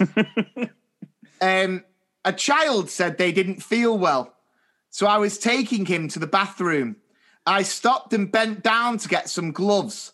um, 1.40 1.84
a 2.24 2.32
child 2.32 2.90
said 2.90 3.18
they 3.18 3.32
didn't 3.32 3.62
feel 3.62 3.96
well, 3.98 4.34
so 4.90 5.06
I 5.06 5.18
was 5.18 5.38
taking 5.38 5.86
him 5.86 6.08
to 6.08 6.18
the 6.18 6.26
bathroom. 6.26 6.96
I 7.46 7.62
stopped 7.62 8.12
and 8.12 8.30
bent 8.30 8.62
down 8.62 8.98
to 8.98 9.08
get 9.08 9.28
some 9.28 9.50
gloves, 9.52 10.12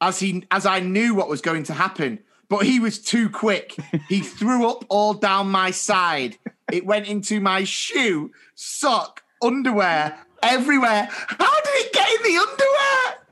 as 0.00 0.20
he 0.20 0.44
as 0.50 0.64
I 0.66 0.80
knew 0.80 1.14
what 1.14 1.28
was 1.28 1.40
going 1.40 1.64
to 1.64 1.74
happen. 1.74 2.20
But 2.48 2.66
he 2.66 2.80
was 2.80 2.98
too 2.98 3.30
quick. 3.30 3.76
He 4.08 4.20
threw 4.38 4.68
up 4.68 4.84
all 4.88 5.14
down 5.14 5.48
my 5.50 5.70
side. 5.70 6.36
It 6.72 6.86
went 6.86 7.06
into 7.06 7.40
my 7.40 7.64
shoe, 7.64 8.30
sock, 8.54 9.22
underwear, 9.42 10.18
everywhere. 10.42 11.08
How 11.10 11.60
did 11.62 11.74
it 11.74 11.92
get 11.92 12.08
in 12.10 12.22
the 12.22 12.38
underwear? 12.38 13.26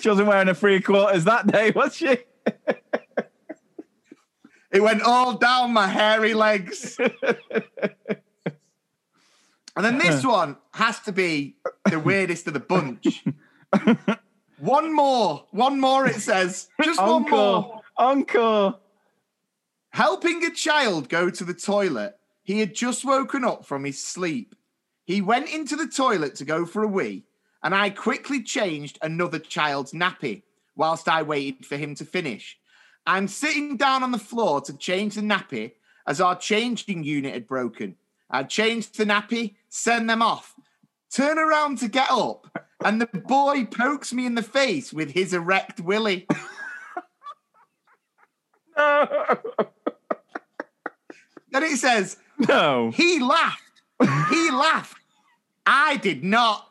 She 0.00 0.08
wasn't 0.08 0.28
wearing 0.28 0.48
a 0.48 0.54
three 0.54 0.80
quarters 0.80 1.24
that 1.24 1.46
day, 1.46 1.70
was 1.70 1.94
she? 1.96 2.18
It 4.72 4.80
went 4.82 5.02
all 5.02 5.36
down 5.36 5.74
my 5.74 5.86
hairy 5.86 6.32
legs. 6.32 6.98
and 6.98 7.14
then 9.76 9.98
this 9.98 10.24
one 10.24 10.56
has 10.72 10.98
to 11.00 11.12
be 11.12 11.56
the 11.90 12.00
weirdest 12.00 12.46
of 12.46 12.54
the 12.54 12.60
bunch. 12.60 13.22
one 14.58 14.94
more, 14.94 15.44
one 15.50 15.78
more, 15.78 16.06
it 16.06 16.16
says. 16.16 16.68
Just 16.82 17.00
one 17.00 17.28
more. 17.28 17.82
Encore. 17.98 18.78
Helping 19.90 20.42
a 20.42 20.50
child 20.50 21.10
go 21.10 21.28
to 21.28 21.44
the 21.44 21.52
toilet. 21.52 22.18
He 22.42 22.60
had 22.60 22.74
just 22.74 23.04
woken 23.04 23.44
up 23.44 23.64
from 23.64 23.84
his 23.84 24.02
sleep. 24.02 24.54
He 25.04 25.20
went 25.20 25.48
into 25.48 25.76
the 25.76 25.86
toilet 25.86 26.34
to 26.36 26.44
go 26.44 26.66
for 26.66 26.82
a 26.82 26.88
wee, 26.88 27.24
and 27.62 27.74
I 27.74 27.90
quickly 27.90 28.42
changed 28.42 28.98
another 29.02 29.38
child's 29.38 29.92
nappy 29.92 30.42
whilst 30.74 31.08
I 31.08 31.22
waited 31.22 31.66
for 31.66 31.76
him 31.76 31.94
to 31.96 32.04
finish. 32.04 32.58
I'm 33.06 33.28
sitting 33.28 33.76
down 33.76 34.02
on 34.02 34.12
the 34.12 34.18
floor 34.18 34.60
to 34.62 34.76
change 34.76 35.14
the 35.14 35.22
nappy 35.22 35.72
as 36.06 36.20
our 36.20 36.36
changing 36.36 37.04
unit 37.04 37.34
had 37.34 37.46
broken. 37.46 37.96
I 38.30 38.44
changed 38.44 38.96
the 38.96 39.04
nappy, 39.04 39.56
send 39.68 40.08
them 40.08 40.22
off, 40.22 40.54
turn 41.10 41.38
around 41.38 41.78
to 41.78 41.88
get 41.88 42.10
up, 42.10 42.46
and 42.84 43.00
the 43.00 43.06
boy 43.06 43.66
pokes 43.66 44.12
me 44.12 44.26
in 44.26 44.34
the 44.34 44.42
face 44.42 44.92
with 44.92 45.10
his 45.10 45.34
erect 45.34 45.80
willy. 45.80 46.26
no. 48.76 49.08
Then 51.52 51.64
it 51.64 51.76
says, 51.76 52.16
No. 52.48 52.90
He 52.92 53.20
laughed. 53.20 53.82
He 54.30 54.50
laughed. 54.50 54.96
I 55.66 55.96
did 55.96 56.24
not. 56.24 56.68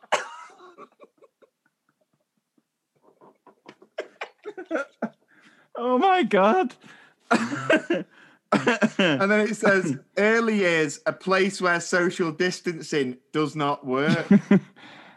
Oh 5.76 5.98
my 5.98 6.24
god. 6.24 6.76
And 7.32 9.32
then 9.32 9.40
it 9.40 9.56
says, 9.56 9.98
early 10.18 10.58
years, 10.58 11.00
a 11.06 11.14
place 11.14 11.62
where 11.62 11.80
social 11.80 12.32
distancing 12.32 13.18
does 13.32 13.56
not 13.56 13.86
work. 13.86 14.28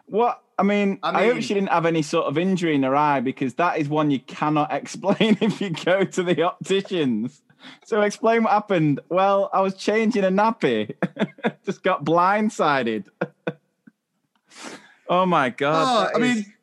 What? 0.06 0.42
I 0.58 0.62
mean, 0.62 0.98
I 1.02 1.24
I, 1.24 1.32
hope 1.32 1.42
she 1.42 1.54
didn't 1.54 1.70
have 1.70 1.86
any 1.86 2.02
sort 2.02 2.26
of 2.26 2.38
injury 2.38 2.74
in 2.74 2.82
her 2.82 2.94
eye 2.94 3.20
because 3.20 3.54
that 3.54 3.78
is 3.78 3.88
one 3.88 4.10
you 4.10 4.20
cannot 4.20 4.72
explain 4.80 5.38
if 5.40 5.60
you 5.60 5.70
go 5.70 6.04
to 6.04 6.22
the 6.22 6.42
opticians. 6.42 7.42
So 7.86 8.00
explain 8.00 8.44
what 8.44 8.52
happened. 8.52 9.00
Well, 9.10 9.50
I 9.52 9.60
was 9.60 9.74
changing 9.74 10.24
a 10.24 10.28
nappy, 10.30 10.94
just 11.66 11.82
got 11.82 12.04
blindsided. 12.04 13.08
oh 15.08 15.26
my 15.26 15.50
god! 15.50 16.12
Oh, 16.14 16.18
I 16.18 16.22
is- 16.22 16.36
mean, 16.36 16.54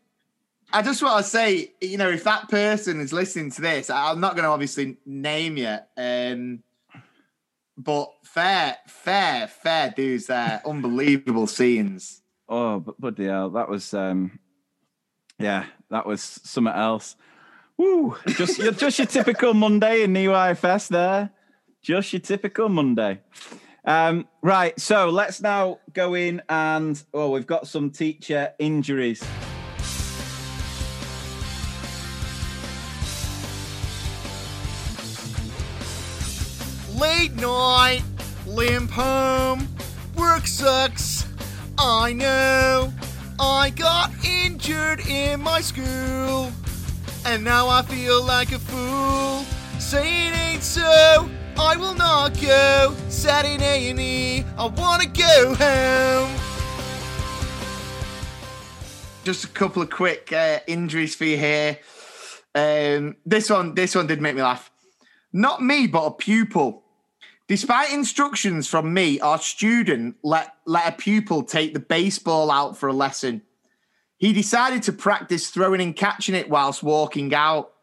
I 0.74 0.82
just 0.82 1.04
want 1.04 1.24
to 1.24 1.30
say, 1.30 1.74
you 1.82 1.98
know, 1.98 2.10
if 2.10 2.24
that 2.24 2.50
person 2.50 3.00
is 3.02 3.14
listening 3.14 3.52
to 3.52 3.62
this, 3.62 3.90
I'm 3.90 4.20
not 4.20 4.36
going 4.36 4.46
to 4.46 4.50
obviously 4.50 4.98
name 5.06 5.58
you, 5.58 5.78
um, 5.98 6.64
but 7.78 8.12
fair, 8.24 8.78
fair, 8.88 9.48
fair 9.48 9.94
dudes 9.96 10.28
there. 10.28 10.62
Unbelievable 10.66 11.48
scenes. 11.48 12.22
oh, 12.50 12.80
but 12.80 13.00
bloody 13.00 13.26
hell, 13.26 13.50
that 13.52 13.70
was 13.70 13.94
um, 13.94 14.40
yeah, 15.38 15.66
that 15.90 16.06
was 16.06 16.22
something 16.24 16.74
else. 16.74 17.16
Woo! 17.82 18.16
Just 18.28 18.60
your- 18.60 18.74
just 18.74 19.00
your 19.00 19.08
typical 19.08 19.56
Monday 19.56 20.04
in 20.04 20.14
the 20.14 20.26
EYFS 20.26 20.88
there. 20.90 21.32
Just 21.82 22.14
your 22.14 22.20
typical 22.20 22.70
Monday. 22.70 23.22
Um, 23.84 24.28
right, 24.44 24.80
so 24.80 25.10
let's 25.10 25.42
now 25.42 25.80
go 25.92 26.14
in 26.14 26.44
and 26.48 27.02
oh, 27.12 27.32
we've 27.32 27.48
got 27.48 27.68
some 27.68 27.90
teacher 27.90 28.54
injuries. 28.60 29.24
Late 36.96 37.34
night, 37.36 38.04
limp 38.46 38.92
home, 38.92 39.68
work 40.16 40.46
sucks. 40.46 41.26
I 41.78 42.14
know. 42.14 42.94
I 43.40 43.72
got 43.72 44.12
injured 44.24 45.00
in 45.08 45.42
my 45.42 45.62
school, 45.62 46.52
and 47.26 47.44
now 47.44 47.68
I 47.68 47.82
feel 47.84 48.24
like 48.24 48.52
a 48.52 48.60
fool. 48.60 49.46
Say 49.80 50.28
it 50.28 50.36
ain't 50.36 50.64
so. 50.64 51.30
I 51.58 51.76
will 51.76 51.96
not 51.96 52.40
go. 52.40 52.96
Sat 53.10 53.46
in 53.46 53.62
A 53.62 53.90
and 53.90 54.00
E. 54.00 54.44
I 54.58 54.66
wanna 54.68 55.06
go 55.06 55.56
home. 55.56 56.40
Just 59.24 59.44
a 59.44 59.48
couple 59.50 59.82
of 59.82 59.90
quick 59.90 60.34
uh, 60.34 60.60
injuries 60.66 61.16
for 61.16 61.26
you 61.26 61.38
here. 61.38 61.80
Um, 62.56 63.18
this 63.26 63.50
one, 63.50 63.76
this 63.76 63.96
one 63.96 64.08
did 64.08 64.22
make 64.22 64.36
me 64.36 64.42
laugh. 64.42 64.72
Not 65.32 65.62
me, 65.62 65.88
but 65.88 66.06
a 66.06 66.12
pupil. 66.12 66.84
Despite 67.48 67.92
instructions 67.92 68.68
from 68.68 68.94
me, 68.94 69.20
our 69.20 69.38
student 69.38 70.16
let, 70.24 70.56
let 70.66 70.88
a 70.88 70.92
pupil 70.98 71.44
take 71.44 71.74
the 71.74 71.80
baseball 71.80 72.50
out 72.50 72.78
for 72.78 72.90
a 72.90 72.94
lesson. 72.94 73.42
He 74.22 74.34
decided 74.34 74.84
to 74.84 74.94
practice 74.94 75.50
throwing 75.50 75.82
and 75.82 75.96
catching 75.96 76.36
it 76.36 76.48
whilst 76.48 76.84
walking 76.84 77.34
out. 77.34 77.74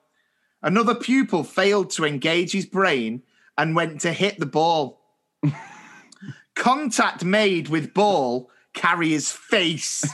Another 0.62 0.94
pupil 0.94 1.42
failed 1.42 1.90
to 1.90 2.04
engage 2.04 2.52
his 2.52 2.64
brain 2.64 3.24
and 3.58 3.74
went 3.74 4.02
to 4.02 4.12
hit 4.12 4.38
the 4.38 4.46
ball. 4.46 5.00
Contact 6.54 7.24
made 7.24 7.66
with 7.66 7.92
ball 7.92 8.50
carrier's 8.72 9.32
face. 9.32 10.08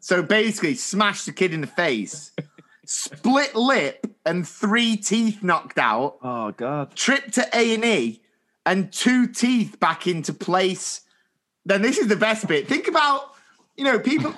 so 0.00 0.24
basically, 0.24 0.74
smashed 0.74 1.26
the 1.26 1.32
kid 1.32 1.54
in 1.54 1.60
the 1.60 1.68
face. 1.68 2.32
Split 2.84 3.54
lip 3.54 4.04
and 4.26 4.46
three 4.46 4.96
teeth 4.96 5.40
knocked 5.40 5.78
out. 5.78 6.16
Oh 6.20 6.50
God. 6.50 6.96
Trip 6.96 7.30
to 7.30 7.46
A 7.56 7.74
and 7.74 7.84
E, 7.84 8.22
and 8.66 8.92
two 8.92 9.28
teeth 9.28 9.78
back 9.78 10.08
into 10.08 10.34
place. 10.34 11.02
Then 11.64 11.80
this 11.80 11.96
is 11.96 12.08
the 12.08 12.16
best 12.16 12.48
bit. 12.48 12.66
Think 12.66 12.88
about, 12.88 13.34
you 13.76 13.84
know, 13.84 14.00
people 14.00 14.34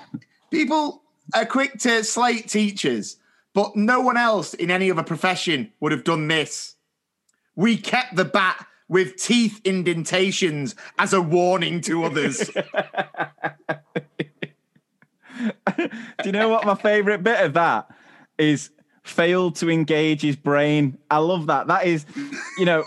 people 0.53 1.03
are 1.35 1.47
quick 1.47 1.79
to 1.81 2.05
slate 2.05 2.49
teachers, 2.49 3.17
but 3.55 3.75
no 3.75 4.01
one 4.01 4.17
else 4.17 4.55
in 4.55 4.71
any 4.71 4.91
other 4.91 5.03
profession 5.03 5.73
would 5.81 5.93
have 5.93 6.05
done 6.05 6.29
this. 6.29 6.77
We 7.57 7.77
kept 7.77 8.15
the 8.17 8.25
bat 8.25 8.67
with 8.89 9.17
teeth 9.17 9.61
indentations 9.65 10.75
as 10.99 11.13
a 11.13 11.21
warning 11.21 11.81
to 11.83 12.05
others. 12.05 12.51
Do 15.77 15.89
you 16.25 16.33
know 16.33 16.49
what 16.49 16.67
my 16.67 16.75
favorite 16.75 17.23
bit 17.23 17.45
of 17.45 17.55
that 17.55 17.89
is? 18.39 18.71
Failed 19.03 19.57
to 19.57 19.69
engage 19.69 20.23
his 20.23 20.37
brain. 20.37 20.97
I 21.11 21.19
love 21.19 21.47
that. 21.47 21.67
That 21.67 21.87
is, 21.87 22.07
you 22.57 22.65
know, 22.65 22.85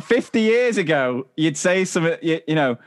50 0.00 0.40
years 0.40 0.76
ago, 0.76 1.26
you'd 1.36 1.56
say 1.56 1.84
something, 1.84 2.16
you, 2.22 2.40
you 2.46 2.54
know, 2.54 2.78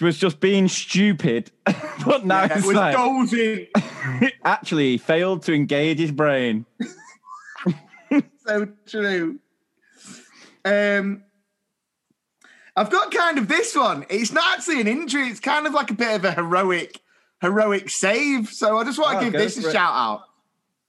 was 0.00 0.18
just 0.18 0.40
being 0.40 0.68
stupid. 0.68 1.50
but 2.04 2.24
now 2.26 2.44
it 2.44 2.52
it's 2.52 2.66
was 2.66 2.76
like, 2.76 2.94
dozing. 2.96 3.66
actually, 4.44 4.92
he 4.92 4.98
failed 4.98 5.42
to 5.44 5.52
engage 5.54 5.98
his 5.98 6.12
brain. 6.12 6.66
so 8.46 8.68
true. 8.86 9.38
Um, 10.64 11.22
I've 12.76 12.90
got 12.90 13.10
kind 13.12 13.38
of 13.38 13.48
this 13.48 13.74
one. 13.74 14.04
It's 14.10 14.32
not 14.32 14.58
actually 14.58 14.80
an 14.80 14.88
injury. 14.88 15.28
It's 15.28 15.40
kind 15.40 15.66
of 15.66 15.72
like 15.72 15.90
a 15.90 15.94
bit 15.94 16.16
of 16.16 16.24
a 16.24 16.32
heroic, 16.32 17.00
heroic 17.40 17.88
save. 17.88 18.48
So 18.50 18.76
I 18.78 18.84
just 18.84 18.98
want 18.98 19.20
to 19.20 19.26
Oh, 19.26 19.30
give 19.30 19.32
this 19.40 19.64
a 19.64 19.68
it. 19.68 19.72
shout 19.72 19.94
out. 19.94 20.22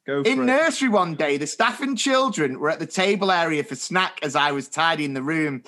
Go 0.06 0.22
In 0.22 0.42
it. 0.42 0.46
nursery 0.46 0.90
one 0.90 1.16
day, 1.16 1.38
the 1.38 1.48
staff 1.48 1.82
and 1.82 1.98
children 1.98 2.60
were 2.60 2.70
at 2.70 2.80
the 2.80 2.86
table 2.86 3.32
area 3.32 3.64
for 3.64 3.76
snack 3.76 4.20
as 4.24 4.36
I 4.36 4.52
was 4.52 4.68
tidying 4.68 5.14
the 5.14 5.22
room. 5.22 5.64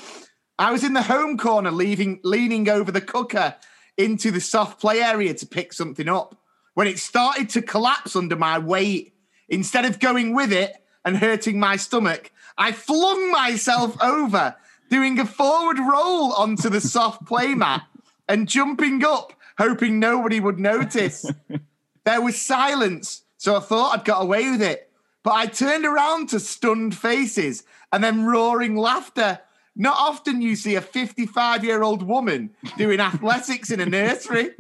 I 0.60 0.74
was 0.74 0.84
in 0.84 0.92
the 0.92 1.02
home 1.02 1.38
corner, 1.38 1.72
leaving, 1.72 2.20
leaning 2.22 2.68
over 2.68 2.92
the 2.92 3.00
cooker 3.00 3.56
into 3.98 4.30
the 4.30 4.42
soft 4.42 4.82
play 4.82 5.02
area 5.02 5.34
to 5.34 5.48
pick 5.48 5.72
something 5.72 6.10
up. 6.10 6.36
When 6.74 6.86
it 6.86 7.00
started 7.00 7.48
to 7.52 7.62
collapse 7.62 8.14
under 8.14 8.36
my 8.36 8.60
weight, 8.60 9.14
instead 9.48 9.86
of 9.86 10.00
going 10.00 10.36
with 10.36 10.52
it 10.52 10.74
and 11.06 11.16
hurting 11.16 11.62
my 11.62 11.78
stomach, 11.78 12.32
I 12.58 12.74
flung 12.74 13.32
myself 13.32 13.96
over, 14.04 14.54
doing 14.90 15.18
a 15.18 15.26
forward 15.26 15.80
roll 15.80 16.34
onto 16.34 16.70
the 16.70 16.82
soft 16.82 17.26
play 17.26 17.56
mat 17.56 17.84
and 18.28 18.48
jumping 18.50 19.04
up, 19.06 19.32
hoping 19.58 19.98
nobody 19.98 20.42
would 20.42 20.60
notice. 20.60 21.26
There 22.06 22.22
was 22.22 22.42
silence, 22.42 23.24
so 23.38 23.58
I 23.58 23.60
thought 23.60 24.00
I'd 24.00 24.06
got 24.06 24.24
away 24.24 24.50
with 24.50 24.64
it. 24.64 24.90
But 25.22 25.34
I 25.34 25.46
turned 25.46 25.86
around 25.86 26.30
to 26.30 26.40
stunned 26.40 26.96
faces 26.96 27.64
and 27.92 28.04
then 28.04 28.26
roaring 28.26 28.76
laughter. 28.76 29.42
Not 29.80 29.96
often 29.98 30.42
you 30.42 30.58
see 30.58 30.76
a 30.76 30.82
55 30.82 31.64
year 31.64 31.82
old 31.82 32.04
woman 32.04 32.52
doing 32.78 33.00
athletics 33.00 33.72
in 33.72 33.80
a 33.80 33.86
nursery. 33.86 34.52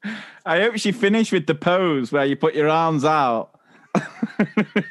I 0.44 0.60
hope 0.60 0.76
she 0.76 0.90
finished 0.90 1.32
with 1.32 1.46
the 1.46 1.54
pose 1.54 2.10
where 2.10 2.26
you 2.26 2.34
put 2.36 2.54
your 2.54 2.68
arms 2.68 3.04
out. 3.04 3.58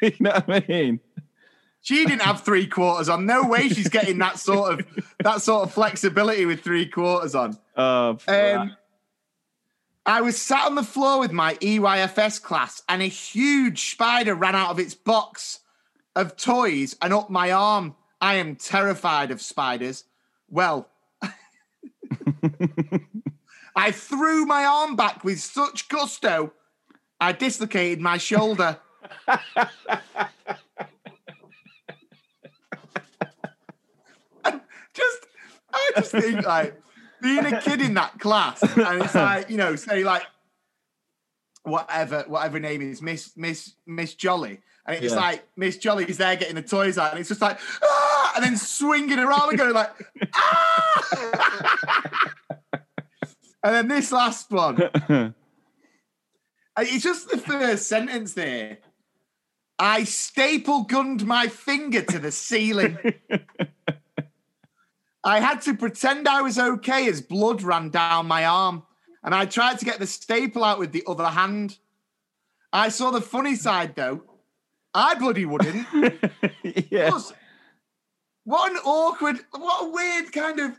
you 0.00 0.12
know 0.18 0.40
what 0.46 0.48
I 0.48 0.64
mean? 0.66 1.00
She 1.82 2.06
didn't 2.06 2.22
have 2.22 2.40
three 2.40 2.66
quarters 2.66 3.10
on. 3.10 3.26
No 3.26 3.46
way 3.46 3.68
she's 3.68 3.90
getting 3.90 4.16
that 4.18 4.38
sort 4.38 4.80
of 4.80 5.02
that 5.22 5.42
sort 5.42 5.64
of 5.64 5.74
flexibility 5.74 6.46
with 6.46 6.62
three 6.62 6.86
quarters 6.86 7.34
on. 7.34 7.58
Oh, 7.76 8.16
Um, 8.26 8.74
I 10.06 10.22
was 10.22 10.40
sat 10.40 10.64
on 10.64 10.76
the 10.76 10.82
floor 10.82 11.20
with 11.20 11.32
my 11.32 11.56
EYFS 11.56 12.42
class, 12.42 12.82
and 12.88 13.02
a 13.02 13.06
huge 13.06 13.90
spider 13.90 14.34
ran 14.34 14.54
out 14.54 14.70
of 14.70 14.78
its 14.78 14.94
box 14.94 15.60
of 16.16 16.36
toys 16.38 16.96
and 17.02 17.12
up 17.12 17.28
my 17.28 17.52
arm. 17.52 17.94
I 18.24 18.36
am 18.36 18.56
terrified 18.56 19.30
of 19.30 19.42
spiders. 19.42 20.04
Well, 20.48 20.88
I 23.76 23.90
threw 23.90 24.46
my 24.46 24.64
arm 24.64 24.96
back 24.96 25.22
with 25.24 25.40
such 25.40 25.90
gusto, 25.90 26.54
I 27.20 27.32
dislocated 27.32 28.00
my 28.00 28.16
shoulder. 28.16 28.78
Just, 34.94 35.26
I 35.72 35.90
just 35.96 36.12
think 36.12 36.46
like 36.46 36.80
being 37.20 37.44
a 37.44 37.60
kid 37.60 37.82
in 37.82 37.94
that 37.94 38.20
class, 38.20 38.62
and 38.62 39.02
it's 39.02 39.14
like 39.14 39.50
you 39.50 39.56
know, 39.56 39.74
say 39.74 40.04
like 40.04 40.22
whatever, 41.64 42.24
whatever 42.28 42.60
name 42.60 42.80
is, 42.80 43.02
Miss 43.02 43.36
Miss 43.36 43.74
Miss 43.84 44.14
Jolly, 44.14 44.60
and 44.86 45.02
it's 45.02 45.14
Yeah. 45.14 45.20
like 45.20 45.46
Miss 45.56 45.76
Jolly 45.78 46.04
is 46.04 46.18
there 46.18 46.36
getting 46.36 46.54
the 46.56 46.62
toys 46.62 46.98
out, 46.98 47.10
and 47.12 47.20
it's 47.20 47.28
just 47.28 47.40
like 47.40 47.58
ah, 47.82 48.32
and 48.36 48.44
then 48.44 48.56
swinging 48.56 49.18
around 49.18 49.48
and 49.50 49.58
going 49.58 49.74
like 49.74 49.90
ah, 50.34 51.54
and 53.64 53.74
then 53.74 53.88
this 53.88 54.12
last 54.12 54.50
one. 54.50 55.34
It's 56.76 57.04
just 57.04 57.30
the 57.30 57.38
first 57.38 57.88
sentence 57.88 58.34
there. 58.34 58.78
I 59.78 60.04
staple 60.04 60.82
gunned 60.84 61.24
my 61.24 61.46
finger 61.48 62.02
to 62.02 62.18
the 62.18 62.32
ceiling. 62.32 62.98
I 65.24 65.40
had 65.40 65.62
to 65.62 65.74
pretend 65.74 66.28
I 66.28 66.42
was 66.42 66.58
okay 66.58 67.08
as 67.08 67.20
blood 67.22 67.62
ran 67.62 67.90
down 67.90 68.26
my 68.26 68.44
arm, 68.44 68.82
and 69.22 69.34
I 69.34 69.46
tried 69.46 69.78
to 69.78 69.84
get 69.84 69.98
the 70.00 70.06
staple 70.06 70.62
out 70.64 70.78
with 70.78 70.92
the 70.92 71.04
other 71.06 71.28
hand. 71.28 71.78
I 72.72 72.88
saw 72.88 73.10
the 73.10 73.20
funny 73.22 73.54
side 73.54 73.94
though. 73.94 74.22
I 74.94 75.14
bloody 75.16 75.44
wouldn't. 75.44 75.86
yeah. 76.90 77.10
Plus, 77.10 77.32
what 78.44 78.70
an 78.70 78.78
awkward, 78.78 79.40
what 79.50 79.86
a 79.86 79.90
weird 79.90 80.32
kind 80.32 80.60
of 80.60 80.78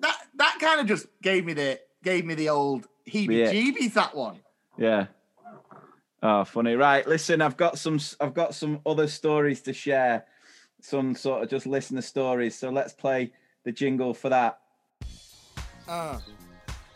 that 0.00 0.16
that 0.36 0.58
kind 0.60 0.80
of 0.80 0.86
just 0.86 1.06
gave 1.22 1.44
me 1.44 1.52
the 1.52 1.78
gave 2.02 2.24
me 2.24 2.34
the 2.34 2.48
old 2.48 2.86
heebie-jeebies. 3.08 3.94
That 3.94 4.14
one. 4.14 4.38
Yeah. 4.76 5.06
Oh, 6.22 6.44
funny. 6.44 6.74
Right. 6.74 7.06
Listen, 7.06 7.42
I've 7.42 7.56
got 7.56 7.78
some. 7.78 8.00
I've 8.20 8.34
got 8.34 8.54
some 8.54 8.80
other 8.86 9.06
stories 9.06 9.60
to 9.62 9.72
share. 9.72 10.24
Some 10.80 11.14
sort 11.14 11.42
of 11.42 11.50
just 11.50 11.66
listener 11.66 12.02
stories. 12.02 12.56
So 12.56 12.70
let's 12.70 12.92
play 12.92 13.32
the 13.64 13.72
jingle 13.72 14.14
for 14.14 14.28
that. 14.28 14.60
Uh, 15.88 16.20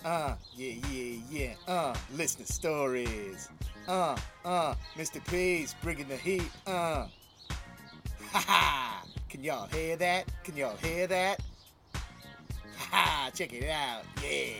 uh, 0.04 0.34
yeah, 0.54 0.74
yeah, 0.90 1.20
yeah. 1.30 1.54
Uh, 1.66 1.94
listener 2.14 2.46
stories. 2.46 3.48
Uh, 3.88 4.16
uh, 4.44 4.74
Mr. 4.96 5.24
P's 5.28 5.74
bringing 5.82 6.08
the 6.08 6.16
heat. 6.16 6.50
Uh. 6.66 7.06
Ha 8.32 8.38
ha! 8.46 9.04
Can 9.28 9.42
y'all 9.42 9.66
hear 9.66 9.96
that? 9.96 10.24
Can 10.44 10.56
y'all 10.56 10.76
hear 10.76 11.06
that? 11.06 11.40
Ha 11.94 12.88
ha! 12.90 13.30
Check 13.34 13.52
it 13.52 13.68
out. 13.68 14.04
Yeah. 14.22 14.54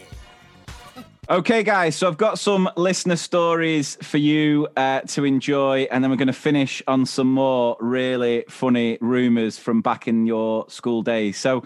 Okay, 1.31 1.63
guys. 1.63 1.95
So 1.95 2.09
I've 2.09 2.19
got 2.19 2.41
some 2.41 2.69
listener 2.77 3.15
stories 3.15 3.97
for 4.03 4.19
you 4.19 4.67
uh, 4.77 5.03
to 5.03 5.25
enjoy, 5.25 5.83
and 5.91 6.03
then 6.03 6.11
we're 6.11 6.17
going 6.17 6.27
to 6.27 6.33
finish 6.33 6.83
on 6.89 7.07
some 7.07 7.33
more 7.33 7.77
really 7.79 8.45
funny 8.49 8.99
rumors 9.01 9.57
from 9.57 9.83
back 9.83 10.09
in 10.09 10.27
your 10.27 10.69
school 10.69 11.03
days. 11.03 11.39
So. 11.39 11.65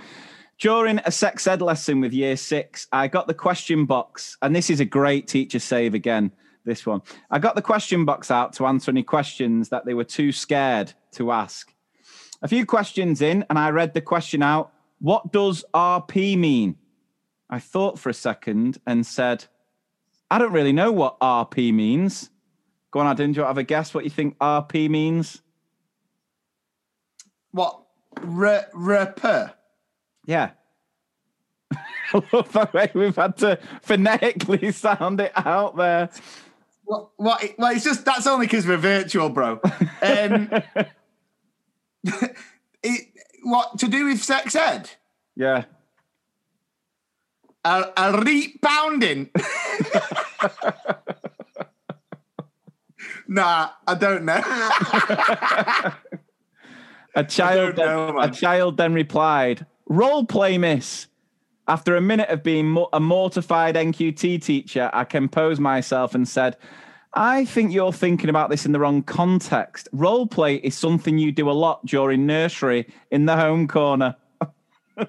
During 0.58 1.00
a 1.04 1.10
sex 1.10 1.46
ed 1.46 1.60
lesson 1.60 2.00
with 2.00 2.14
year 2.14 2.34
six, 2.34 2.86
I 2.90 3.08
got 3.08 3.26
the 3.26 3.34
question 3.34 3.84
box, 3.84 4.38
and 4.40 4.56
this 4.56 4.70
is 4.70 4.80
a 4.80 4.86
great 4.86 5.28
teacher 5.28 5.58
save 5.58 5.92
again. 5.92 6.32
This 6.66 6.84
one. 6.84 7.00
I 7.30 7.38
got 7.38 7.54
the 7.54 7.62
question 7.62 8.04
box 8.04 8.28
out 8.28 8.52
to 8.54 8.66
answer 8.66 8.90
any 8.90 9.04
questions 9.04 9.68
that 9.68 9.86
they 9.86 9.94
were 9.94 10.04
too 10.04 10.32
scared 10.32 10.92
to 11.12 11.30
ask. 11.30 11.72
A 12.42 12.48
few 12.48 12.66
questions 12.66 13.22
in, 13.22 13.46
and 13.48 13.56
I 13.56 13.70
read 13.70 13.94
the 13.94 14.00
question 14.00 14.42
out 14.42 14.72
What 14.98 15.32
does 15.32 15.64
RP 15.72 16.36
mean? 16.36 16.76
I 17.48 17.60
thought 17.60 18.00
for 18.00 18.10
a 18.10 18.14
second 18.14 18.78
and 18.84 19.06
said, 19.06 19.44
I 20.28 20.38
don't 20.38 20.52
really 20.52 20.72
know 20.72 20.90
what 20.90 21.20
RP 21.20 21.72
means. 21.72 22.30
Go 22.90 22.98
on, 22.98 23.06
Adam, 23.06 23.32
do 23.32 23.40
you 23.40 23.46
have 23.46 23.58
a 23.58 23.62
guess 23.62 23.94
what 23.94 24.02
you 24.02 24.10
think 24.10 24.36
RP 24.38 24.90
means? 24.90 25.42
What? 27.52 27.80
R- 28.20 28.66
r- 28.74 29.54
Yeah. 30.26 30.50
I 32.12 32.22
love 32.32 32.52
the 32.52 32.68
way 32.72 32.90
we've 32.92 33.14
had 33.14 33.36
to 33.38 33.60
phonetically 33.82 34.72
sound 34.72 35.20
it 35.20 35.32
out 35.36 35.76
there. 35.76 36.10
What? 36.86 37.10
What? 37.16 37.42
Well, 37.58 37.72
it's 37.74 37.84
just 37.84 38.04
that's 38.04 38.26
only 38.28 38.46
because 38.46 38.66
we're 38.66 38.76
virtual, 38.76 39.28
bro. 39.28 39.60
Um, 40.00 40.48
it, 42.82 43.08
what 43.42 43.78
to 43.80 43.88
do 43.88 44.06
with 44.06 44.22
sex 44.22 44.54
ed? 44.54 44.90
Yeah. 45.34 45.64
A, 47.64 47.92
a 47.96 48.22
reap 48.22 48.62
pounding. 48.62 49.30
nah, 53.26 53.70
I 53.86 53.94
don't 53.94 54.24
know. 54.24 54.40
A 57.16 57.24
child, 57.24 57.78
know, 57.78 58.12
then, 58.12 58.28
a 58.28 58.30
child 58.30 58.76
then 58.76 58.92
replied, 58.92 59.64
"Role 59.86 60.26
play, 60.26 60.58
miss." 60.58 61.06
After 61.68 61.96
a 61.96 62.00
minute 62.00 62.28
of 62.28 62.42
being 62.42 62.76
a 62.92 63.00
mortified 63.00 63.74
NQT 63.74 64.42
teacher, 64.42 64.90
I 64.92 65.04
composed 65.04 65.60
myself 65.60 66.14
and 66.14 66.28
said, 66.28 66.56
"I 67.14 67.44
think 67.44 67.72
you're 67.72 67.92
thinking 67.92 68.30
about 68.30 68.50
this 68.50 68.66
in 68.66 68.72
the 68.72 68.78
wrong 68.78 69.02
context. 69.02 69.88
Role 69.92 70.26
play 70.26 70.56
is 70.56 70.76
something 70.76 71.18
you 71.18 71.32
do 71.32 71.50
a 71.50 71.52
lot 71.52 71.84
during 71.84 72.26
nursery 72.26 72.86
in 73.10 73.26
the 73.26 73.36
home 73.36 73.66
corner." 73.66 74.16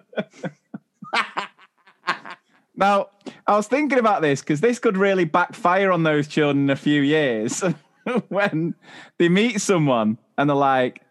now, 2.75 3.07
I 3.45 3.55
was 3.55 3.67
thinking 3.67 3.99
about 3.99 4.21
this 4.21 4.41
because 4.41 4.61
this 4.61 4.79
could 4.79 4.97
really 4.97 5.25
backfire 5.25 5.91
on 5.91 6.03
those 6.03 6.27
children 6.27 6.65
in 6.65 6.69
a 6.69 6.75
few 6.75 7.01
years 7.01 7.63
when 8.29 8.75
they 9.17 9.29
meet 9.29 9.61
someone 9.61 10.17
and 10.37 10.49
they're 10.49 10.55
like, 10.55 11.01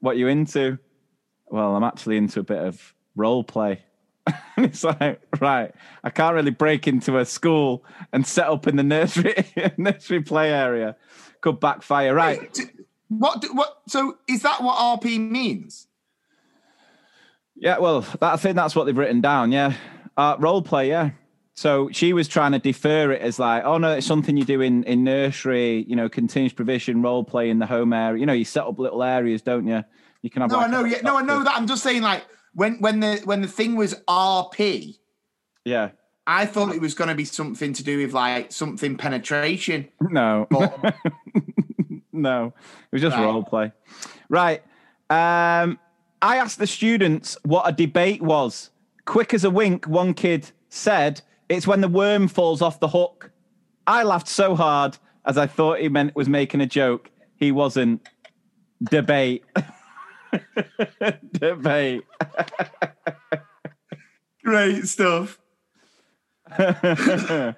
what 0.00 0.16
you 0.16 0.28
into? 0.28 0.78
Well, 1.46 1.74
I'm 1.76 1.84
actually 1.84 2.16
into 2.16 2.40
a 2.40 2.44
bit 2.44 2.58
of 2.58 2.94
role 3.16 3.44
play. 3.44 3.82
and 4.56 4.66
it's 4.66 4.84
like, 4.84 5.20
right, 5.40 5.72
I 6.02 6.10
can't 6.10 6.34
really 6.34 6.50
break 6.50 6.88
into 6.88 7.18
a 7.18 7.24
school 7.24 7.84
and 8.12 8.26
set 8.26 8.46
up 8.46 8.66
in 8.66 8.76
the 8.76 8.82
nursery 8.82 9.34
nursery 9.76 10.22
play 10.22 10.52
area. 10.52 10.96
Could 11.40 11.60
backfire, 11.60 12.14
right? 12.14 12.58
What? 13.08 13.44
What? 13.52 13.82
So 13.88 14.18
is 14.26 14.42
that 14.42 14.62
what 14.62 14.78
RP 14.78 15.18
means? 15.18 15.88
Yeah, 17.56 17.78
well, 17.78 18.00
that, 18.00 18.22
I 18.22 18.36
think 18.36 18.56
that's 18.56 18.74
what 18.74 18.84
they've 18.84 18.96
written 18.96 19.20
down. 19.20 19.52
Yeah, 19.52 19.74
uh, 20.16 20.36
role 20.38 20.62
play. 20.62 20.88
Yeah. 20.88 21.10
So 21.56 21.88
she 21.92 22.12
was 22.12 22.26
trying 22.26 22.50
to 22.52 22.58
defer 22.58 23.12
it 23.12 23.22
as 23.22 23.38
like, 23.38 23.62
oh 23.64 23.78
no, 23.78 23.92
it's 23.92 24.06
something 24.06 24.36
you 24.36 24.44
do 24.44 24.60
in 24.60 24.84
in 24.84 25.04
nursery. 25.04 25.84
You 25.86 25.96
know, 25.96 26.08
continuous 26.08 26.52
provision, 26.54 27.02
role 27.02 27.24
play 27.24 27.50
in 27.50 27.58
the 27.58 27.66
home 27.66 27.92
area. 27.92 28.18
You 28.18 28.26
know, 28.26 28.32
you 28.32 28.44
set 28.44 28.64
up 28.64 28.78
little 28.78 29.02
areas, 29.02 29.42
don't 29.42 29.66
you? 29.66 29.84
You 30.22 30.30
can 30.30 30.42
have. 30.42 30.50
No, 30.50 30.56
like 30.56 30.68
I 30.68 30.70
know. 30.70 30.84
Yeah, 30.84 31.00
no, 31.02 31.18
I 31.18 31.22
know 31.22 31.44
that. 31.44 31.54
I'm 31.54 31.66
just 31.66 31.82
saying, 31.82 32.02
like 32.02 32.24
when 32.54 32.80
when 32.80 33.00
the 33.00 33.20
when 33.24 33.42
the 33.42 33.48
thing 33.48 33.76
was 33.76 33.94
RP, 34.08 34.98
Yeah. 35.64 35.90
I 36.26 36.46
thought 36.46 36.74
it 36.74 36.80
was 36.80 36.94
going 36.94 37.08
to 37.08 37.14
be 37.14 37.26
something 37.26 37.74
to 37.74 37.82
do 37.84 37.98
with 37.98 38.14
like 38.14 38.50
something 38.50 38.96
penetration. 38.96 39.88
No. 40.00 40.46
But 40.50 40.94
no, 42.12 42.46
it 42.46 42.92
was 42.92 43.02
just 43.02 43.14
Right. 43.16 43.24
role 43.24 43.42
play. 43.42 43.72
Right. 44.30 44.62
Um, 45.10 45.78
I 46.22 46.36
asked 46.36 46.58
the 46.58 46.66
students 46.66 47.36
what 47.42 47.68
a 47.68 47.72
debate 47.72 48.22
was. 48.22 48.70
Quick 49.04 49.34
as 49.34 49.44
a 49.44 49.50
wink, 49.50 49.86
one 49.86 50.14
kid 50.14 50.50
said, 50.70 51.20
It's 51.50 51.66
when 51.66 51.82
the 51.82 51.88
worm 51.88 52.26
falls 52.28 52.62
off 52.62 52.80
the 52.80 52.88
hook. 52.88 53.30
I 53.86 54.02
laughed 54.02 54.28
so 54.28 54.54
hard 54.56 54.96
as 55.26 55.36
I 55.36 55.46
thought 55.46 55.80
he 55.80 55.90
meant 55.90 56.16
was 56.16 56.28
making 56.28 56.62
a 56.62 56.66
joke. 56.66 57.10
He 57.36 57.52
wasn't. 57.52 58.00
Debate. 58.82 59.44
debate. 61.32 62.04
great 64.44 64.86
stuff. 64.86 65.38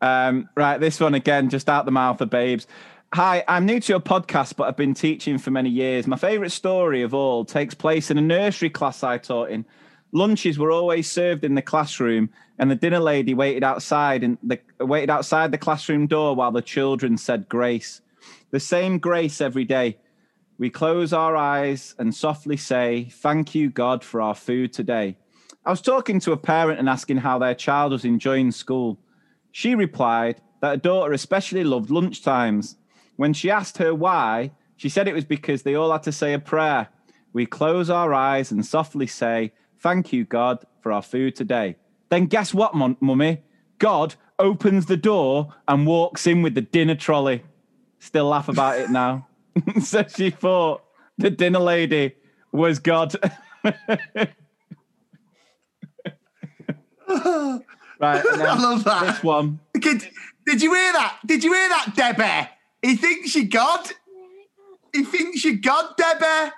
Um, 0.00 0.48
right, 0.54 0.78
this 0.78 1.00
one 1.00 1.14
again, 1.14 1.48
just 1.48 1.68
out 1.68 1.84
the 1.84 1.90
mouth 1.90 2.20
of 2.20 2.30
babes. 2.30 2.66
Hi, 3.14 3.42
I'm 3.48 3.66
new 3.66 3.80
to 3.80 3.92
your 3.92 4.00
podcast, 4.00 4.56
but 4.56 4.68
I've 4.68 4.76
been 4.76 4.94
teaching 4.94 5.38
for 5.38 5.50
many 5.50 5.70
years. 5.70 6.06
My 6.06 6.16
favourite 6.16 6.52
story 6.52 7.02
of 7.02 7.14
all 7.14 7.44
takes 7.44 7.74
place 7.74 8.10
in 8.10 8.18
a 8.18 8.22
nursery 8.22 8.70
class 8.70 9.02
I 9.02 9.18
taught 9.18 9.50
in. 9.50 9.64
Lunches 10.12 10.58
were 10.58 10.70
always 10.70 11.10
served 11.10 11.44
in 11.44 11.54
the 11.54 11.62
classroom, 11.62 12.30
and 12.58 12.70
the 12.70 12.76
dinner 12.76 13.00
lady 13.00 13.34
waited 13.34 13.64
outside 13.64 14.22
and 14.22 14.38
the 14.42 14.58
waited 14.80 15.10
outside 15.10 15.52
the 15.52 15.58
classroom 15.58 16.06
door 16.06 16.34
while 16.34 16.52
the 16.52 16.62
children 16.62 17.16
said 17.16 17.48
grace. 17.48 18.00
The 18.50 18.60
same 18.60 18.98
grace 18.98 19.40
every 19.40 19.64
day. 19.64 19.98
We 20.58 20.70
close 20.70 21.12
our 21.12 21.36
eyes 21.36 21.94
and 21.98 22.12
softly 22.12 22.56
say, 22.56 23.08
Thank 23.12 23.54
you, 23.54 23.70
God, 23.70 24.02
for 24.02 24.20
our 24.20 24.34
food 24.34 24.72
today. 24.72 25.16
I 25.64 25.70
was 25.70 25.80
talking 25.80 26.18
to 26.20 26.32
a 26.32 26.36
parent 26.36 26.80
and 26.80 26.88
asking 26.88 27.18
how 27.18 27.38
their 27.38 27.54
child 27.54 27.92
was 27.92 28.04
enjoying 28.04 28.50
school. 28.50 28.98
She 29.52 29.76
replied 29.76 30.40
that 30.60 30.68
her 30.70 30.76
daughter 30.76 31.12
especially 31.12 31.62
loved 31.62 31.90
lunchtimes. 31.90 32.74
When 33.16 33.32
she 33.32 33.50
asked 33.50 33.78
her 33.78 33.94
why, 33.94 34.50
she 34.76 34.88
said 34.88 35.06
it 35.06 35.14
was 35.14 35.24
because 35.24 35.62
they 35.62 35.76
all 35.76 35.92
had 35.92 36.02
to 36.04 36.12
say 36.12 36.32
a 36.32 36.40
prayer. 36.40 36.88
We 37.32 37.46
close 37.46 37.88
our 37.88 38.12
eyes 38.12 38.50
and 38.50 38.66
softly 38.66 39.06
say, 39.06 39.52
Thank 39.78 40.12
you, 40.12 40.24
God, 40.24 40.64
for 40.80 40.90
our 40.90 41.02
food 41.02 41.36
today. 41.36 41.76
Then 42.08 42.26
guess 42.26 42.52
what, 42.52 42.74
Mum- 42.74 42.96
mummy? 42.98 43.42
God 43.78 44.16
opens 44.40 44.86
the 44.86 44.96
door 44.96 45.54
and 45.68 45.86
walks 45.86 46.26
in 46.26 46.42
with 46.42 46.56
the 46.56 46.62
dinner 46.62 46.96
trolley. 46.96 47.44
Still 48.00 48.26
laugh 48.26 48.48
about 48.48 48.80
it 48.80 48.90
now. 49.02 49.27
so 49.82 50.04
she 50.08 50.30
thought 50.30 50.82
the 51.16 51.30
dinner 51.30 51.58
lady 51.58 52.14
was 52.52 52.78
God. 52.78 53.14
right. 53.64 53.74
I 57.08 58.58
love 58.58 58.84
that. 58.84 59.06
This 59.06 59.22
one. 59.22 59.60
Kid, 59.80 60.08
did 60.46 60.62
you 60.62 60.74
hear 60.74 60.92
that? 60.92 61.18
Did 61.26 61.44
you 61.44 61.52
hear 61.52 61.68
that, 61.68 61.92
Debbie? 61.94 62.48
He 62.82 62.96
thinks 62.96 63.34
you 63.34 63.48
God. 63.48 63.88
He 64.92 65.04
thinks 65.04 65.44
you 65.44 65.58
God, 65.58 65.94
Debbie. 65.96 66.52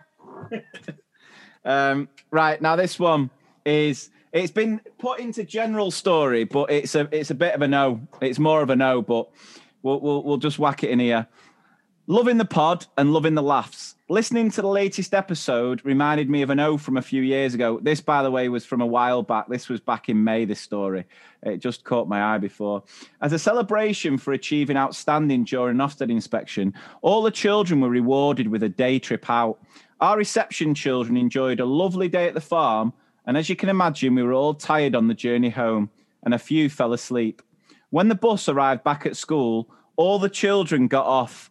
Um, 1.64 2.09
right 2.31 2.60
now, 2.60 2.77
this 2.77 2.98
one 2.98 3.31
is 3.64 4.10
it's 4.32 4.52
been 4.52 4.81
put 4.98 5.20
into 5.20 5.44
general 5.44 5.90
story, 5.90 6.44
but 6.44 6.70
it's 6.70 6.94
a 6.94 7.09
it's 7.12 7.31
a 7.31 7.35
bit 7.35 7.55
of 7.55 7.62
a 7.62 7.68
no. 7.68 8.01
It's 8.20 8.39
more 8.39 8.62
of 8.62 8.70
a 8.70 8.77
no, 8.77 9.02
but 9.02 9.28
we'll 9.82 10.01
we'll, 10.01 10.22
we'll 10.22 10.36
just 10.36 10.59
whack 10.59 10.85
it 10.85 10.90
in 10.90 11.01
here. 11.01 11.27
Loving 12.10 12.38
the 12.38 12.44
pod 12.44 12.86
and 12.98 13.12
loving 13.12 13.36
the 13.36 13.42
laughs. 13.42 13.94
Listening 14.08 14.50
to 14.50 14.62
the 14.62 14.66
latest 14.66 15.14
episode 15.14 15.80
reminded 15.84 16.28
me 16.28 16.42
of 16.42 16.50
an 16.50 16.58
O 16.58 16.76
from 16.76 16.96
a 16.96 17.02
few 17.02 17.22
years 17.22 17.54
ago. 17.54 17.78
This, 17.80 18.00
by 18.00 18.24
the 18.24 18.32
way, 18.32 18.48
was 18.48 18.64
from 18.64 18.80
a 18.80 18.86
while 18.86 19.22
back. 19.22 19.46
This 19.46 19.68
was 19.68 19.78
back 19.78 20.08
in 20.08 20.24
May, 20.24 20.44
this 20.44 20.58
story. 20.58 21.04
It 21.44 21.58
just 21.58 21.84
caught 21.84 22.08
my 22.08 22.34
eye 22.34 22.38
before. 22.38 22.82
As 23.20 23.32
a 23.32 23.38
celebration 23.38 24.18
for 24.18 24.32
achieving 24.32 24.76
outstanding 24.76 25.44
during 25.44 25.80
an 25.80 25.86
Ofsted 25.86 26.10
inspection, 26.10 26.74
all 27.00 27.22
the 27.22 27.30
children 27.30 27.80
were 27.80 27.88
rewarded 27.88 28.48
with 28.48 28.64
a 28.64 28.68
day 28.68 28.98
trip 28.98 29.30
out. 29.30 29.60
Our 30.00 30.18
reception 30.18 30.74
children 30.74 31.16
enjoyed 31.16 31.60
a 31.60 31.64
lovely 31.64 32.08
day 32.08 32.26
at 32.26 32.34
the 32.34 32.40
farm, 32.40 32.92
and 33.24 33.36
as 33.36 33.48
you 33.48 33.54
can 33.54 33.68
imagine, 33.68 34.16
we 34.16 34.24
were 34.24 34.32
all 34.32 34.54
tired 34.54 34.96
on 34.96 35.06
the 35.06 35.14
journey 35.14 35.50
home, 35.50 35.90
and 36.24 36.34
a 36.34 36.40
few 36.40 36.70
fell 36.70 36.92
asleep. 36.92 37.40
When 37.90 38.08
the 38.08 38.16
bus 38.16 38.48
arrived 38.48 38.82
back 38.82 39.06
at 39.06 39.16
school, 39.16 39.70
all 39.94 40.18
the 40.18 40.28
children 40.28 40.88
got 40.88 41.06
off 41.06 41.49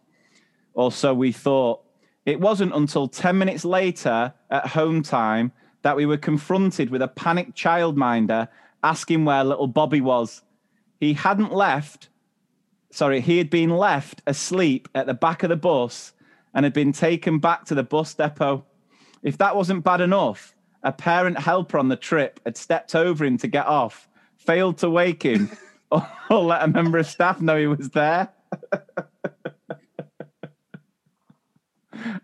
or 0.74 0.92
so 0.92 1.14
we 1.14 1.32
thought. 1.32 1.82
It 2.26 2.40
wasn't 2.40 2.74
until 2.74 3.08
10 3.08 3.38
minutes 3.38 3.64
later 3.64 4.34
at 4.50 4.68
home 4.68 5.02
time 5.02 5.52
that 5.82 5.96
we 5.96 6.06
were 6.06 6.16
confronted 6.16 6.90
with 6.90 7.02
a 7.02 7.08
panicked 7.08 7.56
childminder 7.56 8.48
asking 8.82 9.24
where 9.24 9.44
little 9.44 9.66
Bobby 9.66 10.00
was. 10.00 10.42
He 10.98 11.14
hadn't 11.14 11.52
left, 11.52 12.08
sorry, 12.90 13.20
he 13.20 13.38
had 13.38 13.50
been 13.50 13.70
left 13.70 14.22
asleep 14.26 14.88
at 14.94 15.06
the 15.06 15.14
back 15.14 15.42
of 15.42 15.48
the 15.48 15.56
bus 15.56 16.12
and 16.54 16.64
had 16.64 16.72
been 16.72 16.92
taken 16.92 17.38
back 17.38 17.64
to 17.66 17.74
the 17.74 17.82
bus 17.82 18.14
depot. 18.14 18.64
If 19.22 19.38
that 19.38 19.56
wasn't 19.56 19.84
bad 19.84 20.00
enough, 20.00 20.54
a 20.82 20.92
parent 20.92 21.38
helper 21.38 21.78
on 21.78 21.88
the 21.88 21.96
trip 21.96 22.40
had 22.44 22.56
stepped 22.56 22.94
over 22.94 23.24
him 23.24 23.38
to 23.38 23.46
get 23.46 23.66
off, 23.66 24.08
failed 24.36 24.78
to 24.78 24.90
wake 24.90 25.22
him, 25.22 25.50
or, 25.90 26.06
let 26.30 26.62
a 26.62 26.68
member 26.68 26.98
of 26.98 27.06
staff 27.06 27.40
know 27.40 27.56
he 27.56 27.66
was 27.66 27.90
there. 27.90 28.28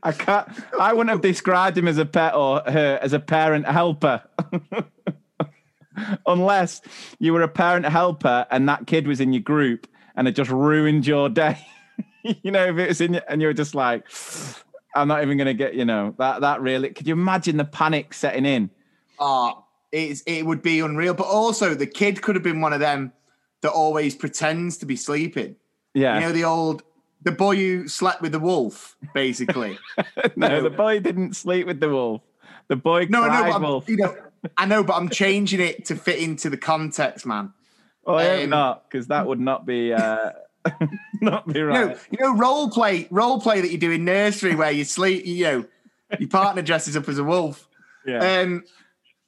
I 0.03 0.13
can't. 0.13 0.49
I 0.79 0.93
wouldn't 0.93 1.11
have 1.11 1.21
described 1.21 1.77
him 1.77 1.89
as 1.89 1.99
a 1.99 2.07
pet 2.07 2.35
or 2.35 2.61
her 2.67 2.99
as 3.03 3.13
a 3.13 3.21
parent 3.21 3.67
helper, 3.67 4.23
unless 6.27 6.81
you 7.19 7.33
were 7.33 7.43
a 7.43 7.49
parent 7.49 7.87
helper 7.87 8.47
and 8.51 8.69
that 8.69 8.87
kid 8.87 9.07
was 9.07 9.21
in 9.21 9.33
your 9.33 9.43
group 9.43 9.87
and 10.17 10.27
it 10.27 10.33
just 10.33 10.51
ruined 10.51 11.07
your 11.07 11.29
day. 11.29 11.59
you 12.23 12.51
know, 12.51 12.67
if 12.67 12.79
it 12.79 12.89
was 12.89 13.01
in 13.01 13.15
your, 13.15 13.23
and 13.29 13.41
you 13.41 13.49
were 13.49 13.55
just 13.55 13.75
like, 13.75 14.07
I'm 14.95 15.09
not 15.09 15.23
even 15.23 15.37
going 15.37 15.47
to 15.47 15.55
get. 15.55 15.75
You 15.75 15.85
know 15.85 16.15
that 16.19 16.41
that 16.41 16.61
really. 16.61 16.91
Could 16.91 17.07
you 17.07 17.15
imagine 17.15 17.57
the 17.57 17.65
panic 17.65 18.15
setting 18.15 18.45
in? 18.45 18.71
Oh, 19.19 19.65
it's, 19.93 20.23
it 20.27 20.45
would 20.45 20.63
be 20.63 20.81
unreal. 20.81 21.15
But 21.15 21.27
also, 21.27 21.75
the 21.75 21.87
kid 21.87 22.23
could 22.23 22.35
have 22.35 22.45
been 22.45 22.61
one 22.61 22.73
of 22.73 22.81
them 22.81 23.13
that 23.63 23.71
always 23.71 24.15
pretends 24.15 24.79
to 24.79 24.87
be 24.87 24.97
sleeping. 24.97 25.57
Yeah. 25.95 26.17
You 26.17 26.21
know, 26.27 26.33
the 26.33 26.45
old, 26.45 26.83
the 27.27 27.33
boy 27.33 27.57
who 27.57 27.89
slept 27.89 28.23
with 28.23 28.31
the 28.31 28.39
wolf, 28.39 28.97
basically. 29.13 29.77
no, 30.37 30.63
the 30.63 30.71
boy 30.71 31.01
didn't 31.01 31.35
sleep 31.35 31.67
with 31.67 31.81
the 31.81 31.89
wolf. 31.89 32.23
The 32.69 32.77
boy 32.77 33.09
no, 33.11 33.23
no, 33.23 33.27
cried 33.27 33.53
I'm, 33.53 33.63
wolf. 33.63 33.89
you 33.89 33.97
know, 33.97 34.17
I 34.57 34.65
know, 34.65 34.85
but 34.85 34.95
I'm 34.95 35.09
changing 35.09 35.59
it 35.59 35.87
to 35.87 35.97
fit 35.97 36.21
into 36.21 36.49
the 36.49 36.57
context, 36.57 37.27
man. 37.27 37.53
Oh, 38.07 38.15
I 38.15 38.29
hope 38.29 38.45
um, 38.45 38.51
not, 38.51 38.89
because 38.89 39.09
that 39.09 39.27
would 39.27 39.41
not 39.41 39.67
be 39.67 39.93
uh, 39.93 40.31
not 41.21 41.49
be 41.49 41.59
You 41.59 41.67
right. 41.67 41.89
know, 41.89 41.99
you 42.13 42.19
know, 42.21 42.37
role 42.37 42.71
play, 42.71 43.09
role 43.11 43.41
play 43.41 43.61
that 43.61 43.73
you 43.73 43.79
do 43.79 43.91
in 43.91 44.05
nursery 44.05 44.55
where 44.55 44.71
you 44.71 44.85
sleep, 44.85 45.27
you 45.27 45.43
know, 45.45 45.65
your 46.21 46.29
partner 46.29 46.63
dresses 46.63 46.97
up 46.97 47.09
as 47.09 47.19
a 47.19 47.25
wolf. 47.25 47.69
yeah. 48.07 48.41
Um, 48.41 48.63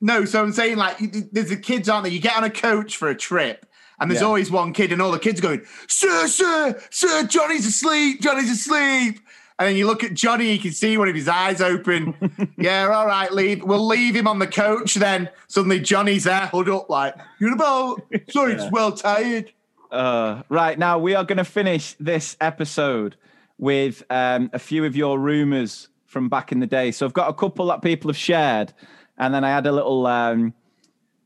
no, 0.01 0.25
so 0.25 0.41
I'm 0.41 0.53
saying 0.53 0.77
like 0.77 0.99
there's 1.33 1.49
the 1.49 1.57
kids, 1.57 1.89
aren't 1.89 2.05
there? 2.05 2.13
You 2.13 2.21
get 2.21 2.37
on 2.37 2.45
a 2.45 2.51
coach 2.51 2.97
for 2.97 3.09
a 3.09 3.17
trip, 3.17 3.67
and 4.01 4.11
there's 4.11 4.21
Yeah. 4.21 4.27
always 4.27 4.51
one 4.51 4.73
kid, 4.73 4.93
and 4.93 5.01
all 5.03 5.11
the 5.13 5.19
kids 5.19 5.41
are 5.41 5.43
going, 5.43 5.63
"Sir, 5.87 6.27
sir, 6.29 6.81
sir, 6.91 7.25
Johnny's 7.25 7.67
asleep, 7.67 8.21
Johnny's 8.21 8.51
asleep," 8.51 9.21
And 9.61 9.67
then 9.71 9.77
you 9.77 9.89
look 9.89 10.05
at 10.05 10.15
Johnny, 10.15 10.53
you 10.53 10.59
can 10.61 10.71
see 10.71 10.97
one 10.97 11.09
of 11.09 11.17
his 11.17 11.27
eyes 11.27 11.61
open. 11.61 12.15
yeah, 12.59 12.87
all 12.95 13.07
right, 13.09 13.33
leave. 13.33 13.65
We'll 13.65 13.85
leave 13.89 14.15
him 14.15 14.29
on 14.29 14.39
the 14.39 14.47
coach 14.47 14.95
then. 14.95 15.29
Suddenly 15.49 15.81
Johnny's 15.81 16.23
there, 16.25 16.47
hood 16.47 16.69
up, 16.69 16.89
like, 16.89 17.17
you're 17.41 17.55
about, 17.55 18.03
sorry, 18.31 18.53
it's 18.53 18.71
well 18.71 18.93
tired. 18.93 19.51
Uh, 19.91 20.43
right 20.49 20.79
now, 20.79 20.97
we 21.01 21.17
are 21.17 21.25
going 21.25 21.39
to 21.39 21.45
finish 21.45 21.97
this 21.99 22.37
episode 22.41 23.17
with 23.59 24.05
um, 24.11 24.49
a 24.53 24.61
few 24.61 24.85
of 24.85 24.95
your 24.95 25.19
rumors 25.19 25.89
from 26.07 26.29
back 26.29 26.53
in 26.53 26.61
the 26.61 26.67
day. 26.67 26.93
So 26.93 27.05
I've 27.05 27.13
got 27.13 27.29
a 27.29 27.35
couple 27.35 27.67
that 27.67 27.83
people 27.83 28.11
have 28.11 28.17
shared, 28.17 28.73
and 29.19 29.35
then 29.35 29.43
I 29.43 29.49
had 29.51 29.67
a 29.67 29.73
little, 29.73 30.07
um, 30.07 30.55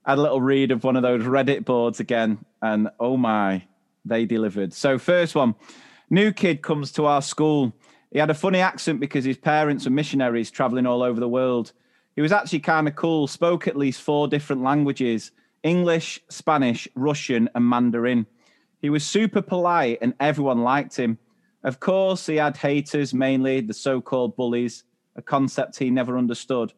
I 0.07 0.13
had 0.13 0.19
a 0.19 0.23
little 0.23 0.41
read 0.41 0.71
of 0.71 0.85
one 0.85 0.97
of 0.97 1.03
those 1.03 1.23
Reddit 1.25 1.67
boards 1.67 2.01
again, 2.01 2.39
and 2.63 2.89
oh 2.99 3.17
my, 3.17 3.65
they 4.05 4.25
delivered. 4.25 4.73
So 4.73 4.99
first 4.99 5.35
one, 5.35 5.55
new 6.09 6.33
kid 6.33 6.63
comes 6.63 6.93
to 6.93 7.07
our 7.07 7.21
school. 7.21 7.75
He 8.11 8.19
had 8.19 8.31
a 8.31 8.35
funny 8.35 8.61
accent 8.61 9.01
because 9.01 9.25
his 9.25 9.37
parents 9.37 9.85
were 9.85 9.91
missionaries 9.91 10.51
traveling 10.51 10.87
all 10.87 11.03
over 11.03 11.21
the 11.21 11.29
world. 11.29 11.73
He 12.15 12.23
was 12.23 12.33
actually 12.33 12.61
kind 12.61 12.89
of 12.89 12.95
cool, 12.95 13.27
spoke 13.27 13.67
at 13.67 13.77
least 13.77 14.01
four 14.03 14.29
different 14.29 14.63
languages 14.63 15.33
English, 15.63 16.21
Spanish, 16.29 16.89
Russian, 16.97 17.49
and 17.55 17.69
Mandarin. 17.69 18.27
He 18.81 18.91
was 18.91 19.07
super 19.07 19.43
polite 19.43 19.99
and 20.03 20.15
everyone 20.19 20.63
liked 20.63 20.97
him. 20.97 21.19
Of 21.63 21.79
course, 21.79 22.27
he 22.27 22.37
had 22.37 22.57
haters, 22.57 23.15
mainly 23.15 23.61
the 23.61 23.75
so 23.75 24.01
called 24.01 24.35
bullies, 24.35 24.83
a 25.15 25.23
concept 25.23 25.79
he 25.79 25.91
never 25.91 26.19
understood. 26.19 26.73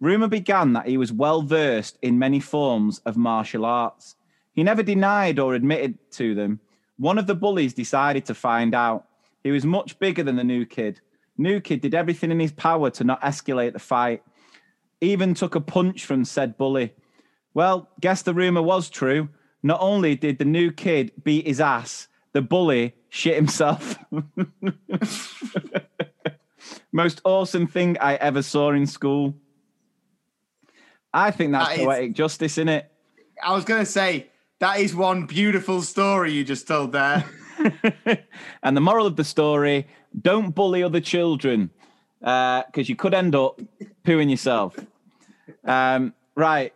Rumour 0.00 0.28
began 0.28 0.74
that 0.74 0.86
he 0.86 0.98
was 0.98 1.12
well 1.12 1.42
versed 1.42 1.98
in 2.02 2.18
many 2.18 2.38
forms 2.38 3.00
of 3.06 3.16
martial 3.16 3.64
arts. 3.64 4.14
He 4.58 4.64
never 4.64 4.82
denied 4.82 5.38
or 5.38 5.54
admitted 5.54 5.96
to 6.14 6.34
them. 6.34 6.58
One 6.96 7.16
of 7.16 7.28
the 7.28 7.36
bullies 7.36 7.74
decided 7.74 8.26
to 8.26 8.34
find 8.34 8.74
out. 8.74 9.06
He 9.44 9.52
was 9.52 9.64
much 9.64 9.96
bigger 10.00 10.24
than 10.24 10.34
the 10.34 10.42
new 10.42 10.66
kid. 10.66 11.00
New 11.36 11.60
kid 11.60 11.80
did 11.80 11.94
everything 11.94 12.32
in 12.32 12.40
his 12.40 12.50
power 12.50 12.90
to 12.90 13.04
not 13.04 13.22
escalate 13.22 13.72
the 13.72 13.78
fight, 13.78 14.24
even 15.00 15.32
took 15.32 15.54
a 15.54 15.60
punch 15.60 16.04
from 16.04 16.24
said 16.24 16.58
bully. 16.58 16.92
Well, 17.54 17.88
guess 18.00 18.22
the 18.22 18.34
rumor 18.34 18.60
was 18.60 18.90
true. 18.90 19.28
Not 19.62 19.78
only 19.80 20.16
did 20.16 20.38
the 20.38 20.44
new 20.44 20.72
kid 20.72 21.12
beat 21.22 21.46
his 21.46 21.60
ass, 21.60 22.08
the 22.32 22.42
bully 22.42 22.96
shit 23.10 23.36
himself. 23.36 23.96
Most 26.90 27.20
awesome 27.24 27.68
thing 27.68 27.96
I 28.00 28.16
ever 28.16 28.42
saw 28.42 28.72
in 28.72 28.88
school. 28.88 29.36
I 31.14 31.30
think 31.30 31.52
that's 31.52 31.68
That 31.68 31.78
is- 31.78 31.84
poetic 31.84 32.14
justice, 32.14 32.58
isn't 32.58 32.68
it? 32.68 32.90
I 33.40 33.54
was 33.54 33.64
going 33.64 33.78
to 33.78 33.86
say, 33.86 34.30
that 34.60 34.80
is 34.80 34.94
one 34.94 35.26
beautiful 35.26 35.82
story 35.82 36.32
you 36.32 36.44
just 36.44 36.66
told 36.66 36.92
there. 36.92 37.24
and 38.62 38.76
the 38.76 38.80
moral 38.80 39.06
of 39.06 39.16
the 39.16 39.24
story 39.24 39.86
don't 40.20 40.54
bully 40.54 40.82
other 40.82 41.00
children 41.00 41.70
because 42.20 42.88
you 42.88 42.96
could 42.96 43.14
end 43.14 43.34
up 43.34 43.60
pooing 44.04 44.30
yourself. 44.30 44.76
Um, 45.64 46.14
right. 46.34 46.72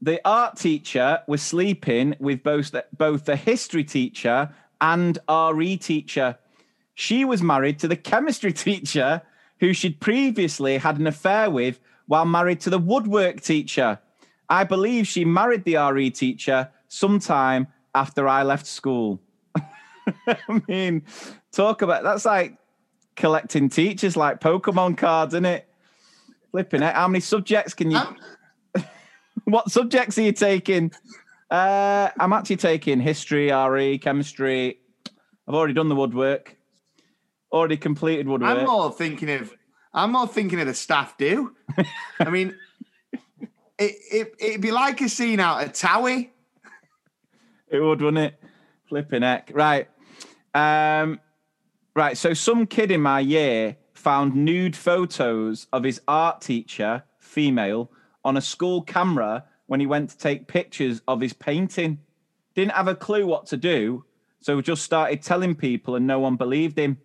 The 0.00 0.20
art 0.24 0.56
teacher 0.56 1.22
was 1.26 1.42
sleeping 1.42 2.14
with 2.20 2.44
both 2.44 2.70
the, 2.70 2.86
both 2.96 3.24
the 3.24 3.36
history 3.36 3.82
teacher 3.82 4.54
and 4.80 5.18
RE 5.28 5.76
teacher. 5.76 6.38
She 6.94 7.24
was 7.24 7.42
married 7.42 7.80
to 7.80 7.88
the 7.88 7.96
chemistry 7.96 8.52
teacher 8.68 9.22
who 9.58 9.72
she'd 9.72 9.98
previously 9.98 10.78
had 10.78 10.98
an 10.98 11.08
affair 11.08 11.50
with 11.50 11.80
while 12.06 12.24
married 12.24 12.60
to 12.60 12.70
the 12.70 12.78
woodwork 12.78 13.40
teacher. 13.40 13.98
I 14.48 14.62
believe 14.62 15.08
she 15.08 15.24
married 15.24 15.64
the 15.64 15.76
RE 15.76 16.10
teacher 16.10 16.70
sometime 16.88 17.68
after 17.94 18.26
I 18.28 18.42
left 18.42 18.66
school. 18.66 19.20
I 20.26 20.62
mean, 20.66 21.04
talk 21.52 21.82
about 21.82 22.02
that's 22.02 22.24
like 22.24 22.56
collecting 23.16 23.68
teachers 23.68 24.16
like 24.16 24.40
Pokemon 24.40 24.96
cards, 24.96 25.34
isn't 25.34 25.44
it? 25.44 25.68
Flipping 26.50 26.82
it. 26.82 26.94
How 26.94 27.08
many 27.08 27.20
subjects 27.20 27.74
can 27.74 27.90
you? 27.90 28.00
What 29.44 29.70
subjects 29.70 30.18
are 30.18 30.22
you 30.22 30.32
taking? 30.32 30.92
Uh, 31.50 32.10
I'm 32.20 32.32
actually 32.34 32.56
taking 32.56 33.00
history, 33.00 33.50
RE, 33.50 33.98
chemistry. 33.98 34.80
I've 35.46 35.54
already 35.54 35.72
done 35.72 35.88
the 35.88 35.94
woodwork. 35.94 36.56
Already 37.50 37.78
completed 37.78 38.28
woodwork. 38.28 38.58
I'm 38.58 38.66
more 38.66 38.92
thinking 38.92 39.30
of 39.30 39.54
I'm 39.94 40.12
more 40.12 40.28
thinking 40.28 40.60
of 40.60 40.66
the 40.66 40.74
staff 40.74 41.16
do. 41.16 41.56
I 42.20 42.28
mean, 42.28 42.54
it, 43.78 43.94
it 44.12 44.34
it'd 44.38 44.60
be 44.60 44.70
like 44.70 45.00
a 45.00 45.08
scene 45.08 45.40
out 45.40 45.64
of 45.64 45.72
Towie. 45.72 46.28
It 47.70 47.80
would, 47.80 48.00
wouldn't 48.00 48.18
it? 48.24 48.40
Flipping 48.88 49.22
heck. 49.22 49.50
Right. 49.52 49.88
Um, 50.54 51.20
right. 51.94 52.16
So 52.16 52.34
some 52.34 52.66
kid 52.66 52.90
in 52.90 53.02
my 53.02 53.20
year 53.20 53.76
found 53.94 54.34
nude 54.34 54.76
photos 54.76 55.66
of 55.72 55.84
his 55.84 56.00
art 56.08 56.40
teacher, 56.40 57.04
female, 57.18 57.90
on 58.24 58.36
a 58.36 58.40
school 58.40 58.82
camera 58.82 59.44
when 59.66 59.80
he 59.80 59.86
went 59.86 60.10
to 60.10 60.18
take 60.18 60.48
pictures 60.48 61.02
of 61.06 61.20
his 61.20 61.32
painting. 61.32 61.98
Didn't 62.54 62.72
have 62.72 62.88
a 62.88 62.94
clue 62.94 63.26
what 63.26 63.46
to 63.46 63.56
do, 63.56 64.04
so 64.40 64.60
just 64.60 64.82
started 64.82 65.22
telling 65.22 65.54
people 65.54 65.94
and 65.94 66.06
no 66.06 66.18
one 66.18 66.36
believed 66.36 66.78
him. 66.78 66.98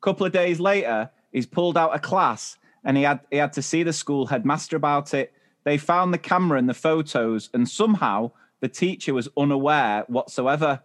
couple 0.00 0.26
of 0.26 0.32
days 0.32 0.58
later, 0.58 1.10
he's 1.32 1.46
pulled 1.46 1.78
out 1.78 1.94
a 1.94 1.98
class 1.98 2.58
and 2.84 2.96
he 2.96 3.02
had 3.02 3.20
he 3.30 3.36
had 3.36 3.52
to 3.52 3.62
see 3.62 3.82
the 3.82 3.92
school 3.92 4.26
headmaster 4.26 4.76
about 4.76 5.14
it. 5.14 5.32
They 5.64 5.76
found 5.76 6.14
the 6.14 6.18
camera 6.18 6.58
and 6.58 6.68
the 6.68 6.74
photos, 6.74 7.50
and 7.52 7.68
somehow 7.68 8.32
the 8.60 8.68
teacher 8.68 9.14
was 9.14 9.28
unaware 9.36 10.04
whatsoever. 10.08 10.80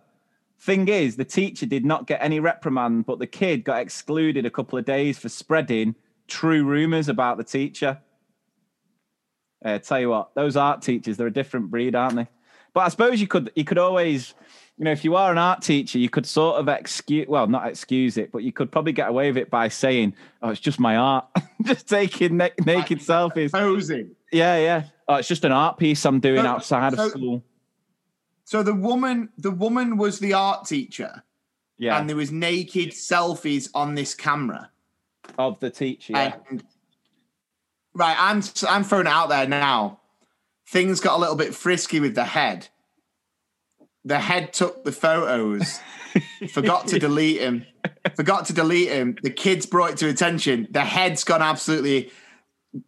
Thing 0.59 0.87
is, 0.87 1.15
the 1.17 1.25
teacher 1.25 1.65
did 1.65 1.83
not 1.83 2.07
get 2.07 2.21
any 2.21 2.39
reprimand, 2.39 3.05
but 3.05 3.19
the 3.19 3.27
kid 3.27 3.63
got 3.63 3.81
excluded 3.81 4.45
a 4.45 4.49
couple 4.49 4.77
of 4.79 4.85
days 4.85 5.17
for 5.17 5.27
spreading 5.29 5.95
true 6.27 6.63
rumors 6.63 7.09
about 7.09 7.37
the 7.37 7.43
teacher. 7.43 7.99
Uh, 9.63 9.79
tell 9.79 9.99
you 9.99 10.09
what, 10.09 10.33
those 10.35 10.55
art 10.57 10.81
teachers, 10.81 11.17
they're 11.17 11.27
a 11.27 11.33
different 11.33 11.71
breed, 11.71 11.95
aren't 11.95 12.15
they? 12.15 12.27
But 12.73 12.81
I 12.81 12.89
suppose 12.89 13.21
you 13.21 13.27
could 13.27 13.51
you 13.55 13.63
could 13.63 13.77
always, 13.77 14.33
you 14.77 14.85
know, 14.85 14.91
if 14.91 15.03
you 15.05 15.15
are 15.15 15.31
an 15.31 15.37
art 15.37 15.61
teacher, 15.61 15.99
you 15.99 16.09
could 16.09 16.25
sort 16.25 16.57
of 16.57 16.67
excuse 16.67 17.27
well, 17.27 17.47
not 17.47 17.67
excuse 17.67 18.17
it, 18.17 18.31
but 18.31 18.39
you 18.43 18.51
could 18.51 18.71
probably 18.71 18.93
get 18.93 19.09
away 19.09 19.29
with 19.29 19.37
it 19.37 19.49
by 19.49 19.67
saying, 19.67 20.15
"Oh, 20.41 20.49
it's 20.49 20.59
just 20.59 20.79
my 20.79 20.97
art," 20.97 21.25
just 21.63 21.87
taking 21.87 22.37
na- 22.37 22.49
naked 22.65 22.99
selfies. 22.99 23.51
Posing. 23.51 24.15
Yeah, 24.31 24.57
yeah. 24.57 24.83
Oh, 25.07 25.15
it's 25.15 25.27
just 25.27 25.45
an 25.45 25.51
art 25.51 25.77
piece 25.77 26.03
I'm 26.05 26.19
doing 26.19 26.41
So- 26.41 26.47
outside 26.47 26.95
so- 26.95 27.05
of 27.05 27.11
school. 27.11 27.43
So 28.45 28.61
the 28.63 28.73
woman, 28.73 29.29
the 29.37 29.51
woman 29.51 29.97
was 29.97 30.19
the 30.19 30.33
art 30.33 30.65
teacher, 30.65 31.23
Yeah, 31.77 31.97
and 31.97 32.09
there 32.09 32.15
was 32.17 32.31
naked 32.31 32.89
selfies 32.91 33.69
on 33.73 33.95
this 33.95 34.13
camera. 34.13 34.69
of 35.37 35.59
the 35.59 35.69
teacher. 35.69 36.13
Yeah. 36.13 36.35
And 36.49 36.63
right, 37.93 38.15
I'm 38.19 38.43
I'm 38.67 38.83
throwing 38.83 39.07
it 39.07 39.11
out 39.13 39.29
there 39.29 39.47
now. 39.47 39.99
Things 40.67 40.99
got 40.99 41.17
a 41.17 41.19
little 41.21 41.35
bit 41.35 41.53
frisky 41.55 41.99
with 41.99 42.15
the 42.15 42.25
head. 42.25 42.67
The 44.05 44.19
head 44.19 44.51
took 44.51 44.83
the 44.83 44.91
photos, 44.91 45.79
forgot 46.51 46.87
to 46.89 46.99
delete 46.99 47.39
him, 47.39 47.65
forgot 48.15 48.45
to 48.47 48.53
delete 48.53 48.89
him. 48.89 49.15
The 49.23 49.29
kids 49.29 49.65
brought 49.65 49.91
it 49.91 49.97
to 49.99 50.09
attention. 50.09 50.67
The 50.69 50.81
head's 50.81 51.23
gone 51.23 51.41
absolutely 51.41 52.11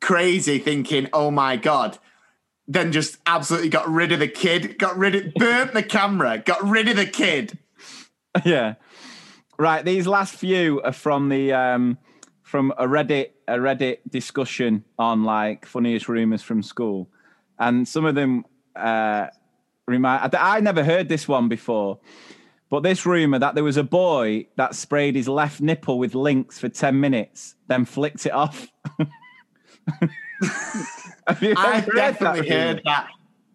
crazy, 0.02 0.60
thinking, 0.60 1.08
"Oh 1.14 1.32
my 1.32 1.56
god." 1.56 1.98
Then 2.68 2.92
just 2.92 3.18
absolutely 3.26 3.70
got 3.70 3.88
rid 3.88 4.12
of 4.12 4.20
the 4.20 4.28
kid, 4.28 4.80
got 4.80 4.98
rid 4.98 5.16
of, 5.16 5.34
burnt 5.36 5.74
the 5.74 5.84
camera, 5.84 6.40
got 6.40 6.64
rid 6.64 6.88
of 6.88 6.96
the 6.96 7.06
kid. 7.06 7.60
yeah. 8.46 8.76
Right. 9.58 9.86
These 9.86 10.08
last 10.08 10.36
few 10.36 10.82
are 10.82 10.92
from 10.92 11.30
the 11.30 11.54
um 11.54 11.98
from 12.44 12.72
a 12.78 12.86
Reddit 12.86 13.32
a 13.48 13.58
Reddit 13.58 14.00
discussion 14.10 14.84
on 14.98 15.24
like 15.24 15.66
funniest 15.66 16.10
rumors 16.10 16.42
from 16.42 16.64
school, 16.64 17.10
and 17.60 17.88
some 17.88 18.06
of 18.06 18.16
them 18.16 18.46
uh 18.76 19.28
remind. 19.88 20.36
I 20.36 20.58
I 20.58 20.60
never 20.60 20.84
heard 20.84 21.08
this 21.08 21.28
one 21.28 21.48
before, 21.48 22.00
but 22.70 22.84
this 22.84 23.06
rumor 23.06 23.40
that 23.40 23.56
there 23.56 23.64
was 23.64 23.78
a 23.78 23.84
boy 23.84 24.48
that 24.58 24.76
sprayed 24.76 25.16
his 25.16 25.28
left 25.28 25.62
nipple 25.62 26.00
with 26.00 26.16
Lynx 26.16 26.60
for 26.60 26.68
ten 26.68 27.00
minutes, 27.00 27.56
then 27.68 27.86
flicked 27.86 28.26
it 28.26 28.34
off. 28.34 28.68
Have 31.28 31.42
you 31.42 31.54
I 31.58 31.78
ever 31.78 31.92
definitely 31.92 32.42
rumor? 32.42 32.54
heard 32.56 32.82
that. 32.86 33.08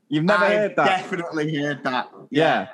You've 0.09 0.25
never 0.25 0.45
I 0.45 0.55
heard 0.55 0.77
that. 0.77 0.89
I've 0.91 1.01
definitely 1.11 1.55
heard 1.57 1.85
that. 1.85 2.11
yeah. 2.31 2.69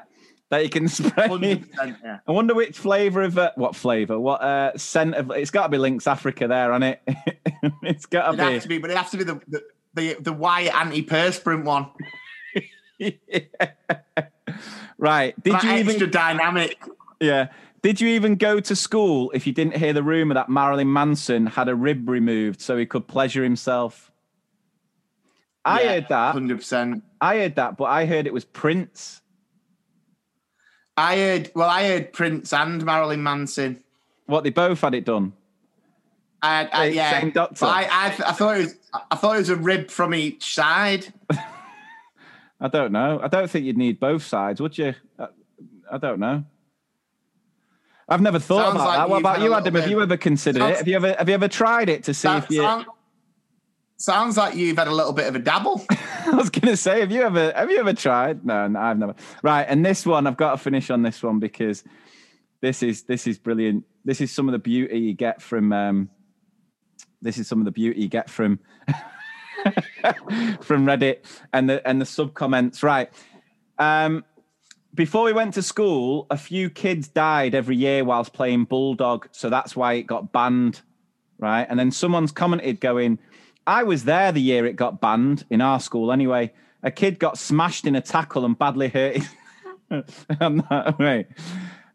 That 0.48 0.62
you 0.62 0.70
can 0.70 0.86
spray. 0.88 1.60
yeah. 2.04 2.18
I 2.26 2.32
wonder 2.32 2.54
which 2.54 2.78
flavour 2.78 3.22
of 3.22 3.36
uh, 3.36 3.50
what 3.56 3.74
flavour, 3.74 4.18
what 4.20 4.40
uh, 4.42 4.78
scent 4.78 5.14
of 5.16 5.30
it's 5.32 5.50
got 5.50 5.64
to 5.64 5.68
be 5.70 5.76
Lynx 5.78 6.06
Africa 6.06 6.46
there 6.46 6.72
on 6.72 6.82
it. 6.84 7.02
it's 7.82 8.06
got 8.06 8.30
to 8.36 8.42
have 8.42 8.62
to 8.62 8.68
be, 8.68 8.78
but 8.78 8.90
it 8.90 8.96
has 8.96 9.10
to 9.10 9.16
be 9.16 9.24
the 9.24 9.40
the, 9.48 9.62
the, 9.94 10.16
the 10.20 10.32
white 10.32 10.70
antiperspirant 10.70 11.64
one. 11.64 11.88
be. 12.98 13.18
right. 14.98 15.34
Did 15.42 15.54
That 15.54 15.64
you 15.64 15.70
extra 15.70 15.94
even? 15.94 16.10
dynamic. 16.10 16.78
Yeah. 17.20 17.48
Did 17.86 18.00
you 18.00 18.08
even 18.08 18.34
go 18.34 18.58
to 18.58 18.74
school 18.74 19.30
if 19.32 19.46
you 19.46 19.52
didn't 19.52 19.76
hear 19.76 19.92
the 19.92 20.02
rumor 20.02 20.34
that 20.34 20.48
Marilyn 20.48 20.92
Manson 20.92 21.46
had 21.46 21.68
a 21.68 21.74
rib 21.76 22.08
removed 22.08 22.60
so 22.60 22.76
he 22.76 22.84
could 22.84 23.06
pleasure 23.06 23.44
himself? 23.44 24.10
I 25.64 25.84
heard 25.84 26.08
that. 26.08 26.32
Hundred 26.32 26.56
percent. 26.56 27.04
I 27.20 27.36
heard 27.36 27.54
that, 27.54 27.76
but 27.76 27.84
I 27.84 28.06
heard 28.06 28.26
it 28.26 28.32
was 28.32 28.44
Prince. 28.44 29.20
I 30.96 31.16
heard. 31.16 31.52
Well, 31.54 31.70
I 31.70 31.86
heard 31.86 32.12
Prince 32.12 32.52
and 32.52 32.84
Marilyn 32.84 33.22
Manson. 33.22 33.84
What 34.24 34.42
they 34.42 34.50
both 34.50 34.80
had 34.80 34.96
it 34.96 35.04
done. 35.04 35.34
I, 36.42 36.68
I, 36.72 36.84
yeah, 36.86 37.20
same 37.20 37.30
doctor. 37.30 37.66
I, 37.66 37.84
I, 37.88 38.06
I 38.06 38.32
thought 38.32 38.56
it 38.56 38.64
was. 38.64 38.74
I 39.12 39.14
thought 39.14 39.36
it 39.36 39.38
was 39.38 39.50
a 39.50 39.54
rib 39.54 39.92
from 39.92 40.12
each 40.12 40.56
side. 40.56 41.06
I 41.30 42.66
don't 42.66 42.90
know. 42.90 43.20
I 43.22 43.28
don't 43.28 43.48
think 43.48 43.64
you'd 43.64 43.78
need 43.78 44.00
both 44.00 44.24
sides, 44.24 44.60
would 44.60 44.76
you? 44.76 44.96
I, 45.20 45.28
I 45.88 45.98
don't 45.98 46.18
know. 46.18 46.42
I've 48.08 48.20
never 48.20 48.38
thought 48.38 48.64
Sounds 48.64 48.74
about 48.76 48.86
like 48.86 48.98
that. 48.98 49.08
What 49.10 49.18
about 49.18 49.40
you, 49.40 49.52
Adam? 49.54 49.74
Have 49.74 49.90
you 49.90 50.00
ever 50.00 50.16
considered 50.16 50.62
it? 50.62 50.76
Have 50.76 50.88
you 50.88 50.96
ever 50.96 51.14
have 51.18 51.28
you 51.28 51.34
ever 51.34 51.48
tried 51.48 51.88
it 51.88 52.04
to 52.04 52.14
see 52.14 52.28
That 52.28 52.44
if 52.44 52.50
you? 52.50 52.62
sound- 52.62 52.86
sounds 53.96 54.36
like 54.36 54.54
you've 54.54 54.76
had 54.78 54.88
a 54.88 54.94
little 54.94 55.12
bit 55.12 55.26
of 55.26 55.34
a 55.34 55.38
dabble. 55.38 55.84
I 55.90 56.30
was 56.30 56.50
going 56.50 56.68
to 56.68 56.76
say, 56.76 57.00
have 57.00 57.10
you 57.10 57.22
ever 57.22 57.52
have 57.52 57.70
you 57.70 57.78
ever 57.78 57.92
tried? 57.94 58.44
No, 58.44 58.68
no, 58.68 58.78
I've 58.80 58.98
never. 58.98 59.14
Right, 59.42 59.64
and 59.68 59.84
this 59.84 60.04
one, 60.06 60.26
I've 60.26 60.36
got 60.36 60.52
to 60.52 60.58
finish 60.58 60.90
on 60.90 61.02
this 61.02 61.22
one 61.22 61.38
because 61.40 61.82
this 62.60 62.82
is 62.82 63.02
this 63.04 63.26
is 63.26 63.38
brilliant. 63.38 63.84
This 64.04 64.20
is 64.20 64.30
some 64.32 64.48
of 64.48 64.52
the 64.52 64.58
beauty 64.58 64.98
you 64.98 65.14
get 65.14 65.42
from. 65.42 65.72
Um, 65.72 66.10
this 67.22 67.38
is 67.38 67.48
some 67.48 67.58
of 67.60 67.64
the 67.64 67.72
beauty 67.72 68.02
you 68.02 68.08
get 68.08 68.30
from 68.30 68.60
from 70.60 70.86
Reddit 70.86 71.24
and 71.52 71.68
the 71.68 71.86
and 71.88 72.00
the 72.00 72.06
sub 72.06 72.34
comments. 72.34 72.82
Right. 72.82 73.10
Um, 73.78 74.24
before 74.96 75.24
we 75.24 75.32
went 75.32 75.54
to 75.54 75.62
school, 75.62 76.26
a 76.30 76.36
few 76.36 76.70
kids 76.70 77.08
died 77.08 77.54
every 77.54 77.76
year 77.76 78.04
whilst 78.04 78.32
playing 78.32 78.64
Bulldog, 78.64 79.28
so 79.30 79.50
that's 79.50 79.76
why 79.76 79.94
it 79.94 80.06
got 80.06 80.32
banned. 80.32 80.80
Right, 81.38 81.66
and 81.68 81.78
then 81.78 81.90
someone's 81.90 82.32
commented 82.32 82.80
going, 82.80 83.18
"I 83.66 83.82
was 83.82 84.04
there 84.04 84.32
the 84.32 84.40
year 84.40 84.64
it 84.64 84.74
got 84.74 85.00
banned 85.00 85.44
in 85.50 85.60
our 85.60 85.80
school. 85.80 86.10
Anyway, 86.10 86.52
a 86.82 86.90
kid 86.90 87.18
got 87.18 87.36
smashed 87.36 87.86
in 87.86 87.94
a 87.94 88.00
tackle 88.00 88.44
and 88.44 88.58
badly 88.58 88.88
hurt." 88.88 89.18
I'm 90.40 90.56
not, 90.70 90.98
wait. 90.98 91.26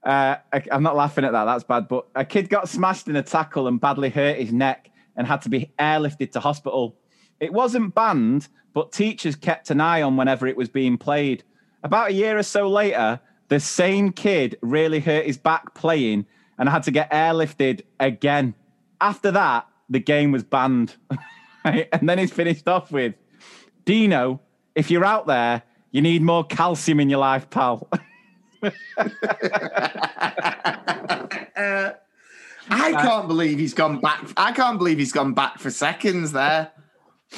Uh, 0.03 0.35
I, 0.53 0.63
I'm 0.71 0.83
not 0.83 0.95
laughing 0.95 1.25
at 1.25 1.31
that. 1.31 1.45
That's 1.45 1.63
bad. 1.63 1.87
But 1.87 2.05
a 2.15 2.23
kid 2.23 2.49
got 2.49 2.69
smashed 2.69 3.07
in 3.07 3.15
a 3.15 3.23
tackle 3.23 3.67
and 3.67 3.81
badly 3.81 4.09
hurt 4.09 4.37
his 4.37 4.53
neck 4.53 4.91
and 5.15 5.27
had 5.27 5.41
to 5.41 5.49
be 5.49 5.71
airlifted 5.79 6.31
to 6.33 6.39
hospital. 6.39 6.95
It 7.39 7.51
wasn't 7.51 7.95
banned, 7.95 8.47
but 8.73 8.91
teachers 8.91 9.35
kept 9.35 9.71
an 9.71 9.81
eye 9.81 10.01
on 10.01 10.17
whenever 10.17 10.47
it 10.47 10.55
was 10.55 10.69
being 10.69 10.97
played. 10.97 11.43
About 11.83 12.09
a 12.09 12.13
year 12.13 12.37
or 12.37 12.43
so 12.43 12.67
later, 12.67 13.19
the 13.47 13.59
same 13.59 14.11
kid 14.11 14.57
really 14.61 14.99
hurt 14.99 15.25
his 15.25 15.37
back 15.37 15.73
playing 15.73 16.25
and 16.57 16.69
had 16.69 16.83
to 16.83 16.91
get 16.91 17.11
airlifted 17.11 17.81
again. 17.99 18.53
After 18.99 19.31
that, 19.31 19.67
the 19.89 19.99
game 19.99 20.31
was 20.31 20.43
banned. 20.43 20.95
Right? 21.63 21.87
And 21.91 22.09
then 22.09 22.17
he's 22.17 22.31
finished 22.31 22.67
off 22.67 22.91
with 22.91 23.13
Dino, 23.85 24.41
if 24.75 24.89
you're 24.91 25.05
out 25.05 25.27
there, 25.27 25.63
you 25.91 26.01
need 26.01 26.21
more 26.21 26.43
calcium 26.43 26.99
in 26.99 27.09
your 27.09 27.19
life, 27.19 27.49
pal. 27.49 27.87
Uh, 31.55 31.91
I 32.69 32.91
can't 32.93 33.27
believe 33.27 33.59
he's 33.59 33.73
gone 33.73 33.99
back. 33.99 34.31
I 34.37 34.51
can't 34.51 34.77
believe 34.77 34.97
he's 34.97 35.11
gone 35.11 35.33
back 35.33 35.59
for 35.59 35.69
seconds 35.69 36.31
there. 36.31 36.71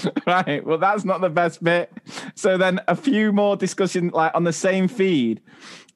right. 0.27 0.65
Well, 0.65 0.77
that's 0.77 1.05
not 1.05 1.21
the 1.21 1.29
best 1.29 1.63
bit. 1.63 1.91
So 2.35 2.57
then 2.57 2.79
a 2.87 2.95
few 2.95 3.31
more 3.31 3.55
discussion, 3.55 4.09
like 4.09 4.31
on 4.33 4.43
the 4.43 4.53
same 4.53 4.87
feed, 4.87 5.41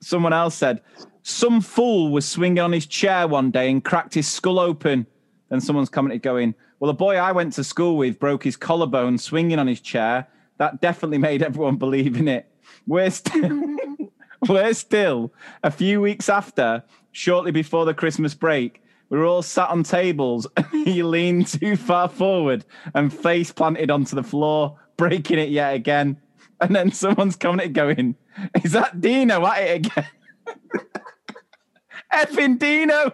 someone 0.01 0.33
else 0.33 0.55
said, 0.55 0.81
some 1.23 1.61
fool 1.61 2.11
was 2.11 2.27
swinging 2.27 2.59
on 2.59 2.71
his 2.71 2.85
chair 2.85 3.27
one 3.27 3.51
day 3.51 3.69
and 3.69 3.83
cracked 3.83 4.13
his 4.13 4.27
skull 4.27 4.59
open. 4.59 5.07
And 5.49 5.63
someone's 5.63 5.89
commented 5.89 6.21
going, 6.21 6.55
well, 6.79 6.91
a 6.91 6.93
boy 6.93 7.15
I 7.15 7.31
went 7.31 7.53
to 7.53 7.63
school 7.63 7.97
with 7.97 8.19
broke 8.19 8.43
his 8.43 8.55
collarbone 8.55 9.17
swinging 9.17 9.59
on 9.59 9.67
his 9.67 9.81
chair. 9.81 10.27
That 10.57 10.81
definitely 10.81 11.17
made 11.17 11.41
everyone 11.41 11.75
believe 11.77 12.17
in 12.17 12.27
it. 12.27 12.49
We're 12.85 13.09
still, 13.09 13.77
we're 14.47 14.73
still 14.73 15.33
a 15.63 15.71
few 15.71 16.01
weeks 16.01 16.29
after, 16.29 16.83
shortly 17.11 17.51
before 17.51 17.85
the 17.85 17.93
Christmas 17.93 18.33
break, 18.33 18.81
we 19.09 19.17
were 19.17 19.25
all 19.25 19.41
sat 19.41 19.69
on 19.69 19.83
tables 19.83 20.47
he 20.71 21.03
leaned 21.03 21.47
too 21.47 21.75
far 21.75 22.09
forward 22.09 22.65
and 22.93 23.13
face 23.13 23.51
planted 23.51 23.89
onto 23.91 24.15
the 24.15 24.23
floor, 24.23 24.79
breaking 24.97 25.39
it 25.39 25.49
yet 25.49 25.73
again. 25.73 26.19
And 26.59 26.75
then 26.75 26.91
someone's 26.91 27.35
commented 27.35 27.73
going, 27.73 28.15
Is 28.63 28.71
that 28.73 28.99
Dino 28.99 29.45
at 29.45 29.61
it 29.61 29.87
again? 29.87 30.07
Effing 32.13 32.57
Dino. 32.57 33.11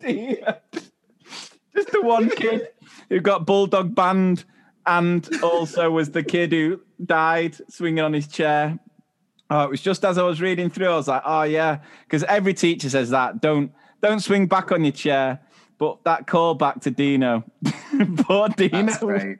Dino. 0.00 0.58
Just 1.74 1.92
the 1.92 2.02
one 2.02 2.30
kid 2.30 2.68
who 3.08 3.20
got 3.20 3.46
Bulldog 3.46 3.94
banned 3.94 4.44
and 4.86 5.28
also 5.42 5.90
was 5.90 6.10
the 6.10 6.22
kid 6.22 6.52
who 6.52 6.80
died 7.04 7.56
swinging 7.70 8.02
on 8.02 8.12
his 8.12 8.26
chair. 8.26 8.78
Oh, 9.50 9.62
it 9.62 9.70
was 9.70 9.80
just 9.80 10.04
as 10.04 10.18
I 10.18 10.22
was 10.22 10.40
reading 10.40 10.68
through, 10.68 10.88
I 10.88 10.96
was 10.96 11.08
like, 11.08 11.22
oh 11.24 11.42
yeah, 11.42 11.78
because 12.04 12.22
every 12.24 12.54
teacher 12.54 12.90
says 12.90 13.10
that. 13.10 13.40
Don't 13.40 13.72
don't 14.02 14.20
swing 14.20 14.46
back 14.46 14.72
on 14.72 14.84
your 14.84 14.92
chair. 14.92 15.40
But 15.78 16.02
that 16.04 16.26
call 16.26 16.54
back 16.54 16.80
to 16.82 16.90
Dino, 16.90 17.44
poor 18.18 18.48
Dino, 18.48 18.82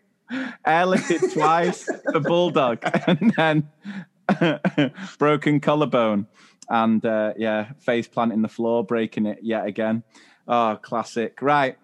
airlifted 0.67 1.33
twice 1.33 1.85
the 1.85 2.21
Bulldog, 2.21 2.79
and 3.09 3.35
then 3.37 3.69
broken 5.19 5.59
collarbone, 5.59 6.29
and 6.69 7.05
uh, 7.05 7.33
yeah, 7.37 7.73
face 7.81 8.07
planting 8.07 8.43
the 8.43 8.49
floor, 8.49 8.85
breaking 8.85 9.27
it 9.27 9.41
yet 9.43 9.67
again. 9.67 10.05
Oh, 10.47 10.79
classic! 10.81 11.43
Right. 11.43 11.77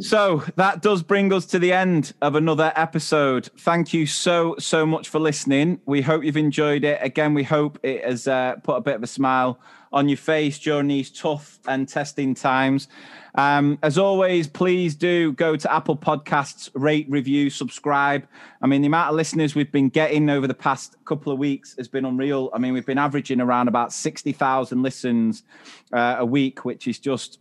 So 0.00 0.44
that 0.56 0.82
does 0.82 1.02
bring 1.02 1.32
us 1.32 1.46
to 1.46 1.58
the 1.58 1.72
end 1.72 2.12
of 2.20 2.34
another 2.34 2.72
episode. 2.76 3.48
Thank 3.58 3.94
you 3.94 4.06
so, 4.06 4.56
so 4.58 4.84
much 4.84 5.08
for 5.08 5.18
listening. 5.18 5.80
We 5.86 6.02
hope 6.02 6.24
you've 6.24 6.36
enjoyed 6.36 6.84
it. 6.84 6.98
Again, 7.02 7.34
we 7.34 7.42
hope 7.42 7.78
it 7.82 8.04
has 8.04 8.28
uh, 8.28 8.56
put 8.62 8.76
a 8.76 8.80
bit 8.80 8.96
of 8.96 9.02
a 9.02 9.06
smile 9.06 9.58
on 9.92 10.08
your 10.08 10.18
face 10.18 10.58
during 10.58 10.88
these 10.88 11.10
tough 11.10 11.58
and 11.66 11.88
testing 11.88 12.34
times. 12.34 12.88
Um, 13.34 13.78
as 13.82 13.96
always, 13.96 14.46
please 14.46 14.94
do 14.94 15.32
go 15.32 15.56
to 15.56 15.72
Apple 15.72 15.96
Podcasts, 15.96 16.70
rate, 16.74 17.06
review, 17.08 17.48
subscribe. 17.48 18.26
I 18.60 18.66
mean, 18.66 18.82
the 18.82 18.88
amount 18.88 19.10
of 19.10 19.16
listeners 19.16 19.54
we've 19.54 19.72
been 19.72 19.88
getting 19.88 20.28
over 20.28 20.46
the 20.46 20.54
past 20.54 20.96
couple 21.04 21.32
of 21.32 21.38
weeks 21.38 21.74
has 21.78 21.88
been 21.88 22.04
unreal. 22.04 22.50
I 22.52 22.58
mean, 22.58 22.74
we've 22.74 22.86
been 22.86 22.98
averaging 22.98 23.40
around 23.40 23.68
about 23.68 23.92
60,000 23.92 24.82
listens 24.82 25.44
uh, 25.92 26.16
a 26.18 26.26
week, 26.26 26.64
which 26.64 26.86
is 26.86 26.98
just 26.98 27.38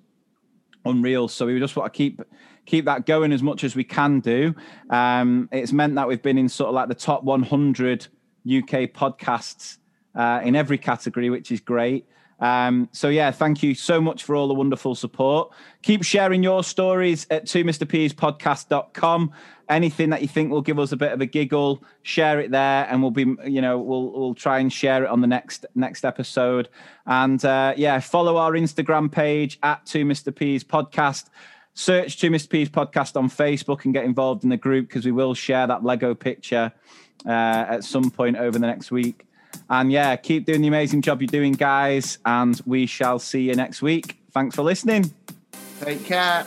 unreal. 0.85 1.27
So 1.27 1.45
we 1.45 1.59
just 1.59 1.75
want 1.75 1.91
to 1.91 1.97
keep 1.97 2.21
keep 2.65 2.85
that 2.85 3.05
going 3.05 3.33
as 3.33 3.41
much 3.41 3.63
as 3.63 3.75
we 3.75 3.83
can 3.83 4.19
do. 4.19 4.53
Um, 4.89 5.49
it's 5.51 5.71
meant 5.71 5.95
that 5.95 6.07
we've 6.07 6.21
been 6.21 6.37
in 6.37 6.47
sort 6.47 6.69
of 6.69 6.75
like 6.75 6.89
the 6.89 6.95
top 6.95 7.23
100 7.23 8.07
UK 8.45 8.91
podcasts 8.93 9.77
uh, 10.15 10.41
in 10.43 10.55
every 10.55 10.77
category, 10.77 11.29
which 11.29 11.51
is 11.51 11.59
great. 11.59 12.05
Um, 12.41 12.89
so 12.91 13.07
yeah, 13.09 13.30
thank 13.30 13.61
you 13.61 13.76
so 13.76 14.01
much 14.01 14.23
for 14.23 14.35
all 14.35 14.47
the 14.47 14.55
wonderful 14.55 14.95
support. 14.95 15.51
Keep 15.84 16.03
sharing 16.03 16.41
your 16.41 16.63
stories 16.63 17.27
at 17.30 17.45
2mrpspodcast.com. 17.45 19.31
Anything 19.69 20.09
that 20.09 20.22
you 20.22 20.27
think 20.27 20.51
will 20.51 20.63
give 20.63 20.80
us 20.80 20.91
a 20.91 20.97
bit 20.97 21.13
of 21.13 21.22
a 21.22 21.26
giggle, 21.26 21.81
share 22.01 22.41
it 22.41 22.51
there, 22.51 22.88
and 22.89 23.01
we'll 23.01 23.11
be, 23.11 23.35
you 23.45 23.61
know, 23.61 23.80
we'll 23.80 24.11
we'll 24.11 24.34
try 24.34 24.59
and 24.59 24.73
share 24.73 25.05
it 25.05 25.09
on 25.09 25.22
the 25.22 25.27
next 25.27 25.65
next 25.76 26.03
episode. 26.03 26.68
And 27.05 27.43
uh, 27.45 27.73
yeah, 27.77 27.99
follow 28.01 28.35
our 28.35 28.51
Instagram 28.51 29.09
page 29.09 29.59
at 29.63 29.85
2mrps 29.85 30.65
podcast. 30.65 31.30
Search 31.73 32.18
2mrps 32.18 32.69
podcast 32.69 33.15
on 33.15 33.30
Facebook 33.30 33.85
and 33.85 33.93
get 33.93 34.03
involved 34.03 34.43
in 34.43 34.49
the 34.49 34.57
group 34.57 34.89
because 34.89 35.05
we 35.05 35.13
will 35.13 35.34
share 35.34 35.68
that 35.68 35.85
Lego 35.85 36.13
picture 36.13 36.73
uh, 37.26 37.30
at 37.30 37.85
some 37.85 38.11
point 38.11 38.35
over 38.35 38.59
the 38.59 38.68
next 38.68 38.91
week. 38.91 39.26
And 39.72 39.89
yeah, 39.89 40.18
keep 40.18 40.45
doing 40.45 40.61
the 40.61 40.68
amazing 40.68 41.02
job 41.02 41.22
you're 41.22 41.27
doing, 41.27 41.53
guys. 41.53 42.18
And 42.26 42.60
we 42.65 42.85
shall 42.85 43.19
see 43.19 43.43
you 43.43 43.56
next 43.56 43.81
week. 43.81 44.18
Thanks 44.31 44.56
for 44.56 44.64
listening. 44.64 45.14
Take 45.80 46.03
care. 46.03 46.45